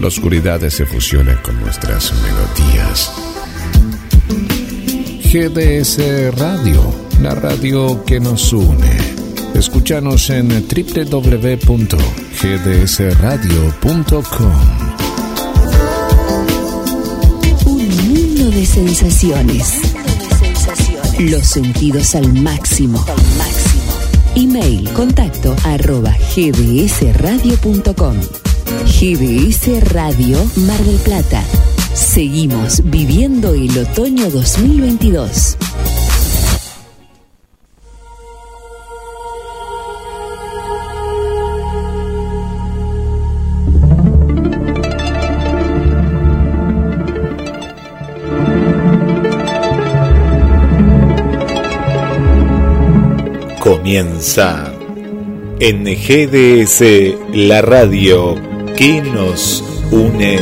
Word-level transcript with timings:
la 0.00 0.08
oscuridad 0.08 0.60
se 0.68 0.86
fusiona 0.86 1.40
con 1.42 1.60
nuestras 1.60 2.12
melodías. 2.22 3.12
GDS 5.24 5.98
Radio, 6.36 6.94
la 7.20 7.34
radio 7.34 8.04
que 8.04 8.18
nos 8.20 8.52
une. 8.52 8.96
Escúchanos 9.54 10.30
en 10.30 10.48
www.gdsradio.com. 10.48 11.78
Un 17.66 17.88
mundo 18.08 18.50
de 18.50 18.66
sensaciones. 18.66 19.80
Los 21.18 21.46
sentidos 21.46 22.14
al 22.14 22.32
máximo. 22.34 23.04
Email 24.34 24.88
contacto 24.92 25.56
arroba 25.64 26.16
gdsradio.com. 26.34 28.16
GDS 28.68 29.92
Radio 29.92 30.36
Mar 30.66 30.78
del 30.80 30.96
Plata. 30.96 31.42
Seguimos 31.94 32.82
viviendo 32.84 33.54
el 33.54 33.70
otoño 33.78 34.28
2022. 34.30 35.56
Comienza 53.60 54.72
en 55.60 55.84
GDS 55.84 56.82
la 57.32 57.62
radio 57.62 58.47
que 58.78 59.02
nos 59.02 59.64
une. 59.90 60.38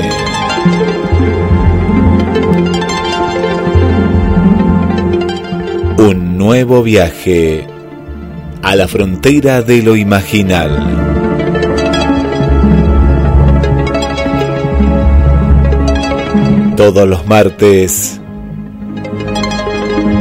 Un 5.96 6.36
nuevo 6.36 6.82
viaje 6.82 7.66
a 8.62 8.76
la 8.76 8.88
frontera 8.88 9.62
de 9.62 9.82
lo 9.82 9.96
imaginal. 9.96 10.70
Todos 16.76 17.08
los 17.08 17.26
martes, 17.26 18.20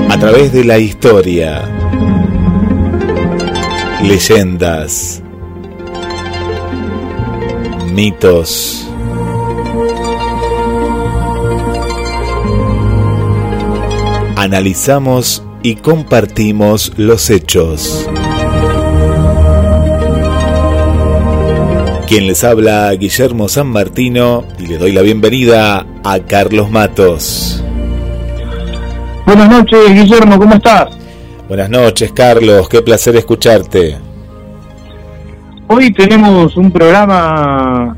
a 0.10 0.18
través 0.18 0.54
de 0.54 0.64
la 0.64 0.78
historia, 0.78 1.64
leyendas, 4.04 5.15
mitos, 7.96 8.86
analizamos 14.36 15.42
y 15.64 15.76
compartimos 15.76 16.92
los 16.98 17.30
hechos. 17.30 18.08
Quien 22.06 22.28
les 22.28 22.44
habla, 22.44 22.92
Guillermo 22.92 23.48
San 23.48 23.68
Martino, 23.68 24.44
y 24.60 24.68
le 24.68 24.78
doy 24.78 24.92
la 24.92 25.02
bienvenida 25.02 25.88
a 26.04 26.20
Carlos 26.20 26.70
Matos. 26.70 27.64
Buenas 29.26 29.50
noches, 29.50 29.94
Guillermo, 29.94 30.38
¿cómo 30.38 30.56
estás? 30.56 30.90
Buenas 31.48 31.70
noches, 31.70 32.12
Carlos, 32.12 32.68
qué 32.68 32.82
placer 32.82 33.16
escucharte. 33.16 34.05
Hoy 35.68 35.92
tenemos 35.92 36.56
un 36.58 36.70
programa 36.70 37.98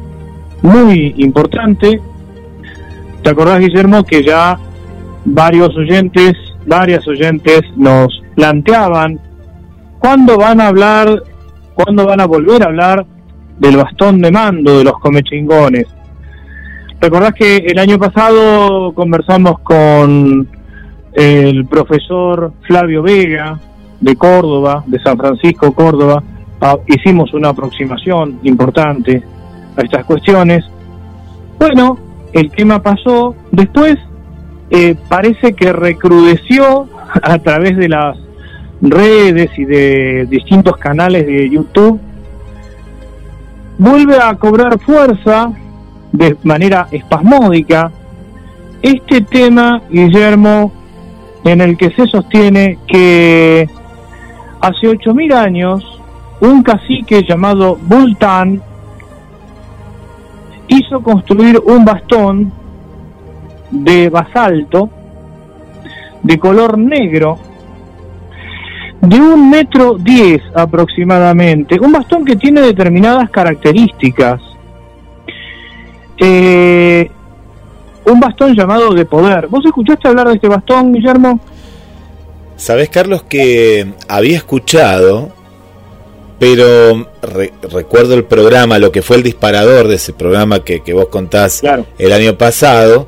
muy 0.62 1.14
importante. 1.18 2.00
¿Te 3.22 3.30
acordás, 3.30 3.60
Guillermo, 3.60 4.06
que 4.06 4.24
ya 4.24 4.58
varios 5.26 5.76
oyentes, 5.76 6.32
varias 6.66 7.06
oyentes 7.10 7.64
nos 7.76 8.24
planteaban 8.36 9.20
cuándo 10.00 10.38
van 10.38 10.62
a 10.62 10.68
hablar, 10.68 11.24
cuándo 11.74 12.06
van 12.06 12.22
a 12.22 12.26
volver 12.26 12.64
a 12.64 12.68
hablar 12.68 13.06
del 13.60 13.76
bastón 13.76 14.22
de 14.22 14.32
mando 14.32 14.78
de 14.78 14.86
los 14.86 14.98
comechingones? 15.00 15.88
¿Recordás 17.02 17.34
que 17.34 17.58
el 17.58 17.80
año 17.80 18.00
pasado 18.00 18.94
conversamos 18.94 19.60
con 19.60 20.48
el 21.12 21.66
profesor 21.66 22.54
Flavio 22.62 23.04
Vega 23.04 23.60
de 24.00 24.16
Córdoba, 24.16 24.86
de 24.88 25.00
San 25.04 25.18
Francisco, 25.18 25.74
Córdoba, 25.74 26.24
hicimos 26.88 27.34
una 27.34 27.50
aproximación 27.50 28.40
importante 28.44 29.24
a 29.76 29.82
estas 29.82 30.06
cuestiones. 30.06 30.66
Bueno, 31.60 31.98
el 32.34 32.52
tema 32.52 32.82
pasó, 32.82 33.36
después 33.52 33.98
eh, 34.70 34.96
parece 35.08 35.54
que 35.54 35.72
recrudeció 35.72 36.88
a 37.22 37.38
través 37.40 37.78
de 37.78 37.90
las 37.90 38.18
redes 38.82 39.50
y 39.58 39.66
de 39.66 40.28
distintos 40.30 40.78
canales 40.78 41.26
de 41.26 41.50
YouTube, 41.50 42.00
vuelve 43.78 44.18
a 44.22 44.34
cobrar 44.36 44.80
fuerza 44.80 45.52
de 46.12 46.36
manera 46.44 46.88
espasmódica 46.92 47.92
este 48.82 49.22
tema, 49.22 49.82
Guillermo, 49.90 50.72
en 51.44 51.62
el 51.62 51.78
que 51.78 51.90
se 51.92 52.06
sostiene 52.08 52.78
que 52.88 53.68
hace 54.62 54.88
8.000 54.88 55.34
años 55.34 55.97
un 56.42 56.62
cacique 56.64 57.24
llamado 57.24 57.78
Bultán 57.82 58.62
hizo 60.68 61.02
construir 61.02 61.60
un 61.66 61.86
bastón 61.86 62.52
de 63.72 64.10
basalto 64.10 64.90
de 66.24 66.38
color 66.38 66.78
negro 66.78 67.40
de 69.02 69.20
un 69.20 69.50
metro 69.50 69.98
diez 69.98 70.42
aproximadamente, 70.56 71.80
un 71.80 71.92
bastón 71.92 72.26
que 72.26 72.36
tiene 72.36 72.62
determinadas 72.62 73.30
características. 73.30 74.42
Eh, 76.18 77.10
un 78.06 78.20
bastón 78.20 78.56
llamado 78.56 78.94
de 78.94 79.06
poder. 79.06 79.48
¿Vos 79.48 79.64
escuchaste 79.66 80.08
hablar 80.08 80.28
de 80.28 80.36
este 80.36 80.48
bastón, 80.48 80.94
Guillermo? 80.94 81.40
Sabés, 82.56 82.90
Carlos, 82.90 83.24
que 83.24 83.94
había 84.10 84.38
escuchado, 84.38 85.30
pero 86.40 87.10
recuerdo 87.72 88.14
el 88.14 88.26
programa, 88.26 88.80
lo 88.80 88.92
que 88.92 89.02
fue 89.02 89.18
el 89.18 89.24
disparador 89.24 89.88
de 89.88 89.96
ese 89.96 90.14
programa 90.14 90.64
que, 90.64 90.82
que 90.82 90.94
vos 90.94 91.08
contás 91.08 91.62
el 91.98 92.12
año 92.12 92.38
pasado, 92.38 93.08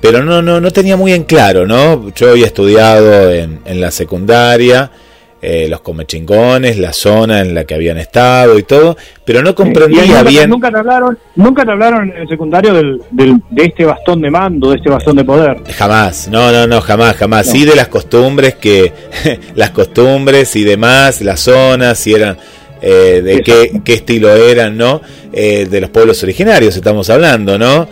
pero 0.00 0.24
no, 0.24 0.40
no, 0.42 0.60
no 0.60 0.70
tenía 0.70 0.96
muy 0.96 1.12
en 1.12 1.24
claro, 1.24 1.66
¿no? 1.66 2.10
Yo 2.14 2.30
había 2.30 2.46
estudiado 2.46 3.30
en, 3.32 3.60
en 3.64 3.80
la 3.80 3.90
secundaria 3.90 4.90
eh, 5.42 5.68
los 5.70 5.80
comechingones, 5.80 6.76
la 6.76 6.92
zona 6.92 7.40
en 7.40 7.54
la 7.54 7.64
que 7.64 7.72
habían 7.74 7.96
estado 7.96 8.58
y 8.58 8.62
todo, 8.62 8.94
pero 9.24 9.42
no 9.42 9.54
comprendía 9.54 10.22
bien. 10.22 10.50
Nunca 10.50 10.70
te 10.70 10.76
hablaron, 10.76 11.18
nunca 11.34 11.64
te 11.64 11.70
hablaron 11.70 12.10
en 12.10 12.16
el 12.18 12.28
secundario 12.28 12.74
del, 12.74 13.00
de 13.10 13.64
este 13.64 13.86
bastón 13.86 14.20
de 14.20 14.30
mando, 14.30 14.68
de 14.68 14.76
este 14.76 14.90
bastón 14.90 15.16
de 15.16 15.24
poder. 15.24 15.62
Jamás, 15.72 16.28
no, 16.28 16.52
no, 16.52 16.66
no, 16.66 16.82
jamás, 16.82 17.16
jamás. 17.16 17.46
Sí 17.50 17.64
de 17.64 17.74
las 17.74 17.88
costumbres 17.88 18.56
que, 18.56 18.92
las 19.54 19.70
costumbres 19.70 20.54
y 20.56 20.64
demás, 20.64 21.22
las 21.22 21.40
zonas, 21.40 21.98
si 21.98 22.12
eran. 22.12 22.36
Eh, 22.82 23.20
de 23.22 23.42
qué, 23.42 23.82
qué, 23.84 23.92
estilo 23.94 24.30
eran, 24.30 24.76
¿no? 24.76 25.02
Eh, 25.32 25.66
de 25.70 25.80
los 25.80 25.90
pueblos 25.90 26.22
originarios 26.22 26.76
estamos 26.76 27.10
hablando, 27.10 27.58
¿no? 27.58 27.86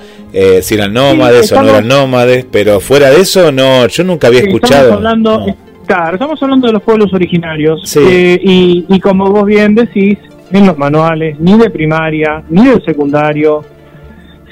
si 0.61 0.75
eran 0.75 0.93
nómades 0.93 1.51
o 1.53 1.63
no 1.63 1.71
eran 1.71 1.89
nómades, 1.89 2.47
pero 2.51 2.81
fuera 2.81 3.11
de 3.11 3.23
eso, 3.23 3.51
no, 3.51 3.89
yo 3.89 4.05
nunca 4.05 4.29
había 4.29 4.41
escuchado. 4.41 4.83
Estamos 4.83 4.97
hablando, 4.99 5.57
Claro, 5.89 6.17
estamos 6.17 6.43
hablando 6.43 6.67
de 6.67 6.75
los 6.75 6.83
pueblos 6.83 7.15
originarios. 7.15 7.97
Eh, 7.97 8.39
y, 8.43 9.01
como 9.01 9.31
vos 9.31 9.47
bien 9.47 9.75
decís, 9.75 10.19
en 10.53 10.67
los 10.67 10.77
manuales, 10.77 11.41
ni 11.41 11.57
de 11.57 11.71
primaria, 11.71 12.45
ni 12.51 12.67
del 12.69 12.85
secundario, 12.85 13.65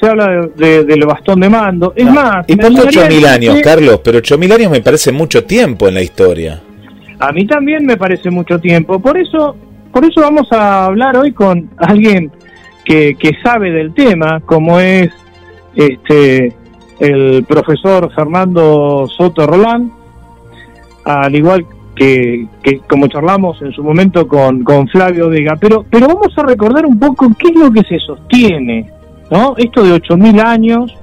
se 0.01 0.09
habla 0.09 0.49
de, 0.57 0.85
del 0.85 1.05
bastón 1.05 1.41
de 1.41 1.51
mando. 1.51 1.93
Es 1.95 2.07
más... 2.07 2.47
Y 2.49 2.57
por 2.57 2.73
8.000 2.73 3.27
años, 3.27 3.57
Carlos, 3.63 4.01
pero 4.03 4.21
8.000 4.21 4.55
años 4.55 4.71
me 4.71 4.81
parece 4.81 5.13
mucho 5.13 5.45
tiempo 5.45 5.89
en 5.89 5.95
la 5.95 6.03
historia. 6.03 6.63
A 7.19 7.31
mí 7.33 7.47
también 7.47 7.85
me 7.85 7.99
parece 7.99 8.31
mucho 8.31 8.59
tiempo. 8.59 8.99
Por 8.99 9.19
eso, 9.19 9.57
por 9.97 10.05
eso 10.05 10.21
vamos 10.21 10.53
a 10.53 10.85
hablar 10.85 11.17
hoy 11.17 11.33
con 11.33 11.71
alguien 11.79 12.31
que, 12.85 13.15
que 13.15 13.31
sabe 13.43 13.71
del 13.71 13.95
tema, 13.95 14.43
como 14.45 14.79
es 14.79 15.09
este 15.75 16.55
el 17.01 17.47
profesor 17.49 18.13
Fernando 18.15 19.09
Soto 19.09 19.47
Rolán, 19.47 19.91
al 21.03 21.35
igual 21.35 21.65
que, 21.95 22.47
como 22.87 23.09
charlamos 23.09 23.63
en 23.63 23.73
su 23.73 23.83
momento 23.83 24.29
con, 24.29 24.63
con 24.65 24.87
Flavio 24.89 25.31
Vega, 25.31 25.57
pero, 25.59 25.87
pero 25.89 26.09
vamos 26.09 26.37
a 26.37 26.43
recordar 26.43 26.85
un 26.85 26.99
poco 26.99 27.31
qué 27.39 27.49
es 27.49 27.59
lo 27.59 27.71
que 27.71 27.81
se 27.85 27.99
sostiene, 27.99 28.91
¿no? 29.31 29.55
Esto 29.57 29.83
de 29.83 29.95
8.000 29.95 30.45
años, 30.45 30.95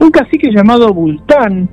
un 0.00 0.10
cacique 0.10 0.50
llamado 0.50 0.92
Bultán 0.92 1.68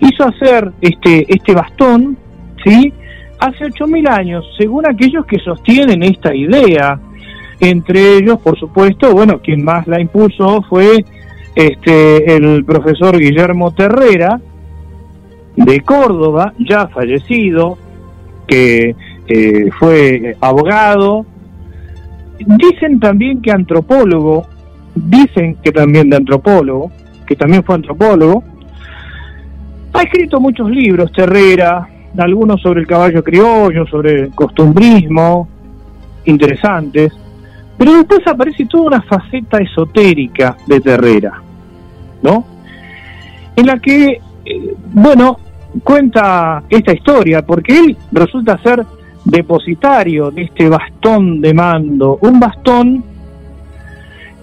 hizo 0.00 0.24
hacer 0.24 0.72
este, 0.80 1.26
este 1.28 1.52
bastón, 1.52 2.16
¿sí? 2.64 2.94
Hace 3.42 3.64
8.000 3.64 4.08
años, 4.08 4.44
según 4.56 4.88
aquellos 4.88 5.26
que 5.26 5.36
sostienen 5.40 6.04
esta 6.04 6.32
idea, 6.32 7.00
entre 7.58 8.18
ellos, 8.18 8.38
por 8.38 8.56
supuesto, 8.56 9.12
bueno, 9.12 9.40
quien 9.40 9.64
más 9.64 9.84
la 9.88 10.00
impulsó 10.00 10.62
fue 10.62 11.04
este, 11.56 12.36
el 12.36 12.64
profesor 12.64 13.18
Guillermo 13.18 13.74
Terrera, 13.74 14.40
de 15.56 15.80
Córdoba, 15.80 16.52
ya 16.56 16.86
fallecido, 16.86 17.78
que 18.46 18.94
eh, 19.26 19.70
fue 19.76 20.36
abogado. 20.40 21.26
Dicen 22.38 23.00
también 23.00 23.42
que 23.42 23.50
antropólogo, 23.50 24.46
dicen 24.94 25.56
que 25.64 25.72
también 25.72 26.10
de 26.10 26.16
antropólogo, 26.18 26.92
que 27.26 27.34
también 27.34 27.64
fue 27.64 27.74
antropólogo. 27.74 28.44
Ha 29.94 30.02
escrito 30.02 30.38
muchos 30.38 30.70
libros, 30.70 31.10
Terrera, 31.10 31.88
algunos 32.18 32.60
sobre 32.60 32.80
el 32.80 32.86
caballo 32.86 33.22
criollo, 33.22 33.86
sobre 33.86 34.22
el 34.22 34.30
costumbrismo, 34.34 35.48
interesantes. 36.24 37.12
Pero 37.76 37.94
después 37.94 38.20
aparece 38.26 38.66
toda 38.66 38.84
una 38.84 39.02
faceta 39.02 39.58
esotérica 39.58 40.56
de 40.66 40.80
Terrera, 40.80 41.42
¿no? 42.22 42.44
En 43.56 43.66
la 43.66 43.78
que, 43.78 44.20
eh, 44.44 44.74
bueno, 44.92 45.38
cuenta 45.82 46.62
esta 46.68 46.92
historia, 46.92 47.42
porque 47.42 47.78
él 47.78 47.96
resulta 48.12 48.58
ser 48.62 48.84
depositario 49.24 50.30
de 50.30 50.42
este 50.42 50.68
bastón 50.68 51.40
de 51.40 51.54
mando, 51.54 52.18
un 52.20 52.40
bastón 52.40 53.04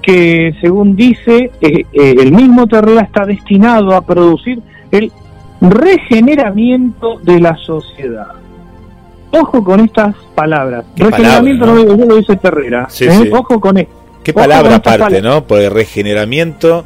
que 0.02 0.56
según 0.62 0.96
dice 0.96 1.52
eh, 1.60 1.86
eh, 1.92 2.16
el 2.18 2.32
mismo 2.32 2.68
Terrera 2.68 3.02
está 3.02 3.26
destinado 3.26 3.94
a 3.94 4.02
producir 4.02 4.62
el 4.92 5.12
regeneramiento 5.62 7.20
de 7.20 7.40
la 7.40 7.56
sociedad. 7.58 8.34
Ojo 9.32 9.64
con 9.64 9.82
estas 9.82 10.16
palabras. 10.34 10.86
Regeneramiento 10.96 11.66
no? 11.66 12.06
lo 12.06 12.16
dice 12.16 12.36
Terrera. 12.38 12.88
¿eh? 13.00 13.30
Ojo 13.32 13.60
con 13.60 13.78
esto. 13.78 13.94
Qué 14.24 14.34
palabra 14.34 14.76
aparte, 14.76 15.22
¿no? 15.22 15.44
Por 15.46 15.62
el 15.62 15.72
regeneramiento, 15.72 16.84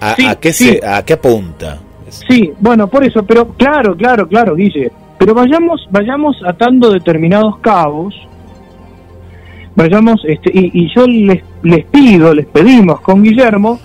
¿a, 0.00 0.36
qué 0.36 0.52
se, 0.52 0.80
¿a 0.86 1.04
qué 1.04 1.14
apunta? 1.14 1.78
Sí, 2.08 2.52
bueno, 2.60 2.88
por 2.88 3.04
eso, 3.04 3.24
pero 3.24 3.48
claro, 3.48 3.96
claro, 3.96 4.28
claro, 4.28 4.54
Guille. 4.54 4.90
Pero 5.18 5.34
vayamos, 5.34 5.86
vayamos 5.90 6.36
atando 6.46 6.90
determinados 6.90 7.58
cabos. 7.58 8.14
Vayamos, 9.74 10.22
este, 10.24 10.50
y, 10.52 10.70
y 10.72 10.94
yo 10.94 11.06
les, 11.06 11.42
les 11.62 11.84
pido, 11.86 12.34
les 12.34 12.46
pedimos 12.46 13.00
con 13.00 13.22
Guillermo, 13.22 13.80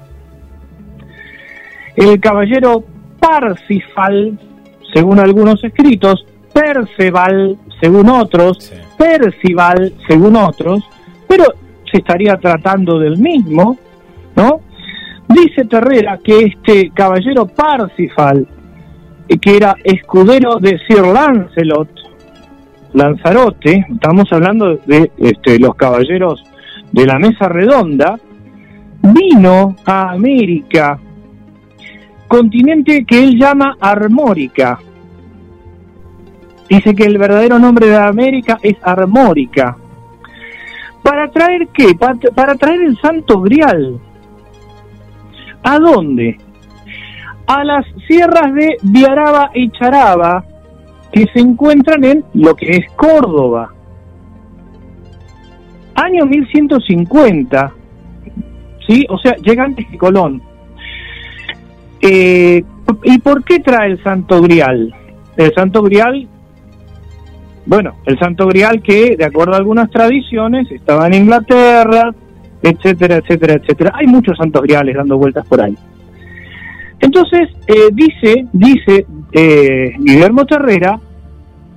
el 1.96 2.20
caballero 2.20 2.84
Parsifal, 3.20 4.38
según 4.92 5.18
algunos 5.18 5.62
escritos, 5.64 6.24
Perceval, 6.52 7.58
según 7.80 8.08
otros, 8.08 8.72
Percival, 8.96 9.92
según 10.08 10.36
otros, 10.36 10.82
pero 11.28 11.44
se 11.90 11.98
estaría 11.98 12.36
tratando 12.38 12.98
del 12.98 13.18
mismo, 13.18 13.78
¿no? 14.34 14.60
Dice 15.28 15.64
Terrera 15.64 16.18
que 16.22 16.38
este 16.44 16.90
caballero 16.90 17.46
Parsifal, 17.46 18.46
que 19.40 19.56
era 19.56 19.76
escudero 19.82 20.58
de 20.58 20.78
Sir 20.86 21.04
Lancelot, 21.04 21.88
Lanzarote, 22.92 23.86
estamos 23.92 24.32
hablando 24.32 24.76
de 24.86 25.10
este, 25.18 25.58
los 25.58 25.74
caballeros 25.74 26.42
de 26.92 27.06
la 27.06 27.18
mesa 27.18 27.48
redonda, 27.48 28.18
vino 29.02 29.76
a 29.84 30.12
América, 30.12 30.98
continente 32.28 33.04
que 33.04 33.22
él 33.22 33.38
llama 33.38 33.76
Armórica. 33.80 34.78
Dice 36.68 36.94
que 36.94 37.04
el 37.04 37.18
verdadero 37.18 37.58
nombre 37.58 37.88
de 37.88 37.96
América 37.96 38.58
es 38.62 38.76
Armórica. 38.82 39.76
¿Para 41.02 41.30
traer 41.30 41.68
qué? 41.68 41.94
Para, 41.94 42.54
traer 42.56 42.82
el 42.82 42.98
Santo 42.98 43.40
Grial. 43.40 44.00
¿A 45.66 45.80
dónde? 45.80 46.38
A 47.48 47.64
las 47.64 47.84
sierras 48.06 48.54
de 48.54 48.76
Viaraba 48.82 49.50
y 49.52 49.68
Charaba, 49.70 50.44
que 51.10 51.26
se 51.32 51.40
encuentran 51.40 52.04
en 52.04 52.24
lo 52.34 52.54
que 52.54 52.70
es 52.70 52.92
Córdoba. 52.94 53.74
Año 55.96 56.24
1150, 56.24 57.72
¿sí? 58.86 59.06
O 59.08 59.18
sea, 59.18 59.34
llega 59.42 59.64
antes 59.64 59.84
que 59.88 59.98
Colón. 59.98 60.40
Eh, 62.00 62.62
¿Y 63.02 63.18
por 63.18 63.42
qué 63.42 63.58
trae 63.58 63.90
el 63.90 64.02
Santo 64.04 64.40
Grial? 64.42 64.94
El 65.36 65.52
Santo 65.52 65.82
Grial, 65.82 66.28
bueno, 67.64 67.96
el 68.04 68.16
Santo 68.20 68.46
Grial 68.46 68.82
que, 68.82 69.16
de 69.16 69.24
acuerdo 69.24 69.54
a 69.54 69.56
algunas 69.56 69.90
tradiciones, 69.90 70.70
estaba 70.70 71.08
en 71.08 71.14
Inglaterra, 71.14 72.14
etcétera, 72.68 73.16
etcétera, 73.16 73.54
etcétera. 73.54 73.92
Hay 73.94 74.06
muchos 74.06 74.36
Santos 74.36 74.62
Griales 74.62 74.96
dando 74.96 75.18
vueltas 75.18 75.46
por 75.46 75.60
ahí. 75.60 75.76
Entonces, 77.00 77.48
eh, 77.66 77.88
dice, 77.92 78.46
dice 78.52 79.06
eh, 79.32 79.92
Guillermo 79.98 80.44
Terrera 80.46 80.98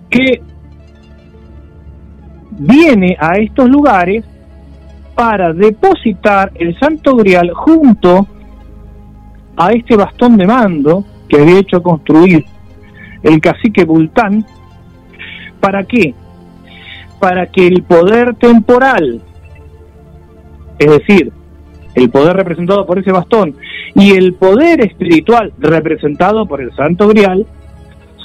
que 0.10 0.42
viene 2.52 3.16
a 3.20 3.38
estos 3.38 3.70
lugares 3.70 4.26
para 5.16 5.54
depositar 5.54 6.52
el 6.56 6.78
Santo 6.80 7.16
Grial 7.16 7.52
junto 7.54 8.28
a 9.58 9.72
este 9.72 9.98
bastón 9.98 10.38
de 10.38 10.48
mando 10.48 11.04
que 11.28 11.42
había 11.42 11.60
hecho 11.60 11.84
construir 11.84 12.46
el 13.24 13.42
cacique 13.42 13.84
Bultán. 13.84 14.46
¿Para 15.60 15.84
qué? 15.84 16.14
Para 17.20 17.48
que 17.48 17.68
el 17.68 17.84
poder 17.84 18.36
temporal, 18.36 19.22
es 20.80 20.88
decir, 20.88 21.32
el 21.96 22.10
poder 22.10 22.36
representado 22.38 22.86
por 22.86 23.00
ese 23.00 23.12
bastón 23.12 23.56
y 23.96 24.12
el 24.12 24.34
poder 24.34 24.82
espiritual 24.82 25.54
representado 25.60 26.46
por 26.46 26.62
el 26.62 26.74
Santo 26.76 27.08
Grial 27.08 27.46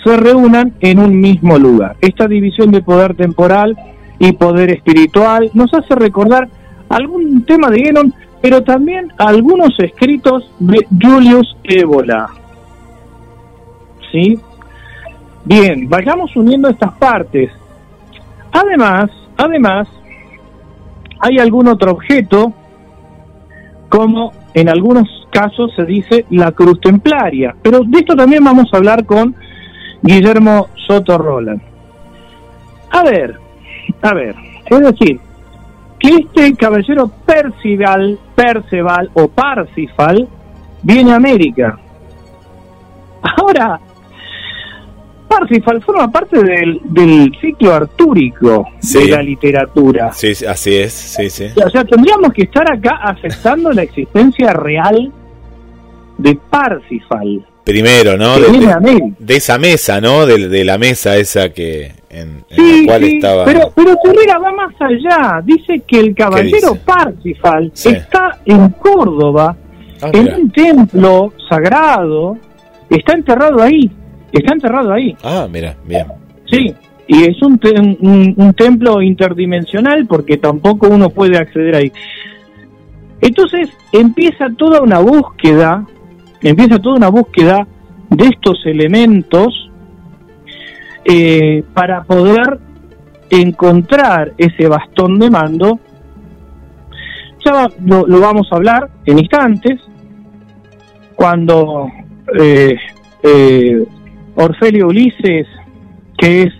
se 0.04 0.16
reúnan 0.16 0.74
en 0.80 0.98
un 0.98 1.18
mismo 1.18 1.58
lugar. 1.58 1.96
Esta 2.00 2.28
división 2.28 2.70
de 2.70 2.82
poder 2.82 3.14
temporal 3.14 3.76
y 4.18 4.32
poder 4.32 4.70
espiritual 4.70 5.50
nos 5.54 5.72
hace 5.74 5.94
recordar 5.94 6.48
algún 6.88 7.44
tema 7.44 7.70
de 7.70 7.80
Genon, 7.80 8.14
pero 8.40 8.62
también 8.62 9.12
algunos 9.16 9.78
escritos 9.80 10.50
de 10.60 10.86
Julius 11.00 11.56
Ébola. 11.64 12.28
¿Sí? 14.12 14.38
Bien, 15.44 15.88
vayamos 15.88 16.36
uniendo 16.36 16.68
estas 16.68 16.92
partes. 16.94 17.50
Además, 18.52 19.10
además, 19.36 19.88
hay 21.24 21.38
algún 21.38 21.68
otro 21.68 21.92
objeto 21.92 22.52
como 23.88 24.30
en 24.52 24.68
algunos 24.68 25.08
casos 25.32 25.72
se 25.74 25.86
dice 25.86 26.26
la 26.28 26.52
cruz 26.52 26.78
templaria. 26.80 27.56
Pero 27.62 27.80
de 27.80 27.98
esto 27.98 28.14
también 28.14 28.44
vamos 28.44 28.68
a 28.70 28.76
hablar 28.76 29.06
con 29.06 29.34
Guillermo 30.02 30.68
Soto 30.86 31.16
Roland. 31.16 31.62
A 32.90 33.02
ver, 33.04 33.38
a 34.02 34.14
ver, 34.14 34.34
es 34.66 34.80
decir, 34.80 35.18
que 35.98 36.08
este 36.10 36.54
caballero 36.56 37.10
Percival, 37.24 38.18
Perceval 38.34 39.10
o 39.14 39.26
Parsifal 39.26 40.28
viene 40.82 41.12
a 41.12 41.16
América. 41.16 41.78
Ahora, 43.38 43.80
Parsifal 45.38 45.82
forma 45.82 46.10
parte 46.10 46.40
del, 46.42 47.32
ciclo 47.40 47.74
artúrico 47.74 48.68
de 48.80 49.08
la 49.08 49.22
literatura. 49.22 50.12
Sí, 50.12 50.32
así 50.46 50.76
es, 50.76 50.92
sí, 50.92 51.28
sí. 51.28 51.46
O 51.64 51.70
sea, 51.70 51.84
tendríamos 51.84 52.32
que 52.32 52.44
estar 52.44 52.70
acá 52.72 53.00
aceptando 53.02 53.72
la 53.72 53.82
existencia 53.82 54.52
real 54.52 55.12
de 56.18 56.38
Parsifal. 56.50 57.44
Primero, 57.64 58.16
¿no? 58.16 58.38
De, 58.38 59.36
esa 59.36 59.58
mesa, 59.58 60.00
¿no? 60.00 60.24
De, 60.24 60.64
la 60.64 60.78
mesa 60.78 61.16
esa 61.16 61.48
que 61.48 61.92
en, 62.10 62.44
la 62.50 62.86
cual 62.86 63.04
estaba. 63.04 63.44
Pero, 63.44 63.72
pero 63.74 63.96
Terrera 64.04 64.38
va 64.38 64.52
más 64.52 64.74
allá. 64.78 65.42
Dice 65.44 65.82
que 65.86 65.98
el 65.98 66.14
caballero 66.14 66.76
Parsifal 66.76 67.72
está 67.74 68.38
en 68.44 68.68
Córdoba, 68.68 69.56
ah, 70.00 70.10
en 70.12 70.32
un 70.32 70.50
templo 70.52 71.32
sagrado, 71.48 72.36
está 72.88 73.14
enterrado 73.14 73.60
ahí. 73.60 73.90
Está 74.34 74.52
enterrado 74.52 74.92
ahí. 74.92 75.16
Ah, 75.22 75.46
mira, 75.50 75.76
bien. 75.86 76.06
Sí, 76.50 76.74
y 77.06 77.22
es 77.22 77.40
un, 77.40 77.58
un, 78.36 78.54
templo 78.54 79.00
interdimensional 79.00 80.06
porque 80.06 80.38
tampoco 80.38 80.88
uno 80.88 81.08
puede 81.08 81.38
acceder 81.38 81.76
ahí. 81.76 81.92
Entonces 83.20 83.70
empieza 83.92 84.48
toda 84.58 84.82
una 84.82 84.98
búsqueda, 84.98 85.86
empieza 86.42 86.80
toda 86.80 86.96
una 86.96 87.10
búsqueda 87.10 87.64
de 88.10 88.26
estos 88.26 88.58
elementos 88.66 89.70
eh, 91.04 91.62
para 91.72 92.02
poder 92.02 92.58
encontrar 93.30 94.32
ese 94.36 94.66
bastón 94.66 95.20
de 95.20 95.30
mando. 95.30 95.78
Ya 97.44 97.68
lo, 97.84 98.20
vamos 98.20 98.48
a 98.50 98.56
hablar 98.56 98.90
en 99.06 99.20
instantes, 99.20 99.80
cuando 101.14 101.88
eh, 102.40 102.74
eh, 103.22 103.84
Orfelio 104.36 104.88
Ulises, 104.88 105.46
que 106.16 106.42
es 106.42 106.52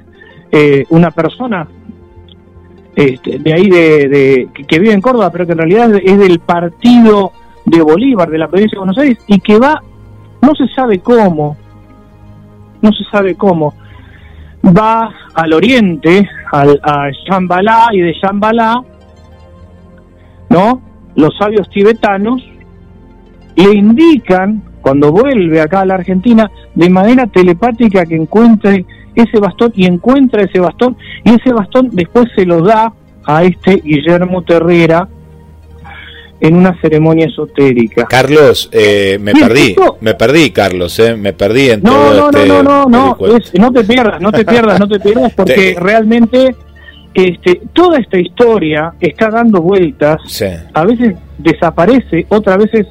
eh, 0.53 0.85
una 0.91 1.11
persona 1.11 1.69
este, 2.97 3.39
de 3.41 3.53
ahí 3.53 3.69
de, 3.69 4.49
que 4.69 4.79
vive 4.79 4.93
en 4.93 5.01
Córdoba, 5.01 5.31
pero 5.31 5.47
que 5.47 5.53
en 5.53 5.59
realidad 5.59 5.95
es 6.03 6.19
del 6.19 6.39
partido 6.39 7.33
de 7.65 7.83
Bolívar, 7.83 8.31
de 8.31 8.39
la 8.39 8.49
provincia 8.49 8.77
de 8.77 8.81
Buenos 8.81 8.99
Aires, 8.99 9.19
y 9.27 9.41
que 9.41 9.59
va, 9.59 9.83
no 10.41 10.55
se 10.55 10.69
sabe 10.69 11.01
cómo, 11.01 11.57
no 12.83 12.93
se 12.93 13.05
sabe 13.05 13.35
cómo, 13.35 13.75
va 14.65 15.13
al 15.35 15.53
oriente, 15.53 16.29
al, 16.53 16.79
a 16.85 17.11
Shambhala, 17.11 17.89
y 17.93 18.01
de 18.01 18.13
Shambhala, 18.13 18.85
¿no? 20.51 20.81
Los 21.17 21.37
sabios 21.37 21.69
tibetanos 21.71 22.45
le 23.57 23.75
indican, 23.75 24.63
cuando 24.85 25.11
vuelve 25.11 25.63
acá 25.63 25.81
a 25.81 25.87
la 25.87 25.95
Argentina, 25.95 26.51
de 26.75 26.91
manera 26.91 27.27
telepática 27.27 28.05
que 28.05 28.17
encuentre 28.17 28.85
ese 29.15 29.39
bastón 29.39 29.73
y 29.75 29.87
encuentra 29.87 30.43
ese 30.43 30.61
bastón 30.61 30.99
y 31.25 31.31
ese 31.31 31.55
bastón 31.55 31.89
después 31.91 32.27
se 32.37 32.45
lo 32.45 32.61
da 32.61 32.93
a 33.25 33.45
este 33.45 33.77
Guillermo 33.77 34.43
Terrera 34.43 35.09
en 36.39 36.55
una 36.55 36.79
ceremonia 36.83 37.29
esotérica. 37.29 38.05
Carlos, 38.05 38.69
eh, 38.73 39.19
me 39.19 39.33
perdí, 39.33 39.75
me 40.03 40.15
perdí, 40.17 40.51
Carlos, 40.51 40.99
eh, 40.99 41.17
me 41.17 41.33
perdí 41.33 41.71
en 41.71 41.83
no, 41.83 41.91
todo 41.91 42.15
no, 42.15 42.27
este 42.27 42.47
No, 42.47 42.63
no, 42.63 42.87
no, 42.87 43.17
no, 43.17 43.17
no 43.55 43.73
te 43.73 43.85
pierdas, 43.85 44.21
no 44.21 44.33
te 44.33 44.45
pierdas, 44.45 44.79
no 44.79 44.87
te 44.87 45.01
pierdas, 45.01 45.33
porque 45.37 45.77
realmente 45.81 46.55
este, 47.15 47.63
toda 47.73 47.99
esta 48.01 48.19
historia 48.19 48.93
está 49.01 49.31
dando 49.31 49.63
vueltas, 49.63 50.19
a 50.75 50.85
veces 50.85 51.17
desaparece, 51.39 52.27
otras 52.29 52.59
veces 52.59 52.87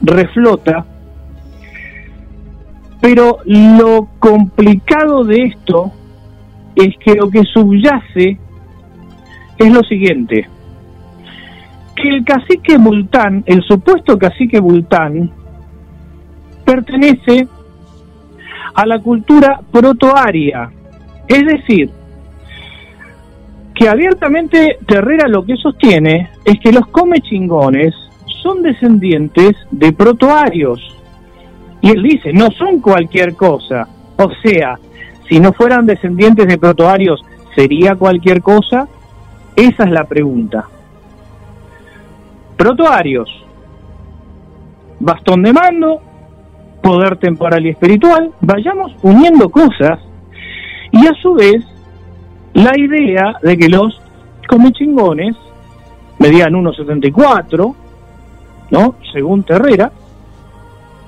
reflota, 0.00 0.86
pero 3.04 3.40
lo 3.44 4.08
complicado 4.18 5.24
de 5.24 5.42
esto 5.42 5.92
es 6.74 6.96
que 7.04 7.14
lo 7.14 7.28
que 7.28 7.42
subyace 7.42 8.38
es 9.58 9.70
lo 9.70 9.82
siguiente, 9.82 10.48
que 11.96 12.08
el 12.08 12.24
cacique 12.24 12.78
Bultán, 12.78 13.42
el 13.44 13.62
supuesto 13.64 14.18
cacique 14.18 14.58
Bultán, 14.58 15.30
pertenece 16.64 17.46
a 18.74 18.86
la 18.86 18.98
cultura 18.98 19.60
protoaria, 19.70 20.70
es 21.28 21.44
decir, 21.44 21.90
que 23.74 23.86
abiertamente 23.86 24.78
Terrera 24.86 25.28
lo 25.28 25.44
que 25.44 25.56
sostiene 25.56 26.30
es 26.46 26.58
que 26.58 26.72
los 26.72 26.86
comechingones 26.86 27.94
son 28.42 28.62
descendientes 28.62 29.54
de 29.70 29.92
protoarios, 29.92 30.93
y 31.84 31.90
él 31.90 32.02
dice, 32.02 32.32
no 32.32 32.50
son 32.52 32.80
cualquier 32.80 33.36
cosa. 33.36 33.86
O 34.16 34.30
sea, 34.42 34.78
si 35.28 35.38
no 35.38 35.52
fueran 35.52 35.84
descendientes 35.84 36.46
de 36.46 36.56
protoarios, 36.56 37.22
¿sería 37.54 37.94
cualquier 37.94 38.40
cosa? 38.40 38.88
Esa 39.54 39.84
es 39.84 39.90
la 39.90 40.04
pregunta. 40.04 40.64
Protoarios. 42.56 43.28
Bastón 44.98 45.42
de 45.42 45.52
mando, 45.52 46.00
poder 46.82 47.18
temporal 47.18 47.66
y 47.66 47.68
espiritual. 47.68 48.32
Vayamos 48.40 48.96
uniendo 49.02 49.50
cosas. 49.50 50.00
Y 50.90 51.06
a 51.06 51.12
su 51.20 51.34
vez, 51.34 51.66
la 52.54 52.72
idea 52.78 53.34
de 53.42 53.58
que 53.58 53.68
los 53.68 54.00
comechingones 54.48 55.36
medían 56.18 56.54
1,74, 56.54 57.74
¿no? 58.70 58.94
Según 59.12 59.42
Terrera, 59.42 59.92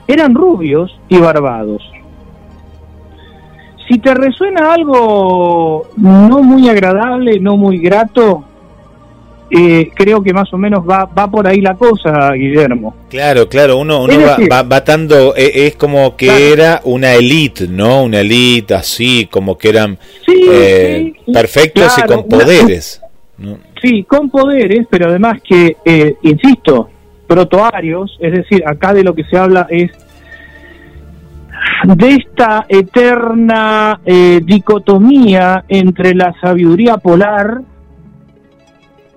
eran 0.07 0.35
rubios 0.35 0.99
y 1.09 1.19
barbados. 1.19 1.83
Si 3.89 3.99
te 3.99 4.15
resuena 4.15 4.73
algo 4.73 5.87
no 5.97 6.43
muy 6.43 6.69
agradable, 6.69 7.39
no 7.39 7.57
muy 7.57 7.79
grato, 7.79 8.45
eh, 9.49 9.91
creo 9.95 10.23
que 10.25 10.33
más 10.33 10.53
o 10.53 10.59
menos 10.59 10.85
va, 10.89 11.05
va 11.05 11.31
por 11.31 11.47
ahí 11.47 11.61
la 11.61 11.77
cosa, 11.77 12.33
Guillermo. 12.33 12.97
Claro, 13.09 13.49
claro, 13.49 13.79
uno, 13.79 14.03
uno 14.03 14.15
va, 14.51 14.63
va, 14.63 14.77
atando, 14.77 15.37
eh, 15.37 15.67
es, 15.67 15.77
como 15.77 16.17
que 16.17 16.53
era 16.53 16.81
una 16.83 17.15
elite, 17.15 17.69
¿no? 17.69 18.03
Una 18.03 18.21
elite 18.21 18.75
así, 18.75 19.29
como 19.31 19.57
que 19.57 19.69
eran 19.69 19.99
eh, 20.27 21.13
perfectos 21.33 21.97
y 21.99 22.03
con 22.03 22.29
poderes. 22.29 23.01
Sí, 23.83 24.05
con 24.05 24.31
poderes, 24.31 24.87
pero 24.89 25.11
además 25.11 25.43
que, 25.47 25.77
insisto, 26.23 26.89
protoarios, 27.27 28.17
es 28.21 28.33
decir, 28.33 28.63
acá 28.67 28.95
de 28.95 29.05
lo 29.05 29.15
que 29.15 29.25
se 29.25 29.37
habla 29.37 29.67
es 29.71 29.91
de 31.85 32.09
esta 32.09 32.67
eterna 32.69 34.01
eh, 34.05 34.41
dicotomía 34.43 35.65
entre 35.69 36.15
la 36.15 36.35
sabiduría 36.41 36.97
polar 36.97 37.61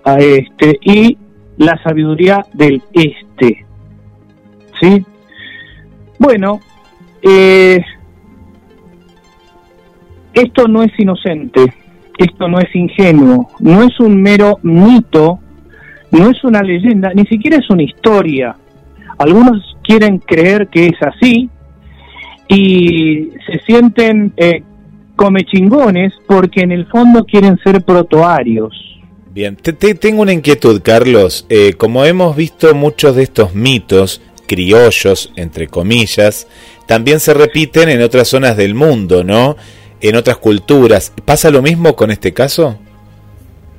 a 0.03 0.17
este 0.17 0.77
y 0.81 1.17
la 1.57 1.81
sabiduría 1.83 2.45
del 2.53 2.81
este. 2.93 3.65
¿Sí? 4.79 5.05
Bueno, 6.17 6.59
eh, 7.21 7.83
esto 10.33 10.67
no 10.67 10.83
es 10.83 10.91
inocente, 10.97 11.73
esto 12.17 12.47
no 12.47 12.59
es 12.59 12.73
ingenuo, 12.73 13.49
no 13.59 13.83
es 13.83 13.99
un 13.99 14.21
mero 14.21 14.59
mito 14.63 15.39
no 16.11 16.29
es 16.29 16.43
una 16.43 16.61
leyenda, 16.61 17.11
ni 17.13 17.25
siquiera 17.25 17.57
es 17.57 17.69
una 17.69 17.83
historia. 17.83 18.55
Algunos 19.17 19.77
quieren 19.83 20.19
creer 20.19 20.67
que 20.67 20.87
es 20.87 21.01
así 21.01 21.49
y 22.47 23.29
se 23.45 23.59
sienten 23.65 24.33
eh, 24.37 24.63
come 25.15 25.43
chingones 25.43 26.13
porque 26.27 26.61
en 26.61 26.71
el 26.71 26.85
fondo 26.87 27.25
quieren 27.25 27.57
ser 27.63 27.83
protoarios. 27.83 28.73
Bien, 29.31 29.55
te, 29.55 29.73
tengo 29.73 30.21
una 30.21 30.33
inquietud, 30.33 30.81
Carlos. 30.81 31.45
Eh, 31.49 31.73
como 31.73 32.03
hemos 32.05 32.35
visto 32.35 32.73
muchos 32.73 33.15
de 33.15 33.23
estos 33.23 33.53
mitos 33.53 34.21
criollos, 34.47 35.31
entre 35.35 35.67
comillas, 35.67 36.47
también 36.87 37.19
se 37.19 37.35
repiten 37.35 37.89
en 37.89 38.01
otras 38.01 38.29
zonas 38.29 38.57
del 38.57 38.73
mundo, 38.73 39.23
¿no? 39.23 39.55
En 40.01 40.15
otras 40.15 40.37
culturas. 40.37 41.13
¿Pasa 41.23 41.51
lo 41.51 41.61
mismo 41.61 41.95
con 41.95 42.09
este 42.09 42.33
caso? 42.33 42.79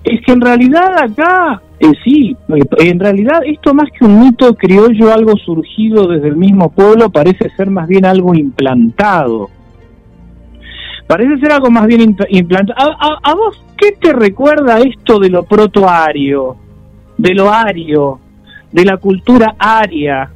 Es 0.05 0.21
que 0.25 0.33
en 0.33 0.41
realidad 0.41 0.97
acá 0.97 1.61
eh, 1.81 1.93
sí, 2.05 2.37
en 2.79 3.01
realidad 3.01 3.41
esto 3.47 3.73
más 3.73 3.89
que 3.99 4.05
un 4.05 4.21
mito 4.21 4.55
criollo, 4.55 5.15
algo 5.15 5.35
surgido 5.39 6.07
desde 6.09 6.29
el 6.29 6.37
mismo 6.37 6.71
pueblo, 6.71 7.09
parece 7.09 7.49
ser 7.57 7.71
más 7.71 7.89
bien 7.89 8.05
algo 8.05 8.35
implantado. 8.35 9.49
Parece 11.07 11.39
ser 11.39 11.53
algo 11.53 11.71
más 11.71 11.87
bien 11.87 12.15
implantado. 12.29 12.95
¿A, 13.01 13.35
vos 13.35 13.65
qué 13.79 13.93
te 13.93 14.13
recuerda 14.13 14.79
esto 14.81 15.19
de 15.19 15.31
lo 15.31 15.45
protoario, 15.45 16.55
de 17.17 17.35
lo 17.35 17.51
ario, 17.51 18.21
de 18.71 18.85
la 18.85 18.99
cultura 18.99 19.57
aria, 19.59 20.31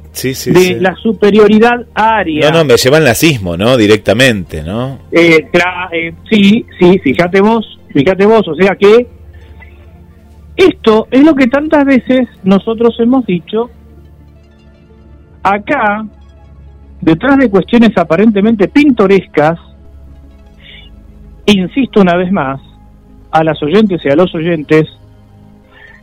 de 0.47 0.79
la 0.81 0.95
superioridad 0.95 1.85
aria? 1.93 2.49
No, 2.49 2.57
no, 2.57 2.65
me 2.65 2.75
lleva 2.75 2.97
al 2.97 3.03
nazismo, 3.03 3.55
¿no? 3.55 3.77
Directamente, 3.77 4.63
¿no? 4.63 4.97
Eh, 5.11 5.47
eh, 5.93 6.13
sí, 6.27 6.65
sí, 6.79 6.99
fíjate 7.03 7.39
vos, 7.39 7.79
fíjate 7.93 8.25
vos, 8.25 8.47
o 8.47 8.55
sea 8.55 8.75
que 8.75 9.14
esto 10.55 11.07
es 11.11 11.23
lo 11.23 11.35
que 11.35 11.47
tantas 11.47 11.85
veces 11.85 12.27
nosotros 12.43 12.95
hemos 12.99 13.25
dicho. 13.25 13.69
Acá, 15.43 16.05
detrás 17.01 17.37
de 17.37 17.49
cuestiones 17.49 17.97
aparentemente 17.97 18.67
pintorescas, 18.67 19.59
insisto 21.45 22.01
una 22.01 22.15
vez 22.15 22.31
más, 22.31 22.61
a 23.31 23.43
las 23.43 23.61
oyentes 23.61 24.01
y 24.05 24.09
a 24.09 24.15
los 24.15 24.33
oyentes 24.33 24.85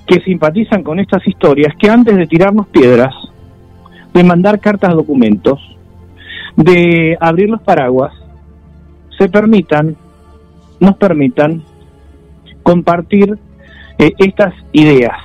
que 0.06 0.20
simpatizan 0.20 0.82
con 0.82 1.00
estas 1.00 1.26
historias, 1.26 1.74
que 1.78 1.88
antes 1.88 2.16
de 2.16 2.26
tirarnos 2.26 2.68
piedras, 2.68 3.14
de 4.12 4.22
mandar 4.22 4.60
cartas 4.60 4.94
documentos, 4.94 5.58
de 6.56 7.16
abrir 7.20 7.48
los 7.48 7.62
paraguas, 7.62 8.12
se 9.16 9.28
permitan, 9.28 9.96
nos 10.78 10.96
permitan 10.96 11.62
compartir 12.62 13.38
eh, 13.98 14.12
estas 14.18 14.54
ideas, 14.72 15.18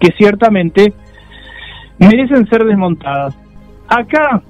que 0.00 0.12
ciertamente 0.12 0.92
merecen 1.98 2.46
ser 2.48 2.64
desmontadas. 2.64 3.34
Acá, 3.88 4.42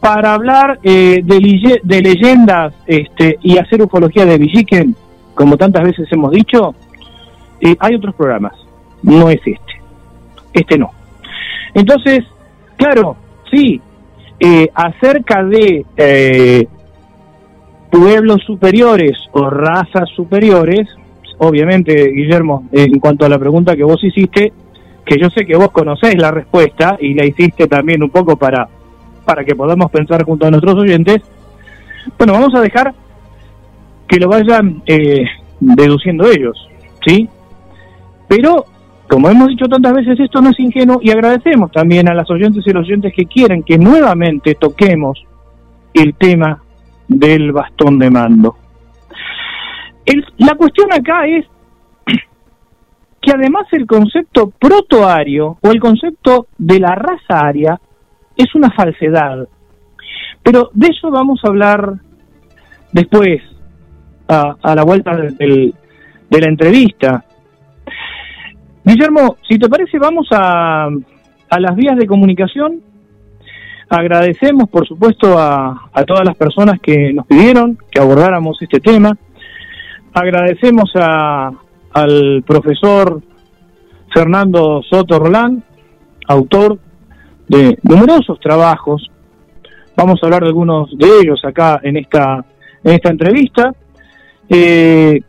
para 0.00 0.34
hablar 0.34 0.78
eh, 0.82 1.22
de, 1.24 2.02
leyendas 2.02 2.74
este, 2.86 3.38
y 3.40 3.56
hacer 3.56 3.82
ufología 3.82 4.26
de 4.26 4.36
Villiquen, 4.36 4.94
como 5.34 5.56
tantas 5.56 5.82
veces 5.82 6.06
hemos 6.12 6.30
dicho, 6.30 6.74
eh, 7.60 7.74
hay 7.78 7.94
otros 7.94 8.14
programas, 8.14 8.52
no 9.02 9.30
es 9.30 9.40
este, 9.46 9.80
este 10.52 10.78
no. 10.78 10.90
Entonces, 11.72 12.24
claro, 12.76 13.16
sí, 13.50 13.80
eh, 14.40 14.68
acerca 14.74 15.42
de 15.42 16.68
pueblos 17.90 18.42
superiores 18.44 19.16
o 19.32 19.48
razas 19.48 20.10
superiores, 20.14 20.86
obviamente, 21.38 22.10
Guillermo, 22.10 22.68
en 22.72 22.98
cuanto 22.98 23.24
a 23.24 23.28
la 23.28 23.38
pregunta 23.38 23.76
que 23.76 23.84
vos 23.84 24.02
hiciste, 24.02 24.52
que 25.04 25.18
yo 25.18 25.28
sé 25.30 25.44
que 25.44 25.56
vos 25.56 25.70
conocés 25.70 26.16
la 26.16 26.30
respuesta 26.30 26.96
y 27.00 27.14
la 27.14 27.26
hiciste 27.26 27.66
también 27.66 28.02
un 28.02 28.10
poco 28.10 28.36
para 28.36 28.68
para 29.24 29.44
que 29.44 29.54
podamos 29.54 29.90
pensar 29.90 30.24
junto 30.24 30.46
a 30.46 30.50
nuestros 30.50 30.74
oyentes. 30.74 31.22
Bueno, 32.18 32.34
vamos 32.34 32.54
a 32.54 32.60
dejar 32.60 32.94
que 34.06 34.18
lo 34.18 34.28
vayan 34.28 34.82
eh, 34.86 35.24
deduciendo 35.60 36.30
ellos, 36.30 36.68
¿sí? 37.06 37.28
Pero, 38.28 38.64
como 39.08 39.30
hemos 39.30 39.48
dicho 39.48 39.66
tantas 39.66 39.94
veces, 39.94 40.20
esto 40.20 40.40
no 40.40 40.50
es 40.50 40.60
ingenuo 40.60 40.98
y 41.02 41.10
agradecemos 41.10 41.72
también 41.72 42.08
a 42.08 42.14
las 42.14 42.30
oyentes 42.30 42.66
y 42.66 42.70
los 42.70 42.86
oyentes 42.86 43.12
que 43.14 43.26
quieren 43.26 43.62
que 43.62 43.78
nuevamente 43.78 44.54
toquemos 44.54 45.24
el 45.94 46.14
tema 46.14 46.62
del 47.08 47.52
bastón 47.52 47.98
de 47.98 48.10
mando. 48.10 48.56
La 50.38 50.54
cuestión 50.54 50.92
acá 50.92 51.26
es 51.26 51.46
que 53.20 53.30
además 53.32 53.66
el 53.72 53.86
concepto 53.86 54.50
protoario 54.50 55.58
o 55.62 55.70
el 55.70 55.80
concepto 55.80 56.48
de 56.58 56.80
la 56.80 56.94
raza 56.94 57.40
aria 57.40 57.80
es 58.36 58.54
una 58.54 58.70
falsedad. 58.70 59.48
Pero 60.42 60.70
de 60.74 60.88
eso 60.88 61.10
vamos 61.10 61.40
a 61.42 61.48
hablar 61.48 61.94
después, 62.92 63.42
a, 64.28 64.74
la 64.74 64.84
vuelta 64.84 65.16
de 65.16 65.74
la 66.30 66.48
entrevista. 66.48 67.24
Guillermo, 68.84 69.36
si 69.48 69.58
te 69.58 69.68
parece, 69.68 69.98
vamos 69.98 70.28
a, 70.30 70.88
a 71.48 71.60
las 71.60 71.74
vías 71.74 71.96
de 71.96 72.06
comunicación. 72.06 72.82
Agradecemos, 73.88 74.68
por 74.68 74.86
supuesto, 74.86 75.38
a, 75.38 75.88
a, 75.92 76.04
todas 76.04 76.24
las 76.24 76.36
personas 76.36 76.80
que 76.80 77.12
nos 77.12 77.26
pidieron 77.26 77.78
que 77.90 78.00
abordáramos 78.00 78.60
este 78.60 78.80
tema. 78.80 79.16
Agradecemos 80.14 80.92
a, 80.94 81.50
al 81.92 82.44
profesor 82.46 83.20
Fernando 84.14 84.80
Soto 84.88 85.18
Rolán, 85.18 85.64
autor 86.28 86.78
de 87.48 87.76
numerosos 87.82 88.38
trabajos. 88.38 89.10
Vamos 89.96 90.20
a 90.22 90.26
hablar 90.26 90.42
de 90.42 90.48
algunos 90.48 90.96
de 90.96 91.06
ellos 91.20 91.44
acá 91.44 91.80
en 91.82 91.96
esta, 91.96 92.44
en 92.84 92.94
esta 92.94 93.10
entrevista. 93.10 93.74
Eh, 94.48 95.20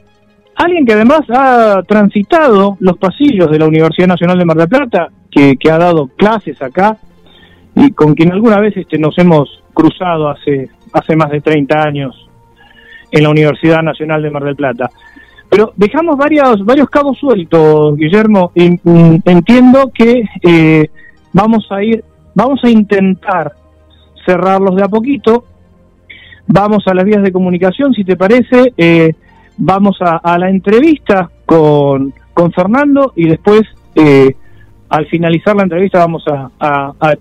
alguien 0.55 0.85
que 0.85 0.93
además 0.93 1.21
ha 1.29 1.81
transitado 1.87 2.77
los 2.79 2.99
pasillos 2.99 3.49
de 3.49 3.57
la 3.57 3.65
Universidad 3.65 4.07
Nacional 4.07 4.37
de 4.37 4.45
Mar 4.45 4.57
del 4.57 4.69
Plata, 4.69 5.09
que, 5.31 5.57
ha 5.71 5.79
dado 5.79 6.09
clases 6.15 6.61
acá 6.61 6.97
y 7.75 7.91
con 7.91 8.13
quien 8.13 8.31
alguna 8.31 8.59
vez 8.59 8.77
este, 8.77 8.99
nos 8.99 9.17
hemos 9.17 9.63
cruzado 9.73 10.29
hace, 10.29 10.69
hace 10.93 11.15
más 11.15 11.31
de 11.31 11.41
30 11.41 11.81
años 11.81 12.25
en 13.15 13.23
la 13.23 13.29
Universidad 13.29 13.81
Nacional 13.81 14.21
de 14.21 14.29
Mar 14.29 14.43
del 14.43 14.57
Plata. 14.57 14.89
Pero 15.49 15.71
dejamos 15.77 16.17
varios, 16.17 16.65
varios 16.65 16.89
cabos 16.89 17.17
sueltos, 17.17 17.95
Guillermo. 17.95 18.51
Y, 18.53 18.71
mm, 18.71 19.21
entiendo 19.23 19.89
que 19.93 20.25
eh, 20.43 20.89
vamos 21.31 21.65
a 21.71 21.81
ir, 21.81 22.03
vamos 22.33 22.59
a 22.63 22.69
intentar 22.69 23.53
cerrarlos 24.25 24.75
de 24.75 24.83
a 24.83 24.89
poquito, 24.89 25.45
vamos 26.45 26.85
a 26.87 26.93
las 26.93 27.05
vías 27.05 27.23
de 27.23 27.31
comunicación, 27.31 27.93
si 27.93 28.03
te 28.03 28.17
parece, 28.17 28.73
eh, 28.75 29.13
vamos 29.57 29.97
a, 30.01 30.37
la 30.37 30.49
entrevista 30.49 31.29
con, 31.45 32.13
con 32.33 32.51
Fernando 32.51 33.13
y 33.15 33.29
después, 33.29 33.61
eh, 33.95 34.35
al 34.89 35.05
finalizar 35.07 35.55
la 35.55 35.63
entrevista, 35.63 35.99
vamos 35.99 36.25
a, 36.27 36.49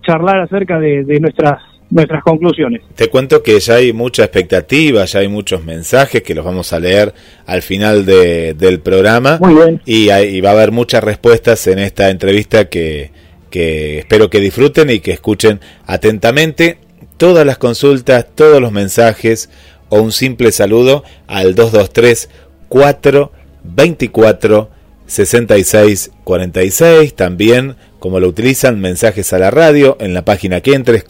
charlar 0.02 0.40
acerca 0.40 0.80
de, 0.80 1.20
nuestras 1.20 1.62
nuestras 1.94 2.22
conclusiones. 2.22 2.82
Te 2.94 3.08
cuento 3.08 3.42
que 3.42 3.58
ya 3.60 3.76
hay 3.76 3.92
mucha 3.92 4.24
expectativa, 4.24 5.04
ya 5.04 5.20
hay 5.20 5.28
muchos 5.28 5.62
mensajes 5.64 6.22
que 6.22 6.34
los 6.34 6.44
vamos 6.44 6.72
a 6.72 6.80
leer 6.80 7.14
al 7.46 7.62
final 7.62 8.04
del 8.04 8.80
programa. 8.80 9.38
Muy 9.40 9.54
bien. 9.54 9.80
Y, 9.86 10.10
y 10.10 10.40
va 10.40 10.50
a 10.50 10.52
haber 10.52 10.72
muchas 10.72 11.04
respuestas 11.04 11.66
en 11.68 11.78
esta 11.78 12.10
entrevista 12.10 12.68
que, 12.68 13.12
que 13.48 14.00
espero 14.00 14.28
que 14.28 14.40
disfruten 14.40 14.90
y 14.90 14.98
que 14.98 15.12
escuchen 15.12 15.60
atentamente 15.86 16.78
todas 17.16 17.46
las 17.46 17.58
consultas, 17.58 18.26
todos 18.34 18.60
los 18.60 18.72
mensajes 18.72 19.48
o 19.88 20.02
un 20.02 20.10
simple 20.10 20.50
saludo 20.50 21.04
al 21.28 21.54
223 21.54 22.28
424 22.68 24.70
66 25.06 26.10
46. 26.24 27.14
También, 27.14 27.76
como 28.00 28.18
lo 28.18 28.26
utilizan, 28.28 28.80
mensajes 28.80 29.32
a 29.32 29.38
la 29.38 29.52
radio 29.52 29.96
en 30.00 30.14
la 30.14 30.24
página 30.24 30.60
que 30.60 30.74
entres, 30.74 31.04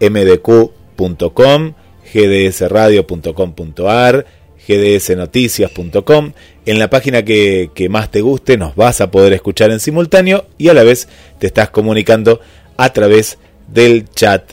cronosmdq.com, 0.00 1.72
gdsradio.com.ar 2.12 4.26
gdsnoticias.com. 4.68 6.32
En 6.66 6.78
la 6.78 6.90
página 6.90 7.24
que, 7.24 7.88
más 7.90 8.10
te 8.10 8.20
guste 8.20 8.56
nos 8.56 8.76
vas 8.76 9.00
a 9.00 9.10
poder 9.10 9.32
escuchar 9.32 9.70
en 9.70 9.80
simultáneo 9.80 10.44
y 10.58 10.68
a 10.68 10.74
la 10.74 10.84
vez 10.84 11.08
te 11.38 11.46
estás 11.46 11.70
comunicando 11.70 12.40
a 12.76 12.92
través 12.92 13.38
del 13.68 14.08
chat 14.10 14.52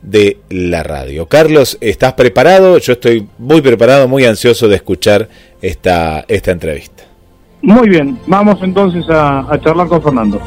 de 0.00 0.38
la 0.48 0.82
radio. 0.82 1.26
Carlos, 1.26 1.76
¿estás 1.80 2.14
preparado? 2.14 2.78
Yo 2.78 2.94
estoy 2.94 3.28
muy 3.38 3.60
preparado, 3.60 4.08
muy 4.08 4.24
ansioso 4.24 4.68
de 4.68 4.76
escuchar 4.76 5.28
esta, 5.60 6.24
esta 6.28 6.50
entrevista. 6.50 7.04
Muy 7.60 7.88
bien, 7.88 8.18
vamos 8.26 8.58
entonces 8.62 9.04
a 9.08 9.58
charlar 9.62 9.88
con 9.88 10.02
Fernando. 10.02 10.40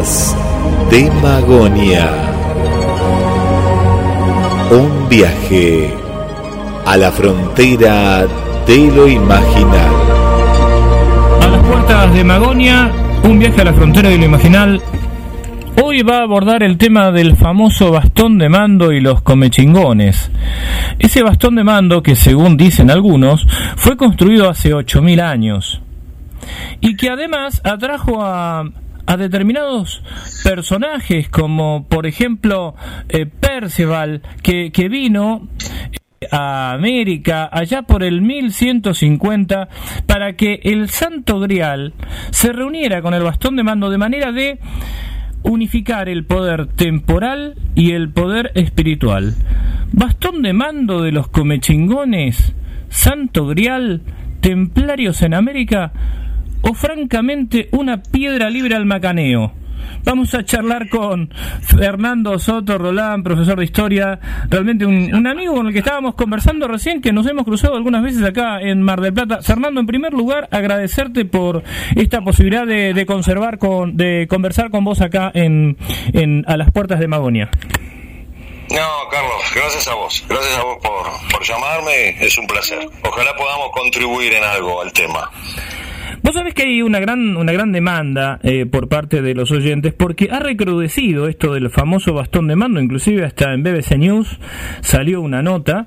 Puertas 0.00 0.36
de 0.90 1.10
Magonia. 1.22 2.10
Un 4.70 5.08
viaje 5.08 5.94
a 6.86 6.96
la 6.96 7.10
frontera 7.10 8.26
de 8.66 8.90
lo 8.94 9.06
imaginal. 9.06 9.92
A 11.42 11.48
las 11.48 11.66
puertas 11.66 12.14
de 12.14 12.24
Magonia, 12.24 12.90
un 13.24 13.38
viaje 13.38 13.60
a 13.60 13.64
la 13.64 13.74
frontera 13.74 14.08
de 14.08 14.18
lo 14.18 14.24
imaginal. 14.24 14.80
Hoy 15.82 16.02
va 16.02 16.18
a 16.18 16.22
abordar 16.22 16.62
el 16.62 16.78
tema 16.78 17.10
del 17.10 17.36
famoso 17.36 17.90
bastón 17.90 18.38
de 18.38 18.48
mando 18.48 18.92
y 18.92 19.00
los 19.00 19.20
comechingones. 19.22 20.30
Ese 20.98 21.22
bastón 21.22 21.56
de 21.56 21.64
mando 21.64 22.02
que 22.02 22.16
según 22.16 22.56
dicen 22.56 22.90
algunos 22.90 23.46
fue 23.76 23.96
construido 23.96 24.48
hace 24.48 24.72
8.000 24.74 25.20
años 25.20 25.82
y 26.80 26.96
que 26.96 27.10
además 27.10 27.60
atrajo 27.64 28.22
a 28.22 28.64
a 29.10 29.16
determinados 29.16 30.04
personajes, 30.44 31.28
como 31.28 31.84
por 31.88 32.06
ejemplo 32.06 32.76
eh, 33.08 33.26
Perceval, 33.26 34.22
que, 34.40 34.70
que 34.70 34.88
vino 34.88 35.48
eh, 36.20 36.28
a 36.30 36.70
América 36.70 37.48
allá 37.50 37.82
por 37.82 38.04
el 38.04 38.22
1150 38.22 39.68
para 40.06 40.34
que 40.34 40.60
el 40.62 40.90
Santo 40.90 41.40
Grial 41.40 41.92
se 42.30 42.52
reuniera 42.52 43.02
con 43.02 43.12
el 43.12 43.24
bastón 43.24 43.56
de 43.56 43.64
mando 43.64 43.90
de 43.90 43.98
manera 43.98 44.30
de 44.30 44.60
unificar 45.42 46.08
el 46.08 46.24
poder 46.24 46.68
temporal 46.68 47.56
y 47.74 47.90
el 47.90 48.10
poder 48.10 48.52
espiritual. 48.54 49.34
Bastón 49.90 50.40
de 50.42 50.52
mando 50.52 51.02
de 51.02 51.10
los 51.10 51.26
comechingones, 51.26 52.54
Santo 52.90 53.48
Grial, 53.48 54.02
templarios 54.40 55.22
en 55.22 55.34
América, 55.34 55.92
o 56.62 56.74
francamente 56.74 57.68
una 57.72 58.02
piedra 58.02 58.50
libre 58.50 58.74
al 58.74 58.86
macaneo. 58.86 59.52
Vamos 60.04 60.34
a 60.34 60.44
charlar 60.44 60.88
con 60.88 61.32
Fernando 61.62 62.38
Soto 62.38 62.78
Rolán, 62.78 63.22
profesor 63.22 63.58
de 63.58 63.64
historia, 63.64 64.18
realmente 64.48 64.86
un, 64.86 65.26
amigo 65.26 65.54
con 65.54 65.66
el 65.66 65.72
que 65.72 65.80
estábamos 65.80 66.14
conversando 66.14 66.66
recién, 66.68 67.02
que 67.02 67.12
nos 67.12 67.26
hemos 67.26 67.44
cruzado 67.44 67.76
algunas 67.76 68.02
veces 68.02 68.22
acá 68.22 68.60
en 68.60 68.82
Mar 68.82 69.00
del 69.00 69.12
Plata. 69.12 69.42
Fernando, 69.42 69.80
en 69.80 69.86
primer 69.86 70.12
lugar, 70.12 70.48
agradecerte 70.50 71.24
por 71.24 71.62
esta 71.96 72.22
posibilidad 72.22 72.66
de, 72.66 73.04
conservar, 73.06 73.58
con, 73.58 73.96
de 73.96 74.26
conversar 74.28 74.70
con 74.70 74.84
vos 74.84 75.00
acá 75.00 75.30
en, 75.34 75.76
a 76.46 76.56
las 76.56 76.70
puertas 76.72 76.98
de 76.98 77.08
Magonia. 77.08 77.50
No, 78.70 79.08
Carlos, 79.10 79.42
gracias 79.54 79.88
a 79.88 79.94
vos. 79.94 80.24
Gracias 80.28 80.56
a 80.56 80.62
vos 80.62 80.78
por 80.78 81.42
llamarme. 81.42 82.24
Es 82.24 82.38
un 82.38 82.46
placer. 82.46 82.88
Ojalá 83.02 83.34
podamos 83.34 83.70
contribuir 83.72 84.32
en 84.32 84.44
algo 84.44 84.80
al 84.80 84.92
tema. 84.92 85.28
Vos 86.22 86.34
sabés 86.34 86.52
que 86.54 86.64
hay 86.64 86.82
una 86.82 87.00
gran, 87.00 87.36
una 87.36 87.52
gran 87.52 87.72
demanda 87.72 88.38
eh, 88.42 88.66
por 88.66 88.88
parte 88.88 89.22
de 89.22 89.34
los 89.34 89.50
oyentes 89.50 89.94
porque 89.94 90.28
ha 90.30 90.38
recrudecido 90.38 91.28
esto 91.28 91.54
del 91.54 91.70
famoso 91.70 92.12
bastón 92.12 92.46
de 92.48 92.56
mando, 92.56 92.80
inclusive 92.80 93.24
hasta 93.24 93.54
en 93.54 93.62
BBC 93.62 93.96
News 93.96 94.38
salió 94.82 95.22
una 95.22 95.42
nota 95.42 95.86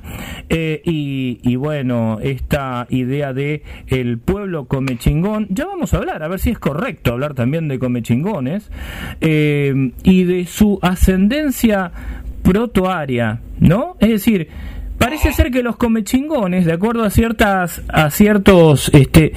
eh, 0.49 0.81
y, 0.83 1.55
bueno, 1.55 2.17
esta 2.21 2.87
idea 2.89 3.33
de 3.33 3.63
el 3.87 4.17
pueblo 4.17 4.65
come 4.65 4.97
chingón, 4.97 5.47
ya 5.49 5.65
vamos 5.65 5.93
a 5.93 5.97
hablar, 5.97 6.23
a 6.23 6.27
ver 6.27 6.39
si 6.39 6.49
es 6.49 6.59
correcto 6.59 7.13
hablar 7.13 7.35
también 7.35 7.67
de 7.67 7.77
come 7.77 8.01
chingones 8.01 8.71
eh, 9.21 9.91
y 10.03 10.23
de 10.23 10.45
su 10.45 10.79
ascendencia 10.81 11.91
protoaria, 12.41 13.39
¿no? 13.59 13.97
Es 13.99 14.09
decir, 14.09 14.49
parece 14.97 15.31
ser 15.31 15.51
que 15.51 15.63
los 15.63 15.75
comechingones, 15.75 16.65
de 16.65 16.73
acuerdo 16.73 17.03
a 17.03 17.09
ciertas, 17.09 17.83
a 17.87 18.09
ciertos, 18.09 18.89
este, 18.93 19.33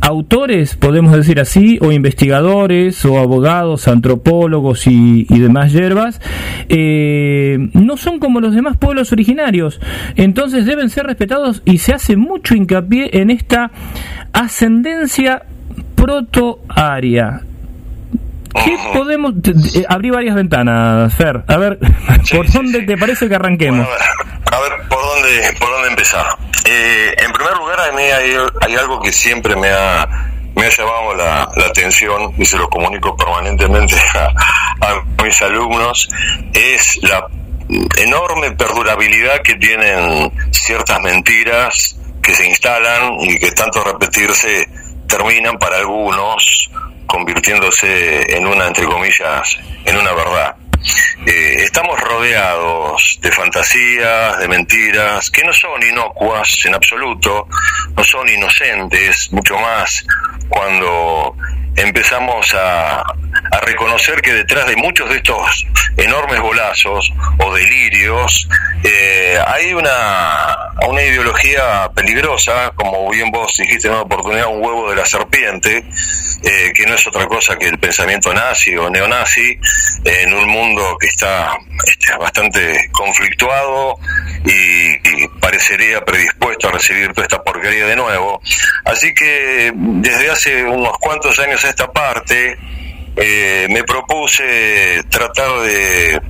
autores, 0.00 0.76
podemos 0.76 1.12
decir 1.12 1.40
así, 1.40 1.78
o 1.80 1.92
investigadores, 1.92 3.04
o 3.04 3.18
abogados, 3.18 3.88
antropólogos 3.88 4.86
y, 4.86 5.24
demás 5.24 5.72
hierbas, 5.72 6.20
eh, 6.68 7.58
no 7.72 7.96
son 7.96 8.18
como 8.18 8.40
los 8.40 8.54
demás 8.54 8.76
pueblos 8.76 9.12
originarios. 9.12 9.80
Entonces 10.16 10.66
deben 10.66 10.90
ser 10.90 11.06
respetados 11.06 11.62
y 11.64 11.78
se 11.78 11.94
hace 11.94 12.16
mucho 12.16 12.54
hincapié 12.54 13.10
en 13.20 13.30
esta 13.30 13.70
ascendencia 14.32 15.42
protoaria. 15.94 17.42
¿Qué 18.54 18.78
podemos.? 18.92 19.34
Eh, 19.74 19.84
abrí 19.88 20.10
varias 20.10 20.34
ventanas, 20.34 21.14
Fer. 21.14 21.44
A 21.46 21.56
ver, 21.56 21.78
¿por 22.32 22.50
dónde 22.50 22.82
te 22.82 22.96
parece 22.96 23.28
que 23.28 23.34
arranquemos? 23.34 23.86
a 24.50 24.60
ver, 24.60 24.88
¿por 24.88 25.00
dónde, 25.00 25.52
por 25.58 25.70
dónde 25.70 25.88
empezar? 25.88 26.26
Eh, 26.64 27.14
en 27.18 27.32
primer 27.32 27.56
lugar, 27.56 27.80
a 27.80 27.92
mí 27.92 28.02
hay, 28.02 28.76
algo 28.76 29.00
que 29.00 29.12
siempre 29.12 29.56
me 29.56 29.70
ha, 29.70 30.06
me 30.54 30.66
ha 30.66 30.68
llamado 30.68 31.14
la, 31.14 31.42
atención 31.68 32.32
y 32.38 32.44
se 32.44 32.56
lo 32.56 32.68
comunico 32.68 33.16
permanentemente 33.16 33.96
a, 34.80 35.22
mis 35.22 35.42
alumnos, 35.42 36.08
es 36.52 36.98
la 37.02 37.26
enorme 37.98 38.52
perdurabilidad 38.52 39.42
que 39.42 39.54
tienen 39.56 40.32
ciertas 40.50 41.00
mentiras 41.00 41.98
que 42.22 42.34
se 42.34 42.46
instalan 42.46 43.14
y 43.20 43.38
que 43.38 43.52
tanto 43.52 43.84
repetirse 43.84 44.68
terminan 45.06 45.58
para 45.58 45.78
algunos 45.78 46.70
convirtiéndose 47.08 48.36
en 48.36 48.46
una, 48.46 48.68
entre 48.68 48.84
comillas, 48.84 49.58
en 49.84 49.96
una 49.96 50.12
verdad. 50.12 50.56
Eh, 51.26 51.56
estamos 51.64 52.00
rodeados 52.00 53.18
de 53.20 53.32
fantasías, 53.32 54.38
de 54.38 54.46
mentiras, 54.46 55.30
que 55.30 55.42
no 55.42 55.52
son 55.52 55.82
inocuas 55.82 56.64
en 56.64 56.74
absoluto, 56.74 57.48
no 57.96 58.04
son 58.04 58.28
inocentes, 58.28 59.32
mucho 59.32 59.58
más 59.58 60.06
cuando 60.48 61.34
empezamos 61.78 62.54
a, 62.54 63.04
reconocer 63.62 64.20
que 64.20 64.32
detrás 64.32 64.66
de 64.66 64.76
muchos 64.76 65.08
de 65.08 65.16
estos 65.16 65.66
enormes 65.96 66.40
golazos 66.40 67.12
o 67.38 67.54
delirios 67.54 68.48
eh, 68.82 69.38
hay 69.46 69.74
una, 69.74 70.56
una 70.86 71.02
ideología 71.02 71.90
peligrosa, 71.94 72.72
como 72.74 73.10
bien 73.10 73.30
vos 73.30 73.52
dijiste 73.56 73.88
en 73.88 73.94
una 73.94 74.02
oportunidad, 74.02 74.46
un 74.48 74.64
huevo 74.64 74.90
de 74.90 74.96
la 74.96 75.06
serpiente, 75.06 75.84
eh, 76.42 76.72
que 76.74 76.86
no 76.86 76.94
es 76.94 77.06
otra 77.06 77.26
cosa 77.26 77.56
que 77.56 77.66
el 77.66 77.78
pensamiento 77.78 78.32
nazi 78.32 78.76
o 78.76 78.88
neonazi, 78.88 79.58
en 80.04 80.34
un 80.34 80.48
mundo 80.48 80.96
que 81.00 81.08
está 81.08 81.56
este, 81.84 82.16
bastante 82.16 82.88
conflictuado 82.92 83.98
y, 84.44 85.28
parecería 85.40 86.04
predispuesto 86.04 86.68
a 86.68 86.72
recibir 86.72 87.12
toda 87.12 87.22
esta 87.22 87.42
porquería 87.42 87.86
de 87.86 87.96
nuevo. 87.96 88.40
Así 88.84 89.14
que 89.14 89.72
desde 89.74 90.30
hace 90.30 90.64
unos 90.64 90.96
cuantos 90.98 91.38
años 91.38 91.64
esta 91.68 91.90
parte, 91.92 92.56
eh, 93.16 93.66
me 93.70 93.84
propuse 93.84 95.02
tratar 95.08 95.60
de 95.62 96.20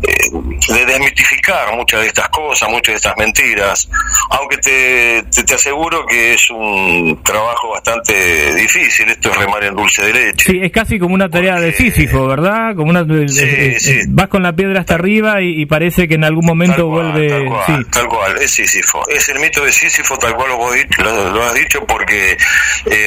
de 0.00 0.86
desmitificar 0.86 1.74
muchas 1.74 2.02
de 2.02 2.06
estas 2.08 2.28
cosas, 2.28 2.68
muchas 2.68 2.92
de 2.92 2.96
estas 2.96 3.16
mentiras, 3.16 3.88
aunque 4.30 4.58
te, 4.58 5.22
te, 5.44 5.54
aseguro 5.54 6.06
que 6.06 6.34
es 6.34 6.50
un 6.50 7.20
trabajo 7.24 7.70
bastante 7.70 8.54
difícil, 8.54 9.08
esto 9.08 9.30
es 9.30 9.36
remar 9.36 9.64
en 9.64 9.74
dulce 9.74 10.04
de 10.04 10.12
leche. 10.12 10.52
Sí, 10.52 10.60
es 10.62 10.70
casi 10.70 10.98
como 10.98 11.14
una 11.14 11.28
tarea 11.28 11.56
de 11.56 11.72
Sísifo, 11.72 12.26
¿verdad? 12.26 12.76
Como 12.76 12.90
una, 12.90 13.00
eh, 13.00 13.76
eh, 13.84 14.04
Vas 14.08 14.28
con 14.28 14.42
la 14.42 14.52
piedra 14.52 14.80
hasta 14.80 14.94
arriba 14.94 15.40
y, 15.42 15.66
parece 15.66 16.08
que 16.08 16.14
en 16.14 16.24
algún 16.24 16.46
momento 16.46 16.86
vuelve... 16.86 17.28
Tal 17.28 17.46
cual, 17.46 17.86
tal 17.90 18.08
cual, 18.08 18.36
es 18.38 18.50
Sísifo, 18.50 19.06
es 19.08 19.28
el 19.28 19.40
mito 19.40 19.64
de 19.64 19.72
Sísifo 19.72 20.16
tal 20.18 20.34
cual 20.34 20.50
lo, 20.50 21.32
lo, 21.32 21.42
has 21.42 21.54
dicho 21.54 21.84
porque 21.86 22.36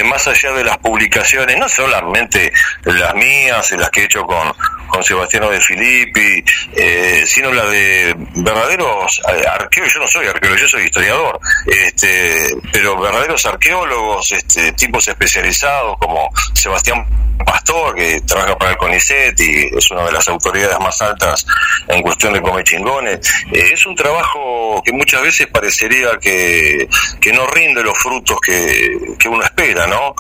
más 0.06 0.28
allá 0.28 0.52
de 0.52 0.64
las 0.64 0.78
publicaciones, 0.78 1.58
no 1.58 1.68
solamente 1.70 2.52
las 2.84 3.16
mías 3.16 3.72
las 3.72 3.90
que 3.90 4.02
he 4.02 4.06
hecho 4.06 4.24
con, 4.24 4.54
con 4.88 5.04
Sebastiano 5.04 5.50
de 5.50 5.62
Filippi, 5.62 6.41
eh, 6.74 7.24
sino 7.26 7.52
la 7.52 7.66
de 7.66 8.16
verdaderos 8.36 9.22
eh, 9.28 9.48
arqueólogos, 9.48 9.94
yo 9.94 10.00
no 10.00 10.08
soy 10.08 10.28
arqueólogo, 10.28 10.62
yo 10.62 10.68
soy 10.68 10.84
historiador, 10.84 11.40
este, 11.66 12.48
pero 12.72 13.00
verdaderos 13.00 13.46
arqueólogos, 13.46 14.32
este, 14.32 14.72
tipos 14.74 15.08
especializados 15.08 15.98
como 16.00 16.30
Sebastián 16.54 17.06
Pastor, 17.46 17.96
que 17.96 18.22
trabaja 18.22 18.56
para 18.58 18.72
el 18.72 18.78
CONICET 18.78 19.40
y 19.40 19.76
es 19.76 19.90
una 19.92 20.06
de 20.06 20.12
las 20.12 20.28
autoridades 20.28 20.80
más 20.80 21.02
altas 21.02 21.46
en 21.88 22.02
cuestión 22.04 22.34
de 22.34 22.42
come 22.42 22.64
chingones. 22.64 23.20
Eh, 23.52 23.72
es 23.74 23.86
un 23.86 23.96
trabajo 23.96 24.82
que 24.86 24.92
muchas 24.92 25.24
veces 25.24 25.48
parecería 25.48 26.10
que, 26.22 26.88
que 27.20 27.34
no 27.34 27.48
rinde 27.48 27.84
los 27.84 27.98
frutos 27.98 28.38
que, 28.42 29.28
uno 29.28 29.44
espera, 29.44 29.88
¿no? 29.88 30.14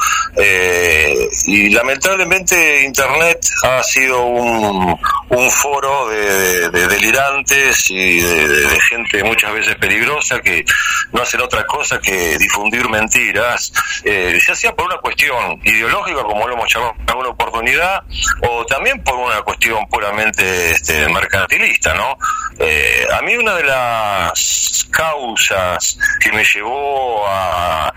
y 1.45 1.69
lamentablemente 1.69 2.83
Internet 2.83 3.45
ha 3.63 3.83
sido 3.83 4.23
un, 4.23 4.97
un 5.29 5.51
foro 5.51 6.09
de, 6.11 6.87
delirantes 6.87 7.89
y 7.89 8.21
de, 8.21 8.79
gente 8.89 9.23
muchas 9.23 9.53
veces 9.53 9.75
peligrosa 9.75 10.41
que 10.41 10.65
no 11.11 11.21
hacen 11.21 11.41
otra 11.41 11.65
cosa 11.65 11.99
que 11.99 12.37
difundir 12.37 12.89
mentiras, 12.89 13.71
eh, 14.03 14.39
ya 14.45 14.55
sea 14.55 14.73
por 14.73 14.85
una 14.85 14.97
cuestión 14.97 15.59
ideológica, 15.63 16.23
como 16.23 16.47
lo 16.47 16.53
hemos 16.55 16.73
llamado 16.73 16.95
en 16.99 17.09
alguna 17.09 17.29
oportunidad, 17.29 18.03
o 18.41 18.65
también 18.65 19.03
por 19.03 19.15
una 19.15 19.41
cuestión 19.41 19.87
puramente 19.87 20.71
este, 20.71 21.07
mercantilista, 21.09 21.93
¿no? 21.93 22.17
Eh, 22.59 23.05
a 23.11 23.21
mí 23.21 23.35
una 23.35 23.55
de 23.55 23.63
las 23.63 24.87
causas 24.91 25.97
que 26.19 26.31
me 26.31 26.43
llevó 26.43 27.25
a, 27.27 27.93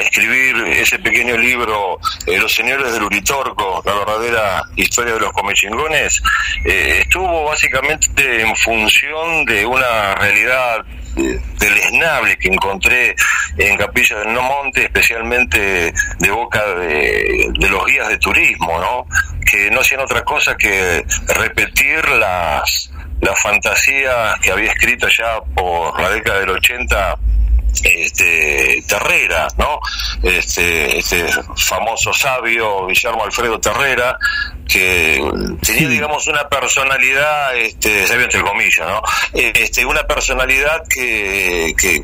escribir 0.00 0.56
ese 0.66 0.98
pequeño 0.98 1.36
libro, 1.36 1.98
eh, 2.26 2.36
Los 2.38 2.52
Señores 2.52 2.92
del 2.92 3.04
Uritorco, 3.04 3.82
la 3.84 3.94
verdadera 3.94 4.62
historia 4.74 5.14
de 5.14 5.20
los 5.20 5.32
comechingones, 5.32 6.20
eh, 6.64 6.98
estuvo 7.02 7.44
básicamente 7.44 8.40
en 8.40 8.56
función 8.56 9.44
de 9.44 9.64
una 9.64 10.14
realidad 10.16 10.84
eh, 11.16 11.38
deleznable 11.58 12.36
que 12.36 12.48
encontré 12.48 13.14
en 13.58 13.76
Capilla 13.76 14.18
del 14.18 14.32
No 14.32 14.42
Monte, 14.42 14.84
especialmente 14.84 15.92
de 16.18 16.30
boca 16.30 16.64
de, 16.74 17.52
de, 17.58 17.68
los 17.68 17.86
guías 17.86 18.08
de 18.08 18.18
turismo, 18.18 18.80
¿no? 18.80 19.06
que 19.44 19.70
no 19.70 19.80
hacían 19.80 20.00
otra 20.00 20.24
cosa 20.24 20.56
que 20.56 21.04
repetir 21.28 22.08
las, 22.08 22.91
las 23.22 23.40
fantasías 23.40 24.38
que 24.40 24.50
había 24.50 24.70
escrito 24.72 25.08
ya 25.08 25.40
por 25.54 25.98
la 26.00 26.10
década 26.10 26.40
del 26.40 26.50
80 26.50 27.18
este, 27.84 28.84
Terrera, 28.86 29.48
¿no? 29.58 29.80
Este, 30.22 30.98
este 30.98 31.26
famoso 31.56 32.12
sabio 32.12 32.86
Guillermo 32.86 33.24
Alfredo 33.24 33.58
Terrera, 33.60 34.18
que 34.68 35.20
tenía, 35.62 35.88
digamos, 35.88 36.26
una 36.26 36.48
personalidad, 36.48 37.56
este, 37.56 38.06
sabio 38.06 38.24
entre 38.24 38.42
comillas, 38.42 38.86
¿no? 38.86 39.02
Este, 39.32 39.84
una 39.84 40.02
personalidad 40.04 40.82
que, 40.88 41.74
que, 41.76 42.02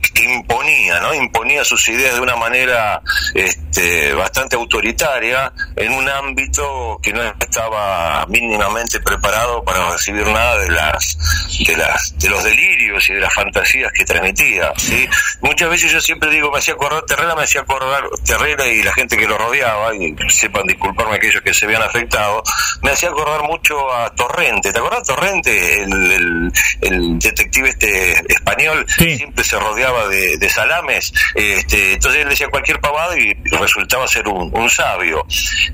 que, 0.00 0.22
imponía, 0.22 1.00
¿no? 1.00 1.14
Imponía 1.14 1.64
sus 1.64 1.88
ideas 1.88 2.14
de 2.14 2.20
una 2.20 2.36
manera 2.36 3.00
este, 3.34 4.12
bastante 4.14 4.56
autoritaria 4.56 5.52
en 5.76 5.92
un 5.92 6.08
ámbito 6.08 6.98
que 7.02 7.12
no 7.12 7.22
estaba 7.22 8.24
mínimamente 8.26 9.00
preparado 9.00 9.62
para 9.64 9.90
recibir 9.90 10.26
nada 10.26 10.58
de 10.58 10.70
las, 10.70 11.18
de 11.66 11.76
las, 11.76 12.18
de 12.18 12.28
los 12.28 12.44
delirios 12.44 13.08
y 13.10 13.14
de 13.14 13.20
las 13.20 13.32
fantasías 13.32 13.92
que 13.92 14.04
transmitía, 14.04 14.72
¿sí? 14.76 15.08
Muchas 15.40 15.68
veces 15.70 15.92
yo 15.92 16.00
siempre 16.00 16.30
digo, 16.30 16.50
me 16.50 16.58
hacía 16.58 16.74
acordar 16.74 17.02
Terrera, 17.02 17.34
me 17.34 17.42
hacía 17.42 17.60
acordar 17.62 18.04
Terrera 18.24 18.66
y 18.66 18.82
la 18.82 18.92
gente 18.94 19.16
que 19.16 19.26
lo 19.26 19.36
rodeaba, 19.36 19.94
y 19.94 20.14
sepan 20.28 20.66
disculparme 20.66 21.16
aquellos 21.16 21.42
que 21.42 21.52
se 21.52 21.66
vean 21.66 21.81
afectado, 21.82 22.42
me 22.82 22.90
hacía 22.90 23.10
acordar 23.10 23.42
mucho 23.42 23.92
a 23.92 24.10
Torrente. 24.14 24.72
¿Te 24.72 24.78
acordás 24.78 25.04
Torrente? 25.04 25.82
El, 25.82 26.52
el, 26.80 27.18
detective 27.18 27.68
este 27.68 28.12
español 28.32 28.84
siempre 28.96 29.44
se 29.44 29.58
rodeaba 29.58 30.08
de, 30.08 30.48
salames, 30.48 31.12
este, 31.34 31.94
entonces 31.94 32.22
él 32.22 32.28
decía 32.28 32.48
cualquier 32.48 32.80
pavada 32.80 33.18
y 33.18 33.32
resultaba 33.58 34.06
ser 34.06 34.28
un, 34.28 34.70
sabio. 34.70 35.26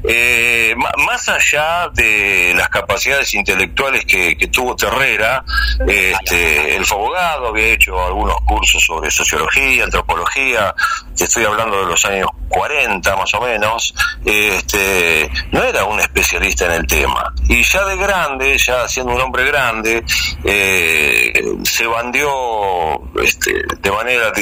Eh, 0.05 0.75
más 0.77 1.29
allá 1.29 1.89
de 1.93 2.53
las 2.57 2.69
capacidades 2.69 3.33
intelectuales 3.35 4.05
que, 4.05 4.37
tuvo 4.53 4.75
Terrera, 4.75 5.45
este, 5.87 6.77
el 6.77 6.85
abogado 6.91 7.49
había 7.49 7.69
hecho 7.69 8.05
algunos 8.05 8.37
cursos 8.47 8.83
sobre 8.83 9.11
sociología, 9.11 9.85
antropología, 9.85 10.75
estoy 11.17 11.45
hablando 11.45 11.81
de 11.81 11.87
los 11.87 12.05
años 12.05 12.29
40 12.49 13.17
más 13.17 13.35
o 13.35 13.41
menos, 13.41 13.95
este, 14.25 15.31
no 15.53 15.63
era 15.63 15.85
un 15.85 15.98
especialista 16.01 16.67
en 16.67 16.73
el 16.73 16.87
tema. 16.87 17.33
Y 17.49 17.63
ya 17.63 17.85
de 17.85 17.97
grande, 17.97 18.59
ya 18.59 18.89
siendo 18.89 19.15
un 19.15 19.21
hombre 19.21 19.45
grande, 19.47 20.05
eh, 20.45 21.33
se 21.65 21.87
bandió 21.87 22.31
este, 23.23 23.63
de 23.81 23.91
manera 23.91 24.33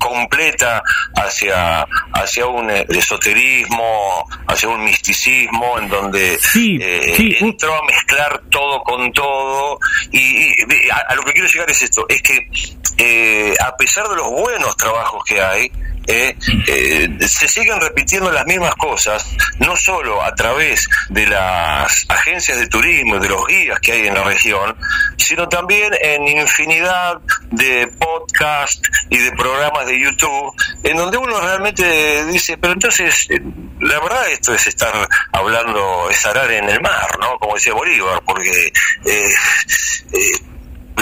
completa 0.00 0.82
hacia 1.14 1.86
hacia 2.14 2.46
un 2.46 2.70
esoterismo, 2.70 4.26
hacia 4.48 4.68
un 4.68 4.82
misticismo 4.82 5.78
en 5.78 5.88
donde 5.88 6.38
eh, 6.56 7.36
entró 7.40 7.74
a 7.74 7.84
mezclar 7.84 8.42
todo 8.50 8.82
con 8.82 9.12
todo 9.12 9.78
y, 10.10 10.52
a, 10.90 11.14
lo 11.14 11.22
que 11.22 11.32
quiero 11.32 11.48
llegar 11.48 11.70
es 11.70 11.82
esto, 11.82 12.06
es 12.08 12.22
que 12.22 12.50
eh, 12.96 13.54
a 13.62 13.76
pesar 13.76 14.08
de 14.08 14.16
los 14.16 14.28
buenos 14.30 14.76
trabajos 14.76 15.22
que 15.24 15.40
hay, 15.40 15.70
eh, 16.06 16.36
eh, 16.66 17.08
se 17.26 17.48
siguen 17.48 17.80
repitiendo 17.80 18.30
las 18.30 18.46
mismas 18.46 18.74
cosas, 18.76 19.24
no 19.58 19.76
solo 19.76 20.22
a 20.22 20.34
través 20.34 20.88
de 21.08 21.26
las 21.26 22.04
agencias 22.08 22.58
de 22.58 22.66
turismo 22.66 23.18
de 23.18 23.28
los 23.28 23.46
guías 23.46 23.78
que 23.80 23.92
hay 23.92 24.06
en 24.06 24.14
la 24.14 24.24
región, 24.24 24.76
sino 25.16 25.48
también 25.48 25.92
en 26.00 26.26
infinidad 26.26 27.18
de 27.50 27.86
podcasts 27.98 28.82
y 29.08 29.18
de 29.18 29.32
programas 29.32 29.86
de 29.86 30.00
YouTube, 30.00 30.52
en 30.82 30.96
donde 30.96 31.18
uno 31.18 31.40
realmente 31.40 32.24
dice, 32.26 32.56
pero 32.58 32.72
entonces, 32.72 33.28
eh, 33.30 33.40
la 33.80 34.00
verdad 34.00 34.28
esto 34.30 34.54
es 34.54 34.66
estar 34.66 34.92
hablando, 35.32 36.08
es 36.10 36.24
en 36.24 36.68
el 36.68 36.80
mar, 36.80 37.18
¿no? 37.20 37.38
Como 37.38 37.54
decía 37.54 37.74
Bolívar, 37.74 38.22
porque 38.24 38.72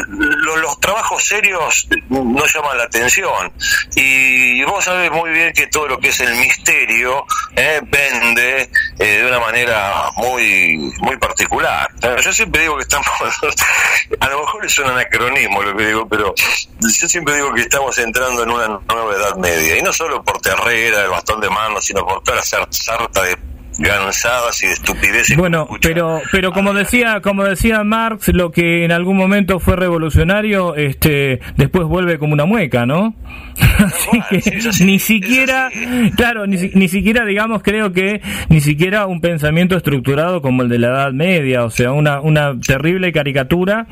los, 0.09 0.81
trabajos 0.81 1.25
serios 1.25 1.89
no 2.09 2.45
llaman 2.47 2.79
la 2.79 2.85
atención. 2.85 3.53
Y 3.95 4.63
vos 4.65 4.85
sabés 4.85 5.11
muy 5.11 5.31
bien 5.31 5.53
que 5.53 5.67
todo 5.67 5.89
lo 5.89 5.99
que 5.99 6.09
es 6.09 6.21
el 6.21 6.35
misterio 6.37 7.25
eh, 7.57 7.81
vende 7.85 8.71
eh, 8.99 9.05
de 9.05 9.27
una 9.27 9.41
manera 9.41 10.11
muy 10.17 10.93
muy 11.01 11.17
particular. 11.19 11.89
Yo 12.23 12.33
siempre 12.33 12.63
digo 12.63 12.77
que 12.77 12.83
estamos, 12.83 13.07
a 14.21 14.29
lo 14.29 14.41
mejor 14.41 14.65
es 14.65 14.79
un 14.79 14.87
anacronismo 14.87 15.63
lo 15.63 15.77
que 15.77 15.87
digo, 15.87 16.09
pero 16.09 16.35
yo 16.81 17.09
siempre 17.09 17.37
digo 17.37 17.53
que 17.55 17.63
estamos 17.63 17.97
entrando 17.99 18.43
en 18.43 18.51
una 18.51 18.69
nueva 18.69 19.15
edad 19.15 19.37
media. 19.37 19.79
Y 19.79 19.83
no 19.83 19.93
solo 19.93 20.23
por 20.23 20.41
Terrera, 20.41 21.03
el 21.03 21.11
bastón 21.11 21.41
de 21.41 21.51
mano, 21.51 21.81
sino 21.81 22.07
por 22.07 22.23
toda 22.23 22.39
la 22.39 22.43
sarta 22.43 23.23
de 23.23 23.37
gansadas 23.79 24.63
y 24.63 24.67
de 24.67 24.73
estupideces. 24.75 25.37
Bueno, 25.37 25.69
pero 25.81 26.21
pero 26.33 26.53
como 26.53 26.75
decía 26.75 27.21
como 27.23 27.45
decía 27.45 27.83
Marx, 27.85 28.29
lo 28.29 28.51
que 28.51 28.85
en 28.85 28.93
algún 28.93 29.17
momento 29.17 29.61
fue 29.61 29.77
revolucionario, 29.77 30.75
este 30.75 31.41
después 31.57 31.87
vuelve 31.87 32.19
como 32.19 32.35
una 32.35 32.45
mueca, 32.45 32.87
¿no? 32.87 33.15
Así 33.79 34.21
que 34.31 34.85
ni 34.85 34.99
siquiera, 34.99 35.71
claro, 36.17 36.47
ni, 36.47 36.57
ni 36.75 36.89
siquiera 36.89 37.25
digamos 37.25 37.63
creo 37.63 37.93
que 37.93 38.21
ni 38.49 38.61
siquiera 38.61 39.07
un 39.07 39.21
pensamiento 39.21 39.77
estructurado 39.77 40.43
como 40.43 40.63
el 40.63 40.69
de 40.69 40.79
la 40.79 40.89
Edad 40.89 41.13
Media, 41.13 41.65
o 41.65 41.71
sea, 41.71 41.93
una 41.93 42.21
una 42.21 42.59
terrible 42.59 43.13
caricatura. 43.13 43.87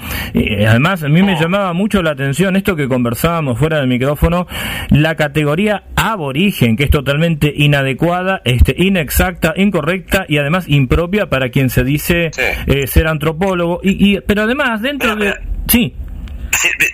además 0.66 1.02
a 1.02 1.08
mí 1.08 1.22
me 1.22 1.38
llamaba 1.38 1.72
mucho 1.72 2.02
la 2.02 2.10
atención 2.12 2.56
esto 2.56 2.76
que 2.76 2.88
conversábamos 2.88 3.58
fuera 3.58 3.78
del 3.78 3.88
micrófono, 3.88 4.46
la 4.90 5.14
categoría 5.14 5.84
aborigen, 5.96 6.76
que 6.76 6.84
es 6.84 6.90
totalmente 6.90 7.52
inadecuada, 7.54 8.40
este 8.44 8.74
inexacta, 8.76 9.54
correcta 9.70 10.24
y 10.28 10.38
además 10.38 10.68
impropia 10.68 11.26
para 11.28 11.50
quien 11.50 11.70
se 11.70 11.84
dice 11.84 12.30
eh, 12.66 12.86
ser 12.86 13.06
antropólogo. 13.06 13.80
Y, 13.82 14.20
pero 14.20 14.42
además, 14.42 14.82
dentro 14.82 15.16
de. 15.16 15.34
Sí. 15.66 15.94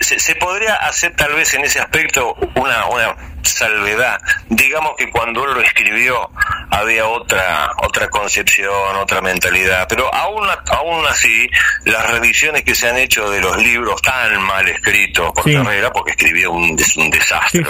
Se, 0.01 0.35
podría 0.35 0.75
hacer 0.75 1.15
tal 1.15 1.33
vez 1.33 1.53
en 1.53 1.61
ese 1.61 1.79
aspecto 1.79 2.35
una, 2.55 2.85
una 2.87 3.15
salvedad. 3.43 4.19
Digamos 4.49 4.93
que 4.97 5.09
cuando 5.09 5.45
él 5.45 5.55
lo 5.55 5.61
escribió 5.61 6.29
había 6.69 7.07
otra 7.07 7.71
otra 7.83 8.07
concepción, 8.09 8.95
otra 8.95 9.21
mentalidad, 9.21 9.85
pero 9.87 10.13
aún 10.13 10.47
aún 10.67 11.05
así 11.07 11.49
las 11.85 12.09
revisiones 12.09 12.63
que 12.63 12.73
se 12.73 12.89
han 12.89 12.97
hecho 12.97 13.29
de 13.29 13.41
los 13.41 13.57
libros 13.57 14.01
tan 14.01 14.41
mal 14.41 14.67
escritos 14.67 15.31
por 15.33 15.51
Carrera, 15.51 15.91
porque 15.91 16.11
escribió 16.11 16.51
un, 16.51 16.77
un 16.97 17.09
desastre, 17.09 17.63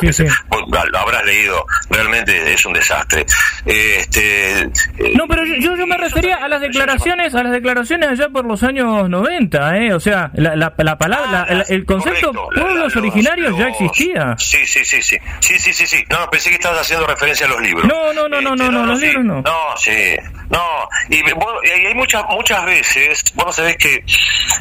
lo 0.69 0.99
habrás 0.99 1.25
leído, 1.25 1.65
realmente 1.89 2.53
es 2.53 2.65
un 2.65 2.73
desastre. 2.73 3.25
Este, 3.65 4.61
eh, 4.61 4.69
no, 5.15 5.27
pero 5.27 5.45
yo, 5.45 5.75
yo 5.75 5.87
me 5.87 5.97
refería 5.97 6.37
a 6.37 6.47
las 6.47 6.61
declaraciones, 6.61 7.33
a 7.35 7.43
las 7.43 7.51
declaraciones 7.51 8.09
allá 8.09 8.29
por 8.29 8.45
los 8.45 8.63
años 8.63 9.09
90, 9.09 9.77
¿eh? 9.77 9.93
o 9.93 9.99
sea, 9.99 10.31
la, 10.33 10.55
la, 10.55 10.97
palabra, 10.97 11.47
ah, 11.49 11.63
el 11.67 11.82
concepto 11.85 12.31
pueblos 12.53 12.95
originarios 12.95 13.57
ya 13.57 13.67
existía. 13.69 14.35
Sí, 14.37 14.65
sí, 14.65 14.83
sí, 14.83 15.01
sí, 15.01 15.17
sí, 15.39 15.59
sí, 15.59 15.73
sí, 15.73 15.87
sí. 15.87 16.03
No, 16.09 16.29
pensé 16.29 16.49
que 16.49 16.55
estabas 16.55 16.81
haciendo 16.81 17.07
referencia 17.07 17.45
a 17.45 17.49
los 17.49 17.61
libros. 17.61 17.85
No, 17.85 18.13
no, 18.13 18.27
no, 18.27 18.41
no, 18.41 18.55
no, 18.55 18.71
no, 18.71 18.85
los 18.85 18.99
libros 18.99 19.23
no. 19.23 19.41
No, 19.41 19.77
sí. 19.77 20.15
No, 20.49 20.87
y, 21.09 21.23
hay 21.69 21.93
muchas 21.95 22.23
muchas 22.29 22.65
veces, 22.65 23.23
vos 23.33 23.55
sabés 23.55 23.77
que 23.77 24.03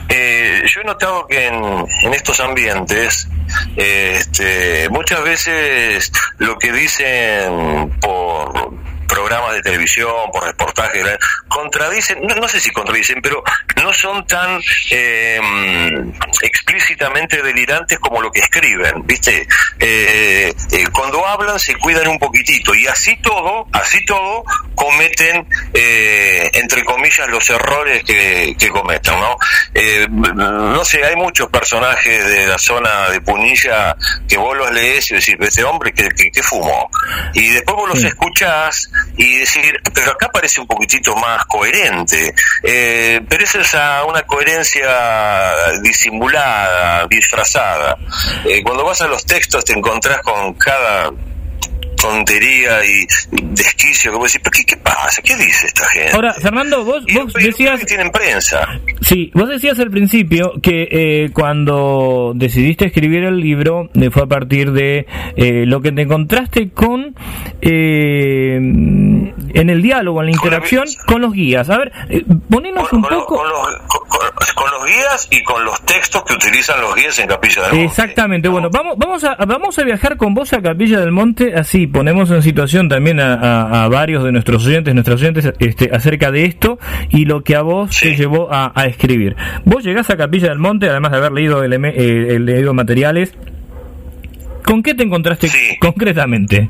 eh, 0.08 0.62
yo 0.66 0.80
he 0.80 0.84
notado 0.84 1.26
que 1.26 1.46
en, 1.46 1.54
en 2.02 2.14
estos 2.14 2.40
ambientes, 2.40 3.28
este, 3.76 4.88
muchas 4.90 5.22
veces 5.22 6.12
lo 6.38 6.58
que 6.58 6.72
dicen 6.72 7.90
por 8.00 8.72
programas 9.12 9.52
de 9.52 9.60
televisión, 9.60 10.10
por 10.32 10.42
reportajes, 10.44 11.04
contradicen, 11.48 12.18
no, 12.22 12.48
sé 12.48 12.60
si 12.60 12.70
contradicen, 12.70 13.20
pero 13.20 13.44
no 13.76 13.92
son 13.92 14.26
tan 14.26 14.58
em, 14.90 16.12
explícitamente 16.40 17.42
delirantes 17.42 17.98
como 17.98 18.22
lo 18.22 18.32
que 18.32 18.40
escriben, 18.40 19.06
¿viste? 19.06 19.46
Eh, 19.78 20.54
eh, 20.72 20.84
cuando 20.92 21.26
hablan 21.26 21.58
se 21.58 21.74
cuidan 21.76 22.08
un 22.08 22.18
poquitito 22.18 22.74
y 22.74 22.86
así 22.86 23.14
todo, 23.20 23.66
así 23.72 24.02
todo, 24.06 24.44
cometen, 24.74 25.46
eh, 25.74 26.50
entre 26.54 26.82
comillas, 26.82 27.28
los 27.28 27.50
errores 27.50 28.02
que, 28.04 28.56
que 28.58 28.70
cometan, 28.70 29.20
¿no? 29.20 29.36
no 30.38 30.84
sé, 30.84 31.04
hay 31.04 31.16
muchos 31.16 31.50
personajes 31.50 32.26
de 32.26 32.46
la 32.46 32.58
zona 32.58 33.10
de 33.10 33.20
Punilla 33.20 33.94
que 34.26 34.38
vos 34.38 34.56
los 34.56 34.72
lees 34.72 35.10
y 35.10 35.14
decís, 35.16 35.36
este 35.40 35.64
hombre 35.64 35.92
que, 35.92 36.08
que, 36.08 36.42
fumó. 36.42 36.90
Y 37.34 37.48
después 37.48 37.76
vos 37.76 37.88
los 37.90 38.04
escuchás 38.04 38.90
y 39.16 39.38
decir, 39.38 39.80
pero 39.94 40.12
acá 40.12 40.28
parece 40.32 40.60
un 40.60 40.66
poquitito 40.66 41.14
más 41.16 41.44
coherente, 41.46 42.34
eh, 42.62 43.20
pero 43.28 43.44
es 43.44 43.54
una 44.06 44.22
coherencia 44.22 45.52
disimulada, 45.82 47.06
disfrazada. 47.08 47.96
Eh, 48.44 48.62
cuando 48.62 48.84
vas 48.84 49.00
a 49.02 49.06
los 49.08 49.24
textos 49.24 49.64
te 49.64 49.72
encontrás 49.72 50.20
con 50.22 50.54
cada 50.54 51.10
tontería 52.02 52.84
y 52.84 53.06
desquicio 53.30 54.10
que 54.10 54.18
vos 54.18 54.32
decís, 54.32 54.40
¿pero 54.42 54.50
qué, 54.50 54.64
qué 54.64 54.76
pasa? 54.76 55.22
¿Qué 55.22 55.36
dice 55.36 55.68
esta 55.68 55.86
gente? 55.90 56.10
Ahora, 56.12 56.34
Fernando, 56.34 56.84
vos, 56.84 57.04
vos 57.14 57.32
decías... 57.32 57.78
Que 57.78 57.86
tienen 57.86 58.10
prensa. 58.10 58.68
Sí, 59.00 59.30
vos 59.34 59.48
decías 59.48 59.78
al 59.78 59.90
principio 59.90 60.54
que 60.60 60.88
eh, 60.90 61.30
cuando 61.32 62.32
decidiste 62.34 62.86
escribir 62.86 63.22
el 63.22 63.38
libro 63.38 63.88
eh, 63.94 64.10
fue 64.10 64.24
a 64.24 64.26
partir 64.26 64.72
de 64.72 65.06
eh, 65.36 65.64
lo 65.66 65.80
que 65.80 65.92
te 65.92 66.02
encontraste 66.02 66.70
con... 66.70 67.14
en 67.60 69.32
el 69.54 69.82
diálogo, 69.82 70.20
en 70.22 70.26
la 70.26 70.32
interacción 70.32 70.84
con, 71.06 71.22
los 71.22 71.32
guías. 71.32 71.70
A 71.70 71.78
ver, 71.78 71.92
ponenos 72.50 72.92
un 72.92 73.02
poco... 73.02 73.36
Con 73.36 73.48
los, 73.48 73.68
con, 74.54 74.70
los, 74.72 74.84
guías 74.84 75.28
y 75.30 75.44
con 75.44 75.64
los 75.64 75.80
textos 75.86 76.24
que 76.24 76.34
utilizan 76.34 76.80
los 76.80 76.96
guías 76.96 77.16
en 77.20 77.28
Capilla 77.28 77.62
del 77.62 77.72
Monte. 77.72 77.84
Exactamente, 77.84 78.48
bueno, 78.48 78.70
vamos, 78.72 78.98
vamos, 78.98 79.22
a, 79.22 79.36
vamos 79.36 79.78
a 79.78 79.84
viajar 79.84 80.16
con 80.16 80.34
vos 80.34 80.52
a 80.52 80.60
Capilla 80.60 80.98
del 80.98 81.12
Monte 81.12 81.54
así 81.54 81.86
ponemos 81.92 82.30
en 82.30 82.42
situación 82.42 82.88
también 82.88 83.20
a, 83.20 83.88
varios 83.88 84.24
de 84.24 84.32
nuestros 84.32 84.66
oyentes, 84.66 84.94
nuestros 84.94 85.20
oyentes, 85.20 85.52
este, 85.58 85.90
acerca 85.92 86.30
de 86.30 86.44
esto 86.44 86.78
y 87.10 87.24
lo 87.24 87.42
que 87.42 87.56
a 87.56 87.62
vos 87.62 87.96
te 87.98 88.16
llevó 88.16 88.48
a, 88.50 88.72
escribir. 88.86 89.36
Vos 89.64 89.84
llegás 89.84 90.10
a 90.10 90.16
Capilla 90.16 90.48
del 90.48 90.58
Monte, 90.58 90.88
además 90.88 91.12
de 91.12 91.18
haber 91.18 91.32
leído, 91.32 91.62
el, 91.62 91.72
eh, 91.72 92.38
leído 92.40 92.74
materiales, 92.74 93.32
¿con 94.64 94.82
qué 94.82 94.94
te 94.94 95.02
encontraste 95.02 95.48
concretamente? 95.80 96.68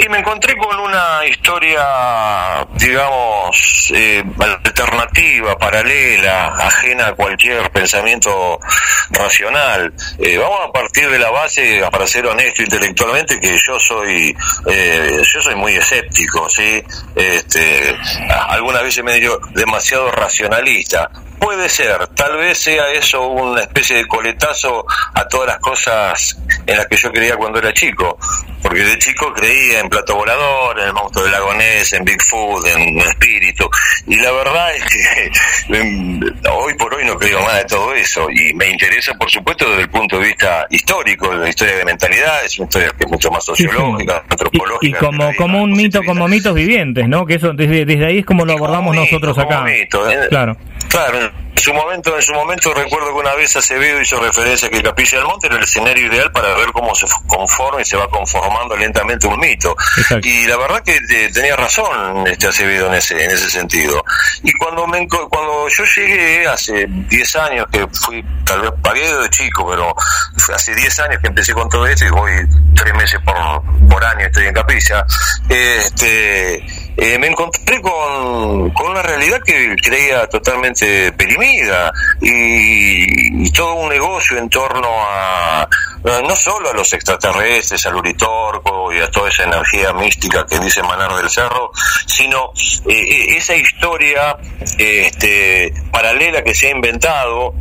Y 0.00 0.08
me 0.08 0.18
encontré 0.18 0.56
con 0.56 0.78
una 0.78 1.26
historia, 1.26 2.64
digamos, 2.74 3.92
eh, 3.92 4.22
alternativa, 4.38 5.58
paralela, 5.58 6.54
ajena 6.54 7.08
a 7.08 7.14
cualquier 7.14 7.68
pensamiento 7.72 8.60
racional. 9.10 9.92
Eh, 10.20 10.38
vamos 10.38 10.60
a 10.68 10.70
partir 10.70 11.10
de 11.10 11.18
la 11.18 11.30
base, 11.30 11.82
para 11.90 12.06
ser 12.06 12.26
honesto 12.26 12.62
intelectualmente, 12.62 13.40
que 13.40 13.58
yo 13.58 13.76
soy, 13.80 14.36
eh, 14.70 15.20
yo 15.20 15.42
soy 15.42 15.56
muy 15.56 15.72
escéptico, 15.72 16.48
¿sí? 16.48 16.80
Este, 17.16 17.98
algunas 18.50 18.84
veces 18.84 19.02
me 19.02 19.14
digo 19.14 19.36
demasiado 19.50 20.12
racionalista. 20.12 21.10
Puede 21.40 21.68
ser, 21.68 22.06
tal 22.08 22.36
vez 22.36 22.58
sea 22.58 22.92
eso 22.92 23.26
una 23.26 23.62
especie 23.62 23.96
de 23.96 24.06
coletazo 24.06 24.84
a 25.14 25.26
todas 25.26 25.48
las 25.48 25.58
cosas 25.58 26.36
en 26.68 26.76
las 26.76 26.86
que 26.86 26.96
yo 26.96 27.10
creía 27.10 27.34
cuando 27.36 27.58
era 27.58 27.72
chico, 27.72 28.18
porque 28.62 28.84
de 28.84 28.98
chico 28.98 29.32
creía 29.32 29.80
en 29.80 29.88
Plato 29.88 30.14
Volador, 30.14 30.78
en 30.78 30.88
el 30.88 30.92
monstruo 30.92 31.24
del 31.24 31.32
lagonés, 31.32 31.92
en 31.94 32.04
Bigfoot, 32.04 32.66
en 32.66 32.98
Espíritu, 32.98 33.68
y 34.06 34.16
la 34.16 34.30
verdad 34.32 34.76
es 34.76 34.84
que 34.84 35.30
hoy 36.52 36.74
por 36.74 36.94
hoy 36.94 37.06
no 37.06 37.16
creo 37.16 37.40
más 37.40 37.56
de 37.56 37.64
todo 37.64 37.94
eso, 37.94 38.28
y 38.30 38.52
me 38.52 38.68
interesa 38.68 39.14
por 39.14 39.30
supuesto 39.30 39.68
desde 39.70 39.82
el 39.82 39.90
punto 39.90 40.18
de 40.18 40.26
vista 40.26 40.66
histórico, 40.68 41.32
la 41.32 41.48
historia 41.48 41.76
de 41.76 41.84
mentalidad, 41.86 42.44
es 42.44 42.58
una 42.58 42.66
historia 42.66 42.90
que 42.90 43.04
es 43.04 43.10
mucho 43.10 43.30
más 43.30 43.44
sociológica, 43.46 44.22
antropológica. 44.28 44.98
Y, 44.98 45.00
como, 45.00 45.34
como 45.36 45.62
un 45.62 45.72
mito, 45.72 46.02
como 46.04 46.28
mitos 46.28 46.54
vivientes, 46.54 47.08
¿no? 47.08 47.24
Que 47.24 47.36
eso 47.36 47.54
desde, 47.54 47.86
desde 47.86 48.04
ahí 48.04 48.18
es 48.18 48.26
como 48.26 48.44
lo 48.44 48.52
abordamos 48.52 48.94
nosotros 48.94 49.38
acá. 49.38 49.62
Mito, 49.62 50.10
¿eh? 50.10 50.26
Claro. 50.28 50.56
Claro, 50.88 51.30
su 51.58 51.72
momento, 51.72 52.14
en 52.14 52.22
su 52.22 52.32
momento 52.32 52.72
recuerdo 52.74 53.08
que 53.08 53.20
una 53.20 53.34
vez 53.34 53.56
Acevedo 53.56 54.00
hizo 54.00 54.20
referencia 54.20 54.68
a 54.68 54.70
que 54.70 54.82
Capilla 54.82 55.18
del 55.18 55.26
Monte 55.26 55.46
era 55.46 55.56
el 55.56 55.62
escenario 55.62 56.06
ideal 56.06 56.30
para 56.32 56.54
ver 56.54 56.72
cómo 56.72 56.94
se 56.94 57.06
conforma 57.26 57.80
y 57.80 57.84
se 57.84 57.96
va 57.96 58.08
conformando 58.08 58.76
lentamente 58.76 59.26
un 59.26 59.38
mito. 59.38 59.76
Y 60.22 60.46
la 60.46 60.56
verdad 60.56 60.82
que 60.82 60.96
eh, 60.96 61.30
tenía 61.32 61.56
razón 61.56 62.26
este 62.26 62.48
Acevedo 62.48 62.88
en 62.88 62.94
ese, 62.94 63.24
en 63.24 63.30
ese 63.30 63.50
sentido. 63.50 64.04
Y 64.42 64.52
cuando 64.52 64.86
me, 64.86 65.06
cuando 65.08 65.68
yo 65.68 65.84
llegué 65.84 66.46
hace 66.46 66.86
10 66.88 67.36
años 67.36 67.66
que 67.70 67.86
fui, 67.88 68.24
tal 68.44 68.62
vez 68.62 68.70
pagué 68.82 69.14
de 69.16 69.30
chico, 69.30 69.68
pero 69.68 69.94
hace 70.54 70.74
10 70.74 70.98
años 71.00 71.18
que 71.20 71.28
empecé 71.28 71.52
con 71.52 71.68
todo 71.68 71.86
esto 71.86 72.04
y 72.04 72.10
voy 72.10 72.32
tres 72.74 72.94
meses 72.94 73.20
por, 73.24 73.62
por 73.88 74.04
año 74.04 74.26
estoy 74.26 74.46
en 74.46 74.54
Capilla, 74.54 75.04
este 75.48 76.87
eh, 76.98 77.18
me 77.18 77.28
encontré 77.28 77.80
con, 77.80 78.70
con, 78.70 78.90
una 78.90 79.02
realidad 79.02 79.40
que 79.44 79.76
creía 79.82 80.26
totalmente 80.26 81.12
perimida 81.12 81.92
y, 82.20 83.48
todo 83.52 83.74
un 83.74 83.88
negocio 83.88 84.38
en 84.38 84.48
torno 84.48 84.88
a 84.88 85.68
no 86.02 86.36
solo 86.36 86.70
a 86.70 86.72
los 86.72 86.92
extraterrestres, 86.92 87.84
al 87.86 87.96
Uritorco 87.96 88.92
y 88.92 89.00
a 89.00 89.10
toda 89.10 89.28
esa 89.28 89.44
energía 89.44 89.92
mística 89.92 90.46
que 90.46 90.58
dice 90.58 90.82
Manar 90.82 91.14
del 91.14 91.28
Cerro, 91.28 91.70
sino 92.06 92.52
eh, 92.88 92.92
eh, 92.92 93.36
esa 93.36 93.56
historia 93.56 94.36
este, 94.78 95.72
paralela 95.90 96.42
que 96.42 96.54
se 96.54 96.68
ha 96.68 96.70
inventado 96.70 97.54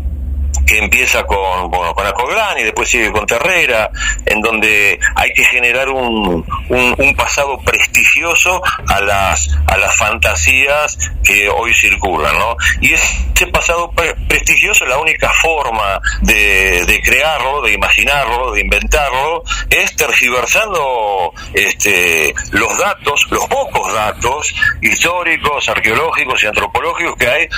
que 0.67 0.77
empieza 0.77 1.23
con, 1.25 1.71
bueno, 1.71 1.93
con 1.93 2.05
Acoglán 2.05 2.59
y 2.59 2.63
después 2.63 2.89
sigue 2.89 3.11
con 3.11 3.25
Terrera, 3.25 3.89
en 4.25 4.41
donde 4.41 4.99
hay 5.15 5.33
que 5.33 5.43
generar 5.45 5.89
un, 5.89 6.45
un, 6.69 7.15
pasado 7.15 7.57
prestigioso 7.59 8.61
a 8.87 9.01
las, 9.01 9.49
a 9.65 9.77
las 9.77 9.95
fantasías 9.95 10.97
que 11.23 11.49
hoy 11.49 11.73
circulan, 11.73 12.37
¿no? 12.37 12.55
Y 12.81 12.93
ese 12.93 13.47
pasado 13.47 13.91
prestigioso, 14.27 14.85
la 14.85 14.99
única 14.99 15.31
forma 15.41 15.99
de, 16.21 16.85
de 16.85 17.01
crearlo, 17.01 17.61
de 17.61 17.73
imaginarlo, 17.73 18.51
de 18.51 18.61
inventarlo, 18.61 19.43
es 19.69 19.95
tergiversando 19.95 21.33
este, 21.53 22.35
los 22.51 22.77
datos, 22.77 23.25
los 23.31 23.45
pocos 23.47 23.93
datos 23.93 24.53
históricos, 24.81 25.69
arqueológicos 25.69 26.43
y 26.43 26.47
antropológicos 26.47 27.15
que 27.15 27.27
hay 27.27 27.49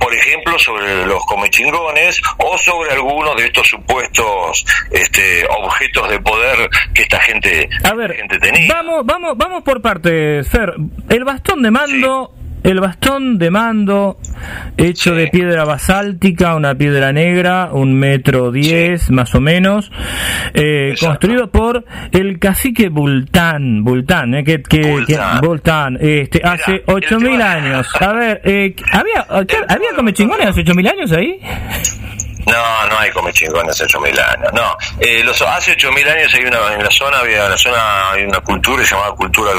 por 0.00 0.14
ejemplo, 0.14 0.58
sobre 0.58 1.06
los 1.06 1.24
comechingones 1.26 2.20
o 2.38 2.58
sobre 2.58 2.92
algunos 2.92 3.36
de 3.36 3.46
estos 3.46 3.68
supuestos 3.68 4.64
este, 4.90 5.46
objetos 5.46 6.08
de 6.08 6.20
poder 6.20 6.68
que 6.94 7.02
esta 7.02 7.20
gente, 7.20 7.68
A 7.84 7.94
ver, 7.94 8.16
tenía. 8.40 8.72
Vamos, 8.74 9.04
vamos, 9.04 9.36
vamos 9.36 9.62
por 9.62 9.80
partes, 9.82 10.48
Fer. 10.48 10.74
El 11.08 11.24
bastón 11.24 11.62
de 11.62 11.70
mando 11.70 12.34
el 12.62 12.80
bastón 12.80 13.38
de 13.38 13.50
mando 13.50 14.18
hecho 14.76 15.14
de 15.14 15.28
piedra 15.28 15.64
basáltica, 15.64 16.54
una 16.54 16.74
piedra 16.74 17.12
negra, 17.12 17.70
un 17.72 17.94
metro 17.94 18.50
diez 18.50 19.10
más 19.10 19.34
o 19.34 19.40
menos, 19.40 19.90
eh, 20.54 20.94
construido 21.00 21.50
por 21.50 21.84
el 22.12 22.38
cacique 22.38 22.88
Bultán, 22.88 23.84
Bultán, 23.84 24.34
eh, 24.34 24.44
que, 24.44 24.62
que, 24.62 25.04
Bultán. 25.42 25.98
este, 26.00 26.40
hace 26.44 26.82
ocho 26.86 27.18
mil 27.18 27.40
años. 27.40 27.86
A 28.00 28.12
ver, 28.12 28.40
eh, 28.44 28.74
¿había, 28.92 29.26
¿había 29.68 29.90
come 29.94 30.12
chingones 30.12 30.48
hace 30.48 30.60
ocho 30.60 30.74
mil 30.74 30.86
años 30.86 31.12
ahí? 31.12 31.40
No, 32.46 32.86
no 32.88 32.98
hay 32.98 33.10
come 33.10 33.32
chingones 33.32 33.74
hace 33.74 33.84
8000 33.84 34.20
años. 34.20 34.52
No, 34.52 34.76
eh, 34.98 35.22
los, 35.24 35.40
hace 35.42 35.72
8000 35.72 36.08
años 36.08 36.34
hay 36.34 36.44
una, 36.44 36.74
en 36.74 36.82
la 36.82 36.90
zona 36.90 37.18
había 37.18 37.48
la 37.48 37.58
zona 37.58 38.12
hay 38.12 38.24
una 38.24 38.40
cultura 38.40 38.82
llamada 38.84 39.12
cultura 39.12 39.52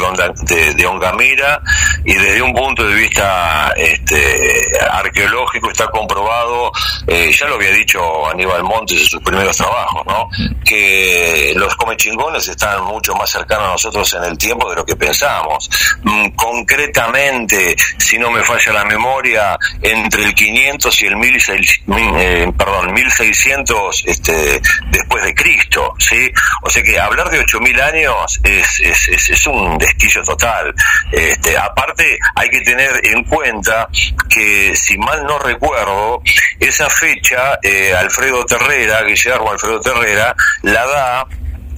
de, 0.43 0.73
de 0.73 0.85
Ongamira 0.85 1.61
y 2.05 2.13
desde 2.13 2.41
un 2.41 2.53
punto 2.53 2.83
de 2.83 2.95
vista 2.95 3.73
este, 3.75 4.61
arqueológico 4.91 5.69
está 5.69 5.87
comprobado, 5.87 6.71
eh, 7.07 7.31
ya 7.31 7.47
lo 7.47 7.55
había 7.55 7.71
dicho 7.71 8.27
Aníbal 8.27 8.63
Montes 8.63 9.01
en 9.01 9.05
sus 9.05 9.21
primeros 9.21 9.55
trabajos, 9.57 10.05
¿no? 10.05 10.29
que 10.65 11.53
los 11.55 11.75
come 11.75 11.97
chingones 11.97 12.47
están 12.47 12.83
mucho 12.83 13.13
más 13.15 13.29
cercanos 13.29 13.67
a 13.67 13.71
nosotros 13.71 14.13
en 14.13 14.23
el 14.23 14.37
tiempo 14.37 14.69
de 14.69 14.77
lo 14.77 14.85
que 14.85 14.95
pensamos. 14.95 15.69
Mm, 16.03 16.29
concretamente, 16.29 17.75
si 17.97 18.17
no 18.17 18.31
me 18.31 18.43
falla 18.43 18.73
la 18.73 18.85
memoria, 18.85 19.57
entre 19.81 20.25
el 20.25 20.33
500 20.33 21.01
y 21.01 21.05
el 21.05 21.17
1600, 21.17 22.21
eh, 22.21 22.51
perdón, 22.57 22.70
1600 22.93 24.03
este, 24.07 24.61
después 24.89 25.23
de 25.23 25.33
Cristo, 25.33 25.93
¿sí? 25.99 26.31
O 26.61 26.69
sea 26.69 26.83
que 26.83 26.99
hablar 26.99 27.29
de 27.29 27.39
8000 27.39 27.81
años 27.81 28.39
es, 28.43 28.79
es, 28.81 29.47
un 29.47 29.77
desquillo 29.77 30.23
total. 30.23 30.73
Este, 31.11 31.57
aparte, 31.57 32.19
hay 32.35 32.49
que 32.49 32.61
tener 32.61 33.05
en 33.05 33.23
cuenta 33.23 33.87
que, 34.29 34.75
si 34.75 34.97
mal 34.97 35.25
no 35.25 35.39
recuerdo, 35.39 36.21
esa 36.59 36.89
fecha, 36.89 37.59
eh, 37.63 37.93
Alfredo 37.93 38.45
Terrera, 38.45 39.01
Guillermo 39.03 39.51
Alfredo 39.51 39.79
Terrera, 39.79 40.35
la 40.61 40.85
da 40.85 41.27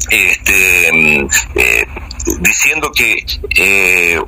este, 0.09 0.89
mm, 0.91 1.27
eh, 1.55 1.85
diciendo 2.39 2.91
que 2.91 3.25
eh, 3.57 4.19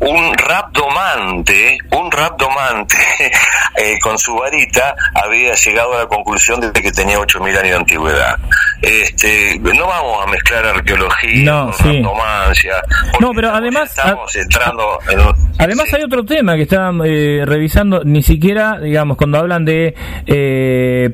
un 0.00 0.34
rapdomante, 0.34 1.78
un 1.92 2.10
rapdomante 2.10 2.96
eh, 3.76 3.98
con 4.00 4.18
su 4.18 4.34
varita 4.34 4.94
había 5.14 5.54
llegado 5.54 5.94
a 5.94 5.98
la 6.00 6.06
conclusión 6.06 6.60
de 6.60 6.72
que 6.72 6.92
tenía 6.92 7.18
8.000 7.18 7.48
años 7.48 7.62
de 7.62 7.74
antigüedad. 7.74 8.38
Este, 8.82 9.58
no 9.58 9.86
vamos 9.86 10.26
a 10.26 10.30
mezclar 10.30 10.66
arqueología 10.66 11.44
no, 11.44 11.72
No, 13.20 13.32
pero 13.32 13.54
además 13.54 13.88
estamos 13.90 14.34
entrando 14.36 14.98
Además 15.58 15.94
hay 15.94 16.02
otro 16.02 16.24
tema 16.24 16.56
que 16.56 16.62
estaban 16.62 17.00
eh, 17.04 17.44
revisando, 17.46 18.02
ni 18.04 18.22
siquiera, 18.22 18.78
digamos, 18.78 19.16
cuando 19.16 19.38
hablan 19.38 19.64
de 19.64 19.94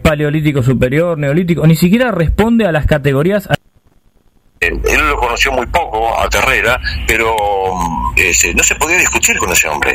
paleolítico 0.03 0.63
superior, 0.63 1.19
neolítico, 1.19 1.67
ni 1.67 1.77
siquiera 1.77 2.11
responde 2.11 2.67
a 2.67 2.73
las 2.73 2.87
categorías 2.87 3.49
él 4.61 5.09
lo 5.09 5.16
conoció 5.16 5.53
muy 5.53 5.66
poco 5.66 6.18
a 6.18 6.29
Terrera, 6.29 6.79
pero 7.07 7.35
eh, 8.16 8.33
no 8.55 8.62
se 8.62 8.75
podía 8.75 8.99
discutir 8.99 9.38
con 9.38 9.51
ese 9.51 9.68
hombre 9.68 9.94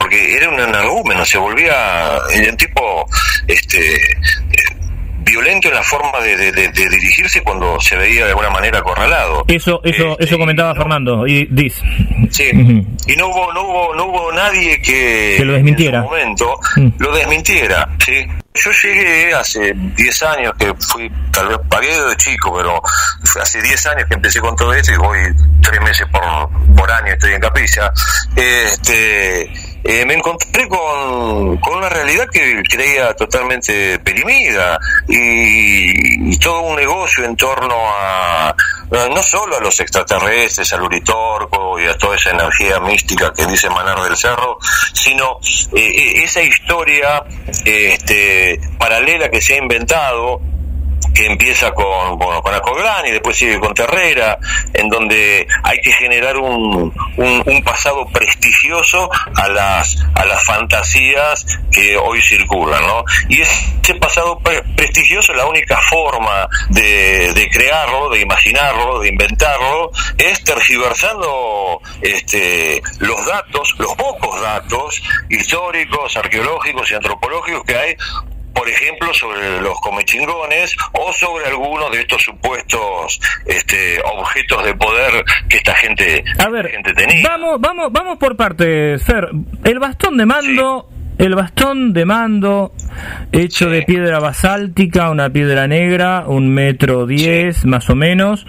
porque 0.00 0.34
era 0.34 0.48
un 0.48 0.58
energúmeno, 0.58 1.24
se 1.24 1.38
volvía 1.38 2.18
un 2.48 2.56
tipo 2.56 3.06
este 3.46 3.94
eh, 3.94 4.76
violento 5.18 5.68
en 5.68 5.74
la 5.74 5.82
forma 5.82 6.18
de, 6.20 6.50
dirigirse 6.72 7.42
cuando 7.42 7.78
se 7.80 7.96
veía 7.96 8.24
de 8.24 8.30
alguna 8.30 8.50
manera 8.50 8.78
acorralado. 8.78 9.44
Eso 9.46 9.80
eso 9.84 10.12
este, 10.12 10.24
eso 10.24 10.38
comentaba 10.38 10.74
Fernando 10.74 11.26
y 11.26 11.46
dice. 11.50 11.82
Sí. 12.30 12.50
Y 13.06 13.16
no 13.16 13.28
hubo 13.28 13.52
no 13.52 13.62
hubo 13.62 13.94
no 13.94 14.06
hubo 14.06 14.32
nadie 14.32 14.80
que, 14.80 15.40
lo 15.44 15.52
desmintiera. 15.52 15.98
En 15.98 16.04
su 16.04 16.10
momento 16.10 16.60
mm. 16.76 16.88
lo 16.98 17.14
desmintiera, 17.14 17.88
¿sí? 18.04 18.26
Yo 18.52 18.70
llegué 18.82 19.32
hace 19.32 19.72
10 19.74 20.22
años 20.24 20.52
que 20.58 20.74
fui, 20.74 21.10
tal 21.32 21.48
vez 21.48 21.58
pagué 21.68 21.88
de 21.88 22.16
chico, 22.16 22.52
pero 22.56 22.82
hace 23.40 23.62
10 23.62 23.86
años 23.86 24.08
que 24.08 24.14
empecé 24.14 24.40
con 24.40 24.56
todo 24.56 24.74
esto 24.74 24.92
y 24.92 24.96
voy 24.96 25.20
tres 25.62 25.80
meses 25.80 26.06
por, 26.10 26.74
por 26.74 26.90
año, 26.90 27.12
estoy 27.12 27.34
en 27.34 27.40
capilla. 27.40 27.92
Este, 28.34 29.52
eh, 29.84 30.04
me 30.04 30.14
encontré 30.14 30.68
con, 30.68 31.56
con, 31.58 31.78
una 31.78 31.88
realidad 31.88 32.26
que 32.30 32.62
creía 32.68 33.14
totalmente 33.14 33.98
perimida 34.00 34.78
y, 35.08 36.32
y, 36.32 36.38
todo 36.38 36.60
un 36.62 36.76
negocio 36.76 37.24
en 37.24 37.36
torno 37.36 37.74
a 37.76 38.54
no 38.90 39.22
solo 39.22 39.56
a 39.56 39.60
los 39.60 39.78
extraterrestres, 39.80 40.72
al 40.72 40.82
Uritorco 40.82 41.78
y 41.78 41.86
a 41.86 41.96
toda 41.96 42.16
esa 42.16 42.30
energía 42.30 42.80
mística 42.80 43.32
que 43.32 43.46
dice 43.46 43.70
Manar 43.70 44.02
del 44.02 44.16
Cerro, 44.16 44.58
sino 44.92 45.38
eh, 45.74 45.78
eh, 45.78 46.22
esa 46.24 46.42
historia 46.42 47.22
este, 47.64 48.60
paralela 48.78 49.30
que 49.30 49.40
se 49.40 49.54
ha 49.54 49.58
inventado 49.58 50.40
que 51.14 51.26
empieza 51.26 51.72
con, 51.72 52.18
bueno, 52.18 52.42
con 52.42 52.54
Acoglán 52.54 53.06
y 53.06 53.10
después 53.10 53.36
sigue 53.36 53.58
con 53.58 53.74
Terrera, 53.74 54.38
en 54.72 54.88
donde 54.88 55.46
hay 55.62 55.80
que 55.80 55.92
generar 55.92 56.36
un, 56.36 56.92
un, 57.16 57.62
pasado 57.64 58.06
prestigioso 58.06 59.10
a 59.36 59.48
las, 59.48 59.96
a 60.14 60.24
las 60.24 60.42
fantasías 60.44 61.44
que 61.70 61.96
hoy 61.96 62.20
circulan, 62.22 62.86
¿no? 62.86 63.04
Y 63.28 63.42
ese 63.42 63.94
pasado 64.00 64.38
prestigioso, 64.76 65.34
la 65.34 65.46
única 65.46 65.78
forma 65.88 66.48
de, 66.70 67.32
de 67.34 67.50
crearlo, 67.50 68.08
de 68.08 68.20
imaginarlo, 68.20 69.00
de 69.00 69.08
inventarlo, 69.08 69.90
es 70.16 70.42
tergiversando 70.44 71.80
este, 72.00 72.82
los 72.98 73.24
datos, 73.26 73.74
los 73.78 73.94
pocos 73.94 74.40
datos 74.40 75.02
históricos, 75.28 76.16
arqueológicos 76.16 76.90
y 76.90 76.94
antropológicos 76.94 77.64
que 77.64 77.76
hay 77.76 77.96
por 78.54 78.68
ejemplo, 78.68 79.12
sobre 79.14 79.60
los 79.60 79.78
comechingones 79.80 80.76
o 80.92 81.12
sobre 81.12 81.46
algunos 81.46 81.90
de 81.90 82.00
estos 82.00 82.22
supuestos 82.22 83.20
este, 83.46 84.00
objetos 84.02 84.64
de 84.64 84.74
poder 84.74 85.24
que 85.48 85.56
esta 85.58 85.74
gente, 85.74 86.24
A 86.38 86.48
ver, 86.48 86.70
tenía. 86.94 87.28
Vamos, 87.28 87.60
vamos, 87.60 87.92
vamos 87.92 88.18
por 88.18 88.36
partes, 88.36 89.02
Fer. 89.04 89.28
El 89.64 89.78
bastón 89.78 90.16
de 90.16 90.26
mando 90.26 90.88
el 91.20 91.34
bastón 91.34 91.92
de 91.92 92.06
mando 92.06 92.72
hecho 93.30 93.68
de 93.68 93.82
piedra 93.82 94.18
basáltica, 94.20 95.10
una 95.10 95.28
piedra 95.28 95.66
negra, 95.68 96.24
un 96.26 96.48
metro 96.48 97.06
diez 97.06 97.66
más 97.66 97.90
o 97.90 97.94
menos, 97.94 98.46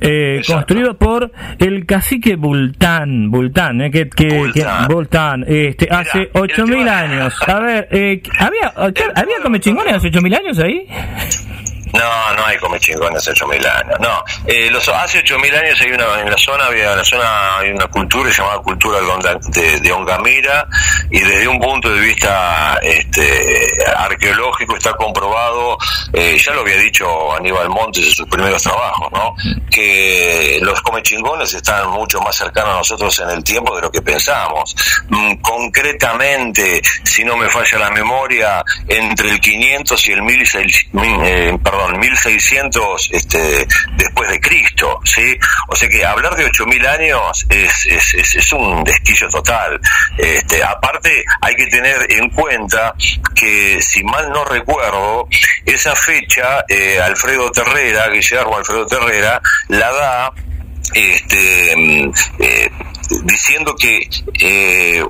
eh, 0.00 0.42
construido 0.46 0.98
por 0.98 1.32
el 1.58 1.86
cacique 1.86 2.36
Bultán, 2.36 3.30
Bultán, 3.30 3.80
eh, 3.80 3.90
que, 3.90 4.10
que, 4.10 4.50
Bultán. 4.88 5.44
este, 5.48 5.88
hace 5.90 6.30
ocho 6.34 6.66
mil 6.66 6.86
años. 6.86 7.34
A 7.46 7.60
ver, 7.60 7.88
eh, 7.90 8.22
¿había, 8.38 8.68
¿había 8.76 9.36
come 9.42 9.58
chingones 9.58 9.94
hace 9.94 10.08
ocho 10.08 10.20
mil 10.20 10.34
años 10.34 10.58
ahí? 10.58 10.86
No, 11.92 12.34
no 12.34 12.46
hay 12.46 12.56
come 12.58 12.78
chingones 12.80 13.18
hace 13.18 13.32
8000 13.32 13.66
años. 13.66 14.00
No, 14.00 14.24
eh, 14.46 14.70
los, 14.70 14.86
hace 14.88 15.18
8000 15.18 15.54
años 15.54 15.80
hay 15.80 15.92
una, 15.92 16.20
en 16.20 16.30
la 16.30 16.38
zona 16.38 16.66
había 16.66 16.96
la 16.96 17.04
zona 17.04 17.58
hay 17.58 17.70
una 17.70 17.86
cultura 17.86 18.30
llamada 18.30 18.58
cultura 18.58 18.98
de, 19.00 19.80
de, 19.80 19.92
Ongamira 19.92 20.66
y 21.10 21.20
desde 21.20 21.48
un 21.48 21.60
punto 21.60 21.92
de 21.92 22.00
vista 22.00 22.78
este, 22.82 23.76
arqueológico 23.96 24.76
está 24.76 24.92
comprobado, 24.94 25.76
eh, 26.12 26.38
ya 26.38 26.52
lo 26.52 26.62
había 26.62 26.76
dicho 26.76 27.34
Aníbal 27.34 27.68
Montes 27.68 28.06
en 28.06 28.12
sus 28.12 28.28
primeros 28.28 28.62
trabajos, 28.62 29.12
¿no? 29.12 29.34
que 29.70 30.58
los 30.62 30.80
come 30.82 31.02
chingones 31.02 31.52
están 31.54 31.90
mucho 31.90 32.20
más 32.20 32.36
cercanos 32.36 32.74
a 32.74 32.78
nosotros 32.78 33.18
en 33.20 33.30
el 33.30 33.44
tiempo 33.44 33.74
de 33.74 33.82
lo 33.82 33.90
que 33.90 34.02
pensamos. 34.02 34.74
Mm, 35.08 35.34
concretamente, 35.36 36.80
si 37.04 37.24
no 37.24 37.36
me 37.36 37.48
falla 37.48 37.78
la 37.78 37.90
memoria, 37.90 38.64
entre 38.86 39.30
el 39.30 39.40
500 39.40 40.06
y 40.08 40.12
el 40.12 40.22
1600, 40.22 41.26
eh, 41.26 41.58
perdón, 41.62 41.81
1600 41.88 43.10
este, 43.12 43.66
después 43.96 44.30
de 44.30 44.40
Cristo, 44.40 45.00
¿sí? 45.04 45.36
O 45.68 45.76
sea 45.76 45.88
que 45.88 46.04
hablar 46.04 46.36
de 46.36 46.44
8000 46.46 46.86
años 46.86 47.46
es, 47.48 47.86
es, 47.86 48.14
es, 48.36 48.52
un 48.52 48.84
desquillo 48.84 49.28
total. 49.28 49.80
Este, 50.18 50.62
aparte, 50.62 51.24
hay 51.40 51.54
que 51.54 51.66
tener 51.66 52.06
en 52.10 52.28
cuenta 52.30 52.94
que, 53.34 53.80
si 53.80 54.02
mal 54.04 54.30
no 54.30 54.44
recuerdo, 54.44 55.28
esa 55.64 55.94
fecha, 55.94 56.64
eh, 56.68 57.00
Alfredo 57.00 57.50
Terrera, 57.50 58.08
Guillermo 58.08 58.56
Alfredo 58.56 58.86
Terrera, 58.86 59.40
la 59.68 59.92
da 59.92 60.32
este, 60.94 61.74
mm, 61.76 62.12
eh, 62.40 62.70
diciendo 63.24 63.74
que 63.78 64.08
eh, 64.40 65.02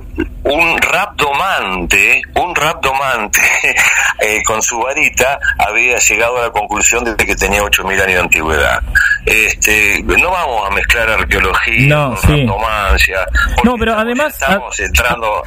un 0.43 0.77
rapdomante, 0.77 2.21
un 2.35 2.55
rapdomante 2.55 3.39
eh, 4.21 4.41
con 4.45 4.61
su 4.61 4.79
varita 4.79 5.39
había 5.57 5.97
llegado 5.97 6.37
a 6.37 6.43
la 6.43 6.51
conclusión 6.51 7.03
de 7.03 7.15
que 7.15 7.35
tenía 7.35 7.61
8.000 7.61 7.91
años 7.91 8.05
de 8.05 8.19
antigüedad. 8.19 8.81
Este, 9.25 10.03
no 10.03 10.31
vamos 10.31 10.69
a 10.69 10.73
mezclar 10.73 11.09
arqueología 11.09 11.87
no, 11.87 12.15
con 12.15 12.47
No, 13.63 13.75
pero 13.77 13.97
además 13.97 14.33
estamos 14.33 14.77
entrando 14.79 15.41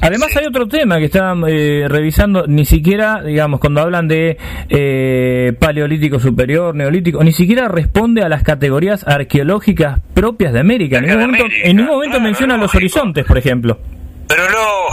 Además 0.00 0.36
hay 0.36 0.46
otro 0.46 0.66
tema 0.66 0.98
que 0.98 1.04
están 1.04 1.44
eh, 1.46 1.86
revisando, 1.88 2.46
ni 2.48 2.64
siquiera, 2.64 3.22
digamos, 3.22 3.60
cuando 3.60 3.80
hablan 3.80 4.08
de 4.08 4.36
eh, 4.68 5.52
paleolítico 5.58 6.18
superior, 6.18 6.74
neolítico, 6.74 7.22
ni 7.22 7.32
siquiera 7.32 7.68
responde 7.68 8.22
a 8.22 8.28
las 8.28 8.42
categorías 8.42 9.06
arqueológicas 9.06 10.00
propias 10.12 10.52
de 10.52 10.60
América. 10.60 10.98
En 10.98 11.06
ningún 11.06 11.20
momento, 11.20 11.46
en 11.62 11.76
ningún 11.82 11.96
momento 11.96 12.20
menciona 12.20 12.56
los 12.56 12.74
horizontes, 12.74 13.24
por 13.24 13.38
ejemplo. 13.38 13.78
Pero 14.28 14.44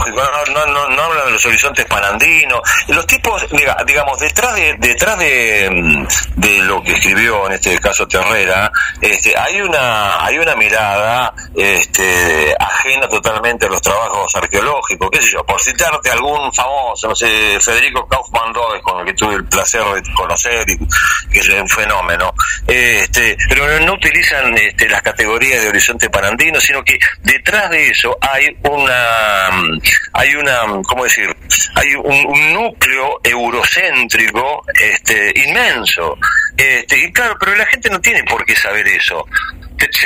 no, 0.08 1.02
hablan 1.02 1.26
de 1.26 1.32
los 1.32 1.46
horizontes 1.46 1.84
panandinos. 1.86 2.60
Los 2.88 3.06
tipos, 3.06 3.46
digamos, 3.86 4.18
detrás 4.18 4.54
de 4.54 4.76
detrás 4.78 5.18
de, 5.18 6.06
de 6.36 6.58
lo 6.62 6.82
que 6.82 6.92
escribió 6.92 7.46
en 7.46 7.52
este 7.52 7.78
caso 7.78 8.06
Terrera, 8.06 8.70
este, 9.00 9.36
hay 9.36 9.60
una 9.60 10.24
hay 10.24 10.38
una 10.38 10.54
mirada 10.56 11.32
este, 11.54 12.54
ajena 12.58 13.08
totalmente 13.08 13.66
a 13.66 13.68
los 13.68 13.82
trabajos 13.82 14.34
arqueológicos, 14.34 15.10
qué 15.10 15.22
sé 15.22 15.30
yo, 15.32 15.44
por 15.44 15.60
citarte 15.60 16.10
algún 16.10 16.52
famoso, 16.52 17.08
no 17.08 17.16
sé, 17.16 17.58
Federico 17.60 18.06
Kaufmann 18.06 18.52
Does, 18.52 18.82
con 18.82 19.00
el 19.00 19.06
que 19.06 19.14
tuve 19.14 19.34
el 19.34 19.44
placer 19.44 19.82
de 19.82 20.02
conocer 20.14 20.68
y 20.68 20.78
que 21.30 21.40
es 21.40 21.48
un 21.48 21.68
fenómeno, 21.68 22.32
este, 22.66 23.36
pero 23.48 23.80
no 23.80 23.94
utilizan 23.94 24.56
este, 24.56 24.88
las 24.88 25.02
categorías 25.02 25.62
de 25.62 25.68
horizonte 25.68 26.10
panandino, 26.10 26.60
sino 26.60 26.82
que 26.82 26.98
detrás 27.22 27.70
de 27.70 27.90
eso 27.90 28.16
hay 28.20 28.56
una 28.62 29.50
hay 30.12 30.34
una, 30.34 30.60
¿cómo 30.86 31.04
decir? 31.04 31.34
Hay 31.74 31.94
un, 31.94 32.52
núcleo 32.52 33.20
eurocéntrico 33.22 34.64
este, 34.80 35.32
inmenso. 35.46 36.16
Este, 36.56 36.98
y 36.98 37.12
claro, 37.12 37.36
pero 37.38 37.54
la 37.56 37.66
gente 37.66 37.88
no 37.90 38.00
tiene 38.00 38.22
por 38.24 38.44
qué 38.44 38.54
saber 38.54 38.86
eso 38.88 39.26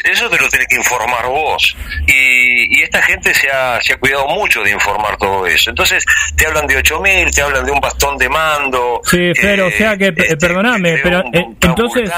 eso 0.05 0.29
te 0.29 0.39
lo 0.39 0.49
tenés 0.49 0.67
que 0.69 0.77
informar 0.77 1.27
vos. 1.27 1.77
Y, 2.07 2.83
esta 2.83 3.01
gente 3.03 3.33
se 3.33 3.49
ha, 3.51 3.81
se 3.81 3.95
ha 3.95 3.97
cuidado 3.97 4.27
mucho 4.29 4.63
de 4.63 4.71
informar 4.71 5.17
todo 5.17 5.47
eso. 5.47 5.71
Entonces, 5.71 6.05
te 6.37 6.47
hablan 6.47 6.67
de 6.67 6.77
8000, 6.77 7.31
te 7.31 7.43
hablan 7.43 7.65
de 7.65 7.73
un 7.73 7.81
bastón 7.81 8.19
de 8.19 8.29
mando. 8.29 9.01
Sí, 9.05 9.33
pero, 9.41 9.69
o 9.69 9.71
sea 9.71 9.97
que, 9.97 10.09
este, 10.09 10.37
perdoname, 10.37 10.99
pero 11.03 11.21
eh, 11.33 11.47
entonces, 11.61 12.11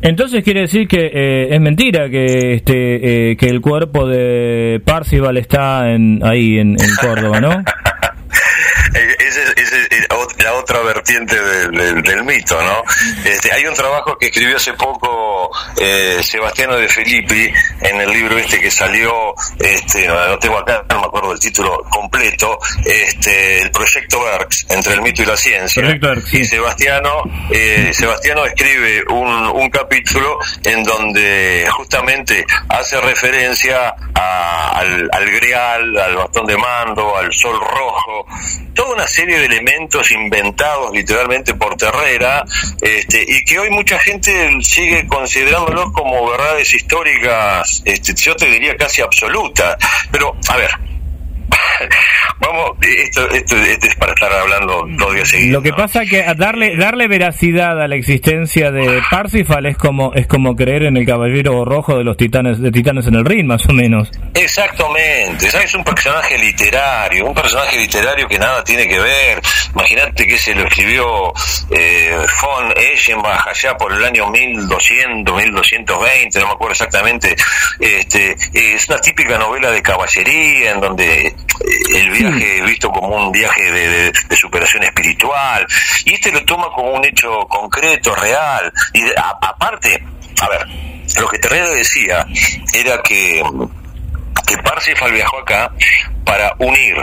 entonces 0.00 0.44
quiere 0.44 0.60
decir 0.62 0.86
que 0.86 1.10
eh, 1.12 1.54
es 1.54 1.60
mentira 1.60 2.08
que 2.08 2.54
este 2.54 3.30
eh, 3.32 3.36
que 3.36 3.46
el 3.46 3.60
cuerpo 3.60 4.06
de 4.06 4.80
Parcival 4.84 5.36
está 5.38 5.90
en, 5.90 6.20
ahí 6.24 6.58
en, 6.58 6.76
en 6.80 6.96
Córdoba, 7.00 7.40
¿no? 7.40 7.50
esa 8.94 9.42
es 9.90 10.06
la 10.52 10.58
otra 10.58 10.80
vertiente 10.80 11.40
del 11.40 12.24
mito, 12.24 12.60
¿no? 12.62 12.82
Este, 13.24 13.52
hay 13.52 13.64
un 13.66 13.74
trabajo 13.74 14.16
que 14.18 14.26
escribió 14.26 14.56
hace 14.56 14.72
poco 14.74 15.50
eh, 15.80 16.20
Sebastiano 16.22 16.76
de 16.76 16.88
Filippi 16.88 17.50
en 17.80 18.00
el 18.00 18.10
libro 18.10 18.38
este 18.38 18.60
que 18.60 18.70
salió, 18.70 19.34
este, 19.58 20.06
no 20.06 20.38
tengo 20.38 20.58
acá, 20.58 20.84
no 20.90 21.00
me 21.00 21.06
acuerdo 21.06 21.30
del 21.30 21.40
título 21.40 21.82
completo, 21.90 22.58
este, 22.84 23.62
el 23.62 23.70
proyecto 23.70 24.22
Berks, 24.22 24.66
entre 24.70 24.94
el 24.94 25.02
mito 25.02 25.22
y 25.22 25.26
la 25.26 25.36
ciencia. 25.36 25.82
Y 26.32 26.44
Sebastiano, 26.44 27.22
eh, 27.50 27.90
Sebastiano 27.92 28.44
escribe 28.44 29.04
un, 29.10 29.28
un 29.28 29.70
capítulo 29.70 30.38
en 30.64 30.82
donde 30.82 31.66
justamente 31.70 32.44
hace 32.68 33.00
referencia 33.00 33.94
al, 34.14 35.08
al 35.12 35.30
grial, 35.30 35.98
al 35.98 36.16
bastón 36.16 36.46
de 36.46 36.56
mando, 36.56 37.16
al 37.16 37.32
sol 37.32 37.58
rojo, 37.58 38.26
toda 38.74 38.94
una 38.94 39.06
serie 39.06 39.38
de 39.38 39.46
elementos 39.46 40.10
inventados 40.10 40.41
literalmente 40.92 41.54
por 41.54 41.76
Terrera 41.76 42.44
este, 42.80 43.24
y 43.26 43.44
que 43.44 43.58
hoy 43.58 43.70
mucha 43.70 43.98
gente 43.98 44.50
sigue 44.62 45.06
considerándolos 45.06 45.92
como 45.92 46.28
verdades 46.30 46.72
históricas, 46.74 47.82
este, 47.84 48.14
yo 48.14 48.34
te 48.36 48.46
diría 48.46 48.76
casi 48.76 49.02
absolutas. 49.02 49.76
Pero, 50.10 50.36
a 50.48 50.56
ver, 50.56 50.70
Vamos, 52.40 52.72
esto, 52.80 53.28
esto, 53.30 53.56
es 53.56 53.94
para 53.96 54.12
estar 54.12 54.32
hablando 54.32 54.84
dos 54.88 55.14
días 55.14 55.28
seguidos. 55.28 55.52
Lo 55.52 55.62
que 55.62 55.72
pasa 55.72 56.04
que 56.04 56.24
darle 56.36 56.76
darle 56.76 57.06
veracidad 57.06 57.80
a 57.80 57.86
la 57.86 57.94
existencia 57.94 58.70
de 58.70 59.00
Parsifal 59.10 59.66
es 59.66 59.76
como 59.76 60.12
es 60.14 60.26
como 60.26 60.56
creer 60.56 60.84
en 60.84 60.96
el 60.96 61.06
caballero 61.06 61.64
rojo 61.64 61.96
de 61.96 62.04
los 62.04 62.16
titanes 62.16 62.60
de 62.60 62.70
titanes 62.72 63.06
en 63.06 63.14
el 63.14 63.24
ring, 63.24 63.46
más 63.46 63.64
o 63.68 63.72
menos. 63.72 64.10
Exactamente, 64.34 65.46
es 65.46 65.74
un 65.74 65.84
personaje 65.84 66.36
literario, 66.38 67.26
un 67.26 67.34
personaje 67.34 67.78
literario 67.78 68.26
que 68.26 68.38
nada 68.38 68.64
tiene 68.64 68.88
que 68.88 68.98
ver. 68.98 69.40
Imagínate 69.74 70.26
que 70.26 70.36
se 70.36 70.54
lo 70.54 70.64
escribió 70.66 71.32
eh, 71.70 72.16
von 72.40 72.72
Eschenbach 72.76 73.48
allá 73.48 73.76
por 73.76 73.92
el 73.92 74.04
año 74.04 74.28
1200, 74.28 75.36
1220, 75.36 76.40
no 76.40 76.46
me 76.46 76.52
acuerdo 76.52 76.72
exactamente. 76.72 77.36
Este, 77.78 78.36
es 78.52 78.88
una 78.88 78.98
típica 78.98 79.38
novela 79.38 79.70
de 79.70 79.82
caballería 79.82 80.72
en 80.72 80.80
donde 80.80 81.34
el 81.94 82.10
viaje 82.10 82.62
visto 82.62 82.90
como 82.90 83.08
un 83.08 83.32
viaje 83.32 83.70
de, 83.70 84.12
superación 84.36 84.82
espiritual, 84.82 85.66
y 86.04 86.14
este 86.14 86.32
lo 86.32 86.44
toma 86.44 86.68
como 86.74 86.92
un 86.92 87.04
hecho 87.04 87.46
concreto, 87.48 88.14
real, 88.14 88.72
y 88.92 89.02
aparte, 89.16 90.02
a 90.40 90.48
ver, 90.48 90.66
lo 91.18 91.28
que 91.28 91.38
Terrero 91.38 91.70
decía 91.70 92.26
era 92.72 93.00
que, 93.02 93.42
que 94.46 94.58
Parsifal 94.58 95.12
viajó 95.12 95.38
acá 95.38 95.72
para 96.24 96.54
unir 96.58 96.96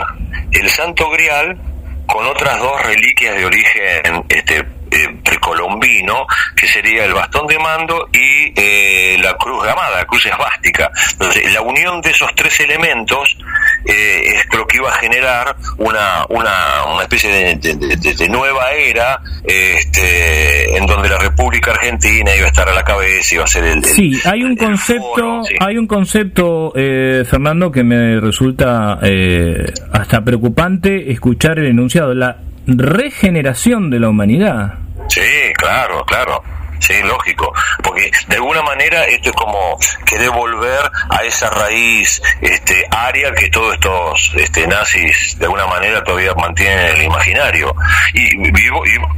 el 0.52 0.68
Santo 0.70 1.08
Grial 1.10 1.58
con 2.06 2.26
otras 2.26 2.58
dos 2.58 2.82
reliquias 2.82 3.36
de 3.36 3.44
origen 3.44 4.24
este, 4.28 4.66
eh, 4.90 5.20
precolombino, 5.24 6.26
que 6.56 6.66
sería 6.66 7.04
el 7.04 7.12
bastón 7.12 7.46
de 7.46 7.58
mando 7.58 8.08
y 8.12 8.52
eh, 8.56 9.16
la 9.20 9.34
cruz 9.34 9.64
gamada, 9.64 9.98
la 9.98 10.04
cruz 10.04 10.26
esvástica. 10.26 10.90
Entonces, 11.12 11.52
la 11.52 11.60
unión 11.62 12.00
de 12.00 12.10
esos 12.10 12.34
tres 12.34 12.58
elementos 12.60 13.36
eh, 13.84 14.22
es 14.34 14.56
lo 14.56 14.66
que 14.66 14.78
iba 14.78 14.88
a 14.88 14.98
generar 14.98 15.56
una, 15.78 16.26
una, 16.28 16.84
una 16.92 17.02
especie 17.02 17.30
de, 17.56 18.28
nueva 18.28 18.72
era 18.72 19.20
este, 19.44 20.76
en 20.76 20.86
donde 20.86 21.08
la 21.08 21.18
República 21.18 21.72
Argentina 21.72 22.34
iba 22.34 22.46
a 22.46 22.48
estar 22.48 22.68
a 22.68 22.72
la 22.72 22.82
cabeza, 22.82 23.34
iba 23.34 23.44
a 23.44 23.48
ser 23.48 23.64
el... 23.64 23.84
sí, 23.84 24.20
hay 24.24 24.42
un 24.42 24.56
concepto, 24.56 25.42
hay 25.60 25.78
un 25.78 25.86
concepto, 25.86 26.72
Fernando, 26.74 27.72
que 27.72 27.82
me 27.82 28.20
resulta 28.20 28.98
hasta 29.92 30.24
preocupante 30.24 31.10
escuchar 31.10 31.58
el 31.58 31.66
enunciado. 31.66 32.14
La 32.14 32.36
regeneración 32.78 33.90
de 33.90 34.00
la 34.00 34.08
humanidad. 34.08 34.74
Sí, 35.08 35.20
claro, 35.56 36.04
claro. 36.06 36.42
Sí, 36.80 36.94
lógico, 37.02 37.52
porque 37.82 38.10
de 38.26 38.36
alguna 38.36 38.62
manera 38.62 39.04
esto 39.04 39.30
es 39.30 39.36
como 39.36 39.78
querer 40.06 40.30
volver 40.30 40.90
a 41.10 41.22
esa 41.24 41.50
raíz 41.50 42.22
este, 42.40 42.86
área 42.90 43.32
que 43.32 43.50
todos 43.50 43.74
estos 43.74 44.32
este, 44.36 44.66
nazis 44.66 45.38
de 45.38 45.44
alguna 45.44 45.66
manera 45.66 46.02
todavía 46.02 46.34
mantienen 46.34 46.78
en 46.78 46.96
el 46.96 47.02
imaginario. 47.02 47.74
Y, 48.14 48.30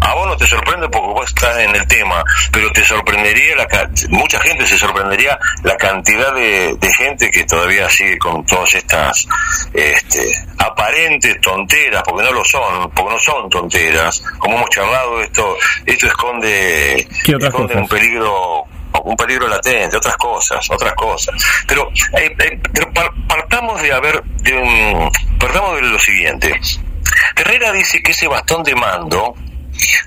a 0.00 0.14
vos 0.14 0.26
no 0.26 0.36
te 0.36 0.46
sorprende 0.46 0.88
porque 0.88 1.08
vos 1.08 1.28
estás 1.28 1.58
en 1.58 1.74
el 1.74 1.86
tema, 1.86 2.24
pero 2.50 2.70
te 2.72 2.84
sorprendería, 2.84 3.56
la, 3.56 3.90
mucha 4.10 4.40
gente 4.40 4.66
se 4.66 4.76
sorprendería 4.76 5.38
la 5.62 5.76
cantidad 5.76 6.34
de, 6.34 6.76
gente 6.98 7.30
que 7.30 7.44
todavía 7.44 7.88
sigue 7.88 8.18
con 8.18 8.44
todas 8.44 8.74
estas 8.74 9.26
este, 9.72 10.20
aparentes 10.58 11.40
tonteras, 11.40 12.02
porque 12.04 12.24
no 12.24 12.32
lo 12.32 12.44
son, 12.44 12.90
porque 12.90 13.14
no 13.14 13.18
son 13.18 13.48
tonteras. 13.48 14.22
Como 14.38 14.56
hemos 14.56 14.70
charlado, 14.70 15.22
esto, 15.22 15.56
esto 15.86 16.06
esconde 16.06 17.08
un 17.54 17.88
peligro 17.88 18.66
un 19.04 19.16
peligro 19.16 19.48
latente, 19.48 19.96
otras 19.96 20.16
cosas, 20.16 20.68
otras 20.70 20.92
cosas. 20.94 21.34
Pero, 21.66 21.90
eh, 22.18 22.34
eh, 22.38 22.60
partamos 23.26 23.80
de 23.82 23.92
haber, 23.92 24.22
de 24.22 25.10
partamos 25.38 25.76
de 25.76 25.82
lo 25.82 25.98
siguiente. 25.98 26.60
Herrera 27.36 27.72
dice 27.72 28.02
que 28.02 28.12
ese 28.12 28.28
bastón 28.28 28.62
de 28.62 28.74
mando 28.74 29.34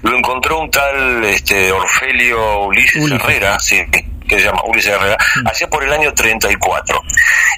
lo 0.02 0.18
encontró 0.18 0.60
un 0.60 0.72
tal 0.72 1.24
este, 1.26 1.72
Orfelio 1.72 2.66
Ulises, 2.66 3.12
Herrera, 3.12 3.60
sí, 3.60 3.84
que 4.28 4.40
se 4.40 4.46
llama 4.46 4.62
Ulises 4.66 4.94
Herrera, 4.94 5.18
mm. 5.18 5.48
hacia 5.48 5.68
por 5.68 5.84
el 5.84 5.94
año 5.94 6.14
34. 6.14 7.02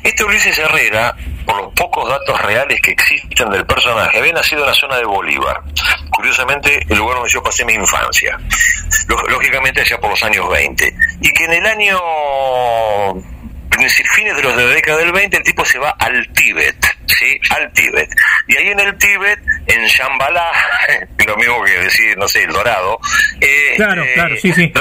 Este 0.04 0.24
Ulises 0.24 0.58
Herrera, 0.58 1.16
por 1.46 1.58
los 1.58 1.74
pocos 1.74 2.10
datos 2.10 2.42
reales 2.42 2.82
que 2.82 2.92
existen 2.92 3.50
del 3.50 3.66
personaje, 3.66 4.20
había 4.20 4.34
nacido 4.34 4.62
en 4.62 4.68
la 4.68 4.74
zona 4.74 4.98
de 4.98 5.06
Bolívar. 5.06 5.62
Curiosamente, 6.12 6.86
el 6.90 6.98
lugar 6.98 7.18
donde 7.18 7.32
yo 7.32 7.42
pasé 7.44 7.66
mi 7.66 7.74
infancia. 7.74 8.38
Lógicamente, 9.30 9.82
allá 9.82 10.00
por 10.00 10.12
los 10.12 10.24
años 10.24 10.50
20. 10.50 10.96
Y 11.22 11.32
que 11.32 11.46
en 11.46 11.54
el 11.54 11.66
año 11.66 12.00
fines 14.16 14.36
de 14.36 14.44
los 14.44 14.56
de 14.56 14.66
la 14.66 14.74
década 14.74 14.98
del 15.00 15.12
20 15.12 15.38
el 15.38 15.44
tipo 15.44 15.66
se 15.66 15.80
va 15.80 15.92
al 16.00 16.28
Tíbet, 16.34 16.78
¿sí? 17.08 17.40
Al 17.50 17.72
Tíbet. 17.74 18.10
Y 18.48 18.58
ahí 18.58 18.68
en 18.70 18.80
el 18.80 18.98
Tíbet, 18.98 19.40
en 19.68 19.86
Shambhala, 19.86 20.52
lo 21.28 21.38
mismo 21.38 21.64
que 21.64 21.72
decir, 21.72 22.18
no 22.18 22.28
sé, 22.28 22.44
el 22.44 22.52
Dorado, 22.52 23.00
eh, 23.42 23.74
claro, 23.76 24.04
claro, 24.14 24.36
sí, 24.38 24.54
sí. 24.54 24.72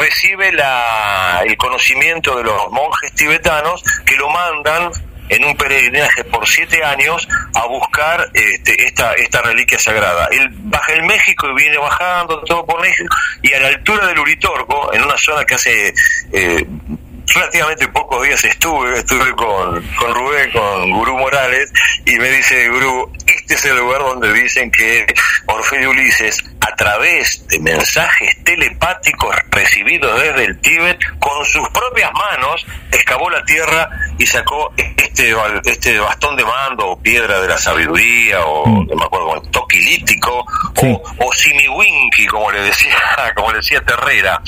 recibe 0.00 0.52
la, 0.52 1.42
el 1.46 1.56
conocimiento 1.56 2.36
de 2.36 2.44
los 2.44 2.70
monjes 2.70 3.12
tibetanos 3.14 3.82
que 4.04 4.16
lo 4.16 4.28
mandan 4.30 4.90
en 5.28 5.44
un 5.44 5.56
peregrinaje 5.56 6.24
por 6.24 6.46
siete 6.46 6.82
años 6.84 7.26
a 7.54 7.66
buscar 7.66 8.30
este, 8.32 8.86
esta, 8.86 9.12
esta 9.14 9.42
reliquia 9.42 9.78
sagrada. 9.78 10.28
Él 10.30 10.48
baja 10.52 10.92
el 10.92 11.02
México 11.02 11.48
y 11.50 11.54
viene 11.54 11.78
bajando 11.78 12.40
todo 12.42 12.64
por 12.64 12.80
México 12.80 13.14
y 13.42 13.52
a 13.52 13.60
la 13.60 13.68
altura 13.68 14.06
del 14.06 14.18
Uritorco, 14.18 14.92
en 14.92 15.02
una 15.02 15.16
zona 15.16 15.44
que 15.44 15.54
hace 15.54 15.94
eh, 16.32 16.66
relativamente 17.34 17.88
pocos 17.88 18.22
días 18.24 18.44
estuve, 18.44 18.98
estuve 18.98 19.34
con, 19.34 19.82
con 19.96 20.14
Rubén, 20.14 20.50
con 20.52 20.90
Gurú 20.90 21.18
Morales, 21.18 21.72
y 22.04 22.16
me 22.16 22.30
dice 22.30 22.68
Gurú, 22.68 23.12
este 23.26 23.54
es 23.54 23.64
el 23.64 23.76
lugar 23.76 24.00
donde 24.00 24.32
dicen 24.32 24.70
que 24.70 25.06
Orfeo 25.46 25.90
Ulises, 25.90 26.42
a 26.60 26.74
través 26.76 27.46
de 27.48 27.58
mensajes 27.60 28.42
telepáticos 28.44 29.34
recibidos 29.50 30.20
desde 30.20 30.44
el 30.44 30.60
Tíbet, 30.60 30.98
con 31.18 31.44
sus 31.44 31.68
propias 31.70 32.10
manos, 32.12 32.66
excavó 32.92 33.30
la 33.30 33.44
tierra 33.44 33.88
y 34.18 34.26
sacó 34.26 34.72
este, 34.76 35.34
este 35.64 35.98
bastón 35.98 36.36
de 36.36 36.44
mando, 36.44 36.88
o 36.90 37.00
piedra 37.00 37.40
de 37.40 37.48
la 37.48 37.58
sabiduría, 37.58 38.44
o 38.44 38.66
mm. 38.66 38.86
no 38.88 38.96
me 38.96 39.04
acuerdo, 39.04 39.42
toquilítico, 39.50 40.44
o, 40.82 41.02
o 41.18 41.32
simiwinki, 41.32 42.26
como 42.26 42.50
le 42.50 42.62
decía, 42.62 42.96
como 43.34 43.50
le 43.50 43.58
decía 43.58 43.80
Terrera. 43.82 44.40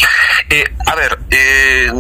Eh, 0.51 0.65
a 0.87 0.95
ver, 0.95 1.19
eh, 1.31 1.91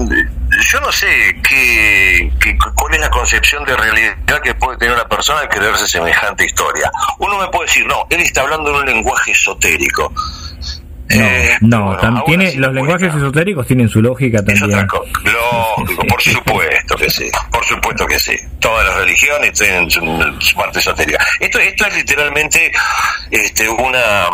yo 0.71 0.81
no 0.81 0.91
sé 0.93 1.37
qué, 1.47 2.31
cuál 2.75 2.95
es 2.95 3.01
la 3.01 3.11
concepción 3.11 3.65
de 3.65 3.77
realidad 3.77 4.41
que 4.43 4.55
puede 4.55 4.79
tener 4.79 4.95
una 4.95 5.09
persona 5.09 5.41
al 5.41 5.49
creerse 5.49 5.87
semejante 5.87 6.45
historia. 6.45 6.91
Uno 7.19 7.39
me 7.39 7.49
puede 7.49 7.67
decir, 7.67 7.87
no, 7.87 8.07
él 8.11 8.21
está 8.21 8.43
hablando 8.43 8.71
en 8.71 8.77
un 8.77 8.87
lenguaje 8.87 9.33
esotérico. 9.33 10.13
No, 11.63 11.95
eh, 11.95 12.23
tiene, 12.27 12.55
los 12.57 12.73
lenguajes 12.75 13.15
esotéricos 13.15 13.67
tienen 13.67 13.89
su 13.89 14.03
lógica 14.03 14.45
también. 14.45 14.87
Lógico, 15.25 16.07
por 16.07 16.23
supuesto 16.23 16.97
que 16.97 17.11
sí, 17.11 17.31
por 17.51 17.65
supuesto 17.65 18.07
que 18.07 18.19
sí. 18.19 18.37
Todas 18.59 18.87
las 18.87 18.97
religiones 18.97 19.53
tienen 19.53 19.91
su, 19.91 20.01
parte 20.55 20.81
esotérica. 20.81 21.25
Esto, 21.41 21.59
esto 21.59 21.87
es 21.87 21.97
literalmente 21.97 22.71
este, 23.31 23.69
una 23.69 24.27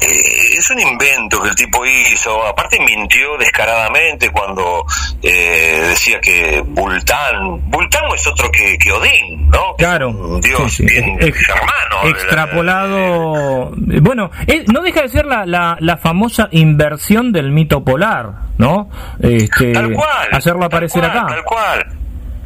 eh, 0.00 0.56
es 0.58 0.70
un 0.70 0.80
invento 0.80 1.40
que 1.42 1.48
el 1.48 1.54
tipo 1.54 1.84
hizo. 1.86 2.46
Aparte 2.46 2.78
mintió 2.80 3.36
descaradamente 3.38 4.30
cuando 4.30 4.84
eh, 5.22 5.86
decía 5.88 6.20
que 6.20 6.62
Bultán, 6.66 7.70
Bultán 7.70 8.02
es 8.14 8.26
otro 8.26 8.50
que, 8.50 8.76
que 8.78 8.92
Odín, 8.92 9.48
¿no? 9.50 9.74
Claro. 9.76 10.40
Dios 10.40 10.78
bien 10.78 11.18
germano. 11.18 12.08
Extrapolado. 12.08 13.72
bueno, 13.76 14.30
no 14.72 14.82
deja 14.82 15.02
de 15.02 15.08
ser 15.08 15.26
la, 15.26 15.46
la, 15.46 15.76
la, 15.80 15.96
famosa 15.96 16.48
inversión 16.50 17.32
del 17.32 17.50
mito 17.50 17.84
polar, 17.84 18.32
¿no? 18.58 18.90
Este, 19.20 19.72
tal 19.72 19.92
cual. 19.92 20.28
Hacerlo 20.32 20.64
aparecer 20.64 21.04
acá. 21.04 21.26
Tal 21.28 21.44
cual. 21.44 22.03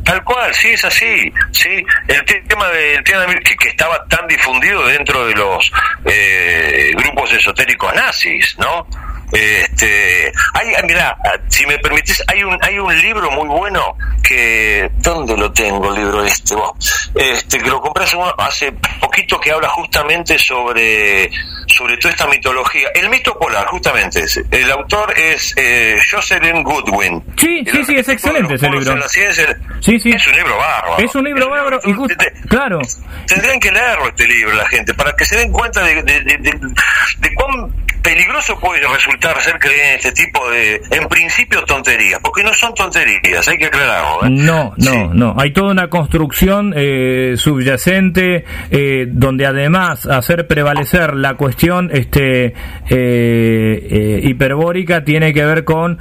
Tal 0.09 0.25
cual, 0.25 0.55
sí, 0.55 0.69
es 0.69 0.83
así. 0.87 1.31
sí 1.53 1.85
El 2.09 2.25
tema 2.25 2.69
del 2.69 3.05
tema 3.05 3.27
que, 3.27 3.55
que 3.57 3.69
estaba 3.69 4.03
tan 4.07 4.27
difundido 4.27 4.87
dentro 4.87 5.27
de 5.27 5.35
los 5.35 5.71
eh, 6.07 6.93
grupos 6.97 7.31
esotéricos 7.35 7.93
nazis, 7.95 8.57
¿no? 8.59 8.87
Este, 9.33 10.33
hay, 10.55 10.75
mira, 10.85 11.17
si 11.49 11.67
me 11.67 11.79
permitís, 11.79 12.23
hay 12.29 12.43
un, 12.43 12.59
hay 12.63 12.79
un 12.79 12.97
libro 13.01 13.31
muy 13.31 13.49
bueno 13.49 13.97
que, 14.23 14.91
¿dónde 14.99 15.37
lo 15.37 15.53
tengo 15.53 15.95
el 15.95 16.01
libro 16.01 16.25
este? 16.25 16.55
este 17.15 17.59
que 17.59 17.69
lo 17.69 17.81
compré 17.81 18.05
hace, 18.39 18.73
poquito 19.01 19.39
que 19.39 19.51
habla 19.51 19.69
justamente 19.69 20.39
sobre, 20.39 21.31
sobre 21.67 21.97
toda 21.99 22.13
esta 22.13 22.27
mitología. 22.27 22.89
El 22.95 23.09
mito 23.11 23.39
polar, 23.39 23.67
justamente. 23.67 24.25
El 24.51 24.71
autor 24.71 25.13
es 25.19 25.55
eh, 25.57 25.99
Jocelyn 26.11 26.63
Goodwin. 26.63 27.23
Sí, 27.37 27.65
sí, 27.71 27.85
sí, 27.85 27.95
es 27.97 28.09
excelente 28.09 28.55
ese 28.55 28.71
libro. 28.71 29.09
sí, 29.09 30.01
sí. 30.01 30.11
Es 30.11 30.27
un 30.27 30.35
libro 30.35 30.57
bárbaro. 30.57 30.99
Es 30.99 31.15
un 31.15 31.25
libro 31.25 31.51
bárbaro. 31.51 31.81
Y 31.85 32.49
claro. 32.49 32.81
Tendrían 33.27 33.61
que 33.61 33.71
leerlo 33.71 34.09
este 34.09 34.27
libro 34.27 34.55
la 34.55 34.67
gente 34.69 34.95
para 34.95 35.15
que 35.15 35.25
se 35.25 35.37
den 35.37 35.53
cuenta 35.53 35.83
de, 35.83 36.03
de, 36.03 36.21
de, 36.23 36.59
de 37.19 37.35
cuán 37.35 37.73
peligroso 38.03 38.59
puede 38.59 38.87
resultar 38.87 39.41
ser 39.43 39.59
creer 39.59 39.91
en 39.91 39.95
este 39.97 40.13
tipo 40.13 40.51
de, 40.51 40.81
en 40.91 41.09
principio, 41.09 41.65
tonterías, 41.65 42.21
porque 42.23 42.43
no 42.43 42.53
son 42.55 42.75
tonterías, 42.75 43.47
hay 43.47 43.59
que 43.59 43.67
aclararlo. 43.67 44.27
¿eh? 44.27 44.31
No, 44.31 44.75
no, 44.77 45.13
no, 45.15 45.35
hay 45.39 45.53
toda 45.53 45.73
una 45.73 45.89
construcción 45.89 46.73
eh, 46.77 47.35
subyacente 47.37 48.45
eh, 48.71 49.07
donde 49.09 49.47
además 49.47 50.07
hacer 50.07 50.47
prevalecer 50.47 51.15
la 51.15 51.35
cuestión 51.35 51.91
este 51.93 52.55
hiperbórica 54.23 55.05
tiene 55.05 55.33
que 55.33 55.45
ver 55.45 55.65
con 55.65 55.99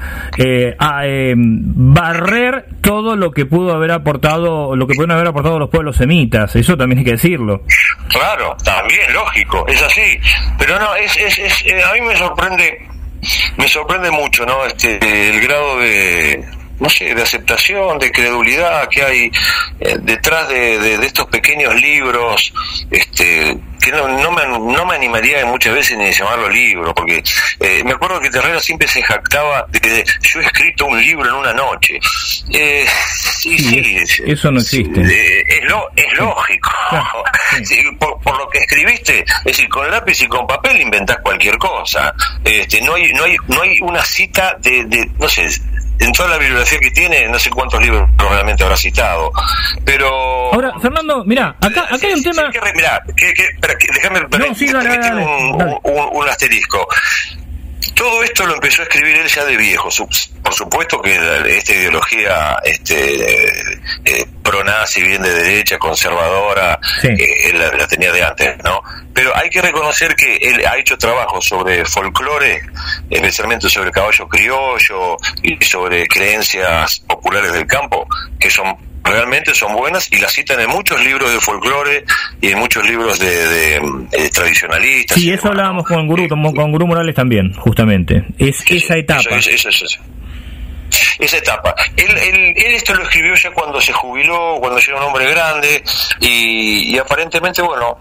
barrer 1.76 2.66
todo 2.88 3.18
lo 3.18 3.32
que 3.32 3.46
pudo 3.46 3.74
haber 3.74 3.92
aportado, 3.92 4.74
lo 4.74 4.88
que 4.88 4.94
pudieron 4.94 5.12
haber 5.12 5.28
aportado 5.28 5.60
los 5.60 5.70
pueblos 5.70 5.98
semitas, 5.98 6.56
eso 6.56 6.78
también 6.78 7.00
hay 7.00 7.04
que 7.04 7.12
decirlo. 7.12 7.62
Claro, 8.08 8.56
también, 8.64 9.12
lógico, 9.12 9.66
es 9.68 9.82
así, 9.82 10.18
pero 10.58 10.80
no, 10.80 10.96
es, 10.96 11.18
es, 11.18 11.38
es 11.38 11.84
a 11.84 11.92
mí 11.92 12.00
me 12.00 12.16
sorprende, 12.16 12.88
me 13.58 13.68
sorprende 13.68 14.10
mucho, 14.10 14.46
¿no? 14.46 14.66
Este, 14.66 14.98
el 15.30 15.42
grado 15.42 15.80
de, 15.80 16.46
no 16.80 16.90
sé, 16.90 17.16
de 17.16 17.22
aceptación, 17.22 18.00
de 18.00 18.12
credulidad 18.12 18.88
que 18.90 19.04
hay 19.04 19.32
eh, 19.80 19.98
detrás 20.02 20.48
de, 20.50 20.80
de, 20.80 21.06
estos 21.06 21.26
pequeños 21.28 21.76
libros, 21.76 22.54
este, 22.92 23.58
que 23.82 23.92
no, 23.92 24.08
no, 24.08 24.32
me, 24.32 24.44
no 24.46 24.86
me 24.86 24.96
animaría 24.96 25.46
muchas 25.46 25.74
veces 25.74 25.98
ni 25.98 26.12
llamarlo 26.12 26.50
libro, 26.50 26.94
porque 26.94 27.24
eh, 27.60 27.84
me 27.84 27.94
acuerdo 27.94 28.20
que 28.20 28.30
Terrera 28.30 28.60
siempre 28.60 28.88
se 28.88 29.02
jactaba 29.02 29.66
de 29.70 29.80
que 29.80 30.04
yo 30.22 30.40
he 30.40 30.46
escrito 30.46 30.86
un 30.86 31.00
libro 31.00 31.28
en 31.28 31.36
una 31.36 31.54
noche. 31.54 32.00
Eh, 32.52 32.86
sí, 33.40 33.58
sí, 33.58 34.24
eso 34.26 34.52
no 34.52 34.60
existe. 34.60 35.02
Eh, 35.02 35.44
es, 35.48 35.64
lo, 35.70 35.90
es 35.96 36.18
lógico. 36.18 36.72
por, 38.24 38.38
lo 38.38 38.50
que 38.50 38.60
escribiste, 38.60 39.20
es 39.22 39.44
decir, 39.44 39.70
con 39.70 39.90
lápiz 39.90 40.22
y 40.22 40.28
con 40.28 40.46
papel 40.46 40.82
inventás 40.82 41.18
cualquier 41.24 41.58
cosa. 41.58 42.14
Este, 42.44 42.82
no 42.82 42.96
hay, 42.96 43.12
no 43.14 43.24
hay, 43.24 43.36
no 43.48 43.62
hay 43.62 43.80
una 43.82 44.04
cita 44.04 44.58
de, 44.60 44.86
de 44.86 45.10
no 45.18 45.28
sé, 45.28 45.48
en 46.00 46.12
toda 46.12 46.30
la 46.30 46.38
bibliografía 46.38 46.80
que 46.80 46.92
tiene, 46.92 47.28
no 47.28 47.40
sé 47.40 47.50
cuántos 47.50 47.82
libros 47.82 48.10
probablemente 48.18 48.64
habrá 48.64 48.78
citado. 48.78 49.32
Pero. 49.84 50.54
Ahora, 50.54 50.74
Fernando, 50.80 51.24
mira, 51.26 51.56
acá, 51.62 51.86
acá 51.90 52.08
hay 52.08 52.14
un 52.14 52.24
tema. 52.24 52.50
Que, 52.52 52.60
mira, 52.76 53.02
que, 53.16 53.34
que, 53.34 53.44
déjame, 53.94 54.20
un, 55.22 55.62
un, 55.84 56.10
un, 56.12 56.30
asterisco. 56.30 56.88
Todo 57.98 58.24
esto 58.24 58.46
lo 58.46 58.54
empezó 58.54 58.84
a 58.84 58.86
escribir 58.86 59.18
él 59.18 59.28
ya 59.28 59.44
de 59.44 59.58
viejo. 59.58 59.90
por 60.44 60.54
supuesto 60.54 61.02
que 61.02 61.16
esta 61.48 61.74
ideología 61.74 62.58
este, 62.64 63.50
eh, 64.06 64.28
pro-nazi, 64.44 65.02
bien 65.02 65.24
de 65.24 65.32
derecha, 65.32 65.80
conservadora, 65.80 66.80
eh, 67.02 67.54
la, 67.54 67.88
tenía 67.88 68.12
de 68.12 68.24
antes, 68.24 68.56
¿no? 68.64 68.84
Pero 69.14 69.36
hay 69.36 69.50
que 69.50 69.64
reconocer 69.64 70.16
que 70.16 70.36
él 70.36 70.64
ha 70.68 70.78
hecho 70.78 70.96
trabajo 70.96 71.42
sobre 71.42 71.84
folclore, 71.86 72.62
especialmente 73.10 73.68
sobre 73.68 73.92
caballo 73.92 74.28
criollo 74.28 75.18
y 75.42 75.58
sobre 75.66 76.08
creencias 76.08 77.00
populares 77.00 77.52
del 77.52 77.66
campo, 77.66 78.08
que 78.40 78.52
son 78.52 78.78
realmente 79.10 79.54
son 79.54 79.74
buenas 79.74 80.12
y 80.12 80.18
las 80.18 80.34
citan 80.34 80.60
en 80.60 80.70
muchos 80.70 81.04
libros 81.04 81.32
de 81.32 81.40
folclore 81.40 82.06
y 82.42 82.50
en 82.50 82.60
muchos 82.60 82.86
libros 82.86 83.20
de, 83.20 83.80
tradicionalistas. 84.34 85.18
Sí, 85.18 85.32
eso 85.32 85.48
hablábamos 85.50 85.86
con 85.86 86.08
Gurú, 86.08 86.28
con 86.28 86.72
Gurú 86.72 86.88
Morales 86.88 87.16
también, 87.16 87.54
justamente. 87.54 88.26
Es 88.38 88.64
esa 88.70 88.98
etapa. 88.98 89.38
esa 91.20 91.38
etapa. 91.38 91.76
Él, 91.96 92.18
él, 92.18 92.54
esto 92.74 92.94
lo 92.94 93.04
escribió 93.04 93.36
ya 93.36 93.52
cuando 93.52 93.82
se 93.82 93.94
jubiló, 93.94 94.58
cuando 94.60 94.80
ya 94.80 94.92
era 94.92 94.98
un 95.02 95.08
hombre 95.08 95.30
grande 95.30 95.84
y 96.20 96.98
aparentemente, 96.98 97.62
bueno, 97.62 97.98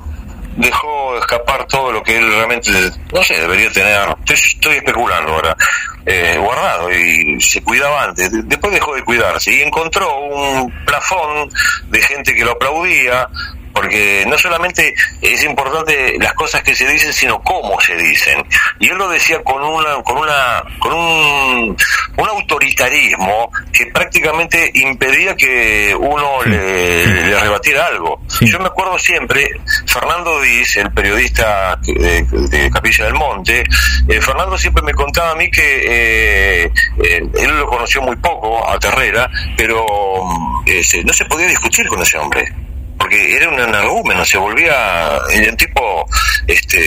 dejó 0.56 1.18
escapar 1.18 1.66
todo 1.66 1.92
lo 1.92 2.02
que 2.02 2.16
él 2.16 2.28
realmente, 2.28 2.70
no 3.12 3.22
sé, 3.22 3.40
debería 3.40 3.70
tener, 3.70 4.16
estoy, 4.28 4.76
especulando 4.76 5.32
ahora, 5.32 5.56
eh, 6.04 6.36
guardado 6.38 6.90
y 6.92 7.40
se 7.40 7.62
cuidaba 7.62 8.04
antes, 8.04 8.30
después 8.48 8.72
dejó 8.72 8.94
de 8.94 9.04
cuidarse 9.04 9.54
y 9.54 9.62
encontró 9.62 10.18
un 10.20 10.72
plafón 10.84 11.50
de 11.88 12.00
gente 12.00 12.34
que 12.34 12.44
lo 12.44 12.52
aplaudía, 12.52 13.28
porque 13.76 14.24
no 14.26 14.38
solamente 14.38 14.94
es 15.20 15.44
importante 15.44 16.16
las 16.18 16.32
cosas 16.32 16.62
que 16.62 16.74
se 16.74 16.88
dicen, 16.88 17.12
sino 17.12 17.42
cómo 17.42 17.78
se 17.78 17.94
dicen. 17.94 18.42
Y 18.80 18.88
él 18.88 18.96
lo 18.96 19.06
decía 19.10 19.42
con 19.44 19.62
una, 19.62 20.02
con 20.02 20.16
una, 20.16 20.64
con 20.78 20.94
un, 20.94 21.76
un 22.16 22.28
autoritarismo 22.28 23.50
que 23.70 23.84
prácticamente 23.92 24.70
impedía 24.72 25.36
que 25.36 25.94
uno 25.94 26.42
le, 26.44 27.38
rebatiera 27.38 27.88
algo. 27.88 28.22
Yo 28.40 28.58
me 28.60 28.68
acuerdo 28.68 28.98
siempre, 28.98 29.46
Fernando 29.86 30.40
Díaz, 30.40 30.76
el 30.76 30.90
periodista 30.92 31.78
de, 31.82 32.70
Capilla 32.72 33.04
del 33.04 33.14
Monte, 33.14 33.62
eh, 34.08 34.20
Fernando 34.22 34.56
siempre 34.56 34.82
me 34.82 34.94
contaba 34.94 35.32
a 35.32 35.34
mí 35.34 35.50
que 35.50 36.64
eh, 36.64 36.72
eh, 37.04 37.22
él 37.40 37.58
lo 37.58 37.66
conoció 37.66 38.00
muy 38.00 38.16
poco 38.16 38.66
a 38.66 38.78
Terrera, 38.78 39.30
pero 39.54 39.84
no 39.84 41.12
se 41.12 41.24
podía 41.26 41.48
discutir 41.48 41.86
con 41.88 42.00
ese 42.00 42.16
hombre 42.16 42.65
porque 42.98 43.36
era 43.36 43.48
un 43.48 43.60
energúmeno, 43.60 44.24
se 44.24 44.38
volvía 44.38 45.18
un 45.48 45.56
tipo 45.56 46.06
este 46.46 46.78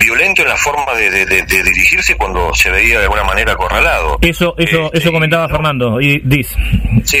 violento 0.00 0.42
en 0.42 0.48
la 0.48 0.56
forma 0.56 0.94
de, 0.94 1.44
dirigirse 1.44 2.16
cuando 2.16 2.52
se 2.54 2.70
veía 2.70 2.98
de 2.98 3.04
alguna 3.04 3.24
manera 3.24 3.52
acorralado. 3.52 4.18
Eso, 4.22 4.54
eso, 4.56 4.86
este, 4.86 4.98
eso 4.98 5.12
comentaba 5.12 5.48
Fernando 5.48 6.00
y 6.00 6.20
dice. 6.24 6.56
Sí. 7.04 7.18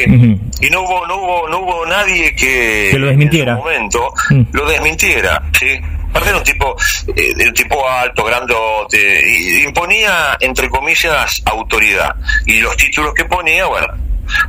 Y 0.60 0.70
no 0.70 0.82
hubo, 0.82 1.06
no 1.06 1.16
hubo, 1.16 1.48
no 1.48 1.60
hubo 1.60 1.86
nadie 1.86 2.34
que, 2.34 2.92
lo 2.98 3.08
desmintiera. 3.08 3.52
En 3.52 3.58
ese 3.58 3.64
momento 3.64 4.14
mm. 4.30 4.42
lo 4.52 4.68
desmintiera, 4.68 5.42
sí. 5.58 5.78
Aparte 6.10 6.30
era 6.30 6.38
un 6.38 6.44
tipo, 6.44 6.76
eh, 7.14 7.46
un 7.46 7.54
tipo 7.54 7.88
alto, 7.88 8.24
grandote, 8.24 9.62
imponía 9.62 10.36
entre 10.40 10.68
comillas 10.68 11.40
autoridad 11.44 12.16
y 12.46 12.58
los 12.58 12.76
títulos 12.76 13.14
que 13.14 13.24
ponía, 13.26 13.66
bueno, 13.66 13.86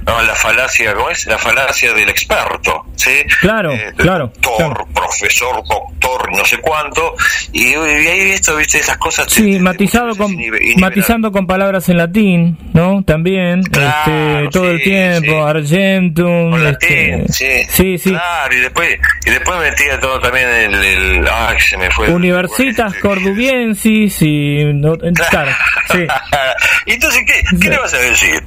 no, 0.05 0.21
la 0.21 0.35
falacia, 0.35 0.93
¿cómo 0.93 1.09
es? 1.09 1.25
La 1.25 1.37
falacia 1.37 1.93
del 1.93 2.09
experto, 2.09 2.85
¿sí? 2.95 3.23
Claro, 3.39 3.71
eh, 3.71 3.93
claro. 3.95 4.31
Doctor, 4.39 4.87
profesor, 4.93 5.63
doctor, 5.67 6.31
no 6.35 6.45
sé 6.45 6.57
cuánto, 6.59 7.15
y, 7.51 7.73
ahí 7.73 8.31
esto, 8.31 8.55
viste, 8.55 8.79
esas 8.79 8.97
cosas. 8.97 9.31
Sí, 9.31 9.59
matizado 9.59 10.15
con, 10.15 10.35
matizando 10.77 11.31
con 11.31 11.47
palabras 11.47 11.87
en 11.89 11.97
latín, 11.97 12.57
¿no? 12.73 13.03
También, 13.03 13.61
este, 13.61 14.49
todo 14.51 14.71
el 14.71 14.81
tiempo, 14.81 15.45
argentum. 15.45 16.53
Este, 16.65 17.25
sí. 17.29 17.65
sí, 17.69 17.97
sí. 17.97 18.09
Claro, 18.09 18.55
y 18.55 18.59
después, 18.59 18.99
y 19.25 19.29
después 19.29 19.59
metía 19.59 19.99
todo 19.99 20.19
también 20.19 20.49
el, 20.49 20.73
el 20.75 21.27
ay, 21.31 21.59
se 21.59 21.77
me 21.77 21.89
fue. 21.91 22.09
Universitas 22.09 22.95
Cordubiensis 22.95 24.21
y, 24.21 24.65
no, 24.73 24.97
claro, 25.29 25.51
sí. 25.91 26.05
¿Y 26.85 26.91
entonces 26.93 27.23
qué, 27.25 27.57
qué 27.57 27.69
le 27.69 27.77
vas 27.77 27.93
a 27.93 27.97
decir? 27.97 28.43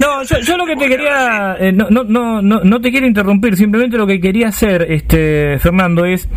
No, 0.00 0.22
yo, 0.22 0.38
yo 0.40 0.56
lo 0.56 0.66
que 0.66 0.76
te 0.76 0.88
quería, 0.88 1.56
eh, 1.58 1.72
no, 1.72 1.88
no, 1.90 2.04
no, 2.04 2.42
no, 2.42 2.80
te 2.80 2.90
quiero 2.90 3.06
interrumpir, 3.06 3.56
simplemente 3.56 3.96
lo 3.96 4.06
que 4.06 4.20
quería 4.20 4.48
hacer, 4.48 4.86
este, 4.90 5.58
Fernando, 5.58 6.04
es 6.04 6.28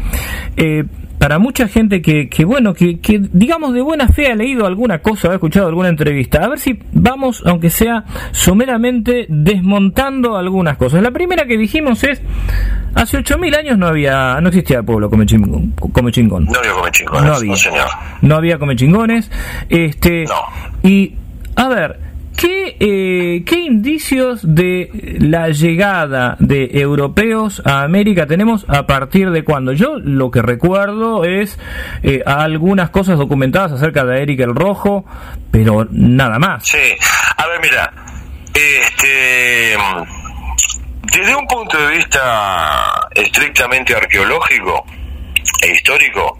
eh, 0.58 0.84
para 1.22 1.38
mucha 1.38 1.68
gente 1.68 2.02
que, 2.02 2.30
que 2.30 2.46
bueno, 2.46 2.74
que, 2.74 3.00
que, 3.00 3.22
digamos 3.32 3.76
de 3.76 3.82
buena 3.82 4.08
fe 4.08 4.32
ha 4.32 4.36
leído 4.36 4.66
alguna 4.66 5.04
cosa, 5.04 5.30
ha 5.30 5.36
escuchado 5.36 5.68
alguna 5.68 5.88
entrevista, 5.90 6.44
a 6.44 6.48
ver 6.48 6.58
si 6.58 6.80
vamos, 6.94 7.44
aunque 7.46 7.70
sea 7.70 8.06
someramente, 8.32 9.28
desmontando 9.30 10.36
algunas 10.36 10.78
cosas. 10.78 11.04
La 11.04 11.12
primera 11.12 11.46
que 11.46 11.58
dijimos 11.58 12.04
es, 12.06 12.24
hace 12.96 13.20
8.000 13.20 13.56
años 13.56 13.78
no 13.78 13.86
había, 13.86 14.42
no 14.42 14.48
existía 14.48 14.80
el 14.80 14.86
pueblo 14.86 15.12
come, 15.12 15.28
chingón. 15.28 15.74
Come 15.74 16.12
chingón. 16.12 16.46
No 16.46 16.58
había 16.58 16.72
come 16.74 16.90
chingones, 16.90 17.24
no 17.24 17.36
había, 17.36 17.56
señor. 17.56 17.88
No 18.22 18.36
había 18.36 18.58
come 18.58 18.76
chingones. 18.76 19.30
Este, 19.70 20.26
Y, 20.82 21.14
a 21.56 21.68
ver, 21.70 22.12
¿Qué, 22.42 22.76
eh, 22.80 23.44
¿Qué 23.46 23.56
indicios 23.60 24.40
de 24.42 24.90
la 25.20 25.50
llegada 25.50 26.38
de 26.40 26.72
europeos 26.74 27.62
a 27.66 27.84
América 27.84 28.26
tenemos 28.26 28.66
a 28.68 28.88
partir 28.88 29.30
de 29.30 29.44
cuándo? 29.44 29.74
Yo 29.74 30.00
lo 30.00 30.32
que 30.32 30.42
recuerdo 30.42 31.24
es 31.24 31.60
eh, 32.02 32.24
algunas 32.26 32.90
cosas 32.90 33.20
documentadas 33.20 33.74
acerca 33.74 34.06
de 34.06 34.24
Eric 34.24 34.40
el 34.40 34.56
Rojo, 34.56 35.06
pero 35.52 35.88
nada 35.92 36.40
más. 36.40 36.66
Sí, 36.66 36.96
a 37.38 37.46
ver, 37.46 37.60
mira, 37.62 37.94
este, 38.56 39.78
desde 41.14 41.36
un 41.36 41.46
punto 41.46 41.78
de 41.78 41.96
vista 41.96 43.08
estrictamente 43.14 43.96
arqueológico 43.96 44.84
e 45.62 45.74
histórico, 45.74 46.40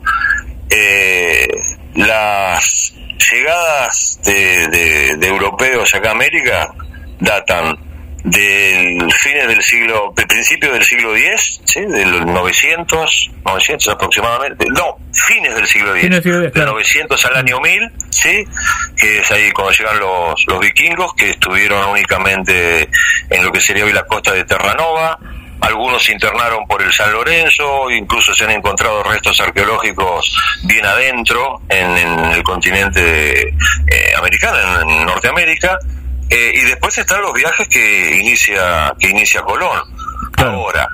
eh, 0.68 1.48
las 1.94 2.96
llegadas 3.32 4.20
de, 4.24 5.18
europeos 5.28 5.94
acá 5.94 6.10
a 6.10 6.12
América 6.12 6.74
datan 7.20 7.78
del 8.24 9.12
fines 9.14 9.48
del 9.48 9.62
siglo, 9.64 10.14
del 10.16 10.28
principio 10.28 10.72
del 10.72 10.84
siglo 10.84 11.16
X, 11.16 11.62
¿sí? 11.66 11.82
del 11.82 12.26
900, 12.26 13.32
900 13.44 13.88
aproximadamente, 13.90 14.66
no, 14.70 14.98
fines 15.12 15.56
del 15.56 15.66
siglo 15.66 15.96
X, 15.96 16.24
del 16.24 16.66
900 16.66 17.26
al 17.26 17.36
año 17.38 17.60
1000, 17.60 17.92
¿sí? 18.12 18.46
que 18.96 19.20
es 19.20 19.32
ahí 19.32 19.52
cuando 19.52 19.74
llegan 19.74 20.00
los, 20.00 20.46
los 20.48 20.60
vikingos, 20.60 21.14
que 21.16 21.32
estuvieron 21.32 21.90
únicamente 21.90 22.88
en 23.30 23.44
lo 23.44 23.52
que 23.52 23.60
sería 23.60 23.86
hoy 23.86 23.94
la 23.94 24.04
costa 24.04 24.34
de 24.34 24.44
Terranova, 24.44 25.18
algunos 25.62 26.04
se 26.04 26.14
internaron 26.14 26.66
por 26.68 26.82
el 26.82 26.92
San 26.92 27.12
Lorenzo, 27.12 27.90
incluso 27.92 28.34
se 28.34 28.44
han 28.44 28.52
encontrado 28.52 29.04
restos 29.04 29.40
arqueológicos 29.40 30.36
bien 30.64 30.86
adentro 30.86 31.62
en, 31.70 31.98
el 31.98 32.44
continente 32.44 33.50
eh, 33.50 34.14
americano, 34.18 34.82
en, 34.82 35.06
Norteamérica, 35.06 35.78
eh, 36.30 36.52
y 36.56 36.62
después 36.62 36.98
están 36.98 37.22
los 37.22 37.34
viajes 37.34 37.68
que 37.68 38.16
inicia 38.16 38.94
que 39.00 39.10
inicia 39.10 39.42
Colón. 39.42 39.80
Ahora, 40.38 40.88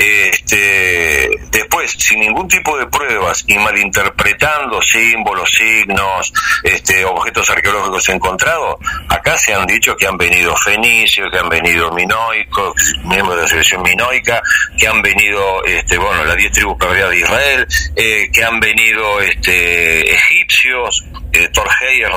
este, 0.00 1.28
después, 1.50 1.92
sin 1.92 2.20
ningún 2.20 2.48
tipo 2.48 2.78
de 2.78 2.86
pruebas 2.86 3.44
y 3.46 3.58
malinterpretando 3.58 4.80
símbolos, 4.80 5.50
signos, 5.50 6.32
este, 6.62 7.04
objetos 7.04 7.50
arqueológicos 7.50 8.08
encontrados, 8.08 8.76
acá 9.10 9.36
se 9.36 9.52
han 9.52 9.66
dicho 9.66 9.94
que 9.96 10.06
han 10.06 10.16
venido 10.16 10.56
fenicios, 10.56 11.30
que 11.30 11.38
han 11.38 11.50
venido 11.50 11.92
minoicos, 11.92 12.74
miembros 13.04 13.36
de 13.36 13.42
la 13.42 13.48
selección 13.48 13.82
minoica, 13.82 14.42
que 14.78 14.88
han 14.88 15.02
venido, 15.02 15.62
este, 15.66 15.98
bueno, 15.98 16.24
las 16.24 16.36
diez 16.36 16.52
tribus 16.52 16.78
perdidas 16.78 17.10
de 17.10 17.18
Israel, 17.18 17.66
eh, 17.96 18.30
que 18.32 18.42
han 18.42 18.58
venido 18.58 19.20
este, 19.20 20.14
egipcios, 20.14 21.04
eh, 21.32 21.48
Torgeyer, 21.48 22.10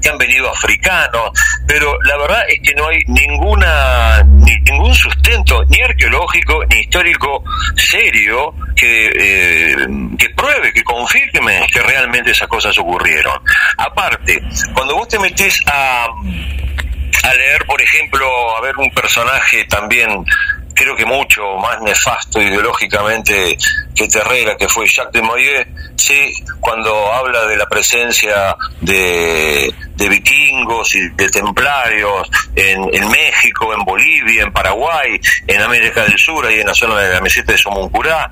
que 0.00 0.08
han 0.08 0.18
venido 0.18 0.50
africanos, 0.50 1.30
pero 1.66 1.96
la 2.02 2.16
verdad 2.16 2.42
es 2.48 2.60
que 2.62 2.74
no 2.74 2.88
hay 2.88 2.98
ninguna, 3.06 4.22
ningún 4.24 4.94
sustento, 4.94 5.64
ni 5.68 5.80
arqueológico, 5.80 6.64
ni 6.66 6.80
histórico 6.80 7.44
serio 7.76 8.54
que, 8.76 9.06
eh, 9.08 9.76
que 10.18 10.30
pruebe, 10.30 10.72
que 10.72 10.82
confirme 10.82 11.66
que 11.72 11.82
realmente 11.82 12.30
esas 12.30 12.48
cosas 12.48 12.76
ocurrieron. 12.78 13.40
Aparte, 13.78 14.42
cuando 14.74 14.96
vos 14.96 15.08
te 15.08 15.18
metés 15.18 15.60
a, 15.66 16.06
a 17.24 17.34
leer, 17.34 17.64
por 17.66 17.80
ejemplo, 17.80 18.56
a 18.56 18.60
ver 18.60 18.76
un 18.76 18.90
personaje 18.90 19.64
también 19.64 20.24
creo 20.82 20.96
que 20.96 21.06
mucho 21.06 21.42
más 21.58 21.80
nefasto 21.82 22.40
ideológicamente 22.40 23.56
que 23.94 24.08
Terrera, 24.08 24.56
que 24.56 24.68
fue 24.68 24.86
Jacques 24.86 25.12
de 25.12 25.22
Moyer, 25.22 25.68
sí, 25.96 26.32
cuando 26.60 27.12
habla 27.12 27.46
de 27.46 27.56
la 27.56 27.66
presencia 27.66 28.56
de, 28.80 29.72
vikingos 29.96 30.94
y 30.96 31.08
de 31.10 31.28
templarios 31.28 32.28
en, 32.56 33.08
México, 33.08 33.72
en 33.72 33.84
Bolivia, 33.84 34.42
en 34.42 34.52
Paraguay, 34.52 35.20
en 35.46 35.62
América 35.62 36.02
del 36.02 36.18
Sur, 36.18 36.50
y 36.50 36.60
en 36.60 36.66
la 36.66 36.74
zona 36.74 37.00
de 37.00 37.14
la 37.14 37.20
meseta 37.20 37.52
de 37.52 37.58
Somoncurá. 37.58 38.28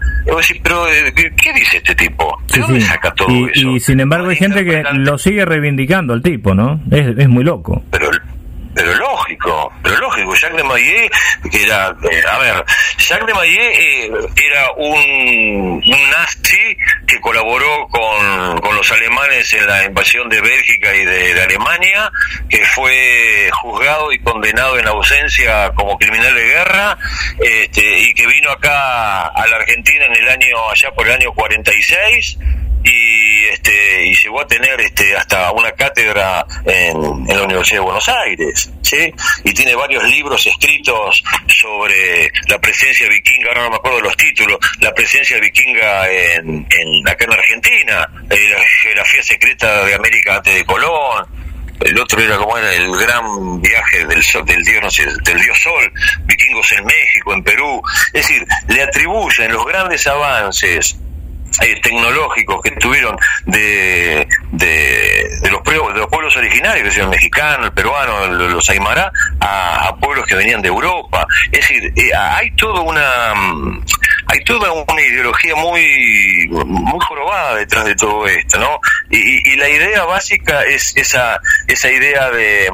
pero 0.62 0.88
eh, 0.88 1.12
¿qué 1.14 1.52
dice 1.52 1.76
este 1.76 1.94
tipo? 1.94 2.42
¿De 2.52 2.60
dónde 2.60 2.80
saca 2.80 3.12
todo 3.14 3.30
y, 3.30 3.50
eso? 3.54 3.68
Y 3.68 3.80
sin 3.80 4.00
embargo 4.00 4.28
hay 4.30 4.36
gente 4.36 4.64
que 4.64 4.82
lo 4.94 5.16
sigue 5.16 5.44
reivindicando 5.44 6.14
el 6.14 6.22
tipo, 6.22 6.54
¿no? 6.54 6.80
Es, 6.90 7.16
es 7.16 7.28
muy 7.28 7.44
loco. 7.44 7.84
Pero 7.90 8.10
pero 8.74 8.94
lógico, 8.94 9.72
pero 9.82 9.96
lógico, 9.98 10.34
Jacques 10.34 10.56
de 10.56 10.62
Maillet, 10.62 11.10
era, 11.52 11.94
eh, 12.10 12.22
a 12.30 12.38
ver, 12.38 12.64
Jacques 12.98 13.26
de 13.26 13.34
Maillet 13.34 13.78
eh, 13.78 14.10
era 14.46 14.70
un, 14.76 15.82
un, 15.84 16.10
nazi 16.10 16.76
que 17.06 17.20
colaboró 17.20 17.88
con, 17.88 18.60
con, 18.60 18.76
los 18.76 18.90
alemanes 18.92 19.52
en 19.54 19.66
la 19.66 19.84
invasión 19.84 20.28
de 20.28 20.40
Bélgica 20.40 20.94
y 20.94 21.04
de, 21.04 21.42
Alemania, 21.42 22.10
que 22.48 22.64
fue 22.66 23.50
juzgado 23.52 24.12
y 24.12 24.18
condenado 24.20 24.78
en 24.78 24.86
ausencia 24.86 25.72
como 25.74 25.98
criminal 25.98 26.34
de 26.34 26.44
guerra, 26.44 26.98
este, 27.40 28.00
y 28.00 28.14
que 28.14 28.26
vino 28.26 28.50
acá 28.50 29.26
a 29.26 29.46
la 29.46 29.56
Argentina 29.56 30.04
en 30.06 30.16
el 30.16 30.28
año, 30.28 30.70
allá 30.70 30.90
por 30.92 31.06
el 31.06 31.14
año 31.14 31.32
46, 31.32 32.38
y 32.82 33.44
este 33.46 34.06
y 34.06 34.14
llegó 34.14 34.40
a 34.40 34.46
tener 34.46 34.80
este 34.80 35.16
hasta 35.16 35.52
una 35.52 35.70
cátedra 35.72 36.46
en, 36.64 37.26
la 37.26 37.42
Universidad 37.42 37.78
de 37.78 37.84
Buenos 37.84 38.08
Aires 38.08 38.70
¿sí? 38.82 39.12
y 39.44 39.52
tiene 39.52 39.74
varios 39.74 40.02
libros 40.04 40.46
escritos 40.46 41.22
sobre 41.46 42.30
la 42.48 42.58
presencia 42.58 43.08
vikinga 43.08 43.48
ahora 43.48 43.64
no 43.64 43.70
me 43.70 43.76
acuerdo 43.76 44.00
los 44.00 44.16
títulos 44.16 44.58
la 44.80 44.92
presencia 44.94 45.38
vikinga 45.38 46.10
en, 46.10 46.66
en 46.70 47.08
acá 47.08 47.24
en 47.24 47.32
Argentina 47.32 48.08
eh, 48.30 48.48
la 48.50 48.64
geografía 48.82 49.22
secreta 49.22 49.84
de 49.84 49.94
América 49.94 50.36
antes 50.36 50.54
de 50.54 50.64
Colón 50.64 51.26
el 51.80 51.98
otro 51.98 52.20
era 52.20 52.36
como 52.36 52.56
era 52.58 52.74
el 52.74 52.90
gran 52.94 53.60
viaje 53.60 54.04
del 54.06 54.22
sol, 54.22 54.44
del 54.44 54.62
dios 54.62 54.82
no 54.82 54.90
sé, 54.90 55.04
del 55.04 55.40
dios 55.40 55.58
sol 55.62 55.92
vikingos 56.24 56.72
en 56.72 56.84
México 56.84 57.34
en 57.34 57.42
Perú 57.42 57.82
es 58.12 58.26
decir 58.26 58.46
le 58.68 58.82
atribuyen 58.82 59.52
los 59.52 59.66
grandes 59.66 60.06
avances 60.06 60.96
eh, 61.62 61.80
tecnológicos 61.82 62.62
que 62.62 62.70
tuvieron 62.72 63.16
de, 63.46 64.26
de, 64.52 65.50
los, 65.50 65.62
de 65.64 65.98
los 65.98 66.08
pueblos 66.08 66.36
originarios, 66.36 66.96
el 66.96 67.08
mexicano, 67.08 67.66
el 67.66 67.72
peruano, 67.72 68.26
los 68.26 68.70
aymara, 68.70 69.12
a, 69.40 69.94
pueblos 70.00 70.26
que 70.26 70.34
venían 70.34 70.62
de 70.62 70.68
Europa. 70.68 71.26
Es 71.52 71.60
decir, 71.60 71.92
eh, 71.96 72.10
hay 72.14 72.50
toda 72.52 72.80
una 72.80 73.32
hay 74.26 74.44
toda 74.44 74.72
una 74.72 75.02
ideología 75.02 75.54
muy 75.56 76.48
muy 76.48 77.00
jorobada 77.00 77.56
detrás 77.56 77.84
de 77.84 77.94
todo 77.96 78.26
esto, 78.26 78.58
¿no? 78.58 78.80
Y, 79.10 79.50
y 79.50 79.56
la 79.56 79.68
idea 79.68 80.04
básica 80.04 80.62
es 80.62 80.96
esa 80.96 81.40
esa 81.66 81.90
idea 81.90 82.30
de 82.30 82.70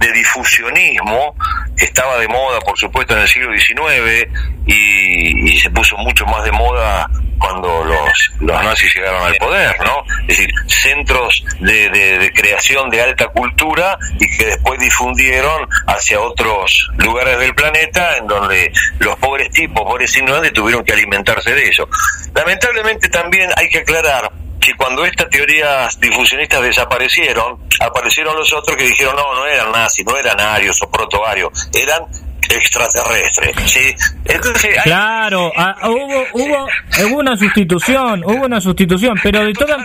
de 0.00 0.12
difusionismo 0.12 1.34
que 1.76 1.84
estaba 1.84 2.18
de 2.18 2.26
moda, 2.26 2.58
por 2.60 2.76
supuesto, 2.78 3.14
en 3.14 3.20
el 3.20 3.28
siglo 3.28 3.52
XIX 3.52 4.28
y, 4.66 5.58
se 5.60 5.70
puso 5.70 5.96
mucho 5.98 6.24
más 6.24 6.42
de 6.44 6.52
moda 6.52 7.06
cuando 7.40 7.82
los, 7.84 8.32
los 8.40 8.62
nazis 8.62 8.94
llegaron 8.94 9.22
al 9.22 9.34
poder, 9.36 9.76
¿no? 9.80 10.04
Es 10.28 10.38
decir, 10.38 10.50
centros 10.66 11.42
de, 11.58 11.88
de, 11.88 12.32
creación 12.32 12.90
de 12.90 13.02
alta 13.02 13.28
cultura 13.28 13.98
y 14.18 14.36
que 14.36 14.44
después 14.44 14.78
difundieron 14.78 15.66
hacia 15.86 16.20
otros 16.20 16.90
lugares 16.98 17.38
del 17.38 17.54
planeta 17.54 18.18
en 18.18 18.26
donde 18.26 18.72
los 18.98 19.16
pobres 19.16 19.50
tipos, 19.50 19.82
pobres 19.82 20.14
ignorantes, 20.16 20.52
tuvieron 20.52 20.84
que 20.84 20.92
alimentarse 20.92 21.54
de 21.54 21.68
eso. 21.68 21.88
Lamentablemente 22.34 23.08
también 23.08 23.50
hay 23.56 23.68
que 23.68 23.78
aclarar 23.78 24.30
que 24.60 24.74
cuando 24.74 25.06
estas 25.06 25.30
teorías 25.30 25.98
difusionistas 25.98 26.62
desaparecieron, 26.62 27.58
aparecieron 27.80 28.36
los 28.36 28.52
otros 28.52 28.76
que 28.76 28.84
dijeron 28.84 29.16
no, 29.16 29.34
no 29.34 29.46
eran 29.46 29.72
nazis, 29.72 30.04
no 30.04 30.16
eran 30.16 30.38
arios 30.38 30.76
o 30.82 30.90
protoarios, 30.90 31.70
eran 31.72 32.04
extraterrestre. 32.50 33.52
¿sí? 33.66 33.94
Entonces, 34.24 34.76
claro, 34.84 35.52
ah, 35.56 35.76
hubo, 35.88 36.24
hubo, 36.34 36.68
hubo 37.06 37.18
una 37.18 37.36
sustitución, 37.36 38.22
hubo 38.24 38.44
una 38.46 38.60
sustitución, 38.60 39.18
pero 39.22 39.44
de 39.44 39.52
todas 39.52 39.80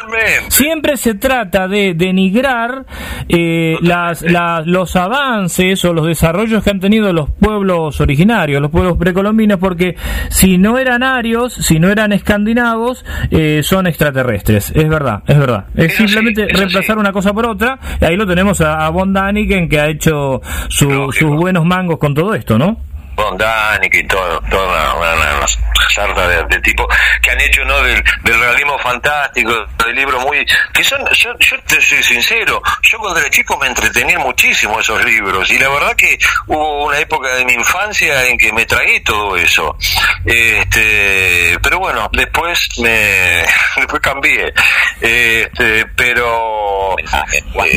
siempre 0.49 0.97
se 0.97 1.15
trata 1.15 1.67
de 1.67 1.93
denigrar 1.93 2.85
eh, 3.29 3.77
las, 3.81 4.23
los 4.65 4.95
avances 4.95 5.83
o 5.85 5.93
los 5.93 6.07
desarrollos 6.07 6.63
que 6.63 6.69
han 6.69 6.79
tenido 6.79 7.11
los 7.13 7.29
pueblos 7.29 7.99
originarios, 8.01 8.61
los 8.61 8.71
pueblos 8.71 8.97
precolombinos, 8.97 9.59
porque 9.59 9.95
si 10.29 10.57
no 10.57 10.77
eran 10.77 11.03
arios, 11.03 11.53
si 11.53 11.79
no 11.79 11.89
eran 11.89 12.13
escandinavos, 12.13 13.05
eh, 13.31 13.61
son 13.63 13.87
extraterrestres. 13.87 14.71
Es 14.75 14.89
verdad, 14.89 15.23
es 15.27 15.37
verdad. 15.37 15.65
Es 15.75 15.95
simplemente 15.95 16.47
reemplazar 16.47 16.97
una 16.97 17.11
cosa 17.11 17.33
por 17.33 17.47
otra. 17.47 17.79
Y 17.99 18.05
ahí 18.05 18.15
lo 18.15 18.25
tenemos 18.25 18.61
a, 18.61 18.85
a 18.85 18.89
Von 18.89 19.13
Daniken 19.13 19.69
que 19.69 19.79
ha 19.79 19.87
hecho 19.87 20.41
sus 20.69 21.21
buenos 21.21 21.65
mangos 21.65 21.97
con 21.97 22.13
todo 22.13 22.33
esto. 22.33 22.54
¿No? 22.57 22.77
Con 23.15 23.37
Danik 23.37 23.93
y 23.95 24.07
todo, 24.07 24.41
toda 24.49 24.93
una, 24.95 25.45
sarta 25.93 26.27
de, 26.27 26.59
tipo 26.59 26.87
que 27.21 27.31
han 27.31 27.41
hecho 27.41 27.63
no 27.65 27.81
del, 27.81 28.03
realismo 28.23 28.77
fantástico, 28.79 29.51
de 29.85 29.93
libros 29.93 30.23
muy 30.23 30.45
que 30.73 30.83
son, 30.83 30.99
yo, 31.13 31.33
te 31.65 31.81
soy 31.81 32.03
sincero, 32.03 32.61
yo 32.81 32.99
cuando 32.99 33.19
era 33.19 33.29
chico 33.29 33.57
me 33.57 33.67
entretenía 33.67 34.19
muchísimo 34.19 34.79
esos 34.79 35.03
libros 35.05 35.49
y 35.51 35.59
la 35.59 35.69
verdad 35.69 35.95
que 35.95 36.17
hubo 36.47 36.85
una 36.85 36.99
época 36.99 37.35
de 37.35 37.45
mi 37.45 37.53
infancia 37.53 38.25
en 38.27 38.37
que 38.37 38.51
me 38.51 38.65
tragué 38.65 38.99
todo 39.01 39.35
eso. 39.37 39.77
Este, 40.25 41.57
pero 41.61 41.79
bueno, 41.79 42.09
después 42.11 42.67
me 42.79 43.43
después 43.77 44.01
cambié. 44.01 44.53
Este, 45.01 45.85
pero 45.95 46.95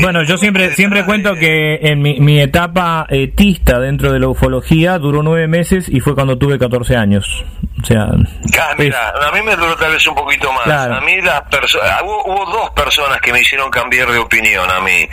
bueno, 0.01 0.23
yo 0.25 0.39
siempre 0.39 0.75
siempre 0.75 1.05
cuento 1.05 1.35
que 1.35 1.79
en 1.83 2.01
mi, 2.01 2.21
mi 2.21 2.41
etapa 2.41 3.07
etista 3.09 3.79
dentro 3.79 4.13
de 4.13 4.19
la 4.19 4.29
ufología 4.29 4.99
duró 4.99 5.23
nueve 5.29 5.47
meses 5.47 5.89
y 5.89 6.01
fue 6.01 6.15
cuando 6.15 6.39
tuve 6.39 6.59
14 6.59 6.97
años. 6.97 7.45
O 7.81 7.87
sea, 7.87 8.09
ah, 8.11 8.75
mira, 8.77 9.11
a 9.11 9.31
mí 9.33 9.43
me 9.43 9.55
duró 9.55 9.77
tal 9.77 9.93
vez 9.93 10.07
un 10.07 10.15
poquito 10.15 10.53
más. 10.53 10.67
A 10.67 11.01
mí 11.01 11.21
las 11.21 11.43
personas, 11.43 11.91
ah, 11.93 12.03
hubo, 12.03 12.47
dos 12.47 12.71
personas 12.71 13.21
que 13.21 13.33
me 13.33 13.41
hicieron 13.41 13.71
cambiar 13.71 14.11
de 14.11 14.19
opinión 14.19 14.69
a 14.69 14.81
mí. 14.81 15.09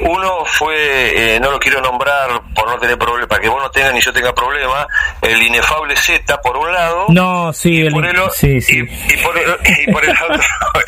Uno 0.00 0.44
fue, 0.46 1.34
eh, 1.34 1.40
no 1.40 1.50
lo 1.50 1.58
quiero 1.58 1.80
nombrar 1.80 2.40
por 2.54 2.68
no 2.68 2.78
tener 2.78 2.96
problema, 2.96 3.28
para 3.28 3.42
que 3.42 3.48
vos 3.48 3.62
no 3.62 3.70
tengas 3.70 3.92
ni 3.92 4.00
yo 4.00 4.12
tenga 4.12 4.34
problema, 4.34 4.86
el 5.20 5.42
inefable 5.42 5.94
Z 5.96 6.40
por 6.40 6.56
un 6.56 6.72
lado. 6.72 7.06
No, 7.08 7.52
sí, 7.52 7.82
y 7.82 7.90
por 7.90 8.06
el, 8.06 8.16
sí, 8.32 8.60
sí. 8.60 8.78
Y, 8.78 9.16
por 9.18 9.36
el, 9.38 9.56
y, 9.78 9.92
por 9.92 10.04
el, 10.04 10.10
otro, 10.10 10.40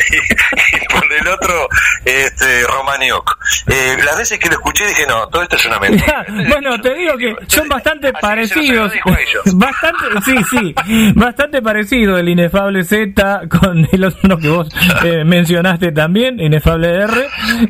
y, 0.72 0.86
por 0.86 1.12
el 1.12 1.28
otro, 1.28 1.68
este, 2.04 2.66
Romaniok. 2.66 3.38
Eh, 3.66 3.96
las 4.02 4.16
veces 4.16 4.38
que 4.38 4.48
lo 4.48 4.54
escuché 4.54 4.86
dije, 4.86 5.06
no, 5.06 5.26
todo 5.28 5.42
esto 5.42 5.56
es 5.56 5.66
una 5.66 5.78
mentira. 5.78 6.24
bueno, 6.48 6.80
te 6.80 6.94
digo 6.94 7.16
que 7.18 7.36
son 7.48 7.68
bastante 7.68 8.12
parecidos. 8.14 8.92
Bastante, 9.58 10.04
sí, 10.24 10.36
sí 10.50 10.74
bastante 11.18 11.60
parecido 11.60 12.16
el 12.16 12.28
inefable 12.28 12.84
Z 12.84 13.42
con 13.48 13.86
el 13.90 14.04
otro 14.04 14.38
que 14.38 14.48
vos 14.48 14.68
eh, 15.04 15.24
mencionaste 15.26 15.92
también, 15.92 16.40
inefable 16.40 16.88
R. 16.88 17.12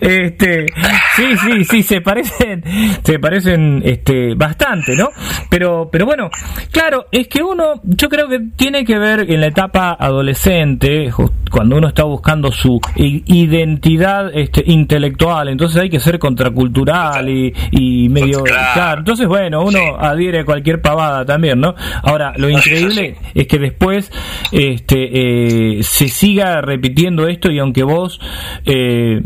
Este, 0.01 0.66
sí, 1.16 1.36
sí, 1.36 1.64
sí, 1.64 1.82
se 1.82 2.01
parecen, 2.01 2.62
se 3.03 3.18
parecen 3.18 3.82
este, 3.84 4.34
bastante, 4.34 4.94
¿no? 4.94 5.09
Pero, 5.49 5.88
pero 5.90 6.07
bueno, 6.07 6.30
claro, 6.70 7.07
es 7.11 7.28
que 7.28 7.42
uno, 7.42 7.80
yo 7.84 8.09
creo 8.09 8.28
que 8.28 8.40
tiene 8.57 8.84
que 8.84 8.99
ver 8.99 9.30
en 9.30 9.40
la 9.40 9.46
etapa 9.46 9.96
adolescente, 9.99 11.11
cuando 11.51 11.76
uno 11.76 11.88
está 11.88 12.05
buscando 12.05 12.53
su 12.53 12.80
identidad 12.96 14.30
este, 14.34 14.62
intelectual, 14.66 15.49
entonces 15.49 15.80
hay 15.80 15.90
que 15.90 16.01
ser 16.01 16.18
contracultural 16.18 17.28
y, 17.28 17.53
y 17.70 18.09
medio... 18.09 18.44
Claro. 18.44 19.01
Entonces, 19.01 19.26
bueno, 19.26 19.62
uno 19.62 19.78
adhiere 19.99 20.40
a 20.40 20.44
cualquier 20.44 20.80
pavada 20.80 21.24
también, 21.24 21.61
¿no? 21.61 21.74
Ahora, 22.03 22.32
lo 22.36 22.49
increíble 22.49 23.16
es 23.39 23.47
que 23.47 23.59
después 23.59 24.11
este, 24.51 25.78
eh, 25.78 25.82
se 25.84 26.09
siga 26.09 26.61
repitiendo 26.61 27.28
esto 27.28 27.53
y 27.53 27.61
aunque 27.61 27.84
vos 27.84 28.20
eh, 28.64 29.22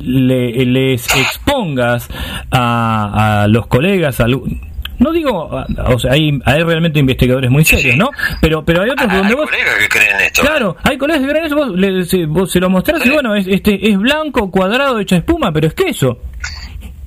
les 0.00 1.06
expongas 1.14 2.08
a, 2.50 3.46
los 3.50 3.66
colegas, 3.66 4.22
no 4.98 5.12
digo, 5.12 5.50
o 5.86 5.98
sea, 5.98 6.12
hay, 6.12 6.38
hay 6.46 6.62
realmente 6.62 6.98
investigadores 6.98 7.50
muy 7.50 7.64
serios, 7.64 7.96
¿no? 7.98 8.08
Pero 8.40 8.64
pero 8.64 8.82
hay 8.82 8.90
otros 8.90 9.12
donde 9.12 9.34
vos... 9.34 9.50
colegas 9.50 9.74
que 9.74 9.88
creen 9.88 10.20
esto. 10.24 10.40
Claro, 10.40 10.76
hay 10.82 10.96
colegas 10.96 11.22
que 11.22 11.28
creen 11.28 11.44
eso, 11.44 11.56
vos, 11.56 12.28
vos 12.28 12.50
se 12.50 12.60
lo 12.60 12.70
mostrás 12.70 13.04
y 13.04 13.10
bueno, 13.10 13.34
es, 13.34 13.46
este, 13.46 13.90
es 13.90 13.98
blanco, 13.98 14.50
cuadrado, 14.50 14.98
hecha 14.98 15.16
espuma, 15.16 15.52
pero 15.52 15.66
es 15.66 15.74
queso. 15.74 16.20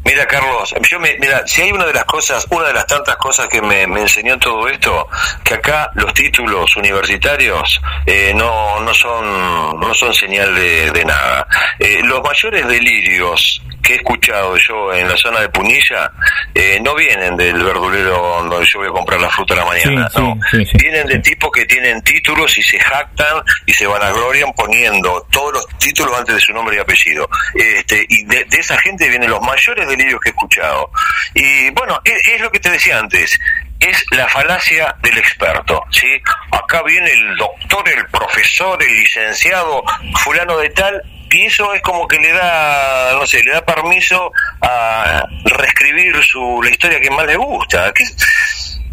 Mira, 0.10 0.26
Carlos, 0.26 0.74
yo 0.90 1.00
me, 1.00 1.16
mira, 1.20 1.46
si 1.46 1.62
hay 1.62 1.72
una 1.72 1.86
de 1.86 1.94
las 1.94 2.06
cosas, 2.06 2.48
una 2.50 2.66
de 2.66 2.74
las 2.74 2.88
tantas 2.88 3.16
cosas 3.18 3.48
que 3.48 3.62
me, 3.62 3.84
enseñó 3.84 4.40
todo 4.40 4.68
esto, 4.68 5.08
que 5.44 5.54
acá 5.54 5.92
los 5.94 6.12
títulos 6.16 6.76
universitarios 6.78 7.80
eh, 8.08 8.34
no, 8.36 8.80
no 8.80 8.92
son 8.92 9.80
no 9.80 9.94
son 9.94 10.12
señal 10.12 10.56
de, 10.56 11.06
nada. 11.06 11.46
Eh, 11.78 12.02
los 12.04 12.24
mayores 12.24 12.68
delirios 12.68 13.62
que 13.90 13.96
he 13.96 13.98
escuchado 13.98 14.56
yo 14.58 14.94
en 14.94 15.10
la 15.10 15.18
zona 15.18 15.40
de 15.40 15.50
Punilla 15.50 16.12
eh, 16.54 16.80
no 16.80 16.94
vienen 16.94 17.36
del 17.36 17.64
verdulero 17.64 18.46
donde 18.48 18.64
yo 18.68 18.80
voy 18.80 18.88
a 18.88 18.92
comprar 18.92 19.20
la 19.20 19.30
fruta 19.32 19.56
a 19.56 19.58
la 19.58 19.66
mañana, 19.66 20.08
no. 20.16 20.38
vienen 20.52 21.08
de 21.08 21.18
tipos 21.20 21.50
que 21.52 21.66
tienen 21.66 22.00
títulos 22.04 22.56
y 22.60 22.62
se 22.62 22.80
jactan 22.80 23.42
y 23.66 23.74
se 23.74 23.88
van 23.88 24.04
a 24.04 24.12
glorian 24.12 24.54
poniendo 24.54 25.26
todos 25.32 25.54
los 25.54 25.68
títulos 25.80 26.16
antes 26.20 26.36
de 26.36 26.42
su 26.42 26.54
nombre 26.54 26.76
y 26.76 26.80
apellido. 26.80 27.28
Este, 27.56 28.06
y 28.08 28.26
de, 28.26 28.46
esa 28.52 28.78
gente 28.78 29.10
vienen 29.10 29.32
los 29.32 29.42
mayores 29.42 29.88
delirios 29.88 30.20
que 30.22 30.30
he 30.30 30.34
escuchado. 30.34 30.92
Y 31.34 31.72
bueno, 31.72 32.00
es, 32.04 32.28
es 32.28 32.42
lo 32.42 32.52
que 32.52 32.60
te 32.60 32.70
decía 32.70 33.00
antes, 33.00 33.40
es 33.80 34.06
la 34.12 34.28
falacia 34.28 34.96
del 35.02 35.18
experto, 35.18 35.84
¿sí? 35.90 36.22
Acá 36.52 36.84
viene 36.84 37.10
el 37.10 37.38
doctor, 37.38 37.90
el 37.90 38.06
profesor, 38.08 38.82
el 38.84 38.94
licenciado, 39.00 39.84
fulano 40.24 40.58
de 40.60 40.70
tal, 40.70 41.02
y 41.32 41.46
eso 41.46 41.74
es 41.74 41.82
como 41.82 42.08
que 42.08 42.18
le 42.18 42.32
da, 42.32 43.14
no 43.14 43.26
sé, 43.28 43.44
le 43.44 43.52
da 43.52 43.66
permiso 43.66 44.32
a 44.62 45.24
reescribir 45.46 46.24
su, 46.24 46.62
la 46.64 46.70
historia 46.70 47.00
que 47.00 47.10
más 47.12 47.26
le 47.26 47.36
gusta. 47.36 47.94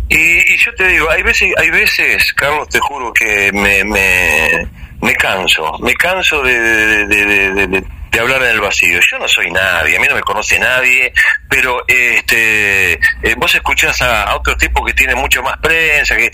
Y, 0.08 0.56
yo 0.56 0.74
te 0.74 0.86
digo, 0.86 1.10
hay 1.10 1.22
veces, 1.22 1.52
hay 1.56 1.70
veces, 1.70 2.32
Carlos, 2.34 2.68
te 2.68 2.78
juro 2.78 3.12
que 3.12 3.50
me, 3.52 3.82
me, 3.84 5.14
canso, 5.16 5.78
me 5.80 5.94
canso 5.94 6.42
de, 6.42 7.06
de, 7.06 7.84
hablar 8.20 8.42
en 8.42 8.50
el 8.50 8.60
vacío. 8.60 8.98
Yo 9.10 9.18
no 9.18 9.28
soy 9.28 9.50
nadie, 9.50 9.96
a 9.96 10.00
mí 10.00 10.06
no 10.08 10.14
me 10.14 10.22
conoce 10.22 10.58
nadie, 10.58 11.12
pero 11.50 11.84
este 11.86 12.94
eh, 12.94 13.34
vos 13.36 13.54
escuchás 13.54 14.00
a, 14.00 14.34
otro 14.36 14.56
tipo 14.56 14.84
que 14.84 14.94
tiene 14.94 15.14
mucho 15.14 15.42
más 15.42 15.56
prensa, 15.58 16.16
que, 16.16 16.30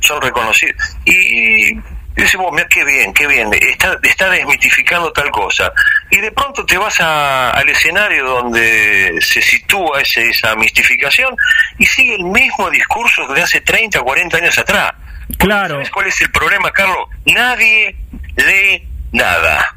son 0.00 0.20
reconocidos. 0.20 0.76
Y, 1.04 1.78
y 2.20 2.24
decimos, 2.24 2.52
mira 2.52 2.68
qué 2.68 2.84
bien, 2.84 3.14
qué 3.14 3.26
bien, 3.26 3.48
está, 3.54 3.98
está 4.02 4.28
desmitificando 4.28 5.10
tal 5.10 5.30
cosa. 5.30 5.72
Y 6.10 6.18
de 6.18 6.30
pronto 6.32 6.66
te 6.66 6.76
vas 6.76 7.00
al 7.00 7.66
escenario 7.66 8.26
donde 8.26 9.18
se 9.22 9.40
sitúa 9.40 10.02
ese, 10.02 10.28
esa 10.28 10.54
mistificación 10.54 11.34
y 11.78 11.86
sigue 11.86 12.16
el 12.16 12.24
mismo 12.24 12.68
discurso 12.68 13.26
de 13.28 13.42
hace 13.42 13.62
30 13.62 14.00
o 14.00 14.04
40 14.04 14.36
años 14.36 14.58
atrás. 14.58 14.92
Claro. 15.38 15.76
¿Sabes 15.76 15.90
cuál 15.90 16.08
es 16.08 16.20
el 16.20 16.30
problema, 16.30 16.70
Carlos? 16.72 17.08
Nadie 17.24 17.96
lee 18.36 18.86
nada. 19.12 19.74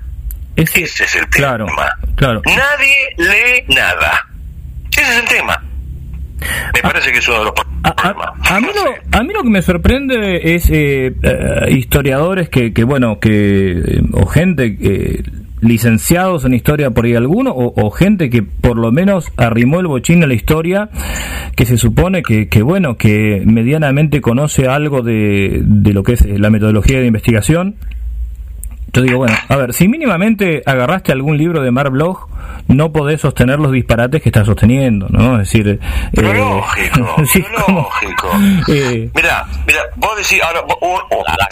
Ese, 0.58 0.84
es 0.84 1.16
el 1.16 1.30
tema. 1.30 1.96
Claro, 2.18 2.42
Nadie 2.44 3.14
lee 3.20 3.64
nada. 3.70 4.28
Ese 4.92 5.02
es 5.02 5.18
el 5.18 5.30
tema. 5.30 5.64
Me 6.74 6.82
parece 6.82 7.12
que 7.12 7.20
es 7.20 7.28
uno 7.28 7.40
de 7.40 7.46
los 7.46 7.54
a, 7.84 8.60
mí 8.62 8.68
lo, 8.74 9.18
a 9.18 9.24
mí 9.24 9.34
lo 9.34 9.44
que 9.44 9.50
me 9.50 9.62
sorprende 9.62 10.56
es 10.56 10.70
eh, 10.70 11.14
eh, 11.22 11.72
historiadores 11.72 12.48
que, 12.48 12.72
que, 12.72 12.86
bueno, 12.86 13.20
que 13.20 13.72
eh, 13.72 14.02
o 14.14 14.26
gente 14.26 14.78
licenciados 15.60 16.46
en 16.46 16.54
historia 16.54 16.92
por 16.92 17.06
ahí 17.06 17.16
alguno, 17.16 17.54
o, 17.56 17.92
gente 17.92 18.30
que 18.30 18.44
por 18.44 18.78
lo 18.78 18.92
menos 18.92 19.32
arrimó 19.38 19.80
el 19.80 19.88
bochín 19.88 20.24
a 20.24 20.28
la 20.28 20.34
historia, 20.34 20.90
que 21.56 21.66
se 21.66 21.78
supone 21.78 22.22
que, 22.22 22.48
que 22.48 22.62
bueno, 22.62 22.98
que 22.98 23.44
medianamente 23.46 24.22
conoce 24.22 24.68
algo 24.68 25.02
de, 25.02 25.62
de 25.64 25.94
lo 25.94 26.04
que 26.04 26.14
es 26.14 26.26
la 26.26 26.50
metodología 26.50 27.00
de 27.00 27.08
investigación, 27.08 27.76
yo 28.94 29.02
digo, 29.02 29.18
bueno, 29.18 29.36
a 29.50 29.56
ver, 29.56 29.74
si 29.74 29.88
mínimamente 29.88 30.62
agarraste 30.66 31.12
algún 31.12 31.36
libro 31.36 31.64
de 31.64 31.72
Mar 31.72 31.90
Bloch, 31.90 32.28
no 32.68 32.92
podés 32.92 33.22
sostener 33.22 33.58
los 33.60 33.72
disparates 33.72 34.22
que 34.22 34.30
estás 34.30 34.46
sosteniendo, 34.46 35.08
¿no? 35.10 35.42
Es 35.42 35.52
decir... 35.52 35.80
Eh, 36.14 36.22
lógico, 36.22 37.16
sí, 37.26 37.44
lógico. 37.68 38.30
Eh, 38.68 39.10
mira, 39.16 39.46
mira, 39.66 39.82
vos 39.96 40.16
decís, 40.16 40.40
ahora, 40.44 40.64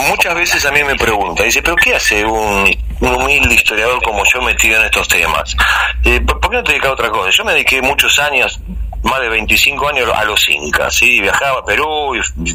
muchas 0.07 0.35
veces 0.35 0.65
a 0.67 0.71
mí 0.71 0.83
me 0.83 0.95
preguntan, 0.95 1.45
dice, 1.45 1.63
pero 1.63 1.75
¿qué 1.77 1.95
hace 1.95 2.23
un, 2.23 2.69
humilde 2.99 3.55
historiador 3.55 3.99
como 4.03 4.23
yo 4.23 4.39
metido 4.43 4.79
en 4.79 4.85
estos 4.85 5.07
temas? 5.07 5.57
Eh, 6.03 6.21
¿Por 6.21 6.39
qué 6.41 6.57
no 6.57 6.63
te 6.63 6.73
dedicas 6.73 6.91
a 6.91 6.93
otra 6.93 7.09
cosa? 7.09 7.31
Yo 7.31 7.43
me 7.43 7.53
dediqué 7.53 7.81
muchos 7.81 8.19
años 8.19 8.61
más 9.03 9.21
de 9.21 9.29
25 9.29 9.89
años 9.89 10.09
a 10.13 10.23
los 10.25 10.47
incas, 10.49 10.93
¿sí? 10.93 11.19
viajaba 11.21 11.59
a 11.59 11.65
Perú, 11.65 12.13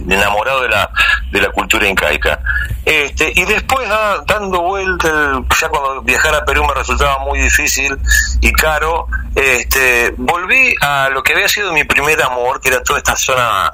enamorado 0.09 0.63
de 0.63 0.69
la, 0.69 0.91
de 1.31 1.41
la 1.41 1.51
cultura 1.51 1.89
incaica. 1.89 2.41
Este, 2.85 3.33
y 3.35 3.45
después 3.45 3.89
dando 4.27 4.63
vuelta, 4.63 5.43
ya 5.61 5.69
cuando 5.69 6.03
viajar 6.03 6.35
a 6.35 6.45
Perú 6.45 6.65
me 6.65 6.75
resultaba 6.75 7.19
muy 7.21 7.41
difícil 7.41 7.97
y 8.41 8.53
caro, 8.53 9.09
este, 9.35 10.15
volví 10.17 10.75
a 10.81 11.09
lo 11.11 11.23
que 11.23 11.33
había 11.33 11.49
sido 11.49 11.73
mi 11.73 11.85
primer 11.85 12.23
amor, 12.23 12.61
que 12.61 12.69
era 12.69 12.83
toda 12.83 12.99
esta 12.99 13.17
zona 13.17 13.73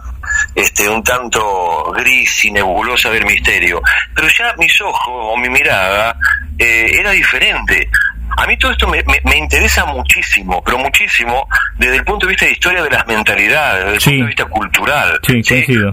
este, 0.54 0.88
un 0.88 1.02
tanto 1.02 1.92
gris 1.92 2.44
y 2.44 2.50
nebulosa 2.50 3.10
del 3.10 3.24
misterio. 3.26 3.82
Pero 4.14 4.28
ya 4.28 4.54
mis 4.58 4.80
ojos 4.80 5.08
o 5.08 5.36
mi 5.36 5.48
mirada 5.48 6.16
eh, 6.58 6.92
era 6.98 7.10
diferente. 7.10 7.90
A 8.36 8.46
mí 8.46 8.56
todo 8.56 8.72
esto 8.72 8.88
me, 8.88 9.02
me, 9.24 9.36
interesa 9.36 9.84
muchísimo, 9.84 10.62
pero 10.64 10.78
muchísimo, 10.78 11.48
desde 11.76 11.96
el 11.96 12.04
punto 12.04 12.26
de 12.26 12.30
vista 12.30 12.46
de 12.46 12.52
historia 12.52 12.82
de 12.82 12.90
las 12.90 13.06
mentalidades, 13.06 13.84
desde 13.84 13.96
el 13.96 14.02
punto 14.02 14.22
de 14.22 14.26
vista 14.26 14.44
cultural. 14.46 15.20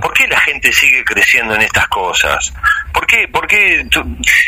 ¿Por 0.01 0.13
qué 0.13 0.27
la 0.27 0.39
gente 0.39 0.71
sigue 0.71 1.03
creciendo 1.03 1.55
en 1.55 1.61
estas 1.61 1.87
cosas? 1.87 2.53
¿Por 2.93 3.05
qué? 3.05 3.27
Porque 3.27 3.85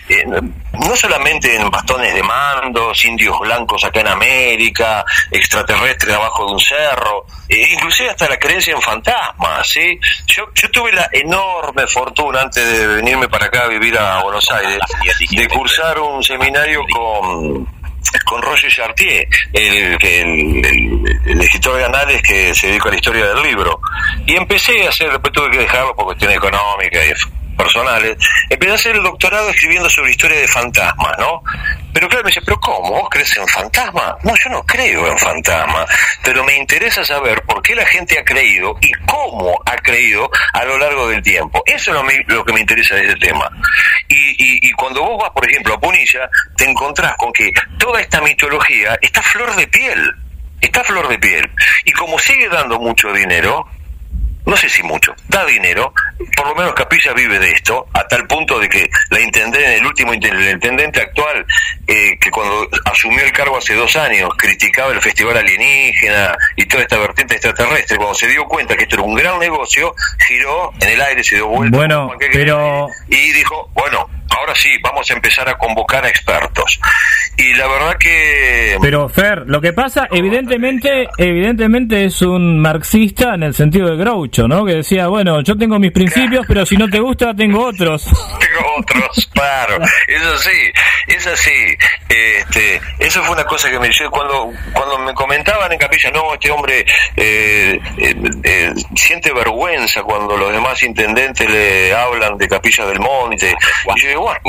eh, 0.09 0.25
no 0.73 0.95
solamente 0.95 1.55
en 1.55 1.69
bastones 1.69 2.13
de 2.13 2.23
mandos, 2.23 3.03
indios 3.05 3.39
blancos 3.39 3.83
acá 3.83 4.01
en 4.01 4.07
América, 4.07 5.05
extraterrestres 5.29 6.15
abajo 6.15 6.47
de 6.47 6.53
un 6.53 6.59
cerro, 6.59 7.25
eh, 7.47 7.73
inclusive 7.73 8.09
hasta 8.09 8.27
la 8.29 8.37
creencia 8.37 8.73
en 8.73 8.81
fantasmas, 8.81 9.67
¿sí? 9.67 9.99
Yo, 10.27 10.45
yo 10.53 10.71
tuve 10.71 10.91
la 10.93 11.09
enorme 11.11 11.85
fortuna 11.87 12.41
antes 12.41 12.65
de 12.65 12.87
venirme 12.87 13.27
para 13.27 13.45
acá 13.45 13.63
a 13.63 13.67
vivir 13.67 13.97
a 13.97 14.21
Buenos 14.23 14.49
Aires, 14.51 14.79
de 15.29 15.47
cursar 15.47 15.99
un 15.99 16.23
seminario 16.23 16.81
con 16.91 17.80
con 18.25 18.41
Roger 18.41 18.71
Chartier, 18.71 19.27
el, 19.53 19.97
el, 20.01 21.41
escritor 21.41 21.77
de 21.77 21.85
anales 21.85 22.21
que 22.21 22.53
se 22.53 22.67
dedica 22.67 22.89
a 22.89 22.91
la 22.91 22.97
historia 22.97 23.25
del 23.33 23.43
libro. 23.43 23.79
Y 24.25 24.35
empecé 24.35 24.85
a 24.85 24.89
hacer, 24.89 25.09
después 25.09 25.33
tuve 25.33 25.51
que 25.51 25.59
dejarlo 25.59 25.95
por 25.95 26.05
cuestiones 26.05 26.37
económicas 26.37 27.05
y 27.07 27.11
personales, 27.61 28.17
empecé 28.49 28.71
a 28.71 28.75
hacer 28.75 28.95
el 28.95 29.03
doctorado 29.03 29.49
escribiendo 29.49 29.89
sobre 29.89 30.11
historia 30.11 30.39
de 30.39 30.47
fantasmas, 30.47 31.17
¿no? 31.19 31.43
Pero 31.93 32.07
claro, 32.07 32.23
me 32.23 32.29
dice, 32.29 32.41
¿pero 32.41 32.59
cómo? 32.59 32.89
¿Vos 32.91 33.09
crees 33.09 33.35
en 33.37 33.47
fantasmas? 33.47 34.15
No, 34.23 34.33
yo 34.43 34.49
no 34.49 34.63
creo 34.63 35.07
en 35.07 35.17
fantasmas, 35.17 35.85
pero 36.23 36.43
me 36.43 36.55
interesa 36.57 37.03
saber 37.03 37.43
por 37.43 37.61
qué 37.61 37.75
la 37.75 37.85
gente 37.85 38.17
ha 38.17 38.23
creído 38.23 38.77
y 38.81 38.91
cómo 39.05 39.61
ha 39.65 39.75
creído 39.77 40.29
a 40.53 40.65
lo 40.65 40.77
largo 40.77 41.07
del 41.07 41.21
tiempo. 41.21 41.61
Eso 41.65 41.91
es 41.91 42.27
lo, 42.27 42.45
que 42.45 42.53
me 42.53 42.61
interesa 42.61 42.95
de 42.95 43.07
este 43.07 43.27
tema. 43.27 43.49
Y, 44.07 44.67
y 44.67 44.71
cuando 44.73 45.01
vos 45.03 45.21
vas, 45.21 45.31
por 45.31 45.49
ejemplo, 45.49 45.73
a 45.73 45.79
Punilla, 45.79 46.29
te 46.55 46.65
encontrás 46.69 47.15
con 47.17 47.31
que 47.31 47.51
toda 47.77 48.01
esta 48.01 48.21
mitología 48.21 48.97
está 49.01 49.21
flor 49.21 49.55
de 49.55 49.67
piel 49.67 50.15
está 50.61 50.83
flor 50.83 51.07
de 51.07 51.17
piel. 51.19 51.49
Y 51.85 51.91
como 51.91 52.19
sigue 52.19 52.47
dando 52.47 52.79
mucho 52.79 53.11
dinero, 53.11 53.65
no 54.45 54.57
sé 54.57 54.69
si 54.69 54.83
mucho, 54.83 55.13
da 55.27 55.45
dinero, 55.45 55.93
por 56.35 56.47
lo 56.47 56.55
menos 56.55 56.73
Capilla 56.73 57.13
vive 57.13 57.39
de 57.39 57.51
esto, 57.51 57.85
a 57.93 58.07
tal 58.07 58.25
punto 58.27 58.59
de 58.59 58.67
que 58.67 58.89
la 59.09 59.19
intendente, 59.19 59.77
el 59.77 59.85
último 59.85 60.13
el 60.13 60.49
intendente 60.51 61.01
actual, 61.01 61.45
eh, 61.87 62.17
que 62.19 62.31
cuando 62.31 62.67
asumió 62.85 63.23
el 63.23 63.31
cargo 63.31 63.57
hace 63.57 63.73
dos 63.75 63.95
años, 63.95 64.29
criticaba 64.37 64.91
el 64.91 65.01
festival 65.01 65.37
alienígena 65.37 66.35
y 66.55 66.65
toda 66.65 66.83
esta 66.83 66.97
vertiente 66.97 67.35
extraterrestre, 67.35 67.97
cuando 67.97 68.15
se 68.15 68.27
dio 68.27 68.45
cuenta 68.45 68.75
que 68.75 68.83
esto 68.83 68.95
era 68.95 69.03
un 69.03 69.15
gran 69.15 69.39
negocio, 69.39 69.93
giró 70.27 70.71
en 70.79 70.89
el 70.89 71.01
aire, 71.01 71.23
se 71.23 71.35
dio 71.35 71.47
vuelta 71.47 71.77
bueno, 71.77 72.11
pero... 72.31 72.87
y 73.09 73.31
dijo, 73.31 73.69
bueno, 73.73 74.09
ahora 74.37 74.53
sí, 74.55 74.69
vamos 74.81 75.09
a 75.09 75.13
empezar 75.13 75.47
a 75.49 75.57
convocar 75.57 76.05
a 76.05 76.09
expertos. 76.09 76.79
Y 77.37 77.53
la 77.55 77.67
verdad 77.67 77.97
que... 77.97 78.77
Pero 78.81 79.09
Fer, 79.09 79.43
lo 79.47 79.61
que 79.61 79.73
pasa, 79.73 80.07
evidentemente, 80.11 81.07
evidentemente 81.17 82.05
es 82.05 82.21
un 82.21 82.59
marxista 82.59 83.35
en 83.35 83.43
el 83.43 83.53
sentido 83.53 83.89
de 83.89 83.97
Groucho, 83.97 84.47
¿no? 84.47 84.65
Que 84.65 84.75
decía, 84.75 85.07
bueno, 85.07 85.41
yo 85.41 85.57
tengo 85.57 85.79
mis 85.79 85.91
principios, 85.91 86.45
pero 86.47 86.65
si 86.65 86.77
no 86.77 86.89
te 86.89 86.99
gusta, 86.99 87.33
tengo 87.33 87.65
otros. 87.65 88.03
tengo 88.39 88.75
otros, 88.77 89.29
claro. 89.33 89.79
Eso 90.07 90.37
sí, 90.37 90.71
es 91.07 91.27
así. 91.27 91.77
Este, 92.09 92.81
eso 92.99 93.23
fue 93.23 93.35
una 93.35 93.45
cosa 93.45 93.69
que 93.69 93.79
me 93.79 93.89
cuando 94.09 94.51
cuando 94.73 94.97
me 94.99 95.13
comentaban 95.13 95.71
en 95.71 95.77
capilla, 95.77 96.11
no, 96.11 96.33
este 96.33 96.51
hombre 96.51 96.85
eh, 97.15 97.79
eh, 97.97 98.15
eh, 98.43 98.73
siente 98.95 99.31
vergüenza 99.33 100.01
cuando 100.03 100.37
los 100.37 100.51
demás 100.51 100.81
intendentes 100.83 101.49
le 101.49 101.93
hablan 101.93 102.37
de 102.37 102.47
Capilla 102.47 102.85
del 102.85 102.99
Monte. 102.99 103.53
Y 103.95 104.01
yo 104.01 104.09
bueno, 104.21 104.39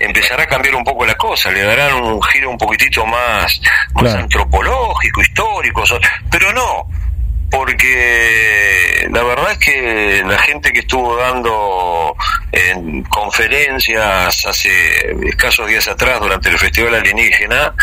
empezará 0.00 0.44
a 0.44 0.46
cambiar 0.46 0.74
un 0.74 0.84
poco 0.84 1.04
la 1.04 1.14
cosa, 1.16 1.50
le 1.50 1.62
darán 1.62 1.94
un 1.94 2.22
giro 2.22 2.50
un 2.50 2.58
poquitito 2.58 3.04
más, 3.06 3.60
más 3.94 4.14
antropológico, 4.14 5.20
histórico, 5.20 5.84
pero 6.30 6.52
no, 6.52 6.86
porque 7.50 9.08
la 9.10 9.22
verdad 9.22 9.52
es 9.52 9.58
que 9.58 10.22
la 10.26 10.38
gente 10.38 10.72
que 10.72 10.80
estuvo 10.80 11.16
dando 11.16 12.16
en 12.52 13.02
conferencias 13.04 14.44
hace 14.46 14.70
escasos 15.28 15.66
días 15.68 15.86
atrás 15.88 16.20
durante 16.20 16.48
el 16.48 16.58
Festival 16.58 16.94
Alienígena 16.96 17.74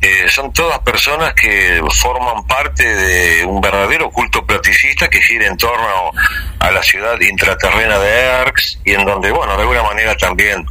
eh, 0.00 0.26
son 0.28 0.52
todas 0.52 0.78
personas 0.80 1.34
que 1.34 1.82
forman 1.92 2.46
parte 2.46 2.84
de 2.84 3.44
un 3.44 3.60
verdadero 3.60 4.10
culto 4.10 4.44
platicista 4.46 5.08
que 5.08 5.20
gira 5.22 5.46
en 5.46 5.56
torno 5.56 6.12
a 6.58 6.70
la 6.70 6.82
ciudad 6.82 7.18
intraterrena 7.20 7.98
de 7.98 8.20
Erx 8.42 8.80
y 8.84 8.92
en 8.92 9.04
donde, 9.04 9.30
bueno, 9.30 9.54
de 9.56 9.62
alguna 9.62 9.82
manera 9.82 10.16
también 10.16 10.64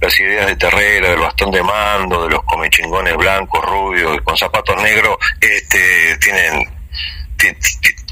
las 0.00 0.18
ideas 0.20 0.46
de 0.46 0.56
Terrera, 0.56 1.10
del 1.10 1.20
bastón 1.20 1.50
de 1.50 1.62
mando, 1.62 2.24
de 2.24 2.30
los 2.30 2.44
comechingones 2.44 3.16
blancos, 3.16 3.64
rubios 3.64 4.20
con 4.22 4.36
zapatos 4.36 4.76
negros, 4.82 5.16
este, 5.40 6.16
tienen, 6.18 6.75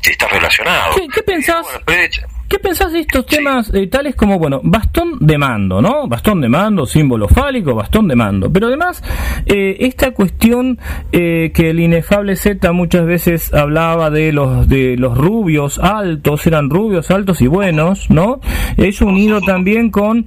está 0.02 0.28
relacionado. 0.28 0.96
¿Qué, 1.12 1.22
pensás? 1.22 1.66
¿Qué 2.48 2.58
pensás 2.58 2.92
de 2.92 3.00
estos 3.00 3.24
temas 3.24 3.72
eh, 3.72 3.86
tales 3.86 4.14
como, 4.14 4.38
bueno, 4.38 4.60
bastón 4.62 5.18
de 5.20 5.38
mando, 5.38 5.80
¿no? 5.80 6.06
Bastón 6.06 6.42
de 6.42 6.48
mando, 6.48 6.84
símbolo 6.84 7.26
fálico, 7.26 7.74
bastón 7.74 8.06
de 8.06 8.16
mando. 8.16 8.52
Pero 8.52 8.66
además, 8.66 9.02
eh, 9.46 9.76
esta 9.80 10.10
cuestión 10.10 10.78
eh, 11.10 11.52
que 11.54 11.70
el 11.70 11.80
inefable 11.80 12.36
Z 12.36 12.70
muchas 12.72 13.06
veces 13.06 13.52
hablaba 13.54 14.10
de 14.10 14.32
los, 14.32 14.68
de 14.68 14.96
los 14.98 15.16
rubios 15.16 15.78
altos, 15.78 16.46
eran 16.46 16.68
rubios 16.68 17.10
altos 17.10 17.40
y 17.40 17.46
buenos, 17.46 18.10
¿no? 18.10 18.40
Es 18.76 19.00
unido 19.00 19.40
también 19.40 19.90
con, 19.90 20.26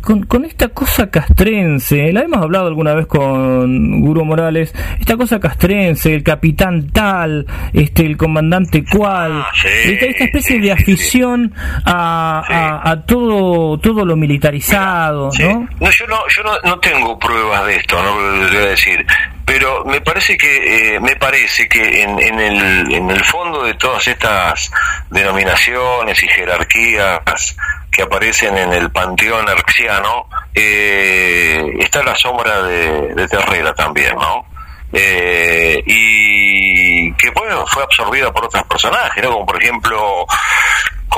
con, 0.00 0.22
con, 0.24 0.44
esta 0.44 0.68
cosa 0.68 1.10
castrense, 1.10 2.12
la 2.12 2.22
hemos 2.22 2.38
hablado 2.38 2.68
alguna 2.68 2.94
vez 2.94 3.06
con 3.06 4.00
Guro 4.00 4.24
Morales, 4.24 4.74
esta 4.98 5.16
cosa 5.16 5.38
castrense, 5.38 6.14
el 6.14 6.22
capitán 6.22 6.88
tal, 6.88 7.46
este, 7.72 8.06
el 8.06 8.16
comandante 8.16 8.84
cual, 8.84 9.32
ah, 9.32 9.48
esta, 9.84 10.06
esta 10.06 10.24
especie 10.24 10.60
de 10.60 10.77
afición 10.78 11.54
a, 11.84 12.82
a, 12.84 13.02
todo 13.02 13.78
todo 13.78 14.04
lo 14.04 14.16
militarizado, 14.16 15.30
¿no? 15.38 15.68
¿no? 15.80 15.90
Yo 15.90 16.06
no 16.06 16.28
yo 16.28 16.42
no, 16.64 16.80
tengo 16.80 17.18
pruebas 17.18 17.66
de 17.66 17.76
esto, 17.76 18.02
no 18.02 18.20
lo 18.20 18.48
voy 18.48 18.56
a 18.56 18.60
decir, 18.66 19.04
pero 19.44 19.84
me 19.84 20.00
parece 20.00 20.36
que 20.36 20.94
eh, 20.94 21.00
me 21.00 21.16
parece 21.16 21.68
que 21.68 22.02
en, 22.02 22.18
en, 22.18 22.38
el, 22.38 22.92
en 22.92 23.10
el 23.10 23.24
fondo 23.24 23.62
de 23.64 23.74
todas 23.74 24.06
estas 24.06 24.70
denominaciones 25.10 26.22
y 26.22 26.28
jerarquías 26.28 27.56
que 27.90 28.02
aparecen 28.02 28.56
en 28.56 28.72
el 28.72 28.90
panteón 28.90 29.48
arxiano 29.48 30.28
eh, 30.54 31.74
está 31.80 32.02
la 32.02 32.14
sombra 32.14 32.62
de, 32.62 33.14
de 33.14 33.28
Terrera 33.28 33.74
también, 33.74 34.14
¿no? 34.16 34.46
Eh, 34.92 35.82
y 35.84 37.12
que 37.14 37.30
bueno, 37.30 37.66
fue 37.66 37.82
absorbida 37.82 38.32
por 38.32 38.46
otros 38.46 38.64
personajes, 38.64 39.22
¿no? 39.22 39.32
Como 39.32 39.46
por 39.46 39.62
ejemplo, 39.62 40.26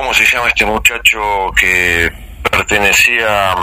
¿cómo 0.01 0.15
se 0.15 0.25
llama 0.25 0.49
este 0.49 0.65
muchacho 0.65 1.53
que 1.55 2.11
pertenecía 2.51 3.55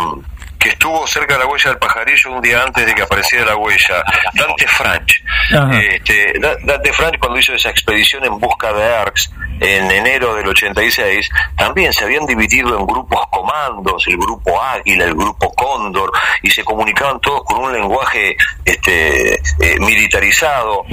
que 0.59 0.69
estuvo 0.69 1.07
cerca 1.07 1.33
de 1.33 1.39
la 1.39 1.47
huella 1.47 1.71
del 1.71 1.79
pajarillo 1.79 2.31
un 2.31 2.41
día 2.43 2.61
antes 2.61 2.85
de 2.85 2.93
que 2.93 3.01
apareciera 3.01 3.45
la 3.45 3.55
huella, 3.55 4.03
Dante 4.33 4.67
Franch. 4.67 5.23
Este, 5.71 6.33
Dante 6.39 6.93
Franch 6.93 7.17
cuando 7.17 7.39
hizo 7.39 7.53
esa 7.53 7.71
expedición 7.71 8.23
en 8.23 8.37
busca 8.37 8.71
de 8.71 8.83
Arx 8.83 9.31
en 9.59 9.89
enero 9.89 10.35
del 10.35 10.47
86, 10.47 11.27
también 11.55 11.91
se 11.91 12.03
habían 12.03 12.27
dividido 12.27 12.77
en 12.77 12.85
grupos 12.85 13.25
comandos, 13.31 14.05
el 14.07 14.17
grupo 14.17 14.61
Águila, 14.61 15.05
el 15.05 15.15
grupo 15.15 15.51
Cóndor, 15.55 16.11
y 16.43 16.51
se 16.51 16.63
comunicaban 16.63 17.19
todos 17.19 17.43
con 17.45 17.63
un 17.63 17.73
lenguaje 17.73 18.37
este, 18.63 19.35
eh, 19.35 19.79
militarizado. 19.79 20.85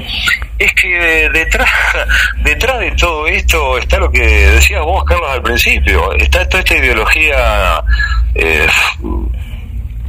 Es 0.58 0.72
que 0.74 1.28
detrás, 1.32 1.70
detrás 2.44 2.78
de 2.80 2.90
todo 2.92 3.26
esto 3.26 3.78
está 3.78 3.98
lo 3.98 4.10
que 4.10 4.20
decías 4.20 4.82
vos, 4.82 5.04
Carlos, 5.04 5.30
al 5.30 5.42
principio, 5.42 6.12
está 6.14 6.48
toda 6.48 6.62
esta 6.62 6.76
ideología 6.76 7.82
eh, 8.34 8.66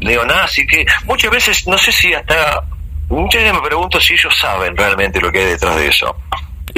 neonazi, 0.02 0.66
que 0.68 0.86
muchas 1.06 1.32
veces, 1.32 1.68
no 1.68 1.78
sé 1.78 1.92
si 1.92 2.14
hasta, 2.14 2.64
muchas 3.10 3.42
veces 3.42 3.54
me 3.60 3.68
pregunto 3.68 4.00
si 4.00 4.14
ellos 4.14 4.34
saben 4.40 4.76
realmente 4.78 5.20
lo 5.20 5.32
que 5.32 5.40
hay 5.40 5.46
detrás 5.46 5.76
de 5.78 5.88
eso. 5.88 6.16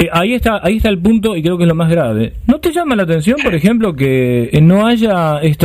Eh, 0.00 0.08
ahí 0.12 0.32
está 0.34 0.60
ahí 0.62 0.76
está 0.76 0.90
el 0.90 1.00
punto 1.00 1.34
y 1.34 1.42
creo 1.42 1.58
que 1.58 1.64
es 1.64 1.68
lo 1.68 1.74
más 1.74 1.90
grave. 1.90 2.34
¿No 2.46 2.60
te 2.60 2.70
llama 2.70 2.94
la 2.94 3.02
atención, 3.02 3.36
por 3.42 3.52
ejemplo, 3.52 3.96
que 3.96 4.48
eh, 4.52 4.60
no 4.60 4.86
haya 4.86 5.40
eh, 5.42 5.56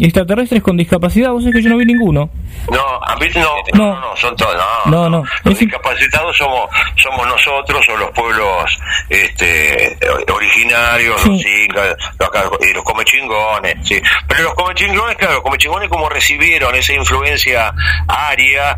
extraterrestres 0.00 0.60
con 0.60 0.76
discapacidad? 0.76 1.30
Vos 1.30 1.44
sabés 1.44 1.54
que 1.54 1.62
yo 1.62 1.70
no 1.70 1.76
vi 1.76 1.84
ninguno. 1.84 2.30
No, 2.68 2.80
a 3.00 3.14
mí 3.16 3.26
no, 3.36 3.54
no, 3.74 4.00
no, 4.00 4.16
son 4.16 4.34
todos. 4.34 4.56
No, 4.86 5.08
no. 5.08 5.22
Los 5.44 5.56
discapacitados 5.56 6.36
somos 6.36 6.68
somos 6.96 7.24
nosotros 7.28 7.86
o 7.90 7.96
los 7.96 8.10
pueblos 8.10 8.76
este, 9.08 9.96
originarios, 10.32 11.24
los 11.24 11.46
incas, 11.46 11.96
los, 12.18 12.74
los 12.74 12.84
comechingones. 12.84 13.76
Sí. 13.86 14.02
Pero 14.26 14.42
los 14.42 14.54
comechingones, 14.54 15.16
claro, 15.16 15.34
los 15.34 15.42
comechingones 15.42 15.88
como 15.88 16.08
recibieron 16.08 16.74
esa 16.74 16.92
influencia 16.92 17.72
aria, 18.08 18.76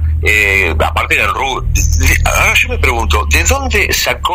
aparte 0.80 1.16
del 1.16 1.32
rubro. 1.32 1.66
Ahora 2.26 2.55
yo 2.55 2.68
me 2.68 2.78
pregunto, 2.78 3.26
¿de 3.30 3.42
dónde 3.45 3.90
sacó 3.90 4.34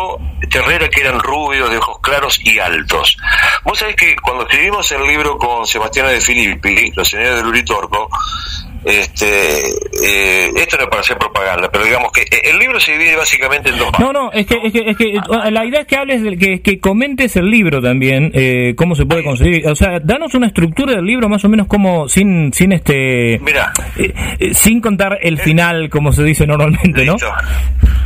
Terrera 0.50 0.88
que 0.88 1.00
eran 1.00 1.20
rubios, 1.20 1.70
de 1.70 1.78
ojos 1.78 1.98
claros 2.00 2.40
y 2.42 2.58
altos. 2.58 3.16
Vos 3.62 3.78
sabés 3.78 3.94
que 3.94 4.16
cuando 4.16 4.44
escribimos 4.44 4.90
el 4.90 5.06
libro 5.06 5.38
con 5.38 5.66
Sebastián 5.66 6.08
de 6.08 6.20
Filippi, 6.20 6.92
Los 6.96 7.08
señores 7.08 7.36
de 7.36 7.42
Luritorco, 7.42 8.08
este 8.84 9.26
eh, 10.02 10.50
esto 10.56 10.76
no 10.78 10.84
es 10.84 10.88
para 10.88 11.00
hacer 11.00 11.18
propaganda 11.18 11.68
pero 11.70 11.84
digamos 11.84 12.12
que 12.12 12.22
eh, 12.22 12.50
el 12.50 12.58
libro 12.58 12.80
se 12.80 12.92
divide 12.92 13.14
básicamente 13.14 13.68
en 13.68 13.78
dos 13.78 13.90
no 13.98 14.12
no 14.12 14.32
es 14.32 14.46
que, 14.46 14.56
es 14.64 14.72
que, 14.72 14.90
es 14.90 14.96
que 14.96 15.20
la 15.50 15.64
idea 15.66 15.80
es 15.80 15.86
que 15.86 15.96
hables 15.96 16.38
que, 16.38 16.62
que 16.62 16.80
comentes 16.80 17.36
el 17.36 17.50
libro 17.50 17.82
también 17.82 18.30
eh, 18.32 18.74
cómo 18.76 18.94
se 18.94 19.04
puede 19.04 19.22
conseguir 19.22 19.68
o 19.68 19.74
sea 19.74 20.00
danos 20.00 20.34
una 20.34 20.46
estructura 20.46 20.94
del 20.94 21.04
libro 21.04 21.28
más 21.28 21.44
o 21.44 21.48
menos 21.50 21.66
como 21.66 22.08
sin 22.08 22.52
sin 22.54 22.72
este 22.72 23.38
mira 23.42 23.72
sin 24.52 24.80
contar 24.80 25.18
el 25.20 25.38
final 25.38 25.90
como 25.90 26.12
se 26.12 26.22
dice 26.24 26.46
normalmente 26.46 27.04
no 27.04 27.16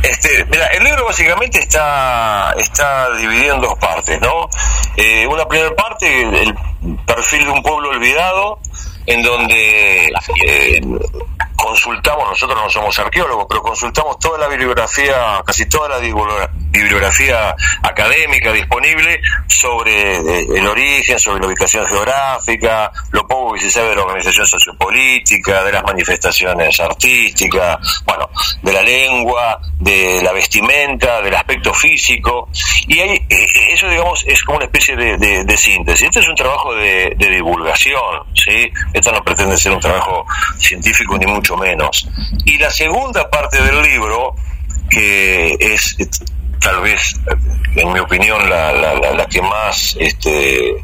este 0.09 0.45
mira 0.45 0.67
el 0.67 0.83
libro 0.83 1.05
básicamente 1.05 1.59
está 1.59 2.53
está 2.57 3.13
dividido 3.15 3.55
en 3.55 3.61
dos 3.61 3.77
partes 3.79 4.19
no 4.21 4.49
una 5.29 5.47
primera 5.47 5.75
parte 5.75 6.21
el 6.21 6.55
perfil 7.05 7.45
de 7.45 7.51
un 7.51 7.61
pueblo 7.61 7.89
olvidado 7.89 8.59
en 9.05 9.21
donde 9.21 10.11
eh, 10.45 10.81
consultamos, 11.65 12.29
nosotros 12.29 12.61
no 12.61 12.69
somos 12.69 12.99
arqueólogos, 12.99 13.47
pero 13.49 13.61
consultamos 13.63 14.19
toda 14.19 14.37
la 14.37 14.47
bibliografía, 14.47 15.41
casi 15.43 15.65
toda 15.67 15.89
la 15.89 15.99
bibliografía 15.99 17.55
académica 17.81 18.51
disponible 18.51 19.19
sobre 19.47 20.17
eh, 20.17 20.45
el 20.55 20.67
origen, 20.67 21.17
sobre 21.17 21.41
la 21.41 21.47
ubicación 21.47 21.87
geográfica, 21.87 22.91
lo 23.11 23.27
poco 23.27 23.53
que 23.53 23.61
se 23.61 23.71
sabe 23.71 23.89
de 23.89 23.95
la 23.95 24.03
organización 24.03 24.45
sociopolítica, 24.45 25.63
de 25.63 25.71
las 25.71 25.83
manifestaciones 25.83 26.79
artísticas, 26.79 27.77
bueno, 28.05 28.29
de 28.61 28.73
la 28.73 28.83
lengua, 28.83 29.59
de 29.79 30.21
la 30.21 30.33
vestimenta, 30.33 31.21
del 31.21 31.35
aspecto 31.35 31.73
físico, 31.73 32.49
y 32.87 32.99
ahí, 32.99 33.25
eh, 33.27 33.47
eso 33.69 33.89
digamos 33.89 34.23
es 34.27 34.43
como 34.43 34.57
una 34.57 34.65
especie 34.65 34.95
de, 34.95 35.57
síntesis. 35.57 36.03
Este 36.03 36.19
es 36.19 36.27
un 36.27 36.35
trabajo 36.35 36.75
de, 36.75 37.15
de 37.17 37.29
divulgación, 37.29 38.23
¿sí? 38.35 38.71
Esto 38.93 39.11
no 39.11 39.23
pretende 39.23 39.57
ser 39.57 39.71
un 39.71 39.79
trabajo 39.79 40.25
científico 40.59 41.17
ni 41.17 41.25
mucho 41.25 41.54
menos. 41.57 42.07
Y 42.45 42.57
la 42.57 42.71
segunda 42.71 43.29
parte 43.29 43.61
del 43.61 43.81
libro, 43.81 44.35
que 44.89 45.55
es 45.59 45.97
tal 46.59 46.81
vez, 46.81 47.15
en 47.75 47.93
mi 47.93 47.99
opinión, 47.99 48.49
la, 48.49 48.73
la, 48.73 49.25
que 49.27 49.41
más 49.41 49.95
este, 49.99 50.75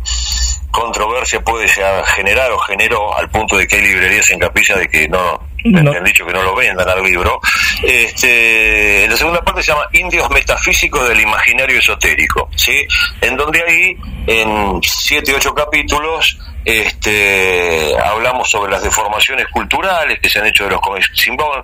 controversia 0.69 1.41
puede 1.41 1.67
generar 1.67 2.51
o 2.51 2.59
generó 2.59 3.17
al 3.17 3.29
punto 3.29 3.57
de 3.57 3.67
que 3.67 3.77
hay 3.77 3.81
librerías 3.81 4.29
en 4.29 4.39
capilla 4.39 4.77
de 4.77 4.87
que 4.87 5.07
no, 5.07 5.41
me 5.65 5.79
han 5.79 6.03
dicho 6.03 6.25
que 6.25 6.33
no 6.33 6.43
lo 6.43 6.55
vendan 6.55 6.87
al 6.87 7.03
libro. 7.03 7.39
Este, 7.83 9.07
la 9.09 9.17
segunda 9.17 9.41
parte 9.41 9.63
se 9.63 9.71
llama 9.71 9.87
Indios 9.93 10.29
Metafísicos 10.29 11.09
del 11.09 11.21
Imaginario 11.21 11.79
Esotérico, 11.79 12.47
¿sí? 12.55 12.85
En 13.21 13.35
donde 13.35 13.63
ahí, 13.67 13.97
en 14.27 14.79
siete, 14.83 15.33
ocho 15.33 15.53
capítulos, 15.55 16.37
este, 16.65 17.95
hablamos 17.99 18.49
sobre 18.49 18.71
las 18.71 18.83
deformaciones 18.83 19.47
culturales 19.47 20.19
que 20.19 20.29
se 20.29 20.39
han 20.39 20.45
hecho 20.45 20.65
de 20.65 20.71
los 20.71 20.81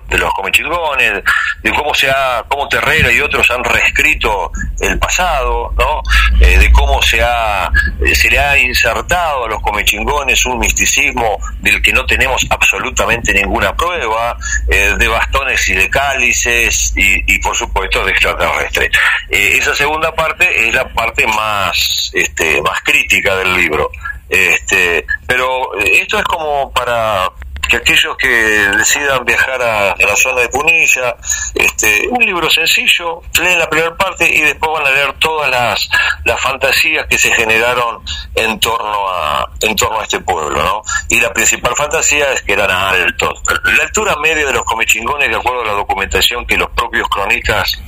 de 0.08 0.18
los 0.18 0.32
comechingones, 0.34 1.22
de 1.62 1.72
cómo 1.72 1.94
se 1.94 2.10
ha, 2.10 2.44
cómo 2.48 2.68
Terrera 2.68 3.10
y 3.12 3.20
otros 3.20 3.50
han 3.50 3.64
reescrito 3.64 4.50
el 4.80 4.98
pasado, 4.98 5.74
¿no? 5.78 6.02
Eh, 6.40 6.58
de 6.58 6.70
cómo 6.72 7.00
se 7.02 7.22
ha, 7.22 7.70
eh, 8.04 8.14
se 8.14 8.30
le 8.30 8.38
ha 8.38 8.58
insertado 8.58 9.44
a 9.44 9.48
los 9.48 9.62
comechingones 9.62 10.44
un 10.46 10.58
misticismo 10.58 11.38
del 11.60 11.80
que 11.82 11.92
no 11.92 12.04
tenemos 12.06 12.46
absolutamente 12.50 13.32
ninguna 13.32 13.74
prueba, 13.74 14.36
eh, 14.68 14.94
de 14.98 15.08
bastones 15.08 15.68
y 15.68 15.74
de 15.74 15.88
cálices 15.88 16.92
y, 16.96 17.38
por 17.38 17.56
supuesto 17.56 18.04
de 18.04 18.10
extraterrestres. 18.12 18.90
esa 19.30 19.74
segunda 19.74 20.14
parte 20.14 20.68
es 20.68 20.74
la 20.74 20.88
parte 20.88 21.26
más, 21.26 22.10
este, 22.12 22.60
más 22.62 22.80
crítica 22.82 23.36
del 23.36 23.54
libro. 23.54 23.90
Este, 24.28 25.06
pero 25.26 25.78
eh, 25.78 26.00
esto 26.02 26.18
es 26.18 26.24
como 26.24 26.70
para 26.72 27.30
que 27.68 27.76
aquellos 27.76 28.16
que 28.16 28.28
decidan 28.28 29.24
viajar 29.24 29.60
a, 29.60 29.94
la 29.94 30.16
zona 30.16 30.40
de 30.40 30.48
Punilla, 30.48 31.14
este, 31.54 32.08
un 32.08 32.24
libro 32.24 32.48
sencillo, 32.48 33.22
leen 33.40 33.58
la 33.58 33.68
primera 33.68 33.94
parte 33.94 34.28
y 34.28 34.40
después 34.40 34.72
van 34.72 34.86
a 34.86 34.90
leer 34.90 35.12
todas 35.18 35.50
las, 35.50 35.88
las 36.24 36.40
fantasías 36.40 37.06
que 37.06 37.18
se 37.18 37.30
generaron 37.32 38.02
en 38.34 38.58
torno 38.58 39.08
a 39.10 39.50
en 39.60 39.76
torno 39.76 40.00
a 40.00 40.04
este 40.04 40.20
pueblo, 40.20 40.62
¿no? 40.62 40.82
Y 41.10 41.20
la 41.20 41.32
principal 41.32 41.74
fantasía 41.76 42.32
es 42.32 42.42
que 42.42 42.54
eran 42.54 42.70
altos. 42.70 43.42
La 43.64 43.82
altura 43.82 44.16
media 44.16 44.46
de 44.46 44.52
los 44.52 44.64
comechingones, 44.64 45.28
de 45.28 45.36
acuerdo 45.36 45.62
a 45.62 45.66
la 45.66 45.72
documentación 45.72 46.46
que 46.46 46.56
los 46.56 46.70
propios 46.70 47.06
cronistas 47.08 47.78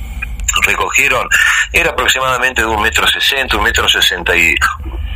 recogieron 0.65 1.27
era 1.71 1.91
aproximadamente 1.91 2.61
de 2.61 2.67
un 2.67 2.81
metro 2.81 3.07
sesenta, 3.07 3.57
un 3.57 3.63
metro 3.63 3.87
sesenta 3.87 4.35
y 4.35 4.53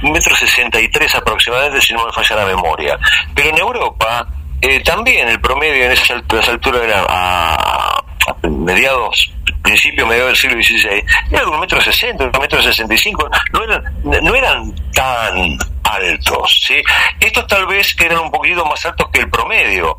un 0.06 0.12
metro 0.12 0.36
sesenta 0.36 0.80
y 0.80 0.88
tres 0.90 1.14
aproximadamente, 1.16 1.82
si 1.82 1.94
no 1.94 2.06
me 2.06 2.14
falla 2.14 2.36
la 2.38 2.46
memoria. 2.46 2.98
Pero 3.34 3.50
en 3.50 3.58
Europa 3.58 4.28
eh, 4.62 4.82
también 4.82 5.28
el 5.28 5.40
promedio 5.40 5.86
en 5.86 5.92
esa, 5.92 6.16
altura 6.16 6.84
era 6.84 7.06
a, 7.10 8.04
mediados, 8.50 9.32
principio, 9.62 10.08
mediados 10.08 10.30
del 10.30 10.38
siglo 10.38 10.64
XVI, 10.64 11.04
era 11.32 11.42
de 11.42 11.48
un 11.48 11.60
metro 11.60 11.82
sesenta, 11.82 12.24
un 12.24 12.40
metro 12.40 12.62
sesenta 12.62 12.94
y 12.94 12.98
cinco, 12.98 13.30
no 13.54 13.64
eran, 13.64 13.84
no 14.04 14.36
eran 14.36 14.74
tan 14.94 15.58
altos, 15.84 16.64
¿sí? 16.66 16.82
Estos 17.20 17.46
tal 17.48 17.66
vez 17.68 17.96
eran 18.00 18.20
un 18.20 18.32
poquito 18.32 18.66
más 18.66 18.84
altos 18.86 19.08
que 19.12 19.22
el 19.22 19.30
promedio, 19.30 19.98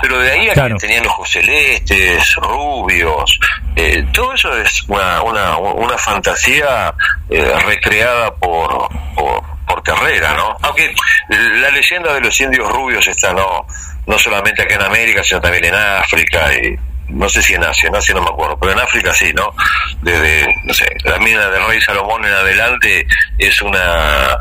pero 0.00 0.18
de 0.18 0.30
ahí 0.30 0.48
a 0.48 0.54
que 0.54 0.74
tenían 0.74 1.06
ojos 1.06 1.30
celestes, 1.30 2.34
rubios, 2.36 3.38
eh, 3.76 4.04
todo 4.12 4.34
eso 4.34 4.56
es 4.56 4.82
una, 4.88 5.22
una, 5.22 5.56
una 5.56 5.98
fantasía 5.98 6.94
eh, 7.28 7.54
recreada 7.66 8.34
por, 8.36 8.88
por, 9.14 9.42
por 9.66 9.82
Carrera, 9.82 10.34
¿no? 10.34 10.56
Aunque 10.62 10.94
la 11.28 11.70
leyenda 11.70 12.14
de 12.14 12.20
los 12.20 12.40
indios 12.40 12.70
rubios 12.70 13.06
está, 13.06 13.32
¿no? 13.32 13.66
no 14.06 14.18
solamente 14.18 14.62
acá 14.62 14.74
en 14.74 14.82
América, 14.82 15.22
sino 15.22 15.40
también 15.40 15.64
en 15.66 15.74
África 15.74 16.52
y 16.54 16.76
no 17.08 17.28
sé 17.28 17.42
si 17.42 17.54
en 17.54 17.64
Asia, 17.64 17.88
en 17.88 17.96
Asia 17.96 18.14
no 18.14 18.22
me 18.22 18.30
acuerdo, 18.30 18.58
pero 18.58 18.72
en 18.72 18.80
África 18.80 19.12
sí, 19.12 19.32
¿no? 19.34 19.54
Desde, 20.02 20.46
no 20.64 20.72
sé, 20.72 20.86
la 21.04 21.18
mina 21.18 21.48
del 21.50 21.66
rey 21.66 21.80
Salomón 21.80 22.24
en 22.24 22.32
adelante 22.32 23.06
es 23.38 23.62
una 23.62 24.38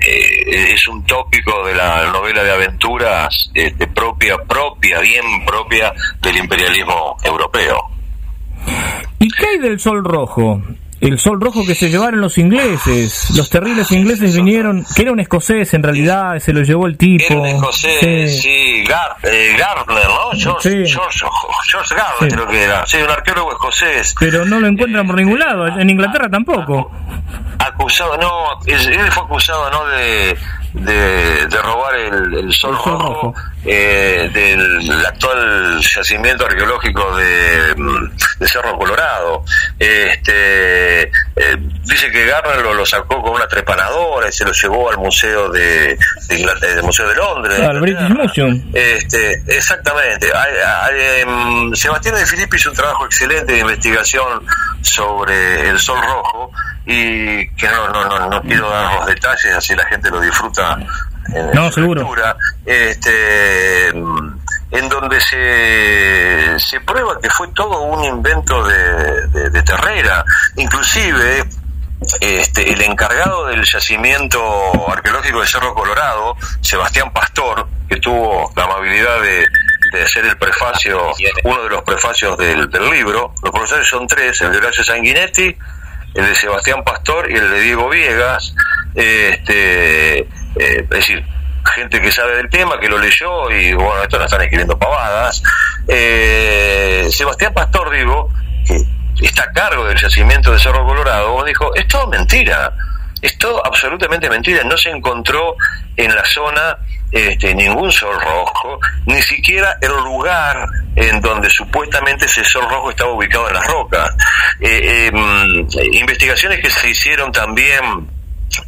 eh, 0.00 0.72
es 0.72 0.88
un 0.88 1.04
tópico 1.04 1.64
de 1.66 1.74
la 1.74 2.04
novela 2.06 2.42
de 2.42 2.52
aventuras 2.52 3.50
este, 3.54 3.86
propia, 3.88 4.36
propia, 4.38 5.00
bien 5.00 5.44
propia 5.44 5.92
del 6.20 6.36
imperialismo 6.38 7.16
europeo. 7.22 7.95
¿Y 9.18 9.28
qué 9.28 9.46
hay 9.46 9.58
del 9.58 9.80
sol 9.80 10.04
rojo? 10.04 10.62
el 11.00 11.18
sol 11.18 11.40
rojo 11.40 11.64
que 11.66 11.74
se 11.74 11.90
llevaron 11.90 12.20
los 12.20 12.38
ingleses. 12.38 13.30
Los 13.36 13.50
terribles 13.50 13.90
ingleses 13.92 14.34
vinieron, 14.34 14.84
que 14.94 15.02
era 15.02 15.12
un 15.12 15.20
escocés 15.20 15.74
en 15.74 15.82
realidad, 15.82 16.38
se 16.38 16.52
lo 16.52 16.62
llevó 16.62 16.86
el 16.86 16.96
tipo. 16.96 17.24
Era 17.28 17.40
un 17.40 17.46
escocés, 17.46 18.40
sí, 18.40 18.48
eh, 18.48 18.84
Gardner, 19.58 20.08
¿no? 20.08 20.30
George, 20.32 20.86
George, 20.86 21.94
Gardner 21.94 22.32
creo 22.32 22.46
que 22.46 22.62
era, 22.62 22.86
sí, 22.86 22.96
un 22.98 23.10
arqueólogo 23.10 23.52
escocés. 23.52 24.14
Pero 24.18 24.44
no 24.44 24.58
lo 24.58 24.66
encuentran 24.66 25.06
por 25.06 25.16
ningún 25.16 25.38
lado, 25.38 25.66
en 25.66 25.90
Inglaterra 25.90 26.28
tampoco. 26.30 26.90
Acusado, 27.58 28.16
no, 28.16 28.60
él 28.66 29.12
fue 29.12 29.22
acusado, 29.22 29.70
¿no? 29.70 29.86
De 29.88 30.36
de, 30.76 31.62
robar 31.62 31.94
el, 31.96 32.52
sol, 32.52 32.76
rojo, 32.76 33.34
eh, 33.64 34.30
del 34.32 35.06
actual 35.06 35.80
yacimiento 35.80 36.46
arqueológico 36.46 37.16
de, 37.16 37.74
Cerro 38.46 38.78
Colorado. 38.78 39.42
Este, 39.78 41.02
eh, 41.02 41.56
dice 41.84 42.10
que 42.10 42.26
Garner 42.26 42.62
lo, 42.62 42.86
sacó 42.86 43.22
con 43.22 43.34
una 43.34 43.48
trepanadora 43.48 44.28
y 44.28 44.32
se 44.32 44.44
lo 44.44 44.52
llevó 44.52 44.90
al 44.90 44.98
museo 44.98 45.50
de, 45.50 45.98
del 46.28 46.82
Museo 46.82 47.08
de 47.08 47.14
Londres. 47.14 47.60
Al 47.60 47.80
British 47.80 48.08
Museum. 48.10 48.70
Este, 48.72 49.42
exactamente. 49.48 50.28
Em, 51.20 51.74
Sebastián 51.74 52.14
de 52.16 52.26
Filippi 52.26 52.56
hizo 52.56 52.70
un 52.70 52.76
trabajo 52.76 53.06
excelente 53.06 53.52
de 53.52 53.60
investigación 53.60 54.44
sobre 54.82 55.70
el 55.70 55.78
sol 55.78 56.00
rojo 56.02 56.52
y 56.86 57.48
que 57.50 57.68
no, 57.68 57.88
no, 57.88 58.04
no, 58.04 58.30
no 58.30 58.42
quiero 58.42 58.70
dar 58.70 58.94
los 58.94 59.06
detalles, 59.06 59.54
así 59.56 59.74
la 59.74 59.84
gente 59.86 60.08
lo 60.08 60.20
disfruta 60.20 60.78
en 61.34 61.50
no, 61.50 61.70
seguro. 61.72 62.08
este, 62.64 63.88
en 63.88 64.88
donde 64.88 65.20
se, 65.20 66.58
se 66.58 66.80
prueba 66.80 67.18
que 67.20 67.28
fue 67.30 67.48
todo 67.48 67.82
un 67.82 68.04
invento 68.04 68.64
de, 68.64 69.26
de, 69.28 69.50
de 69.50 69.62
Terrera, 69.62 70.24
inclusive 70.56 71.44
este, 72.20 72.72
el 72.72 72.82
encargado 72.82 73.46
del 73.46 73.64
yacimiento 73.64 74.40
arqueológico 74.90 75.40
de 75.40 75.46
Cerro 75.46 75.74
Colorado, 75.74 76.36
Sebastián 76.60 77.12
Pastor, 77.12 77.66
que 77.88 77.96
tuvo 77.96 78.52
la 78.54 78.64
amabilidad 78.64 79.20
de, 79.22 79.46
de 79.92 80.02
hacer 80.02 80.24
el 80.26 80.36
prefacio, 80.36 81.12
uno 81.44 81.62
de 81.62 81.70
los 81.70 81.82
prefacios 81.82 82.36
del, 82.36 82.68
del 82.70 82.90
libro, 82.90 83.34
los 83.42 83.50
profesores 83.50 83.88
son 83.88 84.06
tres, 84.06 84.40
el 84.42 84.52
de 84.52 84.58
Horacio 84.58 84.84
Sanguinetti, 84.84 85.56
el 86.16 86.26
de 86.26 86.34
Sebastián 86.34 86.82
Pastor 86.82 87.30
y 87.30 87.34
el 87.34 87.50
de 87.50 87.60
Diego 87.60 87.88
Viegas, 87.90 88.54
este, 88.94 90.20
eh, 90.20 90.26
es 90.56 90.88
decir, 90.88 91.24
gente 91.74 92.00
que 92.00 92.10
sabe 92.10 92.36
del 92.36 92.48
tema, 92.48 92.80
que 92.80 92.88
lo 92.88 92.98
leyó 92.98 93.50
y 93.50 93.74
bueno, 93.74 94.02
esto 94.02 94.18
no 94.18 94.24
están 94.24 94.40
escribiendo 94.40 94.78
pavadas. 94.78 95.42
Eh, 95.88 97.08
Sebastián 97.10 97.52
Pastor, 97.52 97.90
digo, 97.90 98.30
que 98.66 99.26
está 99.26 99.44
a 99.44 99.52
cargo 99.52 99.86
del 99.86 99.98
yacimiento 99.98 100.52
de 100.52 100.58
Cerro 100.58 100.86
Colorado, 100.86 101.44
dijo, 101.44 101.74
es 101.74 101.86
todo 101.88 102.06
mentira, 102.06 102.72
es 103.22 103.38
todo 103.38 103.64
absolutamente 103.64 104.28
mentira, 104.28 104.62
no 104.64 104.76
se 104.76 104.90
encontró 104.90 105.56
en 105.96 106.14
la 106.14 106.24
zona 106.24 106.76
este, 107.10 107.54
ningún 107.54 107.90
sol 107.90 108.20
rojo, 108.20 108.78
ni 109.06 109.22
siquiera 109.22 109.78
el 109.80 109.92
lugar 110.04 110.68
en 110.96 111.20
donde 111.20 111.48
supuestamente 111.48 112.26
ese 112.26 112.44
sol 112.44 112.68
rojo 112.68 112.90
estaba 112.90 113.12
ubicado 113.12 113.48
en 113.48 113.54
las 113.54 113.66
rocas. 113.66 114.14
Eh, 114.60 115.10
em, 115.12 115.66
investigaciones 115.92 116.60
que 116.60 116.70
se 116.70 116.90
hicieron 116.90 117.32
también 117.32 118.08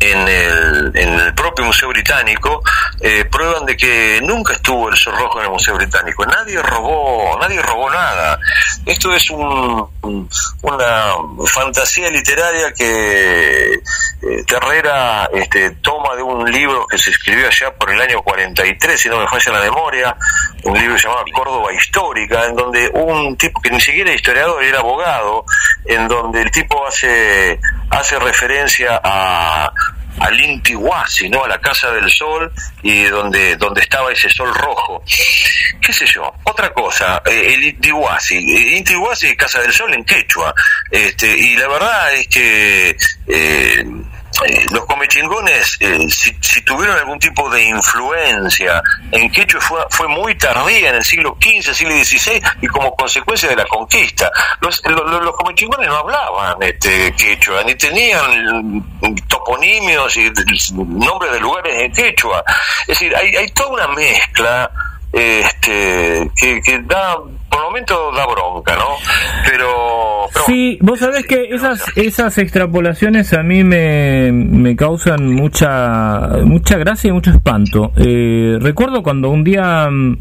en 0.00 0.28
el, 0.28 1.34
propio 1.34 1.64
Museo 1.64 1.88
Británico 1.88 2.62
eh, 3.00 3.24
prueban 3.24 3.64
de 3.64 3.76
que 3.76 4.20
nunca 4.22 4.52
estuvo 4.52 4.88
el 4.88 4.96
sol 4.96 5.16
rojo 5.16 5.38
en 5.38 5.46
el 5.46 5.52
Museo 5.52 5.74
Británico. 5.76 6.26
Nadie 6.26 6.60
robó, 6.62 7.38
nadie 7.40 7.60
robó 7.62 7.90
nada. 7.90 8.38
Esto 8.84 9.12
es 9.14 9.30
un, 9.30 9.88
una 10.62 11.14
fantasía 11.46 12.10
literaria 12.10 12.72
que 12.72 13.74
eh, 13.74 14.44
Terrera 14.46 15.28
este, 15.32 15.70
toma 15.82 16.16
de 16.16 16.22
un 16.22 16.50
libro 16.50 16.86
que 16.86 16.98
se 16.98 17.10
escribió 17.10 17.46
allá 17.46 17.72
por 17.74 17.90
el 17.90 18.00
año 18.00 18.22
43, 18.22 19.00
si 19.00 19.08
no 19.08 19.18
me 19.18 19.28
falla 19.28 19.52
la 19.52 19.60
memoria, 19.60 20.16
un 20.64 20.76
libro 20.76 20.96
llamado 20.96 21.24
Córdoba 21.32 21.72
Histórica, 21.72 22.46
en 22.46 22.56
donde 22.56 22.90
un 22.94 23.36
tipo 23.36 23.60
que 23.60 23.70
ni 23.70 23.80
siquiera 23.80 24.10
era 24.10 24.16
historiador, 24.16 24.62
era 24.62 24.80
abogado, 24.80 25.44
en 25.84 26.08
donde 26.08 26.42
el 26.42 26.50
tipo 26.50 26.86
hace, 26.86 27.60
hace 27.90 28.18
referencia 28.18 29.00
a 29.02 29.67
al 30.20 30.40
Intihuasi, 30.40 31.28
¿no? 31.28 31.44
A 31.44 31.48
la 31.48 31.60
Casa 31.60 31.90
del 31.92 32.10
Sol 32.10 32.52
y 32.82 33.04
donde, 33.04 33.56
donde 33.56 33.80
estaba 33.82 34.12
ese 34.12 34.28
sol 34.28 34.54
rojo. 34.54 35.02
¿Qué 35.80 35.92
sé 35.92 36.06
yo? 36.06 36.32
Otra 36.44 36.72
cosa, 36.72 37.22
eh, 37.26 37.54
el 37.54 37.64
Intihuasi. 37.64 38.76
Intihuasi, 38.76 39.36
Casa 39.36 39.60
del 39.60 39.72
Sol 39.72 39.92
en 39.94 40.04
quechua. 40.04 40.54
Este, 40.90 41.36
y 41.36 41.56
la 41.56 41.68
verdad 41.68 42.14
es 42.14 42.28
que 42.28 42.96
eh, 43.26 43.84
eh, 44.46 44.66
los 44.70 44.84
comechingones, 44.86 45.76
eh, 45.80 46.08
si, 46.10 46.62
tuvieron 46.62 46.96
algún 46.96 47.18
tipo 47.18 47.48
de 47.50 47.64
influencia 47.64 48.82
en 49.10 49.30
Quechua, 49.30 49.60
fue, 49.60 49.80
fue 49.90 50.08
muy 50.08 50.36
tardía 50.36 50.90
en 50.90 50.96
el 50.96 51.04
siglo 51.04 51.36
XV, 51.40 51.74
siglo 51.74 51.92
XVI, 51.92 52.42
y 52.60 52.66
como 52.66 52.94
consecuencia 52.94 53.48
de 53.48 53.56
la 53.56 53.64
conquista. 53.66 54.30
Los, 54.60 54.82
los, 54.84 55.36
comechingones 55.36 55.88
no 55.88 55.96
hablaban 55.96 56.56
este, 56.60 57.12
quechua, 57.14 57.62
ni 57.64 57.74
tenían 57.74 58.84
toponimios 59.28 60.16
y 60.16 60.30
nombres 60.74 61.32
de 61.32 61.40
lugares 61.40 61.74
en 61.80 61.92
quechua. 61.92 62.44
Es 62.82 62.88
decir, 62.88 63.14
hay, 63.14 63.34
hay 63.36 63.50
toda 63.50 63.68
una 63.68 63.88
mezcla 63.88 64.70
este, 65.12 66.30
que, 66.36 66.60
que 66.60 66.78
da 66.82 67.16
por 67.58 67.64
el 67.64 67.70
momento 67.70 68.12
da 68.12 68.26
bronca, 68.26 68.76
¿no? 68.76 68.96
Pero, 69.44 70.28
sí, 70.46 70.78
vos 70.80 70.98
sabés 70.98 71.26
que 71.26 71.54
esas 71.54 71.84
esas 71.96 72.38
extrapolaciones 72.38 73.32
a 73.32 73.42
mí 73.42 73.64
me, 73.64 74.30
me 74.32 74.76
causan 74.76 75.34
mucha 75.34 76.28
mucha 76.44 76.78
gracia 76.78 77.08
y 77.08 77.12
mucho 77.12 77.30
espanto. 77.30 77.92
Eh, 77.96 78.58
recuerdo 78.60 79.02
cuando 79.02 79.30
un 79.30 79.44
día 79.44 79.88
mm, 79.90 80.18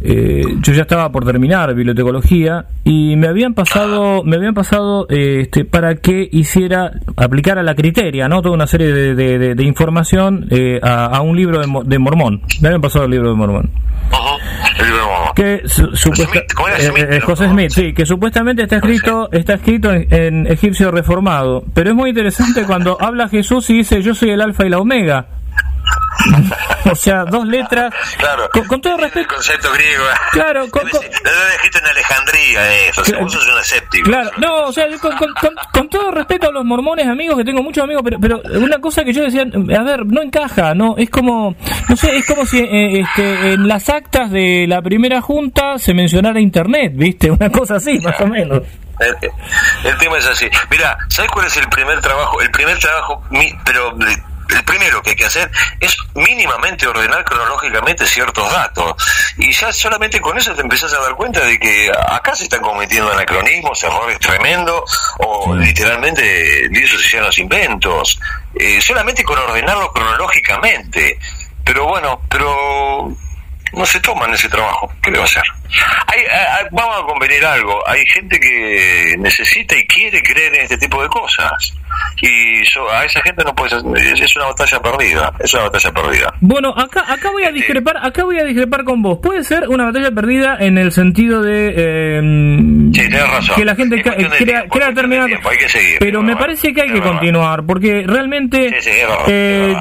eh, 0.00 0.42
yo 0.60 0.72
ya 0.72 0.82
estaba 0.82 1.10
por 1.10 1.24
terminar 1.24 1.74
bibliotecología 1.74 2.66
y 2.84 3.16
me 3.16 3.28
habían 3.28 3.54
pasado 3.54 4.22
me 4.24 4.36
habían 4.36 4.54
pasado 4.54 5.06
este 5.08 5.64
para 5.64 5.96
que 5.96 6.28
hiciera 6.30 6.92
aplicara 7.16 7.62
la 7.62 7.74
criteria 7.74 8.28
no 8.28 8.42
toda 8.42 8.54
una 8.54 8.66
serie 8.66 8.92
de, 8.92 9.54
de, 9.54 9.64
información 9.64 10.46
eh, 10.50 10.78
a, 10.82 11.20
un 11.22 11.36
libro 11.36 11.60
de, 11.60 11.98
Mormón. 11.98 12.42
Me 12.60 12.68
habían 12.68 12.80
pasado 12.80 13.06
el 13.06 13.10
libro 13.12 13.30
de 13.30 13.34
Mormón. 13.36 13.70
Que 15.34 15.62
supuestamente 15.66 17.20
José 17.20 17.48
Smith 17.48 17.70
sí 17.70 17.92
que 17.92 18.06
supuestamente 18.06 18.62
está 18.62 18.76
escrito 18.76 19.30
está 19.32 19.54
escrito 19.54 19.90
en 19.92 20.46
egipcio 20.46 20.90
reformado. 20.90 21.64
Pero 21.74 21.90
es 21.90 21.96
muy 21.96 22.10
interesante 22.10 22.64
cuando 22.64 22.96
habla 23.00 23.28
Jesús 23.28 23.68
y 23.70 23.78
dice 23.78 24.02
yo 24.02 24.14
soy 24.14 24.30
el 24.30 24.40
alfa 24.40 24.66
y 24.66 24.68
la 24.68 24.78
omega 24.78 25.26
o 26.90 26.94
sea, 26.94 27.24
dos 27.24 27.46
letras. 27.46 27.92
Claro. 28.18 28.48
Con, 28.68 28.80
todo 28.80 28.96
respeto. 28.96 29.20
El 29.20 29.26
concepto 29.26 29.72
griego. 29.72 30.04
Claro. 30.32 30.70
Con, 30.70 30.82
en 30.88 31.86
Alejandría 31.86 32.88
eso. 32.88 33.02
Claro, 33.02 33.28
sos 33.28 33.46
un 33.46 33.60
escéptico. 33.60 34.08
Claro. 34.08 34.30
No, 34.38 34.64
o 34.64 34.72
sea, 34.72 34.86
con, 35.72 35.88
todo 35.88 36.10
respeto 36.10 36.48
a 36.48 36.52
los 36.52 36.64
mormones, 36.64 37.06
amigos, 37.06 37.36
que 37.36 37.44
tengo 37.44 37.62
muchos 37.62 37.84
amigos, 37.84 38.02
pero, 38.04 38.18
pero 38.20 38.42
una 38.60 38.78
cosa 38.78 39.04
que 39.04 39.12
yo 39.12 39.22
decía, 39.22 39.42
a 39.42 39.82
ver, 39.82 40.06
no 40.06 40.22
encaja, 40.22 40.74
¿no? 40.74 40.96
Es 40.96 41.10
como, 41.10 41.54
no 41.88 41.96
sé, 41.96 42.16
es 42.16 42.26
como 42.26 42.44
si 42.46 42.58
eh, 42.58 43.00
este, 43.00 43.52
en 43.52 43.68
las 43.68 43.88
actas 43.88 44.30
de 44.30 44.66
la 44.68 44.82
primera 44.82 45.20
junta 45.20 45.78
se 45.78 45.94
mencionara 45.94 46.40
Internet, 46.40 46.92
¿viste? 46.94 47.30
Una 47.30 47.50
cosa 47.50 47.76
así, 47.76 47.98
más 48.00 48.20
o 48.20 48.26
menos. 48.26 48.62
El, 48.98 49.98
tema 49.98 50.18
es 50.18 50.26
así. 50.26 50.48
Mira, 50.70 50.96
¿sabes 51.08 51.30
cuál 51.30 51.46
es 51.46 51.56
el 51.56 51.68
primer 51.68 52.00
trabajo? 52.00 52.40
El 52.40 52.50
primer 52.50 52.78
trabajo, 52.78 53.22
pero 53.64 53.94
el 54.48 54.64
primero 54.64 55.02
que 55.02 55.10
hay 55.10 55.16
que 55.16 55.24
hacer 55.24 55.50
es 55.80 55.96
mínimamente 56.14 56.86
ordenar 56.86 57.24
cronológicamente 57.24 58.06
ciertos 58.06 58.50
datos. 58.50 58.94
Y 59.38 59.52
ya 59.52 59.72
solamente 59.72 60.20
con 60.20 60.36
eso 60.38 60.54
te 60.54 60.62
empezás 60.62 60.92
a 60.92 61.00
dar 61.00 61.14
cuenta 61.14 61.44
de 61.44 61.58
que 61.58 61.90
acá 62.08 62.34
se 62.34 62.44
están 62.44 62.60
cometiendo 62.60 63.12
anacronismos, 63.12 63.82
errores 63.82 64.18
tremendos, 64.18 64.82
o 65.18 65.54
literalmente 65.54 66.68
lisos 66.70 67.12
y 67.12 67.16
los 67.16 67.38
inventos. 67.38 68.18
Eh, 68.54 68.80
solamente 68.80 69.22
con 69.24 69.38
ordenarlo 69.38 69.90
cronológicamente. 69.92 71.18
Pero 71.64 71.86
bueno, 71.86 72.20
pero 72.28 73.16
no 73.72 73.86
se 73.86 74.00
toman 74.00 74.32
ese 74.32 74.48
trabajo. 74.48 74.90
¿Qué 75.02 75.10
le 75.10 75.18
va 75.18 75.24
a 75.24 75.26
hacer? 75.26 75.42
Hay, 76.06 76.22
vamos 76.70 77.02
a 77.02 77.06
convenir 77.06 77.44
algo. 77.44 77.86
Hay 77.88 78.06
gente 78.06 78.38
que 78.38 79.16
necesita 79.18 79.76
y 79.76 79.86
quiere 79.86 80.22
creer 80.22 80.54
en 80.54 80.62
este 80.62 80.78
tipo 80.78 81.02
de 81.02 81.08
cosas. 81.08 81.74
Y 82.20 82.62
a 82.92 83.04
esa 83.04 83.20
gente 83.22 83.44
no 83.44 83.54
puede 83.54 83.76
es 83.76 84.36
una 84.36 84.46
batalla 84.46 84.80
perdida. 84.80 85.32
Es 85.38 85.52
una 85.54 85.64
batalla 85.64 85.92
perdida. 85.92 86.34
Bueno, 86.40 86.74
acá, 86.76 87.04
acá 87.12 87.30
voy 87.30 87.44
a 87.44 87.52
discrepar, 87.52 87.96
acá 87.98 88.24
voy 88.24 88.38
a 88.38 88.44
discrepar 88.44 88.84
con 88.84 89.02
vos. 89.02 89.18
Puede 89.22 89.44
ser 89.44 89.68
una 89.68 89.84
batalla 89.84 90.10
perdida 90.10 90.56
en 90.58 90.78
el 90.78 90.92
sentido 90.92 91.42
de 91.42 91.74
eh, 91.76 92.90
que 93.54 93.64
la 93.64 93.74
gente 93.74 94.02
quiera, 94.02 94.94
terminar. 94.94 95.28
pero 95.98 96.22
me 96.22 96.36
parece 96.36 96.72
que 96.72 96.82
hay 96.82 96.92
que 96.92 97.00
continuar 97.00 97.64
porque 97.66 98.04
realmente 98.06 98.68
eh, 98.68 99.06
eh, 99.28 99.76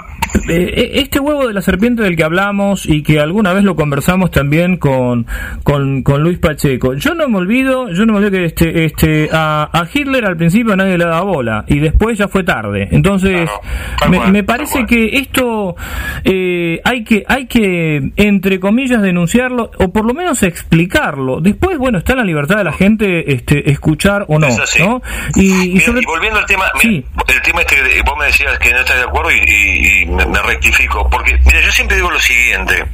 este 0.48 1.20
huevo 1.20 1.48
de 1.48 1.54
la 1.54 1.62
serpiente 1.62 2.04
del 2.04 2.16
que 2.16 2.24
hablamos 2.24 2.86
y 2.86 3.04
que 3.04 3.20
alguna 3.20 3.54
vez 3.54 3.64
lo 3.64 3.76
conversamos 3.76 4.32
también 4.32 4.78
con, 4.78 5.28
con, 5.64 6.04
Luis 6.22 6.40
Pacheco. 6.40 6.94
Yo 6.94 7.14
no 7.14 7.28
me 7.28 7.38
olvido, 7.38 7.90
yo 7.92 8.06
no 8.06 8.14
me 8.14 8.20
olvido 8.20 8.32
que 8.32 8.46
este, 8.46 8.86
este, 8.86 9.30
a, 9.32 9.86
Hitler 9.92 10.26
al 10.26 10.38
principio 10.38 10.76
nadie 10.76 10.98
le 10.98 11.06
daba 11.06 11.22
bola 11.22 11.66
y 11.68 11.80
después 11.80 12.18
ya 12.18 12.28
fue 12.28 12.44
tarde. 12.44 12.88
Entonces, 12.92 13.50
me, 14.10 14.44
parece 14.44 14.86
que 14.86 15.18
esto 15.18 15.76
eh, 16.24 16.80
hay 16.84 17.04
que, 17.04 17.24
hay 17.28 17.48
que, 17.48 18.12
entre 18.16 18.60
comillas, 18.60 19.02
denunciarlo 19.02 19.72
o 19.80 19.92
por 19.92 20.06
lo 20.06 20.14
menos 20.14 20.44
explicarlo. 20.44 21.42
Después, 21.42 21.78
bueno, 21.78 21.98
está 21.98 22.14
en 22.14 22.20
la 22.20 22.26
libertad 22.26 22.58
de 22.58 22.64
la 22.64 22.74
gente 22.74 23.34
este, 23.34 23.70
escuchar 23.72 24.26
o 24.28 24.40
no. 24.40 24.48
¿no? 24.80 25.02
Y, 25.36 25.80
volviendo 26.06 26.40
al 26.40 26.46
tema, 26.46 26.66
el 26.82 27.42
tema 27.42 27.62
este, 27.62 28.02
vos 28.06 28.18
me 28.18 28.26
decías 28.26 28.58
que 28.60 28.72
no 28.72 28.80
estás 28.80 28.98
de 28.98 29.04
acuerdo 29.04 29.32
y, 29.32 30.06
me 30.16 30.42
rectifico, 30.42 31.10
porque 31.10 31.38
mira, 31.46 31.62
yo 31.62 31.72
siempre 31.72 31.98
digo 31.98 32.10
lo 32.10 32.20
siguiente. 32.20 32.86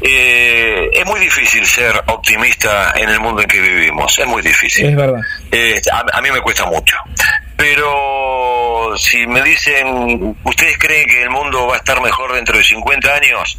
Eh, 0.00 0.88
es 0.92 1.06
muy 1.06 1.20
difícil 1.20 1.66
ser 1.66 2.02
optimista 2.06 2.92
en 2.96 3.10
el 3.10 3.20
mundo 3.20 3.42
en 3.42 3.48
que 3.48 3.60
vivimos, 3.60 4.18
es 4.18 4.26
muy 4.26 4.42
difícil. 4.42 4.86
Es 4.86 4.96
verdad. 4.96 5.20
Eh, 5.52 5.80
a, 6.12 6.20
mí 6.20 6.30
me 6.30 6.40
cuesta 6.40 6.64
mucho. 6.66 6.96
Pero 7.56 8.94
si 8.96 9.26
me 9.26 9.42
dicen, 9.42 10.36
¿ustedes 10.44 10.78
creen 10.78 11.06
que 11.06 11.22
el 11.22 11.30
mundo 11.30 11.66
va 11.66 11.74
a 11.74 11.78
estar 11.78 12.00
mejor 12.00 12.32
dentro 12.32 12.56
de 12.56 12.64
50 12.64 13.14
años? 13.14 13.56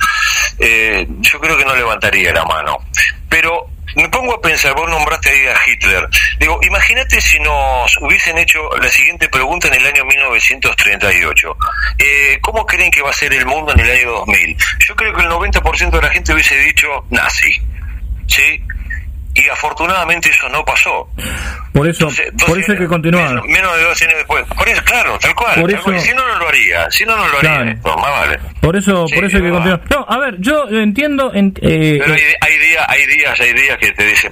Eh, 0.58 1.06
yo 1.20 1.40
creo 1.40 1.58
que 1.58 1.66
no 1.66 1.76
levantaría 1.76 2.34
la 2.34 2.44
mano. 2.46 2.80
Pero 3.30 3.68
me 3.96 4.10
pongo 4.10 4.36
a 4.36 4.42
pensar, 4.42 4.74
vos 4.76 4.90
nombraste 4.90 5.30
ahí 5.30 5.48
a 5.48 5.56
Hitler. 5.66 6.08
Digo, 6.40 6.60
imagínate 6.64 7.20
si 7.22 7.40
nos 7.40 7.98
hubiesen 8.02 8.38
hecho 8.38 8.60
la 8.78 8.90
siguiente 8.90 9.30
pregunta 9.30 9.68
en 9.68 9.76
el 9.76 9.86
año 9.86 10.06
1938. 10.06 11.58
Eh, 11.98 12.40
¿Cómo 12.42 12.66
creen 12.66 12.92
que 12.92 13.02
va 13.02 13.10
a 13.10 13.14
ser 13.14 13.34
el 13.34 13.46
mundo 13.46 13.74
en 13.74 13.80
el 13.80 13.92
año 13.92 14.12
2000? 14.12 14.58
Yo 14.88 14.96
creo 14.96 15.14
que 15.14 15.22
el 15.22 15.30
90% 15.30 15.92
de 15.92 16.02
la 16.02 16.10
gente 16.10 16.34
hubiese 16.34 16.56
dicho 16.58 17.06
nazi. 17.10 17.52
¿Sí? 18.28 18.64
Y 19.34 19.50
afortunadamente 19.50 20.30
eso 20.30 20.50
no 20.50 20.64
pasó. 20.66 21.08
Por 21.74 21.88
eso, 21.88 22.10
por 22.46 22.60
eso 22.60 22.74
hay 22.74 22.78
que 22.78 22.88
continuar. 22.88 23.42
Menos, 23.46 23.78
de 23.78 23.84
dos 23.84 24.02
años 24.02 24.16
después. 24.18 24.44
Por 24.58 24.68
eso, 24.68 24.84
claro, 24.84 25.18
tal 25.20 25.34
cual. 25.36 26.00
Si 26.00 26.14
no, 26.14 26.28
no 26.28 26.36
lo 26.38 26.50
haría. 26.50 26.92
Si 26.92 27.06
no, 27.06 27.16
no 27.16 27.28
lo 27.28 27.38
haría. 27.38 27.76
más 27.84 28.12
vale. 28.12 28.40
Por 28.60 28.76
eso, 28.76 29.06
por 29.14 29.24
eso 29.24 29.38
hay 29.38 29.44
que 29.44 29.50
continuar. 29.50 29.82
No, 29.90 30.06
a 30.08 30.18
ver, 30.18 30.36
yo 30.40 30.68
entiendo. 30.70 31.34
En, 31.34 31.54
eh, 31.62 31.98
Pero 32.02 32.14
hay, 32.14 32.22
hay, 32.42 32.58
días, 32.58 32.86
hay 32.88 33.06
días, 33.08 33.40
hay 33.40 33.54
días 33.54 33.78
que 33.78 33.92
te 33.92 34.06
dicen, 34.06 34.32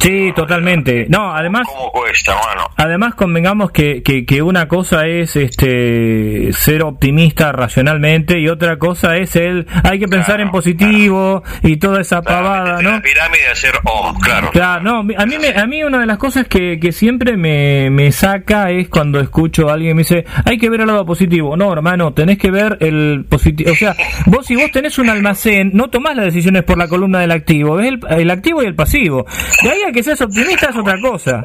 Sí, 0.00 0.32
totalmente. 0.34 1.06
No, 1.08 1.32
además. 1.34 1.66
¿Cómo 1.66 1.90
cuesta, 1.92 2.34
mano? 2.34 2.70
Además, 2.76 3.14
convengamos 3.14 3.70
que, 3.70 4.02
que, 4.02 4.26
que 4.26 4.42
una 4.42 4.66
cosa 4.68 5.06
es 5.06 5.36
este 5.36 6.52
ser 6.52 6.82
optimista 6.82 7.52
racionalmente 7.52 8.38
y 8.38 8.48
otra 8.48 8.78
cosa 8.78 9.16
es 9.16 9.36
el. 9.36 9.66
Hay 9.84 9.98
que 9.98 10.08
pensar 10.08 10.40
en 10.40 10.50
positivo 10.50 11.42
y 11.62 11.76
toda 11.76 12.00
esa 12.00 12.22
pavada, 12.22 12.82
¿no? 12.82 12.92
La 12.92 13.00
pirámide 13.00 13.48
de 13.48 13.56
ser 13.56 13.78
claro. 14.14 14.80
no, 14.82 14.98
a 14.98 15.26
mí, 15.26 15.38
me, 15.38 15.48
a 15.48 15.66
mí 15.66 15.82
una 15.82 16.00
de 16.00 16.06
las 16.06 16.18
cosas 16.18 16.46
que, 16.46 16.78
que 16.80 16.92
siempre 16.92 17.36
me, 17.36 17.90
me, 17.90 18.12
saca 18.12 18.70
es 18.70 18.88
cuando 18.88 19.20
escucho 19.20 19.68
a 19.68 19.74
alguien 19.74 19.96
me 19.96 20.02
dice, 20.02 20.24
hay 20.44 20.58
que 20.58 20.70
ver 20.70 20.80
el 20.80 20.86
lado 20.86 21.04
positivo. 21.06 21.56
No, 21.56 21.72
hermano, 21.72 22.12
tenés 22.12 22.38
que 22.38 22.50
ver 22.50 22.76
el 22.80 23.24
positivo. 23.28 23.72
O 23.72 23.74
sea, 23.74 23.94
vos 24.26 24.46
si 24.46 24.56
vos 24.56 24.70
tenés 24.70 24.98
un 24.98 25.10
almacén, 25.10 25.70
no 25.74 25.88
tomás 25.88 26.16
las 26.16 26.26
decisiones 26.26 26.64
por 26.64 26.78
la 26.78 26.88
columna 26.88 27.20
del 27.20 27.32
activo, 27.32 27.76
ves 27.76 27.88
el, 27.88 28.00
el 28.18 28.30
activo 28.30 28.62
y 28.62 28.66
el 28.66 28.74
pasivo. 28.74 29.26
De 29.62 29.70
ahí 29.70 29.82
a 29.88 29.92
que 29.92 30.02
seas 30.02 30.20
optimista 30.20 30.70
es 30.70 30.76
otra 30.76 31.00
cosa. 31.00 31.44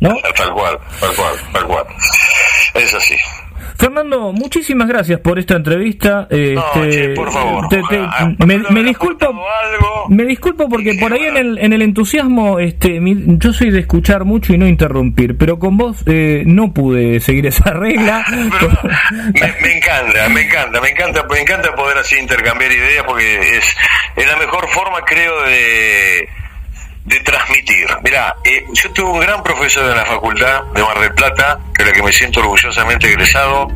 ¿No? 0.00 0.14
Tal 0.36 0.52
cual, 0.52 0.78
tal 1.00 1.14
cual, 1.14 1.34
tal 1.52 1.64
cual. 1.64 1.84
Es 2.74 2.94
así. 2.94 3.16
Fernando, 3.78 4.32
muchísimas 4.32 4.88
gracias 4.88 5.20
por 5.20 5.38
esta 5.38 5.54
entrevista. 5.54 6.26
Este, 6.28 7.10
por 7.14 7.30
favor. 7.30 7.68
me, 8.44 8.82
disculpo, 8.82 9.32
me 10.08 10.24
disculpo 10.24 10.68
porque 10.68 10.94
por 10.94 11.12
ahí 11.12 11.22
en 11.22 11.36
el, 11.36 11.58
en 11.58 11.72
el 11.72 11.82
entusiasmo, 11.82 12.58
este, 12.58 13.00
yo 13.00 13.52
soy 13.52 13.70
de 13.70 13.78
escuchar 13.78 14.24
mucho 14.24 14.52
y 14.52 14.58
no 14.58 14.66
interrumpir, 14.66 15.38
pero 15.38 15.60
con 15.60 15.76
vos 15.76 16.02
eh, 16.06 16.42
no 16.44 16.74
pude 16.74 17.20
seguir 17.20 17.46
esa 17.46 17.70
regla. 17.72 18.24
me, 18.28 19.76
encanta, 19.76 20.28
me 20.28 20.42
encanta, 20.42 20.80
me 20.80 20.88
encanta, 20.90 21.22
me 21.30 21.38
encanta 21.38 21.74
poder 21.76 21.98
así 21.98 22.18
intercambiar 22.18 22.72
ideas 22.72 23.04
porque 23.06 23.58
es, 23.58 23.76
es 24.16 24.26
la 24.26 24.36
mejor 24.38 24.68
forma, 24.70 25.02
creo, 25.02 25.40
de 25.42 26.28
de 27.08 27.20
transmitir. 27.20 27.86
Mira, 28.04 28.36
eh, 28.44 28.64
yo 28.72 28.90
tuve 28.92 29.10
un 29.10 29.20
gran 29.20 29.42
profesor 29.42 29.90
en 29.90 29.96
la 29.96 30.04
facultad 30.04 30.64
de 30.74 30.82
Mar 30.82 31.00
del 31.00 31.12
Plata, 31.14 31.58
es 31.78 31.86
la 31.86 31.92
que 31.92 32.02
me 32.02 32.12
siento 32.12 32.40
orgullosamente 32.40 33.08
egresado, 33.08 33.68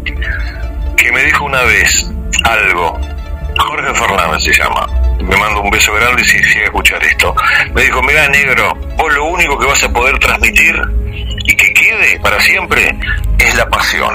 que 0.97 1.13
me 1.13 1.25
dijo 1.25 1.45
una 1.45 1.63
vez 1.63 2.11
algo. 2.45 3.01
Jorge 3.57 3.95
Fernández 3.95 4.43
se 4.43 4.53
llama. 4.53 4.87
Me 5.21 5.37
mando 5.37 5.61
un 5.61 5.71
beso 5.71 5.93
grande 5.95 6.25
si 6.25 6.39
sigue 6.39 6.63
a 6.63 6.65
escuchar 6.65 7.03
esto. 7.05 7.35
Me 7.75 7.83
dijo, 7.83 8.03
mira 8.03 8.29
negro, 8.29 8.75
vos 8.97 9.13
lo 9.15 9.27
único 9.27 9.59
que 9.59 9.67
vas 9.67 9.83
a 9.85 9.93
poder 9.93 10.19
transmitir 10.19 10.75
y 11.45 11.55
que 11.55 11.73
quede 11.75 12.19
para 12.21 12.41
siempre 12.41 12.97
es 13.39 13.55
la 13.57 13.69
pasión. 13.69 14.15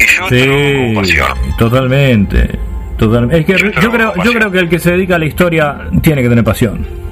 Y 0.00 0.06
yo 0.06 0.26
tengo 0.28 1.00
pasión. 1.00 1.32
Totalmente. 1.58 2.58
Totalmente. 2.96 3.38
Es 3.40 3.46
que 3.46 3.80
yo, 3.80 3.90
creo, 3.90 4.14
yo 4.22 4.32
creo 4.32 4.50
que 4.50 4.58
el 4.58 4.68
que 4.68 4.78
se 4.78 4.92
dedica 4.92 5.16
a 5.16 5.18
la 5.18 5.26
historia 5.26 5.76
tiene 6.02 6.22
que 6.22 6.28
tener 6.28 6.44
pasión. 6.44 7.05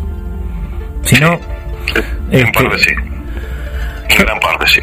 Si 1.05 1.17
no. 1.17 1.39
En 2.31 2.47
este, 2.47 2.53
parte 2.53 2.79
sí. 2.79 2.91
En 4.09 4.19
gran 4.19 4.41
parte 4.41 4.67
sí. 4.67 4.81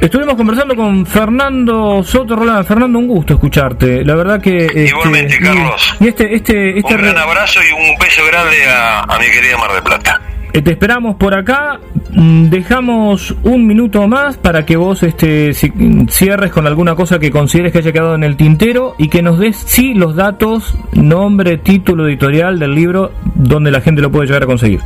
Estuvimos 0.00 0.34
conversando 0.34 0.74
con 0.74 1.06
Fernando 1.06 2.02
Soto 2.02 2.36
Roland. 2.36 2.66
Fernando, 2.66 2.98
un 2.98 3.06
gusto 3.06 3.34
escucharte. 3.34 4.04
La 4.04 4.14
verdad 4.14 4.40
que. 4.40 4.66
Este, 4.66 4.86
Igualmente, 4.86 5.38
Carlos. 5.38 5.96
Y 6.00 6.08
este, 6.08 6.34
este, 6.34 6.78
este 6.78 6.94
un 6.94 7.02
gran 7.02 7.18
abrazo 7.18 7.60
y 7.62 7.72
un 7.72 7.96
beso 7.98 8.22
grande 8.26 8.56
a, 8.68 9.18
mi 9.18 9.26
querida 9.26 9.56
Mar 9.58 9.72
del 9.72 9.82
Plata. 9.82 10.20
Eh, 10.52 10.62
te 10.62 10.72
esperamos 10.72 11.16
por 11.16 11.34
acá. 11.34 11.80
Mm, 12.10 12.48
dejamos 12.48 13.34
un 13.42 13.66
minuto 13.66 14.06
más 14.06 14.36
para 14.36 14.64
que 14.64 14.76
vos 14.76 15.02
este, 15.02 15.52
cierres 15.52 16.52
con 16.52 16.66
alguna 16.66 16.94
cosa 16.94 17.18
que 17.18 17.30
consideres 17.30 17.72
que 17.72 17.78
haya 17.78 17.92
quedado 17.92 18.14
en 18.14 18.24
el 18.24 18.36
tintero 18.36 18.94
y 18.98 19.08
que 19.08 19.20
nos 19.22 19.38
des, 19.38 19.56
sí, 19.56 19.94
los 19.94 20.16
datos, 20.16 20.74
nombre, 20.92 21.58
título 21.58 22.06
editorial 22.06 22.58
del 22.58 22.74
libro, 22.74 23.12
donde 23.34 23.70
la 23.70 23.80
gente 23.80 24.00
lo 24.00 24.10
puede 24.10 24.26
llegar 24.26 24.44
a 24.44 24.46
conseguir. 24.46 24.80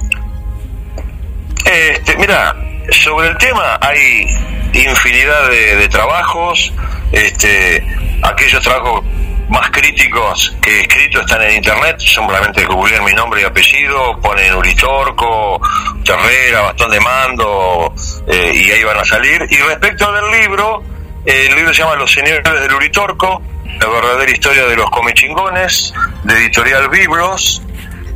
Mira, 2.19 2.53
sobre 2.91 3.29
el 3.29 3.39
tema 3.39 3.79
hay 3.81 4.27
infinidad 4.73 5.49
de, 5.49 5.89
trabajos, 5.89 6.73
este, 7.13 7.87
aquellos 8.23 8.61
trabajos 8.61 9.05
más 9.49 9.71
críticos 9.71 10.57
que 10.61 10.69
he 10.69 10.81
escrito 10.81 11.21
están 11.21 11.43
en 11.43 11.55
internet, 11.57 12.01
simplemente 12.01 12.65
googlean 12.65 13.05
mi 13.05 13.13
nombre 13.13 13.43
y 13.43 13.45
apellido, 13.45 14.19
ponen 14.21 14.53
Uritorco, 14.53 15.61
Terrera, 16.05 16.63
Bastón 16.63 16.91
de 16.91 17.01
Mando, 17.01 17.95
eh, 18.27 18.53
y 18.53 18.71
ahí 18.73 18.83
van 18.83 18.99
a 18.99 19.05
salir. 19.05 19.47
Y 19.49 19.57
respecto 19.57 20.13
del 20.13 20.41
libro, 20.41 20.83
el 21.25 21.55
libro 21.55 21.73
se 21.73 21.83
llama 21.83 21.95
Los 21.95 22.13
Señores 22.13 22.43
del 22.43 22.75
Uritorco, 22.75 23.41
la 23.81 23.87
verdadera 23.87 24.31
historia 24.31 24.65
de 24.67 24.75
los 24.75 24.91
comechingones, 24.91 25.95
de 26.25 26.35
editorial 26.35 26.89
Biblos, 26.89 27.63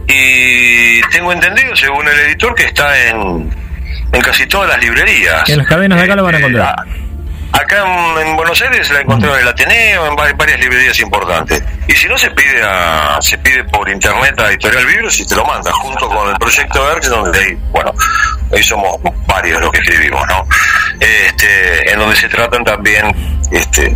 y 0.09 1.01
tengo 1.03 1.33
entendido, 1.33 1.77
según 1.77 2.09
el 2.09 2.19
editor, 2.19 2.53
que 2.57 2.65
está 2.65 3.09
en, 3.09 3.62
en 4.13 4.21
casi 4.21 4.47
todas 4.47 4.69
las 4.69 4.81
librerías. 4.81 5.49
En 5.49 5.59
las 5.59 5.67
cadenas 5.67 5.99
de 5.99 6.05
acá 6.05 6.17
lo 6.17 6.25
van 6.25 6.35
a 6.35 6.39
este, 6.39 6.49
encontrar. 6.49 6.87
Acá 7.53 7.85
en, 8.23 8.35
Buenos 8.35 8.61
Aires 8.63 8.91
la 8.91 9.01
encontré 9.01 9.31
en 9.31 9.41
el 9.41 9.49
Ateneo, 9.49 10.07
en 10.07 10.17
varias 10.17 10.59
librerías 10.59 10.99
importantes. 11.01 11.63
Y 11.87 11.93
si 11.93 12.09
no, 12.09 12.17
se 12.17 12.31
pide 12.31 12.63
a, 12.63 13.19
se 13.21 13.37
pide 13.39 13.65
por 13.65 13.89
internet 13.91 14.39
a 14.41 14.49
Editorial 14.49 14.87
Libros 14.87 15.21
y 15.21 15.27
te 15.27 15.37
lo 15.37 15.45
manda, 15.45 15.71
junto 15.73 16.09
con 16.09 16.31
el 16.31 16.37
proyecto 16.37 16.91
ERX, 16.93 17.09
donde 17.11 17.39
ahí, 17.39 17.59
bueno, 17.71 17.93
ahí 18.55 18.63
somos 18.63 18.97
varios 19.27 19.61
los 19.61 19.71
que 19.71 19.79
escribimos, 19.79 20.27
¿no? 20.29 20.47
Este, 20.99 21.93
en 21.93 21.99
donde 21.99 22.17
se 22.17 22.29
tratan 22.29 22.65
también 22.65 23.15
este, 23.51 23.95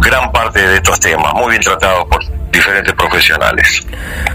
gran 0.00 0.30
parte 0.30 0.60
de 0.60 0.76
estos 0.76 1.00
temas, 1.00 1.32
muy 1.34 1.50
bien 1.50 1.62
tratados 1.62 2.04
por 2.06 2.20
diferentes 2.50 2.92
profesionales. 2.92 3.86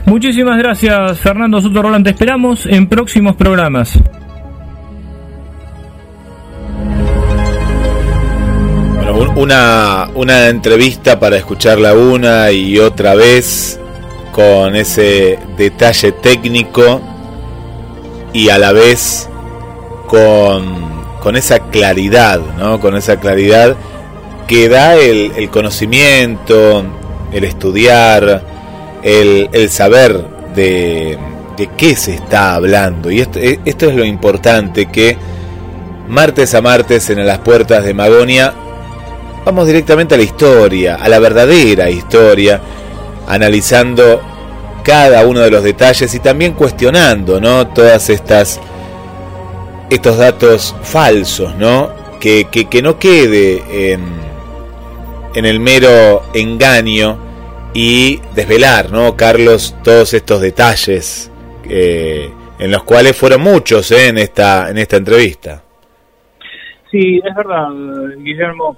Muchísimas 0.05 0.57
gracias, 0.57 1.19
Fernando 1.19 1.61
Soto 1.61 1.81
Roland. 1.81 2.05
Te 2.05 2.11
esperamos 2.11 2.65
en 2.65 2.87
próximos 2.87 3.35
programas. 3.35 3.99
Una, 9.13 10.09
una 10.15 10.49
entrevista 10.49 11.19
para 11.19 11.37
escucharla 11.37 11.93
una 11.93 12.51
y 12.51 12.79
otra 12.79 13.15
vez 13.15 13.79
con 14.31 14.75
ese 14.75 15.37
detalle 15.57 16.11
técnico 16.13 17.01
y 18.33 18.49
a 18.49 18.57
la 18.57 18.71
vez 18.71 19.29
con, 20.07 20.73
con 21.21 21.35
esa 21.35 21.59
claridad, 21.59 22.39
¿no? 22.57 22.79
Con 22.79 22.95
esa 22.95 23.19
claridad 23.19 23.75
que 24.47 24.69
da 24.69 24.95
el, 24.95 25.31
el 25.35 25.49
conocimiento, 25.49 26.83
el 27.31 27.43
estudiar, 27.43 28.43
el, 29.03 29.49
el 29.53 29.69
saber 29.69 30.25
de, 30.55 31.17
de, 31.57 31.69
qué 31.77 31.95
se 31.95 32.15
está 32.15 32.55
hablando. 32.55 33.11
Y 33.11 33.21
esto, 33.21 33.39
esto 33.39 33.89
es 33.89 33.95
lo 33.95 34.03
importante, 34.03 34.87
que 34.87 35.15
martes 36.07 36.53
a 36.55 36.61
martes 36.61 37.09
en 37.11 37.25
las 37.25 37.39
puertas 37.39 37.83
de 37.83 37.93
Magonia 37.93 38.53
vamos 39.45 39.67
directamente 39.67 40.15
a 40.15 40.17
la 40.17 40.23
historia, 40.23 40.95
a 40.95 41.09
la 41.09 41.19
verdadera 41.19 41.89
historia, 41.89 42.61
analizando 43.27 44.21
cada 44.83 45.25
uno 45.25 45.41
de 45.41 45.51
los 45.51 45.63
detalles 45.63 46.13
y 46.13 46.19
también 46.19 46.53
cuestionando, 46.53 47.39
¿no? 47.39 47.67
Todas 47.67 48.09
estas 48.09 48.59
estos 49.89 50.17
datos 50.17 50.75
falsos, 50.81 51.55
¿no? 51.55 51.91
Que, 52.19 52.45
que, 52.45 52.81
no 52.81 52.97
quede 52.97 53.91
en, 53.91 54.01
en 55.35 55.45
el 55.45 55.59
mero 55.59 56.23
engaño 56.33 57.17
y 57.73 58.21
desvelar, 58.33 58.91
¿no, 58.91 59.17
Carlos, 59.17 59.75
todos 59.83 60.13
estos 60.13 60.39
detalles 60.39 61.29
eh, 61.69 62.31
en 62.59 62.71
los 62.71 62.83
cuales 62.83 63.17
fueron 63.17 63.41
muchos 63.41 63.91
¿eh? 63.91 64.07
en 64.07 64.19
esta 64.19 64.69
en 64.69 64.77
esta 64.77 64.95
entrevista. 64.95 65.63
Sí, 66.89 67.19
es 67.23 67.35
verdad, 67.35 67.67
Guillermo 68.19 68.77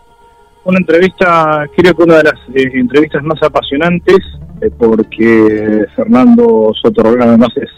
una 0.65 0.79
entrevista, 0.79 1.67
creo 1.75 1.95
que 1.95 2.03
una 2.03 2.17
de 2.17 2.23
las 2.23 2.39
eh, 2.53 2.71
entrevistas 2.73 3.23
más 3.23 3.41
apasionantes, 3.41 4.17
eh, 4.61 4.71
porque 4.77 5.85
Fernando 5.95 6.71
Soto 6.81 7.03
además 7.07 7.49
es 7.55 7.69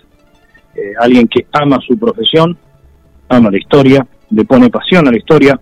eh, 0.76 0.93
alguien 0.99 1.27
que 1.27 1.45
ama 1.51 1.80
su 1.85 1.97
profesión, 1.97 2.57
ama 3.27 3.51
la 3.51 3.57
historia, 3.57 4.07
le 4.30 4.45
pone 4.45 4.69
pasión 4.69 5.07
a 5.07 5.11
la 5.11 5.18
historia. 5.18 5.59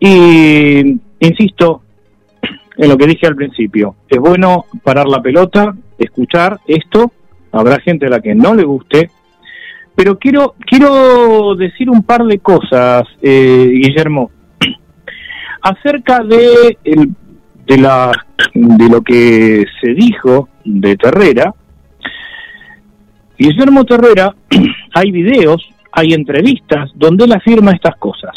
Y 0.00 0.98
insisto 1.20 1.82
en 2.76 2.88
lo 2.88 2.96
que 2.96 3.06
dije 3.06 3.26
al 3.26 3.36
principio, 3.36 3.96
es 4.08 4.18
bueno 4.18 4.64
parar 4.82 5.06
la 5.06 5.20
pelota, 5.20 5.74
escuchar 5.98 6.58
esto, 6.66 7.12
habrá 7.52 7.78
gente 7.80 8.06
a 8.06 8.10
la 8.10 8.20
que 8.20 8.34
no 8.34 8.54
le 8.54 8.64
guste, 8.64 9.10
pero 9.94 10.18
quiero, 10.18 10.54
quiero 10.66 11.54
decir 11.54 11.90
un 11.90 12.02
par 12.02 12.24
de 12.24 12.38
cosas, 12.38 13.04
Guillermo 13.20 14.30
acerca 15.62 16.22
de, 16.24 16.76
de, 17.66 17.78
la, 17.78 18.12
de 18.54 18.88
lo 18.88 19.02
que 19.02 19.64
se 19.80 19.94
dijo 19.94 20.48
de 20.64 20.96
Terrera, 20.96 21.54
Guillermo 23.38 23.84
Terrera, 23.84 24.34
hay 24.94 25.10
videos, 25.10 25.68
hay 25.90 26.12
entrevistas 26.12 26.90
donde 26.94 27.24
él 27.24 27.32
afirma 27.32 27.72
estas 27.72 27.96
cosas. 27.96 28.32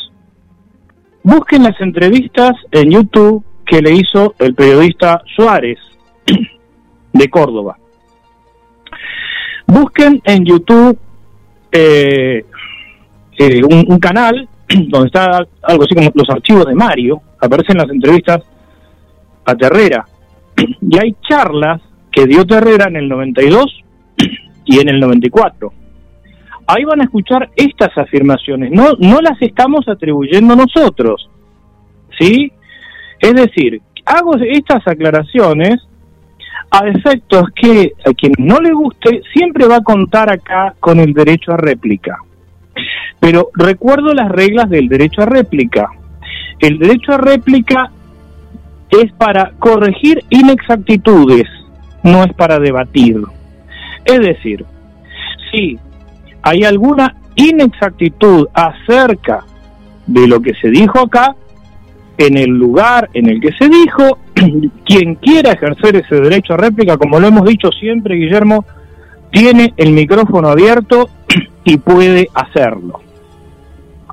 Busquen 1.23 1.63
las 1.63 1.79
entrevistas 1.81 2.53
en 2.71 2.91
YouTube 2.91 3.43
que 3.65 3.81
le 3.81 3.91
hizo 3.91 4.35
el 4.39 4.53
periodista 4.53 5.21
Suárez 5.35 5.79
de 7.13 7.29
Córdoba. 7.29 7.77
Busquen 9.67 10.21
en 10.23 10.45
YouTube 10.45 10.97
eh, 11.71 12.45
eh, 13.37 13.61
un, 13.63 13.99
canal 13.99 14.47
donde 14.89 15.07
está 15.07 15.45
algo 15.63 15.83
así 15.83 15.95
como 15.95 16.11
los 16.13 16.29
archivos 16.29 16.65
de 16.65 16.75
Mario, 16.75 17.21
aparecen 17.39 17.77
las 17.77 17.89
entrevistas 17.89 18.41
a 19.45 19.55
Terrera. 19.55 20.05
Y 20.81 20.97
hay 20.97 21.15
charlas 21.27 21.81
que 22.11 22.25
dio 22.25 22.45
Terrera 22.45 22.85
en 22.87 22.95
el 22.95 23.09
92 23.09 23.83
y 24.65 24.79
en 24.79 24.89
el 24.89 24.99
94. 24.99 25.73
Ahí 26.67 26.83
van 26.83 27.01
a 27.01 27.03
escuchar 27.03 27.49
estas 27.55 27.95
afirmaciones, 27.97 28.71
no, 28.71 28.93
no 28.99 29.21
las 29.21 29.39
estamos 29.41 29.87
atribuyendo 29.87 30.55
nosotros. 30.55 31.29
¿Sí? 32.17 32.51
Es 33.19 33.33
decir, 33.33 33.81
hago 34.05 34.35
estas 34.37 34.87
aclaraciones 34.87 35.79
a 36.71 36.87
efectos 36.87 37.43
que 37.55 37.91
a 38.05 38.13
quien 38.13 38.33
no 38.37 38.59
le 38.59 38.73
guste 38.73 39.21
siempre 39.33 39.67
va 39.67 39.77
a 39.77 39.83
contar 39.83 40.31
acá 40.31 40.73
con 40.79 40.99
el 40.99 41.13
derecho 41.13 41.51
a 41.51 41.57
réplica. 41.57 42.17
Pero 43.25 43.49
recuerdo 43.55 44.13
las 44.13 44.29
reglas 44.29 44.69
del 44.69 44.87
derecho 44.87 45.23
a 45.23 45.25
réplica. 45.25 45.89
El 46.59 46.77
derecho 46.77 47.13
a 47.13 47.17
réplica 47.17 47.89
es 48.91 49.11
para 49.13 49.53
corregir 49.57 50.23
inexactitudes, 50.29 51.47
no 52.03 52.23
es 52.23 52.31
para 52.33 52.59
debatir. 52.59 53.19
Es 54.05 54.19
decir, 54.19 54.63
si 55.49 55.79
hay 56.43 56.65
alguna 56.65 57.15
inexactitud 57.33 58.47
acerca 58.53 59.43
de 60.05 60.27
lo 60.27 60.39
que 60.39 60.53
se 60.61 60.69
dijo 60.69 60.99
acá, 60.99 61.35
en 62.19 62.37
el 62.37 62.51
lugar 62.51 63.09
en 63.15 63.27
el 63.27 63.41
que 63.41 63.53
se 63.53 63.67
dijo, 63.67 64.19
quien 64.85 65.15
quiera 65.15 65.53
ejercer 65.53 65.95
ese 65.95 66.21
derecho 66.21 66.53
a 66.53 66.57
réplica, 66.57 66.95
como 66.95 67.19
lo 67.19 67.29
hemos 67.29 67.45
dicho 67.45 67.71
siempre, 67.71 68.17
Guillermo, 68.17 68.65
tiene 69.31 69.73
el 69.77 69.93
micrófono 69.93 70.49
abierto 70.49 71.09
y 71.65 71.77
puede 71.77 72.29
hacerlo. 72.35 73.01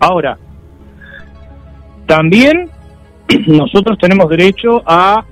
Ahora, 0.02 0.36
también 2.06 2.68
nosotros 3.46 3.96
tenemos 3.98 4.28
derecho 4.28 4.82
a 4.84 5.24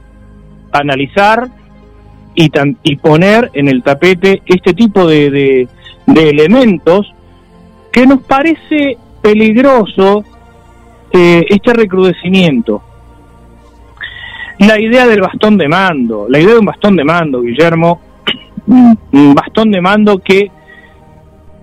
analizar 0.71 1.49
y, 2.37 2.49
y 2.85 2.97
poner 2.97 3.51
en 3.53 3.67
el 3.67 3.83
tapete 3.83 4.43
este 4.47 4.73
tipo 4.73 5.09
de, 5.09 5.67
elementos 6.07 7.13
que 7.91 8.07
nos 8.07 8.21
parece 8.21 8.97
peligroso 9.21 10.23
eh, 11.11 11.45
este 11.49 11.73
recrudecimiento. 11.73 12.81
La 14.61 14.81
idea 14.81 15.09
del 15.09 15.21
bastón 15.21 15.59
de 15.59 15.67
mando, 15.67 16.27
la 16.29 16.39
idea 16.39 16.53
de 16.53 16.61
un 16.61 16.67
bastón 16.67 16.95
de 16.95 17.03
mando, 17.03 17.41
Guillermo, 17.41 18.01
un 18.69 19.35
bastón 19.35 19.73
de 19.73 19.81
mando 19.81 20.19
que 20.19 20.53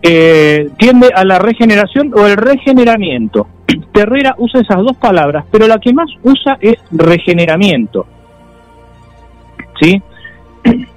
eh, 0.01 0.69
tiende 0.77 1.09
a 1.13 1.23
la 1.23 1.39
regeneración 1.39 2.11
o 2.15 2.25
el 2.25 2.37
regeneramiento. 2.37 3.47
Terrera 3.93 4.35
usa 4.37 4.61
esas 4.61 4.77
dos 4.77 4.97
palabras, 4.97 5.45
pero 5.51 5.67
la 5.67 5.79
que 5.79 5.93
más 5.93 6.09
usa 6.23 6.57
es 6.61 6.75
regeneramiento. 6.91 8.05
¿Sí? 9.81 10.01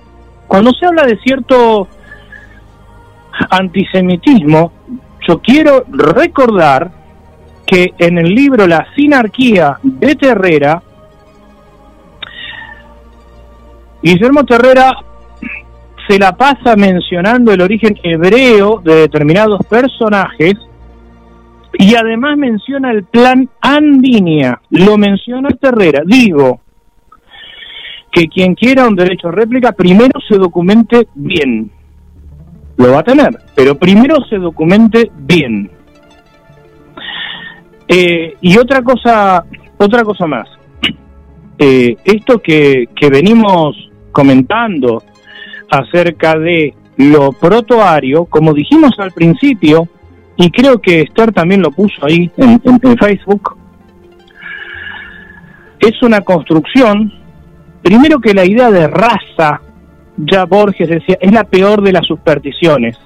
Cuando 0.47 0.73
se 0.73 0.87
habla 0.87 1.05
de 1.05 1.19
cierto 1.19 1.89
antisemitismo, 3.51 4.73
yo 5.27 5.41
quiero 5.41 5.85
recordar 5.89 6.91
que 7.67 7.95
en 7.99 8.19
el 8.19 8.35
libro 8.35 8.67
La 8.67 8.87
sinarquía 8.97 9.79
de 9.83 10.17
Terrera, 10.17 10.83
Guillermo 14.03 14.45
Terrera 14.45 14.93
se 16.11 16.19
la 16.19 16.37
pasa 16.37 16.75
mencionando 16.75 17.53
el 17.53 17.61
origen 17.61 17.97
hebreo 18.03 18.81
de 18.83 18.97
determinados 18.97 19.65
personajes 19.67 20.55
y 21.75 21.95
además 21.95 22.37
menciona 22.37 22.91
el 22.91 23.05
plan 23.05 23.49
Andinia, 23.61 24.61
lo 24.71 24.99
menciona 24.99 25.51
Terrera. 25.51 26.03
Digo 26.05 26.63
que 28.11 28.27
quien 28.27 28.57
quiera 28.57 28.89
un 28.89 28.97
derecho 28.97 29.29
a 29.29 29.31
réplica 29.31 29.71
primero 29.71 30.19
se 30.29 30.37
documente 30.37 31.07
bien. 31.15 31.71
Lo 32.77 32.91
va 32.91 33.01
a 33.01 33.05
tener, 33.05 33.31
pero 33.55 33.79
primero 33.79 34.17
se 34.29 34.39
documente 34.39 35.13
bien. 35.17 35.71
Eh, 37.87 38.35
y 38.41 38.59
otra 38.59 38.83
cosa, 38.83 39.45
otra 39.77 40.03
cosa 40.03 40.27
más. 40.27 40.49
Eh, 41.57 41.97
esto 42.05 42.41
que, 42.41 42.89
que 42.97 43.11
venimos 43.11 43.77
comentando 44.11 45.05
acerca 45.71 46.39
de 46.39 46.75
lo 46.97 47.33
protoario, 47.33 48.27
como 48.27 48.53
dijimos 48.53 48.93
al 48.99 49.13
principio, 49.13 49.89
y 50.37 50.51
creo 50.51 50.81
que 50.81 51.03
Esther 51.03 51.33
también 51.33 51.63
lo 51.63 51.71
puso 51.71 52.05
ahí 52.05 52.31
en, 52.37 52.99
Facebook, 52.99 53.57
es 55.79 56.03
una 56.03 56.21
construcción, 56.21 57.13
primero 57.83 58.21
que 58.21 58.35
la 58.35 58.45
idea 58.45 58.71
de 58.71 58.87
raza, 58.87 59.61
ya 60.17 60.45
Borges 60.45 60.89
decía, 60.89 61.17
es 61.21 61.33
la 61.33 61.45
peor 61.45 61.83
de 61.83 61.93
las 61.93 62.07
supersticiones. 62.07 62.99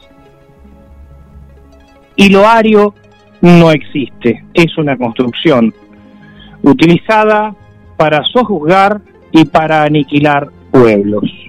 Y 2.16 2.30
lo 2.30 2.46
ario 2.46 2.94
no 3.40 3.70
existe, 3.70 4.44
es 4.54 4.76
una 4.78 4.96
construcción 4.96 5.72
utilizada 6.62 7.54
para 7.96 8.22
sojuzgar 8.32 9.00
y 9.30 9.44
para 9.44 9.82
aniquilar 9.82 10.50
pueblos. 10.70 11.43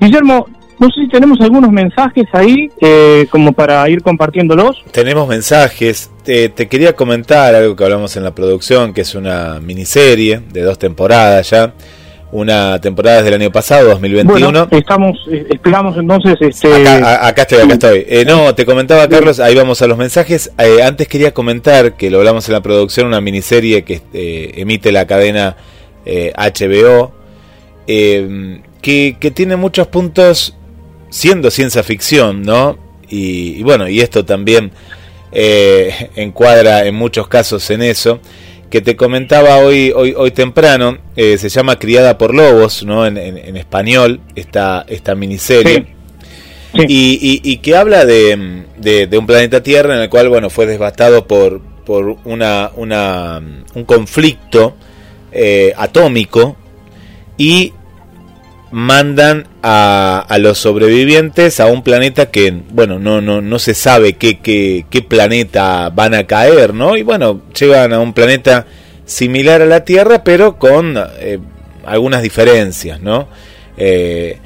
Guillermo, 0.00 0.46
no 0.80 0.88
sé 0.88 1.02
si 1.02 1.08
tenemos 1.08 1.38
algunos 1.42 1.70
mensajes 1.70 2.24
ahí 2.32 2.70
eh, 2.80 3.26
como 3.30 3.52
para 3.52 3.86
ir 3.90 4.00
compartiéndolos. 4.00 4.82
Tenemos 4.92 5.28
mensajes. 5.28 6.10
Te, 6.24 6.50
quería 6.50 6.96
comentar 6.96 7.54
algo 7.54 7.76
que 7.76 7.84
hablamos 7.84 8.16
en 8.16 8.24
la 8.24 8.34
producción, 8.34 8.94
que 8.94 9.02
es 9.02 9.14
una 9.14 9.60
miniserie 9.60 10.40
de 10.50 10.62
dos 10.62 10.78
temporadas 10.78 11.50
ya. 11.50 11.74
Una 12.32 12.80
temporada 12.80 13.22
del 13.22 13.34
año 13.34 13.50
pasado, 13.50 13.90
2021. 13.90 14.40
Bueno, 14.40 14.68
estamos, 14.70 15.18
eh, 15.30 15.46
esperamos 15.50 15.96
entonces... 15.98 16.36
Este... 16.40 16.88
Acá, 16.88 17.42
estoy, 17.42 17.58
acá 17.58 17.74
estoy. 17.74 18.06
Eh, 18.08 18.24
no, 18.24 18.54
te 18.54 18.64
comentaba 18.64 19.06
Carlos, 19.08 19.38
ahí 19.38 19.56
vamos 19.56 19.82
a 19.82 19.86
los 19.86 19.98
mensajes. 19.98 20.50
antes 20.82 21.08
quería 21.08 21.34
comentar 21.34 21.96
que 21.96 22.08
lo 22.08 22.18
hablamos 22.18 22.48
en 22.48 22.54
la 22.54 22.62
producción, 22.62 23.08
una 23.08 23.20
miniserie 23.20 23.82
que 23.82 24.00
emite 24.56 24.92
la 24.92 25.06
cadena 25.06 25.56
HBO, 26.06 27.12
que, 28.80 29.16
que 29.18 29.30
tiene 29.30 29.56
muchos 29.56 29.86
puntos 29.86 30.54
siendo 31.10 31.50
ciencia 31.50 31.82
ficción, 31.82 32.42
¿no? 32.42 32.78
Y, 33.08 33.62
bueno, 33.62 33.88
y 33.88 34.00
esto 34.00 34.24
también 34.24 34.70
eh, 35.32 36.10
encuadra 36.16 36.86
en 36.86 36.94
muchos 36.94 37.28
casos 37.28 37.68
en 37.70 37.82
eso, 37.82 38.20
que 38.70 38.80
te 38.80 38.94
comentaba 38.94 39.58
hoy, 39.58 39.92
hoy, 39.94 40.14
hoy 40.16 40.30
temprano, 40.30 40.98
eh, 41.16 41.36
se 41.38 41.48
llama 41.48 41.78
Criada 41.78 42.16
por 42.16 42.34
Lobos, 42.34 42.84
¿no? 42.84 43.04
En, 43.04 43.18
español, 43.56 44.20
esta, 44.36 44.84
esta 44.88 45.14
miniserie. 45.14 45.86
Y, 46.72 47.40
y, 47.42 47.56
que 47.56 47.74
habla 47.74 48.04
de, 48.04 48.64
de, 48.78 49.18
un 49.18 49.26
planeta 49.26 49.60
Tierra 49.60 49.96
en 49.96 50.02
el 50.02 50.08
cual, 50.08 50.28
bueno, 50.28 50.50
fue 50.50 50.66
devastado 50.66 51.26
por, 51.26 51.60
por 51.84 52.16
una, 52.24 52.70
una, 52.76 53.42
un 53.74 53.84
conflicto 53.84 54.76
eh, 55.32 55.72
atómico 55.76 56.56
y 57.36 57.72
mandan 58.70 59.48
a, 59.62 60.24
a, 60.28 60.38
los 60.38 60.58
sobrevivientes 60.58 61.58
a 61.58 61.66
un 61.66 61.82
planeta 61.82 62.30
que, 62.30 62.62
bueno, 62.70 62.98
no, 62.98 63.20
no, 63.20 63.40
no 63.40 63.58
se 63.58 63.74
sabe 63.74 64.14
qué, 64.14 64.38
qué, 64.38 64.86
qué, 64.88 65.02
planeta 65.02 65.90
van 65.90 66.14
a 66.14 66.26
caer, 66.26 66.72
¿no? 66.72 66.96
Y 66.96 67.02
bueno, 67.02 67.42
llegan 67.58 67.92
a 67.92 67.98
un 67.98 68.12
planeta 68.12 68.66
similar 69.04 69.60
a 69.62 69.66
la 69.66 69.84
Tierra, 69.84 70.22
pero 70.22 70.56
con 70.56 70.96
eh, 71.18 71.38
algunas 71.84 72.22
diferencias, 72.22 73.00
¿no? 73.00 73.28
Eh, 73.76 74.38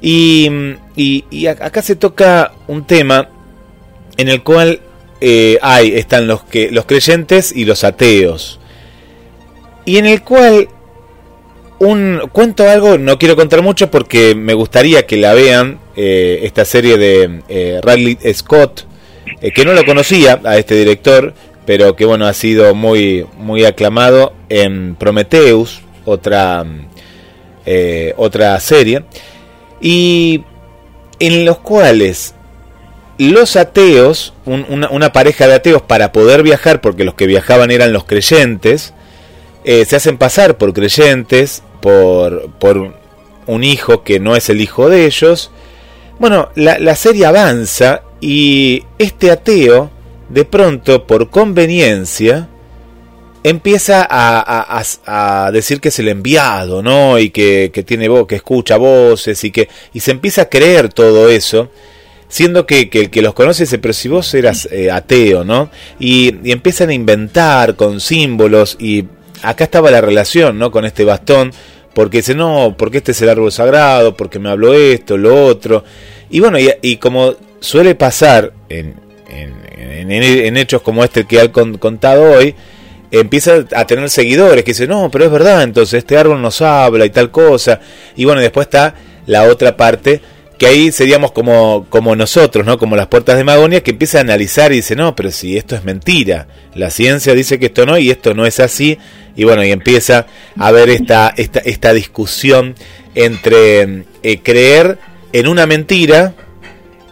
y, 0.00 0.50
y, 0.96 1.46
acá 1.46 1.82
se 1.82 1.96
toca 1.96 2.52
un 2.66 2.84
tema 2.84 3.28
en 4.16 4.28
el 4.28 4.42
cual 4.42 4.80
eh, 5.20 5.58
hay, 5.62 5.94
están 5.94 6.26
los, 6.26 6.42
que, 6.44 6.70
los 6.70 6.84
creyentes 6.84 7.52
y 7.54 7.64
los 7.64 7.84
ateos. 7.84 8.60
Y 9.84 9.98
en 9.98 10.06
el 10.06 10.22
cual 10.22 10.68
un 11.78 12.22
cuento 12.32 12.68
algo, 12.68 12.98
no 12.98 13.18
quiero 13.18 13.36
contar 13.36 13.62
mucho 13.62 13.90
porque 13.90 14.34
me 14.34 14.54
gustaría 14.54 15.06
que 15.06 15.16
la 15.16 15.34
vean, 15.34 15.78
eh, 15.96 16.40
esta 16.42 16.64
serie 16.64 16.98
de 16.98 17.42
eh, 17.48 17.80
Radley 17.82 18.18
Scott, 18.34 18.84
eh, 19.40 19.52
que 19.52 19.64
no 19.64 19.72
lo 19.72 19.84
conocía 19.84 20.40
a 20.44 20.56
este 20.58 20.74
director, 20.74 21.34
pero 21.66 21.94
que 21.94 22.04
bueno, 22.04 22.26
ha 22.26 22.34
sido 22.34 22.74
muy, 22.74 23.26
muy 23.36 23.64
aclamado 23.64 24.32
en 24.48 24.96
Prometheus, 24.96 25.82
otra, 26.04 26.64
otra 28.16 28.58
serie, 28.60 29.04
y 29.80 30.42
en 31.20 31.44
los 31.44 31.58
cuales 31.58 32.34
los 33.18 33.56
ateos, 33.56 34.32
una, 34.46 35.12
pareja 35.12 35.46
de 35.46 35.54
ateos 35.54 35.82
para 35.82 36.10
poder 36.10 36.42
viajar, 36.42 36.80
porque 36.80 37.04
los 37.04 37.12
que 37.12 37.26
viajaban 37.26 37.70
eran 37.70 37.92
los 37.92 38.04
creyentes, 38.04 38.94
se 39.64 39.94
hacen 39.94 40.16
pasar 40.16 40.56
por 40.56 40.72
creyentes 40.72 41.62
por, 41.80 42.50
por 42.58 42.94
un 43.46 43.64
hijo 43.64 44.04
que 44.04 44.20
no 44.20 44.36
es 44.36 44.48
el 44.50 44.60
hijo 44.60 44.88
de 44.88 45.06
ellos. 45.06 45.50
Bueno, 46.18 46.50
la, 46.54 46.94
serie 46.94 47.26
avanza 47.26 48.02
y 48.20 48.84
este 48.98 49.30
ateo, 49.30 49.90
de 50.28 50.44
pronto, 50.44 51.06
por 51.06 51.30
conveniencia, 51.30 52.48
empieza 53.42 54.06
a, 54.08 54.82
a, 55.06 55.50
decir 55.52 55.80
que 55.80 55.88
es 55.88 55.98
el 55.98 56.08
enviado, 56.08 56.82
¿no? 56.82 57.18
Y 57.18 57.30
que, 57.30 57.70
que, 57.72 57.82
tiene 57.82 58.08
voz, 58.08 58.26
que 58.26 58.36
escucha 58.36 58.76
voces 58.76 59.42
y 59.44 59.50
que 59.50 59.68
y 59.94 60.00
se 60.00 60.10
empieza 60.10 60.42
a 60.42 60.48
creer 60.48 60.92
todo 60.92 61.28
eso, 61.28 61.70
siendo 62.28 62.66
que, 62.66 62.90
que 62.90 63.00
el 63.02 63.10
que 63.10 63.22
los 63.22 63.32
conoce 63.32 63.62
dice, 63.62 63.78
pero 63.78 63.94
si 63.94 64.08
vos 64.08 64.34
eras 64.34 64.68
eh, 64.70 64.90
ateo, 64.90 65.44
¿no? 65.44 65.70
Y, 66.00 66.34
y, 66.44 66.52
empiezan 66.52 66.90
a 66.90 66.94
inventar 66.94 67.76
con 67.76 68.00
símbolos 68.00 68.76
y 68.80 69.04
acá 69.42 69.64
estaba 69.64 69.90
la 69.90 70.00
relación, 70.00 70.58
¿no? 70.58 70.70
Con 70.70 70.84
este 70.84 71.04
bastón, 71.04 71.52
porque 71.94 72.18
dice, 72.18 72.34
no, 72.34 72.74
porque 72.78 72.98
este 72.98 73.12
es 73.12 73.22
el 73.22 73.28
árbol 73.28 73.52
sagrado, 73.52 74.16
porque 74.16 74.38
me 74.38 74.50
habló 74.50 74.74
esto, 74.74 75.16
lo 75.16 75.46
otro. 75.46 75.84
Y 76.30 76.40
bueno, 76.40 76.58
y, 76.58 76.96
como 76.96 77.34
suele 77.60 77.94
pasar 77.94 78.52
en, 78.68 78.94
en, 79.28 80.56
hechos 80.56 80.82
como 80.82 81.02
este 81.02 81.24
que 81.24 81.40
han 81.40 81.48
contado 81.78 82.22
hoy, 82.32 82.54
empieza 83.10 83.64
a 83.74 83.86
tener 83.86 84.10
seguidores 84.10 84.64
que 84.64 84.72
dicen, 84.72 84.90
no, 84.90 85.10
pero 85.10 85.24
es 85.24 85.30
verdad, 85.30 85.62
entonces 85.62 85.98
este 85.98 86.16
árbol 86.16 86.42
nos 86.42 86.60
habla 86.62 87.04
y 87.06 87.10
tal 87.10 87.30
cosa. 87.30 87.80
Y 88.16 88.24
bueno, 88.24 88.40
después 88.40 88.66
está 88.66 88.94
la 89.26 89.44
otra 89.44 89.76
parte 89.76 90.20
que 90.58 90.66
ahí 90.66 90.90
seríamos 90.90 91.30
como, 91.30 91.86
como 91.88 92.16
nosotros, 92.16 92.66
¿no? 92.66 92.78
Como 92.78 92.96
las 92.96 93.06
puertas 93.06 93.36
de 93.36 93.44
Magonia, 93.44 93.82
que 93.82 93.92
empieza 93.92 94.18
a 94.18 94.22
analizar 94.22 94.72
y 94.72 94.76
dice, 94.76 94.96
no, 94.96 95.14
pero 95.14 95.30
si 95.30 95.56
esto 95.56 95.76
es 95.76 95.84
mentira, 95.84 96.48
la 96.74 96.90
ciencia 96.90 97.32
dice 97.34 97.60
que 97.60 97.66
esto 97.66 97.86
no 97.86 97.96
y 97.96 98.10
esto 98.10 98.34
no 98.34 98.44
es 98.44 98.58
así, 98.58 98.98
y 99.38 99.44
bueno, 99.44 99.64
y 99.64 99.70
empieza 99.70 100.26
a 100.58 100.66
haber 100.66 100.90
esta, 100.90 101.32
esta, 101.36 101.60
esta 101.60 101.94
discusión 101.94 102.74
entre 103.14 104.04
eh, 104.22 104.40
creer 104.42 104.98
en 105.32 105.46
una 105.46 105.64
mentira 105.66 106.34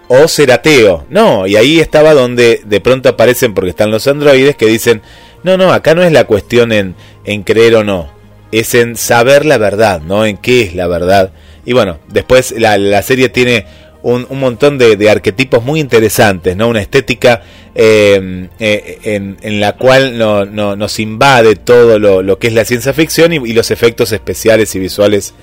o 0.09 0.29
ser 0.29 0.53
ateo, 0.53 1.07
no, 1.09 1.47
y 1.47 1.57
ahí 1.57 1.81
estaba 1.81 2.13
donde 2.13 2.61
de 2.67 2.81
pronto 2.81 3.09
aparecen, 3.09 3.55
porque 3.55 3.71
están 3.71 3.91
los 3.91 4.07
androides, 4.07 4.57
que 4.57 4.67
dicen, 4.67 5.03
no, 5.43 5.57
no, 5.57 5.73
acá 5.73 5.95
no 5.95 6.03
es 6.03 6.13
la 6.13 6.25
cuestión 6.25 6.73
en, 6.73 6.95
en 7.25 7.45
creer 7.45 7.77
o 7.77 7.85
no, 7.85 8.11
es 8.53 8.75
en 8.75 8.97
saber 8.97 9.47
la 9.47 9.57
verdad, 9.57 10.03
¿no? 10.03 10.27
En 10.27 10.37
qué 10.37 10.63
es 10.63 10.75
la 10.75 10.87
verdad 10.87 11.33
y 11.67 11.73
bueno, 11.73 11.99
después 12.09 12.55
la, 12.57 13.03
serie 13.03 13.29
tiene 13.29 13.67
un, 14.07 14.39
montón 14.39 14.79
de, 14.79 15.11
arquetipos 15.11 15.65
muy 15.65 15.81
interesantes, 15.81 16.57
¿no? 16.57 16.69
Una 16.69 16.81
estética 16.81 17.43
eh, 17.75 18.49
eh, 18.61 19.37
en, 19.43 19.61
la 19.61 19.77
cual 19.77 20.17
no, 20.17 20.45
nos 20.45 21.01
invade 21.01 21.57
todo 21.57 21.99
lo, 21.99 22.39
que 22.39 22.47
es 22.47 22.53
la 22.53 22.65
ciencia 22.65 22.93
ficción 22.93 23.33
y, 23.33 23.53
los 23.53 23.71
efectos 23.71 24.13
especiales 24.13 24.75
y 24.77 24.79
visuales 24.79 25.35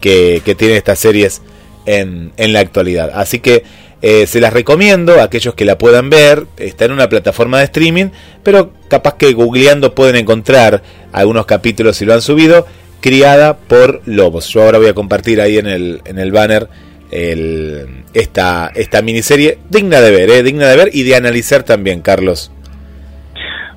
que, 0.00 0.40
que 0.44 0.54
tienen 0.54 0.76
estas 0.76 1.00
series 1.00 1.42
en, 1.84 2.32
en 2.36 2.52
la 2.52 2.60
actualidad. 2.60 3.10
Así 3.14 3.40
que 3.40 3.64
eh, 4.02 4.26
se 4.28 4.40
las 4.40 4.52
recomiendo 4.52 5.20
a 5.20 5.24
aquellos 5.24 5.54
que 5.54 5.64
la 5.64 5.76
puedan 5.76 6.08
ver. 6.08 6.46
Está 6.58 6.84
en 6.84 6.92
una 6.92 7.08
plataforma 7.08 7.58
de 7.58 7.64
streaming, 7.64 8.10
pero 8.44 8.72
capaz 8.88 9.16
que 9.16 9.32
googleando 9.32 9.96
pueden 9.96 10.14
encontrar 10.14 10.82
algunos 11.12 11.46
capítulos 11.46 11.96
si 11.96 12.04
lo 12.04 12.14
han 12.14 12.22
subido 12.22 12.66
criada 13.00 13.56
por 13.56 14.00
lobos. 14.06 14.48
Yo 14.48 14.62
ahora 14.62 14.78
voy 14.78 14.88
a 14.88 14.94
compartir 14.94 15.40
ahí 15.40 15.58
en 15.58 15.66
el, 15.66 16.02
en 16.04 16.20
el 16.20 16.30
banner 16.30 16.68
el, 17.12 17.86
esta, 18.14 18.72
esta 18.74 19.02
miniserie 19.02 19.58
digna 19.68 20.00
de 20.00 20.10
ver, 20.10 20.30
¿eh? 20.30 20.42
digna 20.42 20.66
de 20.66 20.76
ver 20.76 20.88
y 20.92 21.02
de 21.04 21.14
analizar 21.14 21.62
también, 21.62 22.00
Carlos. 22.00 22.50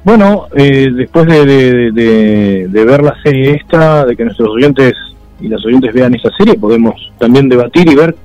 Bueno, 0.04 0.48
eh, 0.56 0.90
después 0.94 1.26
de, 1.26 1.92
de, 1.92 2.86
ver 2.86 3.04
la 3.04 3.16
serie 3.24 3.56
esta, 3.56 4.06
de 4.06 4.16
que 4.16 4.24
nuestros 4.24 4.50
oyentes 4.50 4.94
y 5.42 5.48
las 5.48 5.66
oyentes 5.66 5.94
vean 5.94 6.14
esta 6.14 6.30
serie, 6.38 6.54
podemos 6.56 7.12
también 7.18 7.50
debatir 7.50 7.90
y 7.90 7.96
ver 7.96 8.16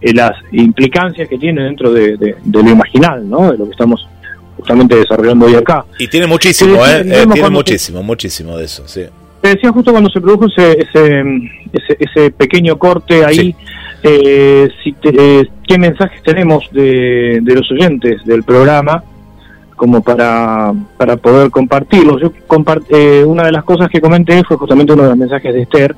eh, 0.00 0.14
las 0.14 0.32
implicancias 0.52 1.28
que 1.28 1.38
tiene 1.38 1.64
dentro 1.64 1.92
de, 1.92 2.36
lo 2.50 2.60
imaginal, 2.60 3.28
¿no? 3.28 3.52
De 3.52 3.58
lo 3.58 3.66
que 3.66 3.72
estamos 3.72 4.08
justamente 4.56 4.96
desarrollando 4.96 5.46
hoy 5.46 5.54
acá. 5.54 5.84
Y 5.98 6.08
tiene 6.08 6.26
muchísimo, 6.26 6.84
¿eh? 6.86 7.04
tiene 7.32 7.50
muchísimo, 7.50 8.02
muchísimo 8.02 8.56
de 8.56 8.64
eso, 8.64 8.88
sí. 8.88 9.02
Te 9.42 9.50
decía 9.50 9.70
justo 9.70 9.92
cuando 9.92 10.10
se 10.10 10.20
produjo 10.20 10.46
ese, 10.46 10.78
ese, 10.80 11.22
ese, 12.00 12.30
pequeño 12.30 12.76
corte 12.76 13.24
ahí, 13.24 13.54
eh, 14.02 14.68
si 14.82 14.94
eh, 15.02 15.48
qué 15.66 15.78
mensajes 15.78 16.22
tenemos 16.22 16.68
de, 16.72 17.40
de, 17.42 17.54
los 17.54 17.70
oyentes 17.70 18.24
del 18.24 18.44
programa 18.44 19.02
como 19.76 20.02
para, 20.02 20.72
para 20.96 21.16
poder 21.16 21.50
compartirlos. 21.50 22.20
Yo 22.20 22.32
eh, 22.90 23.24
una 23.24 23.44
de 23.44 23.52
las 23.52 23.64
cosas 23.64 23.88
que 23.88 24.00
comenté 24.00 24.42
fue 24.44 24.56
justamente 24.56 24.92
uno 24.92 25.04
de 25.04 25.08
los 25.10 25.18
mensajes 25.18 25.54
de 25.54 25.62
Esther, 25.62 25.94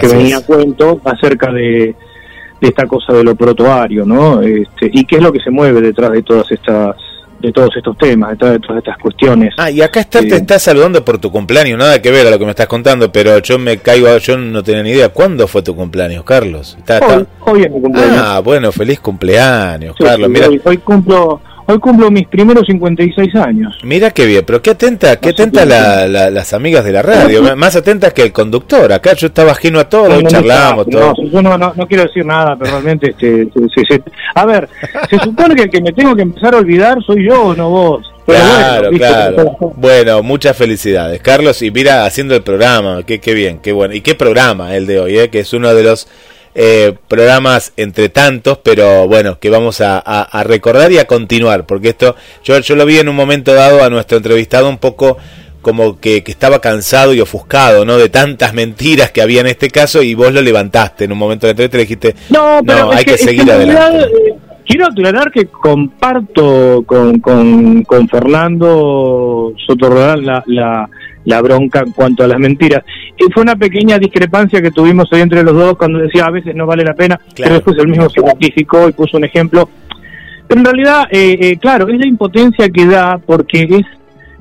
que 0.00 0.08
venía 0.08 0.38
a 0.38 0.46
cuento 0.46 1.00
acerca 1.04 1.52
de, 1.52 1.94
de 2.60 2.68
esta 2.68 2.86
cosa 2.86 3.12
de 3.12 3.24
lo 3.24 3.34
protoario, 3.34 4.04
¿no? 4.06 4.40
Este, 4.40 4.90
y 4.92 5.04
qué 5.04 5.16
es 5.16 5.22
lo 5.22 5.32
que 5.32 5.40
se 5.40 5.50
mueve 5.50 5.80
detrás 5.80 6.12
de 6.12 6.22
todas 6.22 6.50
estas 6.50 6.96
de 7.40 7.52
todos 7.52 7.70
estos 7.76 7.96
temas, 7.98 8.30
de 8.30 8.36
todas, 8.36 8.78
estas 8.78 8.98
cuestiones. 8.98 9.54
Ah, 9.56 9.70
y 9.70 9.80
acá 9.80 10.00
está, 10.00 10.20
te 10.20 10.28
eh, 10.28 10.36
está 10.36 10.58
saludando 10.58 11.04
por 11.04 11.18
tu 11.18 11.30
cumpleaños, 11.30 11.78
nada 11.78 12.00
que 12.02 12.10
ver 12.10 12.26
a 12.26 12.30
lo 12.30 12.38
que 12.38 12.44
me 12.44 12.50
estás 12.50 12.66
contando, 12.66 13.12
pero 13.12 13.38
yo 13.38 13.58
me 13.58 13.78
caigo, 13.78 14.16
yo 14.18 14.36
no 14.36 14.62
tenía 14.62 14.82
ni 14.82 14.90
idea. 14.90 15.08
¿Cuándo 15.10 15.46
fue 15.46 15.62
tu 15.62 15.74
cumpleaños, 15.74 16.24
Carlos? 16.24 16.76
hoy, 16.88 17.26
hoy, 17.40 17.62
es 17.62 17.70
mi 17.70 17.80
cumpleaños. 17.80 18.18
Ah, 18.18 18.40
bueno, 18.40 18.72
feliz 18.72 19.00
cumpleaños, 19.00 19.96
Carlos. 19.98 20.28
Mira. 20.28 20.48
Hoy, 20.64 20.78
cumplo, 20.78 21.40
Hoy 21.70 21.78
cumplo 21.80 22.10
mis 22.10 22.26
primeros 22.26 22.66
56 22.66 23.34
años. 23.34 23.76
Mira 23.82 24.10
qué 24.10 24.24
bien, 24.24 24.42
pero 24.46 24.62
qué 24.62 24.70
atenta, 24.70 25.16
qué 25.16 25.28
atenta 25.28 25.66
las 25.66 26.52
amigas 26.54 26.82
de 26.82 26.92
la 26.92 27.02
radio, 27.02 27.54
más 27.56 27.76
atentas 27.76 28.14
que 28.14 28.22
el 28.22 28.32
conductor. 28.32 28.90
Acá 28.90 29.12
yo 29.12 29.26
estaba 29.26 29.52
ajeno 29.52 29.78
a 29.78 29.86
todo, 29.86 30.08
no, 30.08 30.26
charlamos, 30.26 30.86
todo. 30.88 31.12
No, 31.12 31.30
yo 31.30 31.42
no, 31.42 31.58
no, 31.58 31.86
quiero 31.86 32.04
decir 32.04 32.24
nada, 32.24 32.56
pero 32.58 32.70
realmente, 32.70 33.10
este, 33.10 33.50
a 34.34 34.46
ver, 34.46 34.66
se 35.10 35.18
supone 35.22 35.54
que 35.54 35.64
el 35.64 35.70
que 35.70 35.82
me 35.82 35.92
tengo 35.92 36.16
que 36.16 36.22
empezar 36.22 36.54
a 36.54 36.56
olvidar 36.56 37.02
soy 37.02 37.28
yo 37.28 37.48
o 37.48 37.54
no 37.54 37.68
vos. 37.68 38.14
claro, 38.24 38.88
claro. 38.90 39.56
Bueno, 39.76 40.22
muchas 40.22 40.56
felicidades, 40.56 41.20
Carlos. 41.20 41.60
Y 41.60 41.70
mira, 41.70 42.06
haciendo 42.06 42.34
el 42.34 42.42
programa, 42.42 43.02
qué, 43.04 43.20
qué 43.20 43.34
bien, 43.34 43.58
qué 43.58 43.72
bueno. 43.72 43.92
Y 43.92 44.00
qué 44.00 44.14
programa 44.14 44.74
el 44.74 44.86
de 44.86 45.00
hoy, 45.00 45.18
¿eh? 45.18 45.28
que 45.28 45.40
es 45.40 45.52
uno 45.52 45.74
de 45.74 45.82
los 45.82 46.08
eh, 46.60 46.92
programas 47.06 47.72
entre 47.76 48.08
tantos, 48.08 48.58
pero 48.58 49.06
bueno, 49.06 49.38
que 49.38 49.48
vamos 49.48 49.80
a, 49.80 50.28
recordar 50.42 50.90
y 50.90 50.98
a 50.98 51.06
continuar, 51.06 51.66
porque 51.66 51.90
esto, 51.90 52.16
yo, 52.42 52.58
yo 52.58 52.74
lo 52.74 52.84
vi 52.84 52.98
en 52.98 53.08
un 53.08 53.14
momento 53.14 53.54
dado 53.54 53.84
a 53.84 53.90
nuestro 53.90 54.16
entrevistado 54.16 54.68
un 54.68 54.78
poco 54.78 55.18
como 55.62 56.00
que, 56.00 56.24
estaba 56.26 56.60
cansado 56.60 57.14
y 57.14 57.20
ofuscado, 57.20 57.84
¿no? 57.84 57.96
De 57.96 58.08
tantas 58.08 58.54
mentiras 58.54 59.12
que 59.12 59.22
había 59.22 59.40
en 59.40 59.46
este 59.46 59.70
caso 59.70 60.02
y 60.02 60.14
vos 60.14 60.32
lo 60.32 60.42
levantaste 60.42 61.04
en 61.04 61.12
un 61.12 61.18
momento 61.18 61.46
de 61.46 61.52
entrevista 61.52 61.76
y 61.76 61.78
le 61.78 61.84
dijiste, 61.84 62.14
no, 62.30 62.60
pero 62.66 62.90
hay 62.90 63.04
que, 63.04 63.18
seguir 63.18 63.48
adelante. 63.48 64.06
Eh, 64.06 64.34
quiero 64.66 64.86
aclarar 64.86 65.30
que 65.30 65.46
comparto 65.46 66.82
con, 66.84 67.20
con, 67.20 67.84
con 67.84 68.08
Fernando 68.08 69.52
Sotorral 69.64 70.26
la, 70.26 70.42
la, 70.46 70.90
la 71.24 71.40
bronca 71.40 71.84
en 71.86 71.92
cuanto 71.92 72.24
a 72.24 72.26
las 72.26 72.40
mentiras. 72.40 72.82
Y 73.18 73.32
fue 73.32 73.42
una 73.42 73.56
pequeña 73.56 73.98
discrepancia 73.98 74.62
que 74.62 74.70
tuvimos 74.70 75.12
ahí 75.12 75.20
entre 75.20 75.42
los 75.42 75.54
dos 75.54 75.76
cuando 75.76 75.98
decía 75.98 76.26
a 76.26 76.30
veces 76.30 76.54
no 76.54 76.66
vale 76.66 76.84
la 76.84 76.94
pena, 76.94 77.18
pero 77.36 77.54
después 77.54 77.76
el 77.78 77.88
mismo 77.88 78.08
se 78.08 78.20
justificó 78.20 78.88
y 78.88 78.92
puso 78.92 79.16
un 79.16 79.24
ejemplo. 79.24 79.68
Pero 80.46 80.60
en 80.60 80.64
realidad, 80.64 81.04
eh, 81.10 81.36
eh, 81.40 81.56
claro, 81.58 81.88
es 81.88 81.98
la 81.98 82.06
impotencia 82.06 82.68
que 82.70 82.86
da 82.86 83.18
porque 83.18 83.62
es, 83.62 83.86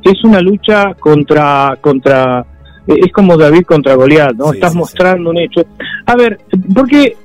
es 0.03 0.23
una 0.23 0.39
lucha 0.41 0.93
contra, 0.99 1.77
contra 1.81 2.45
eh, 2.87 2.99
es 3.05 3.11
como 3.11 3.35
David 3.35 3.63
contra 3.63 3.95
Goliat, 3.95 4.35
¿no? 4.35 4.53
Estás 4.53 4.75
mostrando 4.75 5.31
un 5.31 5.39
hecho. 5.39 5.65
A 6.05 6.15
ver, 6.15 6.39
porque 6.73 7.17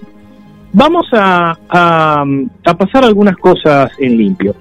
vamos 0.72 1.06
a, 1.12 1.56
a, 1.68 2.24
a 2.64 2.74
pasar 2.74 3.04
algunas 3.04 3.36
cosas 3.36 3.92
en 3.98 4.16
limpio. 4.16 4.54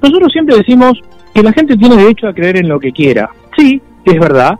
Nosotros 0.00 0.32
siempre 0.32 0.56
decimos 0.56 0.92
que 1.34 1.42
la 1.42 1.52
gente 1.52 1.76
tiene 1.76 1.96
derecho 1.96 2.28
a 2.28 2.32
creer 2.32 2.58
en 2.58 2.68
lo 2.68 2.78
que 2.78 2.92
quiera. 2.92 3.28
Sí, 3.56 3.80
es 4.04 4.18
verdad, 4.18 4.58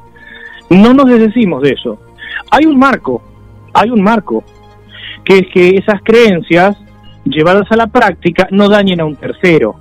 no 0.70 0.92
nos 0.92 1.06
desdecimos 1.06 1.62
de 1.62 1.70
eso. 1.70 1.98
Hay 2.50 2.66
un 2.66 2.78
marco, 2.78 3.22
hay 3.72 3.90
un 3.90 4.02
marco, 4.02 4.44
que 5.24 5.38
es 5.38 5.46
que 5.52 5.76
esas 5.76 6.02
creencias 6.02 6.76
llevadas 7.24 7.70
a 7.70 7.76
la 7.76 7.86
práctica 7.86 8.48
no 8.50 8.68
dañen 8.68 9.00
a 9.00 9.04
un 9.04 9.16
tercero. 9.16 9.74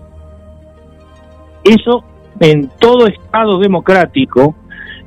Eso 1.64 2.04
en 2.40 2.70
todo 2.80 3.08
Estado 3.08 3.60
democrático, 3.60 4.56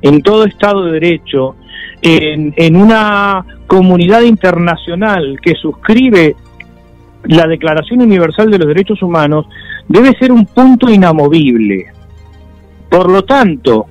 en 0.01 0.21
todo 0.21 0.45
Estado 0.45 0.85
de 0.85 0.93
Derecho, 0.93 1.55
en, 2.01 2.53
en 2.57 2.75
una 2.75 3.45
comunidad 3.67 4.21
internacional 4.21 5.39
que 5.41 5.55
suscribe 5.55 6.35
la 7.23 7.47
Declaración 7.47 8.01
Universal 8.01 8.49
de 8.49 8.57
los 8.57 8.67
Derechos 8.67 9.01
Humanos, 9.01 9.45
debe 9.87 10.17
ser 10.17 10.31
un 10.31 10.45
punto 10.45 10.89
inamovible. 10.89 11.85
Por 12.89 13.09
lo 13.09 13.23
tanto, 13.23 13.85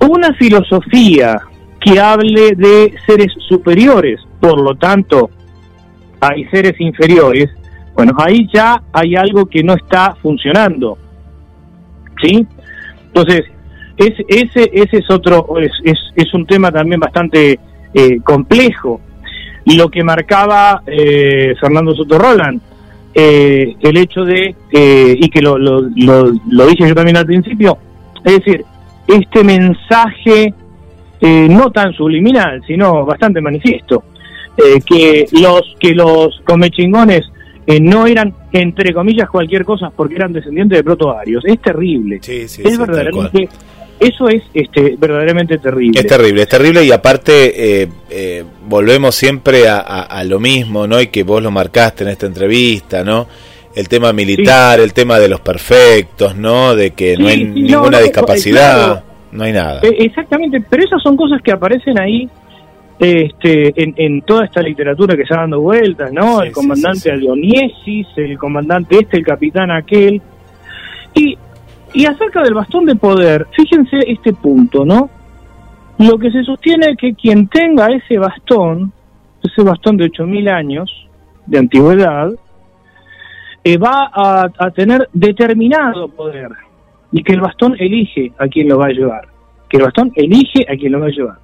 una 0.00 0.32
filosofía 0.34 1.40
que 1.80 2.00
hable 2.00 2.52
de 2.56 2.94
seres 3.06 3.32
superiores, 3.48 4.20
por 4.40 4.60
lo 4.60 4.74
tanto, 4.74 5.30
hay 6.20 6.44
seres 6.46 6.74
inferiores, 6.80 7.50
bueno, 7.94 8.12
ahí 8.18 8.48
ya 8.52 8.82
hay 8.92 9.16
algo 9.16 9.46
que 9.46 9.62
no 9.62 9.74
está 9.74 10.14
funcionando. 10.20 10.98
¿Sí? 12.22 12.46
Entonces, 13.06 13.44
ese, 13.96 14.24
ese, 14.28 14.70
ese 14.72 14.98
es 14.98 15.10
otro, 15.10 15.46
es, 15.58 15.72
es, 16.14 16.34
un 16.34 16.46
tema 16.46 16.70
también 16.70 17.00
bastante 17.00 17.58
eh, 17.94 18.20
complejo. 18.22 19.00
Lo 19.64 19.90
que 19.90 20.04
marcaba 20.04 20.82
eh, 20.86 21.54
Fernando 21.58 21.94
Soto 21.94 22.18
Roland, 22.18 22.60
eh, 23.14 23.74
el 23.80 23.96
hecho 23.96 24.24
de, 24.24 24.54
y 24.70 25.28
que 25.30 25.40
lo, 25.40 25.56
lo, 25.56 25.82
lo, 25.96 26.32
lo 26.48 26.66
dije 26.66 26.86
yo 26.86 26.94
también 26.94 27.16
al 27.16 27.26
principio, 27.26 27.78
es 28.24 28.38
decir, 28.38 28.64
este 29.06 29.44
mensaje 29.44 30.52
eh, 31.20 31.48
no 31.48 31.70
tan 31.70 31.94
subliminal, 31.94 32.62
sino 32.66 33.04
bastante 33.06 33.40
manifiesto, 33.40 34.04
eh, 34.56 34.80
que 34.84 35.26
los 35.32 35.74
que 35.80 35.94
los 35.94 36.40
comechingones 36.44 37.22
eh, 37.66 37.80
no 37.80 38.06
eran 38.06 38.34
entre 38.52 38.92
comillas 38.92 39.28
cualquier 39.30 39.64
cosa 39.64 39.90
porque 39.90 40.16
eran 40.16 40.32
descendientes 40.32 40.78
de 40.78 40.84
protoarios. 40.84 41.42
Es 41.46 41.60
terrible. 41.60 42.20
es 42.22 42.78
verdaderamente 42.78 43.48
eso 43.98 44.28
es 44.28 44.42
este 44.52 44.94
verdaderamente 44.98 45.56
terrible. 45.56 46.00
Es 46.00 46.06
terrible, 46.06 46.42
es 46.42 46.48
terrible 46.48 46.84
y 46.84 46.92
aparte 46.92 47.88
volvemos 48.68 49.14
siempre 49.14 49.68
a, 49.68 50.22
lo 50.24 50.38
mismo, 50.38 50.86
¿no? 50.86 51.00
Y 51.00 51.06
que 51.06 51.22
vos 51.22 51.42
lo 51.42 51.50
marcaste 51.50 52.04
en 52.04 52.10
esta 52.10 52.26
entrevista, 52.26 53.02
¿no? 53.02 53.26
El 53.76 53.88
tema 53.90 54.10
militar, 54.14 54.80
el 54.80 54.94
tema 54.94 55.18
de 55.18 55.28
los 55.28 55.40
perfectos, 55.40 56.34
¿no? 56.34 56.74
De 56.74 56.92
que 56.92 57.14
no 57.18 57.28
hay 57.28 57.44
ninguna 57.44 58.00
discapacidad, 58.00 59.04
no 59.32 59.44
hay 59.44 59.52
nada. 59.52 59.80
Eh, 59.82 59.96
exactamente, 59.98 60.62
pero 60.68 60.82
esas 60.82 61.02
son 61.02 61.14
cosas 61.14 61.42
que 61.42 61.52
aparecen 61.52 62.00
ahí 62.00 62.26
este, 62.98 63.74
en, 63.76 64.22
toda 64.22 64.46
esta 64.46 64.62
literatura 64.62 65.14
que 65.14 65.22
está 65.22 65.40
dando 65.40 65.60
vueltas, 65.60 66.10
¿no? 66.10 66.40
el 66.40 66.52
comandante 66.52 67.12
Alioniesis, 67.12 68.06
el 68.16 68.38
comandante 68.38 68.98
este, 68.98 69.18
el 69.18 69.26
capitán 69.26 69.70
aquel. 69.70 70.22
Y, 71.14 71.36
y 71.92 72.06
acerca 72.06 72.42
del 72.42 72.54
bastón 72.54 72.86
de 72.86 72.96
poder, 72.96 73.46
fíjense 73.54 73.98
este 74.06 74.32
punto, 74.32 74.86
¿no? 74.86 75.10
Lo 75.98 76.18
que 76.18 76.30
se 76.30 76.42
sostiene 76.44 76.92
es 76.92 76.96
que 76.96 77.14
quien 77.14 77.48
tenga 77.48 77.88
ese 77.88 78.16
bastón, 78.16 78.90
ese 79.42 79.62
bastón 79.62 79.98
de 79.98 80.06
8.000 80.06 80.50
años 80.50 81.08
de 81.44 81.58
antigüedad, 81.58 82.32
eh, 83.66 83.78
va 83.78 84.12
a, 84.14 84.70
tener 84.70 85.08
determinado 85.12 86.06
poder 86.06 86.50
y 87.10 87.20
que 87.24 87.32
el 87.32 87.40
bastón 87.40 87.74
elige 87.76 88.30
a 88.38 88.46
quien 88.46 88.68
lo 88.68 88.78
va 88.78 88.86
a 88.86 88.90
llevar, 88.90 89.26
que 89.68 89.78
el 89.78 89.82
bastón 89.82 90.12
elige 90.14 90.64
a 90.72 90.76
quien 90.76 90.92
lo 90.92 91.00
va 91.00 91.06
a 91.06 91.10
llevar. 91.10 91.38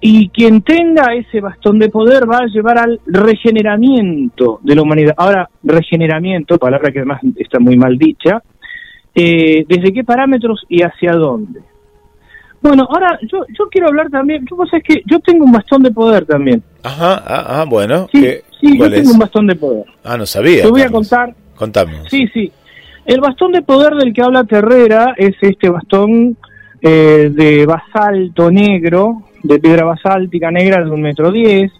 Y 0.00 0.28
quien 0.30 0.62
tenga 0.62 1.14
ese 1.14 1.40
bastón 1.40 1.78
de 1.78 1.90
poder 1.90 2.28
va 2.28 2.38
a 2.38 2.46
llevar 2.46 2.78
al 2.78 3.00
regeneramiento 3.06 4.58
de 4.64 4.74
la 4.74 4.82
humanidad. 4.82 5.14
Ahora, 5.16 5.48
regeneramiento, 5.62 6.58
palabra 6.58 6.90
que 6.90 6.98
además 6.98 7.20
está 7.36 7.60
muy 7.60 7.76
mal 7.76 7.96
dicha, 7.96 8.42
eh, 9.14 9.64
¿desde 9.68 9.92
qué 9.92 10.02
parámetros 10.02 10.64
y 10.68 10.82
hacia 10.82 11.12
dónde? 11.12 11.60
Bueno, 12.60 12.84
ahora 12.90 13.16
yo, 13.30 13.44
yo 13.56 13.68
quiero 13.70 13.86
hablar 13.86 14.10
también, 14.10 14.44
yo 14.50 14.56
es 14.64 14.82
que 14.82 15.02
yo 15.06 15.20
tengo 15.20 15.44
un 15.44 15.52
bastón 15.52 15.84
de 15.84 15.92
poder 15.92 16.26
también. 16.26 16.64
Ajá, 16.82 17.22
ah, 17.24 17.60
ah 17.60 17.64
bueno. 17.68 18.08
Sí, 18.12 18.26
sí 18.60 18.78
yo 18.78 18.90
tengo 18.90 19.10
un 19.12 19.18
bastón 19.18 19.46
de 19.46 19.56
poder. 19.56 19.84
Ah, 20.04 20.16
no 20.16 20.26
sabía. 20.26 20.62
Te 20.62 20.70
voy 20.70 20.82
a 20.82 20.90
contar. 20.90 21.34
Contame. 21.54 22.08
Sí, 22.08 22.26
sí. 22.32 22.52
El 23.04 23.20
bastón 23.20 23.52
de 23.52 23.62
poder 23.62 23.94
del 23.94 24.12
que 24.12 24.22
habla 24.22 24.44
Terrera 24.44 25.14
es 25.16 25.34
este 25.40 25.68
bastón 25.68 26.36
eh, 26.82 27.30
de 27.32 27.64
basalto 27.64 28.50
negro, 28.50 29.22
de 29.42 29.58
piedra 29.58 29.84
basáltica 29.84 30.50
negra 30.50 30.84
de 30.84 30.90
un 30.90 31.02
metro 31.02 31.30
diez, 31.30 31.72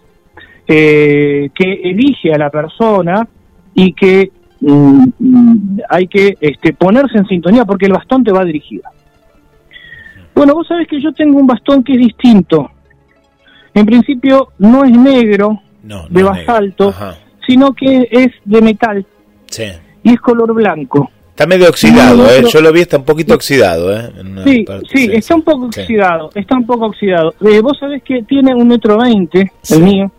eh, 0.67 1.49
que 1.53 1.73
elige 1.83 2.33
a 2.33 2.37
la 2.37 2.49
persona 2.49 3.27
y 3.73 3.93
que 3.93 4.31
mm, 4.61 5.05
mm, 5.19 5.79
hay 5.89 6.07
que 6.07 6.37
este, 6.39 6.73
ponerse 6.73 7.17
en 7.17 7.27
sintonía 7.27 7.65
porque 7.65 7.85
el 7.85 7.93
bastón 7.93 8.23
te 8.23 8.31
va 8.31 8.43
dirigido. 8.43 8.83
Bueno, 10.33 10.53
vos 10.53 10.67
sabés 10.67 10.87
que 10.87 11.01
yo 11.01 11.11
tengo 11.13 11.39
un 11.39 11.47
bastón 11.47 11.83
que 11.83 11.93
es 11.93 11.99
distinto. 11.99 12.69
En 13.73 13.85
principio 13.85 14.49
no 14.59 14.83
es 14.83 14.91
negro, 14.91 15.61
de 16.09 16.23
basalto, 16.23 16.93
sino 17.45 17.73
que 17.73 18.07
es 18.11 18.29
de 18.45 18.61
metal. 18.61 19.05
Sí. 19.47 19.65
Y 20.03 20.13
es 20.13 20.19
color 20.19 20.53
blanco. 20.53 21.09
Está 21.29 21.45
medio 21.45 21.69
oxidado, 21.69 22.25
¿eh? 22.31 22.43
yo 22.51 22.61
lo 22.61 22.73
vi, 22.73 22.81
está 22.81 22.97
un 22.97 23.05
poquito 23.05 23.35
oxidado. 23.35 23.95
¿eh? 23.95 24.11
Sí, 24.43 24.65
sí, 24.91 25.09
está 25.13 25.35
un 25.35 25.43
poco 25.43 25.65
oxidado, 25.65 26.31
está 26.33 26.57
un 26.57 26.65
poco 26.65 26.87
oxidado. 26.87 27.35
Eh, 27.41 27.59
vos 27.61 27.77
sabés 27.79 28.01
que 28.01 28.23
tiene 28.23 28.55
un 28.55 28.67
metro 28.67 28.97
veinte, 28.97 29.51
el 29.69 29.83
mío. 29.83 30.11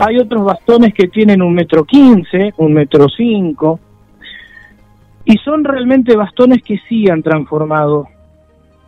Hay 0.00 0.18
otros 0.18 0.44
bastones 0.44 0.92
que 0.94 1.06
tienen 1.06 1.40
un 1.42 1.54
metro 1.54 1.84
quince, 1.84 2.52
un 2.56 2.72
metro 2.72 3.06
cinco. 3.08 3.78
Y 5.24 5.36
son 5.38 5.62
realmente 5.62 6.16
bastones 6.16 6.60
que 6.64 6.80
sí 6.88 7.08
han 7.08 7.22
transformado 7.22 8.08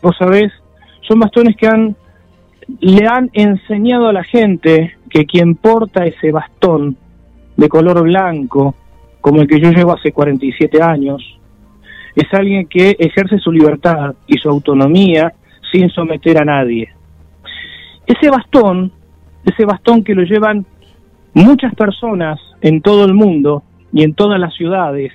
vos 0.04 0.14
sabés, 0.18 0.52
son 1.00 1.18
bastones 1.18 1.56
que 1.56 1.66
han, 1.66 1.96
le 2.80 3.06
han 3.06 3.30
enseñado 3.32 4.08
a 4.08 4.12
la 4.12 4.24
gente 4.24 4.96
que 5.10 5.26
quien 5.26 5.54
porta 5.54 6.06
ese 6.06 6.32
bastón 6.32 6.96
de 7.56 7.68
color 7.68 8.02
blanco, 8.02 8.74
como 9.20 9.40
el 9.40 9.48
que 9.48 9.60
yo 9.60 9.70
llevo 9.70 9.92
hace 9.92 10.12
47 10.12 10.82
años, 10.82 11.22
es 12.14 12.32
alguien 12.32 12.66
que 12.66 12.96
ejerce 12.98 13.38
su 13.38 13.50
libertad 13.50 14.14
y 14.26 14.38
su 14.38 14.48
autonomía 14.48 15.32
sin 15.72 15.88
someter 15.90 16.40
a 16.40 16.44
nadie. 16.44 16.88
Ese 18.06 18.30
bastón, 18.30 18.92
ese 19.44 19.64
bastón 19.64 20.04
que 20.04 20.14
lo 20.14 20.22
llevan 20.22 20.64
muchas 21.32 21.74
personas 21.74 22.38
en 22.60 22.80
todo 22.80 23.04
el 23.04 23.14
mundo 23.14 23.62
y 23.92 24.02
en 24.02 24.14
todas 24.14 24.40
las 24.40 24.54
ciudades, 24.54 25.12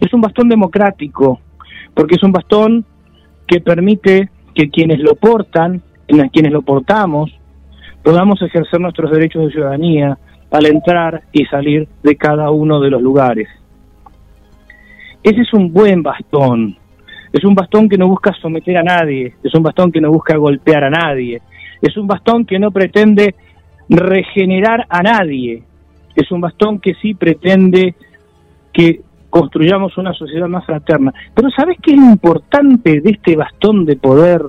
Es 0.00 0.12
un 0.12 0.20
bastón 0.20 0.48
democrático, 0.48 1.40
porque 1.94 2.16
es 2.16 2.22
un 2.24 2.32
bastón 2.32 2.84
que 3.46 3.60
permite 3.60 4.30
que 4.52 4.68
quienes 4.68 4.98
lo 4.98 5.14
portan, 5.14 5.80
en 6.20 6.28
quienes 6.28 6.52
lo 6.52 6.62
portamos, 6.62 7.30
podamos 8.02 8.40
ejercer 8.42 8.80
nuestros 8.80 9.10
derechos 9.10 9.46
de 9.46 9.52
ciudadanía 9.52 10.18
al 10.50 10.66
entrar 10.66 11.22
y 11.32 11.44
salir 11.46 11.88
de 12.02 12.16
cada 12.16 12.50
uno 12.50 12.80
de 12.80 12.90
los 12.90 13.00
lugares. 13.00 13.48
Ese 15.22 15.40
es 15.40 15.52
un 15.54 15.72
buen 15.72 16.02
bastón. 16.02 16.76
Es 17.32 17.44
un 17.44 17.54
bastón 17.54 17.88
que 17.88 17.96
no 17.96 18.08
busca 18.08 18.32
someter 18.34 18.76
a 18.76 18.82
nadie, 18.82 19.34
es 19.42 19.54
un 19.54 19.62
bastón 19.62 19.90
que 19.90 20.02
no 20.02 20.10
busca 20.10 20.36
golpear 20.36 20.84
a 20.84 20.90
nadie, 20.90 21.40
es 21.80 21.96
un 21.96 22.06
bastón 22.06 22.44
que 22.44 22.58
no 22.58 22.70
pretende 22.70 23.34
regenerar 23.88 24.84
a 24.90 25.02
nadie, 25.02 25.62
es 26.14 26.30
un 26.30 26.42
bastón 26.42 26.78
que 26.78 26.92
sí 26.94 27.14
pretende 27.14 27.94
que 28.70 29.00
construyamos 29.30 29.96
una 29.96 30.12
sociedad 30.12 30.46
más 30.46 30.66
fraterna. 30.66 31.14
Pero 31.34 31.48
¿sabes 31.50 31.78
qué 31.82 31.92
es 31.92 31.96
importante 31.96 33.00
de 33.00 33.10
este 33.10 33.34
bastón 33.34 33.86
de 33.86 33.96
poder 33.96 34.42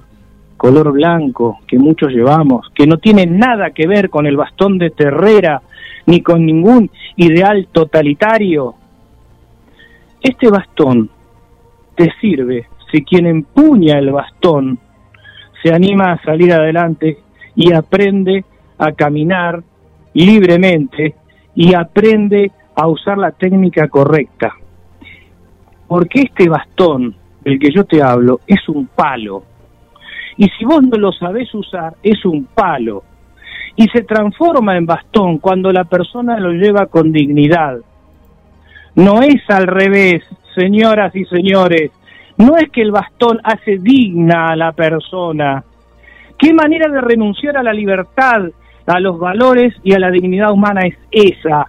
color 0.63 0.93
blanco 0.93 1.59
que 1.67 1.77
muchos 1.77 2.13
llevamos, 2.13 2.69
que 2.73 2.87
no 2.87 2.97
tiene 2.97 3.25
nada 3.25 3.71
que 3.71 3.85
ver 3.85 4.09
con 4.09 4.25
el 4.25 4.37
bastón 4.37 4.77
de 4.77 4.91
Terrera 4.91 5.61
ni 6.05 6.21
con 6.21 6.45
ningún 6.45 6.89
ideal 7.17 7.67
totalitario? 7.69 8.73
Este 10.21 10.49
bastón 10.49 11.09
te 11.95 12.13
sirve 12.21 12.67
si 12.89 13.03
quien 13.03 13.25
empuña 13.25 13.99
el 13.99 14.11
bastón 14.11 14.79
se 15.61 15.73
anima 15.73 16.13
a 16.13 16.21
salir 16.23 16.53
adelante 16.53 17.17
y 17.57 17.73
aprende 17.73 18.45
a 18.77 18.93
caminar 18.93 19.61
libremente 20.13 21.15
y 21.55 21.73
aprende 21.73 22.53
a 22.73 22.87
usar 22.87 23.17
la 23.17 23.31
técnica 23.31 23.89
correcta 23.89 24.53
porque 25.89 26.21
este 26.21 26.47
bastón 26.47 27.13
del 27.41 27.59
que 27.59 27.69
yo 27.69 27.83
te 27.83 28.01
hablo 28.01 28.39
es 28.47 28.69
un 28.69 28.87
palo. 28.87 29.43
Y 30.37 30.49
si 30.57 30.65
vos 30.65 30.83
no 30.83 30.97
lo 30.97 31.11
sabés 31.11 31.53
usar, 31.53 31.95
es 32.01 32.25
un 32.25 32.45
palo. 32.45 33.03
Y 33.75 33.87
se 33.89 34.03
transforma 34.03 34.77
en 34.77 34.85
bastón 34.85 35.37
cuando 35.39 35.71
la 35.71 35.83
persona 35.83 36.39
lo 36.39 36.51
lleva 36.51 36.87
con 36.87 37.11
dignidad. 37.11 37.77
No 38.95 39.21
es 39.21 39.41
al 39.49 39.67
revés, 39.67 40.23
señoras 40.55 41.15
y 41.15 41.25
señores. 41.25 41.91
No 42.37 42.57
es 42.57 42.69
que 42.69 42.81
el 42.81 42.91
bastón 42.91 43.39
hace 43.43 43.77
digna 43.77 44.49
a 44.49 44.55
la 44.55 44.71
persona. 44.71 45.63
¿Qué 46.37 46.53
manera 46.53 46.91
de 46.91 47.01
renunciar 47.01 47.57
a 47.57 47.63
la 47.63 47.73
libertad, 47.73 48.49
a 48.85 48.99
los 48.99 49.19
valores 49.19 49.73
y 49.83 49.93
a 49.93 49.99
la 49.99 50.11
dignidad 50.11 50.51
humana 50.51 50.81
es 50.81 50.97
esa? 51.11 51.67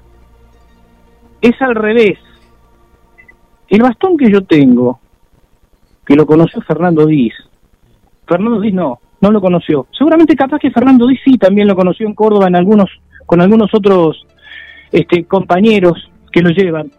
Es 1.41 1.61
al 1.61 1.74
revés. 1.74 2.19
El 3.69 3.82
bastón 3.82 4.16
que 4.16 4.31
yo 4.31 4.43
tengo, 4.43 5.01
que 6.07 6.16
lo 6.16 6.27
conoció 6.27 6.61
Fernando 6.62 7.07
Díaz, 7.07 7.35
Fernando 8.26 8.60
Díaz 8.60 8.74
no, 8.74 8.98
no 9.20 9.30
lo 9.30 9.40
conoció. 9.40 9.86
Seguramente 9.96 10.36
capaz 10.36 10.59
que 10.59 10.70
Fernando 10.70 11.06
Díaz 11.06 11.20
sí 11.24 11.38
también 11.38 11.68
lo 11.68 11.76
conoció 11.76 12.06
en 12.06 12.14
Córdoba 12.14 12.48
en 12.48 12.56
algunos, 12.56 12.90
con 13.26 13.40
algunos 13.40 13.72
otros 13.74 14.26
este, 14.92 15.24
compañeros 15.24 16.10
que 16.30 16.40
lo 16.42 16.51
llevan. 16.51 16.90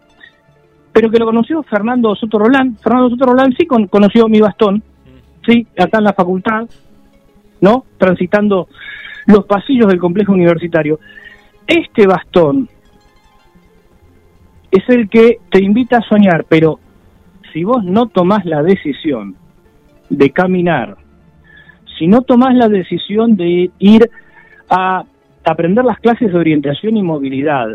Pero 0.92 1.10
que 1.10 1.18
lo 1.18 1.26
conoció 1.26 1.62
Fernando 1.62 2.14
Soto 2.14 2.38
Rolán. 2.38 2.76
Fernando 2.76 3.10
Soto 3.10 3.26
Rolán 3.26 3.54
sí 3.56 3.66
conoció 3.66 4.28
mi 4.28 4.40
bastón, 4.40 4.82
sí, 5.46 5.66
acá 5.78 5.98
en 5.98 6.04
la 6.04 6.14
facultad, 6.14 6.66
¿no? 7.60 7.84
Transitando 7.98 8.68
los 9.26 9.44
pasillos 9.44 9.88
del 9.88 9.98
complejo 9.98 10.32
universitario. 10.32 10.98
Este 11.66 12.06
bastón 12.06 12.68
es 14.70 14.88
el 14.88 15.08
que 15.08 15.38
te 15.50 15.62
invita 15.62 15.98
a 15.98 16.02
soñar, 16.02 16.44
pero 16.48 16.78
si 17.52 17.64
vos 17.64 17.84
no 17.84 18.06
tomás 18.06 18.44
la 18.44 18.62
decisión 18.62 19.36
de 20.10 20.30
caminar, 20.30 20.96
si 21.98 22.06
no 22.06 22.22
tomás 22.22 22.54
la 22.54 22.68
decisión 22.68 23.36
de 23.36 23.70
ir 23.78 24.10
a 24.68 25.04
aprender 25.44 25.84
las 25.84 25.98
clases 26.00 26.32
de 26.32 26.38
orientación 26.38 26.96
y 26.96 27.02
movilidad, 27.02 27.68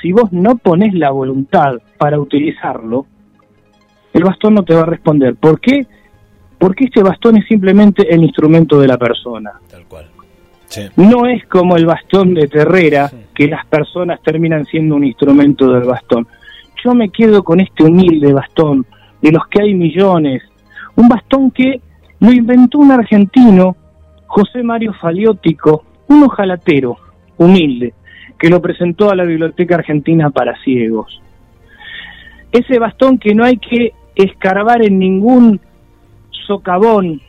si 0.00 0.12
vos 0.12 0.32
no 0.32 0.56
pones 0.56 0.94
la 0.94 1.10
voluntad 1.10 1.76
para 1.98 2.18
utilizarlo, 2.18 3.06
el 4.12 4.22
bastón 4.22 4.54
no 4.54 4.62
te 4.62 4.74
va 4.74 4.82
a 4.82 4.86
responder. 4.86 5.34
¿Por 5.34 5.60
qué? 5.60 5.86
Porque 6.58 6.84
este 6.84 7.02
bastón 7.02 7.36
es 7.36 7.46
simplemente 7.46 8.14
el 8.14 8.22
instrumento 8.22 8.78
de 8.78 8.86
la 8.86 8.96
persona. 8.96 9.52
Tal 9.68 9.84
cual. 9.86 10.06
No 10.96 11.26
es 11.26 11.44
como 11.46 11.76
el 11.76 11.86
bastón 11.86 12.34
de 12.34 12.48
Terrera, 12.48 13.10
que 13.34 13.46
las 13.46 13.64
personas 13.66 14.20
terminan 14.22 14.64
siendo 14.64 14.96
un 14.96 15.04
instrumento 15.04 15.72
del 15.72 15.84
bastón. 15.84 16.26
Yo 16.84 16.94
me 16.94 17.10
quedo 17.10 17.42
con 17.42 17.60
este 17.60 17.84
humilde 17.84 18.32
bastón, 18.32 18.84
de 19.20 19.32
los 19.32 19.46
que 19.48 19.62
hay 19.62 19.74
millones. 19.74 20.42
Un 20.96 21.08
bastón 21.08 21.50
que 21.50 21.80
lo 22.20 22.32
inventó 22.32 22.78
un 22.78 22.92
argentino, 22.92 23.76
José 24.26 24.62
Mario 24.62 24.94
Faliótico, 24.94 25.84
un 26.08 26.24
ojalatero, 26.24 26.96
humilde, 27.36 27.94
que 28.38 28.48
lo 28.48 28.60
presentó 28.60 29.10
a 29.10 29.16
la 29.16 29.24
Biblioteca 29.24 29.76
Argentina 29.76 30.30
para 30.30 30.56
Ciegos. 30.62 31.20
Ese 32.52 32.78
bastón 32.78 33.18
que 33.18 33.34
no 33.34 33.44
hay 33.44 33.58
que 33.58 33.92
escarbar 34.14 34.84
en 34.84 34.98
ningún 34.98 35.60
socavón 36.46 37.20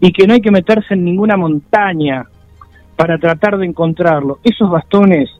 y 0.00 0.12
que 0.12 0.26
no 0.26 0.34
hay 0.34 0.40
que 0.40 0.50
meterse 0.50 0.94
en 0.94 1.04
ninguna 1.04 1.36
montaña 1.36 2.26
para 2.96 3.18
tratar 3.18 3.58
de 3.58 3.66
encontrarlo. 3.66 4.38
Esos 4.44 4.70
bastones 4.70 5.30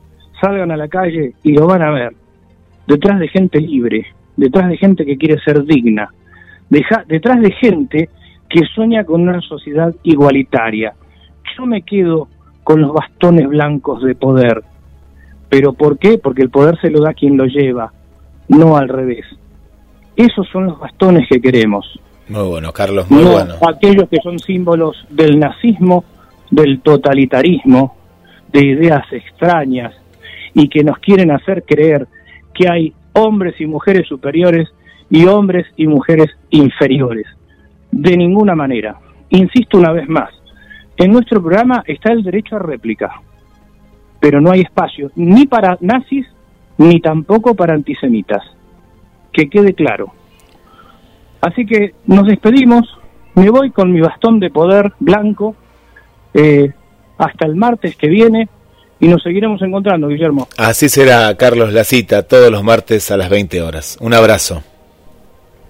salgan 0.40 0.70
a 0.70 0.76
la 0.76 0.88
calle 0.88 1.34
y 1.42 1.52
lo 1.52 1.66
van 1.66 1.82
a 1.82 1.90
ver. 1.90 2.14
Detrás 2.86 3.18
de 3.18 3.28
gente 3.28 3.60
libre, 3.60 4.06
detrás 4.36 4.68
de 4.68 4.76
gente 4.76 5.04
que 5.04 5.16
quiere 5.16 5.38
ser 5.40 5.64
digna, 5.64 6.10
detrás 7.06 7.40
de 7.40 7.52
gente 7.52 8.08
que 8.48 8.60
sueña 8.74 9.04
con 9.04 9.22
una 9.22 9.40
sociedad 9.40 9.94
igualitaria. 10.02 10.94
Yo 11.56 11.66
me 11.66 11.82
quedo 11.82 12.28
con 12.62 12.80
los 12.80 12.92
bastones 12.92 13.48
blancos 13.48 14.02
de 14.02 14.14
poder. 14.14 14.62
¿Pero 15.48 15.72
por 15.72 15.98
qué? 15.98 16.18
Porque 16.18 16.42
el 16.42 16.50
poder 16.50 16.80
se 16.80 16.90
lo 16.90 17.00
da 17.00 17.14
quien 17.14 17.36
lo 17.36 17.44
lleva, 17.44 17.92
no 18.48 18.76
al 18.76 18.88
revés. 18.88 19.24
Esos 20.16 20.48
son 20.48 20.66
los 20.66 20.78
bastones 20.78 21.28
que 21.28 21.40
queremos. 21.40 21.98
Muy 22.28 22.48
bueno, 22.48 22.72
Carlos, 22.72 23.10
muy 23.10 23.22
no 23.22 23.32
bueno. 23.32 23.54
Aquellos 23.68 24.08
que 24.08 24.18
son 24.22 24.38
símbolos 24.38 24.96
del 25.10 25.38
nazismo, 25.38 26.04
del 26.50 26.80
totalitarismo, 26.80 27.96
de 28.52 28.64
ideas 28.64 29.04
extrañas 29.12 29.92
y 30.54 30.68
que 30.68 30.84
nos 30.84 30.98
quieren 30.98 31.30
hacer 31.30 31.64
creer 31.64 32.06
que 32.54 32.68
hay 32.68 32.94
hombres 33.12 33.60
y 33.60 33.66
mujeres 33.66 34.06
superiores 34.06 34.68
y 35.10 35.26
hombres 35.26 35.66
y 35.76 35.86
mujeres 35.86 36.30
inferiores. 36.50 37.26
De 37.90 38.16
ninguna 38.16 38.54
manera. 38.54 38.96
Insisto 39.30 39.78
una 39.78 39.92
vez 39.92 40.08
más, 40.08 40.30
en 40.96 41.12
nuestro 41.12 41.42
programa 41.42 41.82
está 41.86 42.12
el 42.12 42.22
derecho 42.22 42.56
a 42.56 42.60
réplica, 42.60 43.20
pero 44.20 44.40
no 44.40 44.52
hay 44.52 44.60
espacio 44.60 45.10
ni 45.16 45.46
para 45.46 45.76
nazis 45.80 46.26
ni 46.78 47.00
tampoco 47.00 47.54
para 47.54 47.74
antisemitas. 47.74 48.42
Que 49.32 49.48
quede 49.48 49.74
claro. 49.74 50.12
Así 51.40 51.66
que 51.66 51.94
nos 52.06 52.26
despedimos, 52.26 52.86
me 53.34 53.50
voy 53.50 53.70
con 53.70 53.92
mi 53.92 54.00
bastón 54.00 54.38
de 54.40 54.50
poder 54.50 54.92
blanco 55.00 55.56
eh, 56.32 56.72
hasta 57.18 57.46
el 57.46 57.56
martes 57.56 57.96
que 57.96 58.08
viene 58.08 58.48
y 59.00 59.08
nos 59.08 59.22
seguiremos 59.22 59.60
encontrando, 59.62 60.08
Guillermo. 60.08 60.48
Así 60.56 60.88
será, 60.88 61.34
Carlos, 61.36 61.72
la 61.72 61.84
cita 61.84 62.22
todos 62.22 62.50
los 62.50 62.62
martes 62.62 63.10
a 63.10 63.16
las 63.16 63.28
20 63.28 63.60
horas. 63.62 63.98
Un 64.00 64.14
abrazo. 64.14 64.62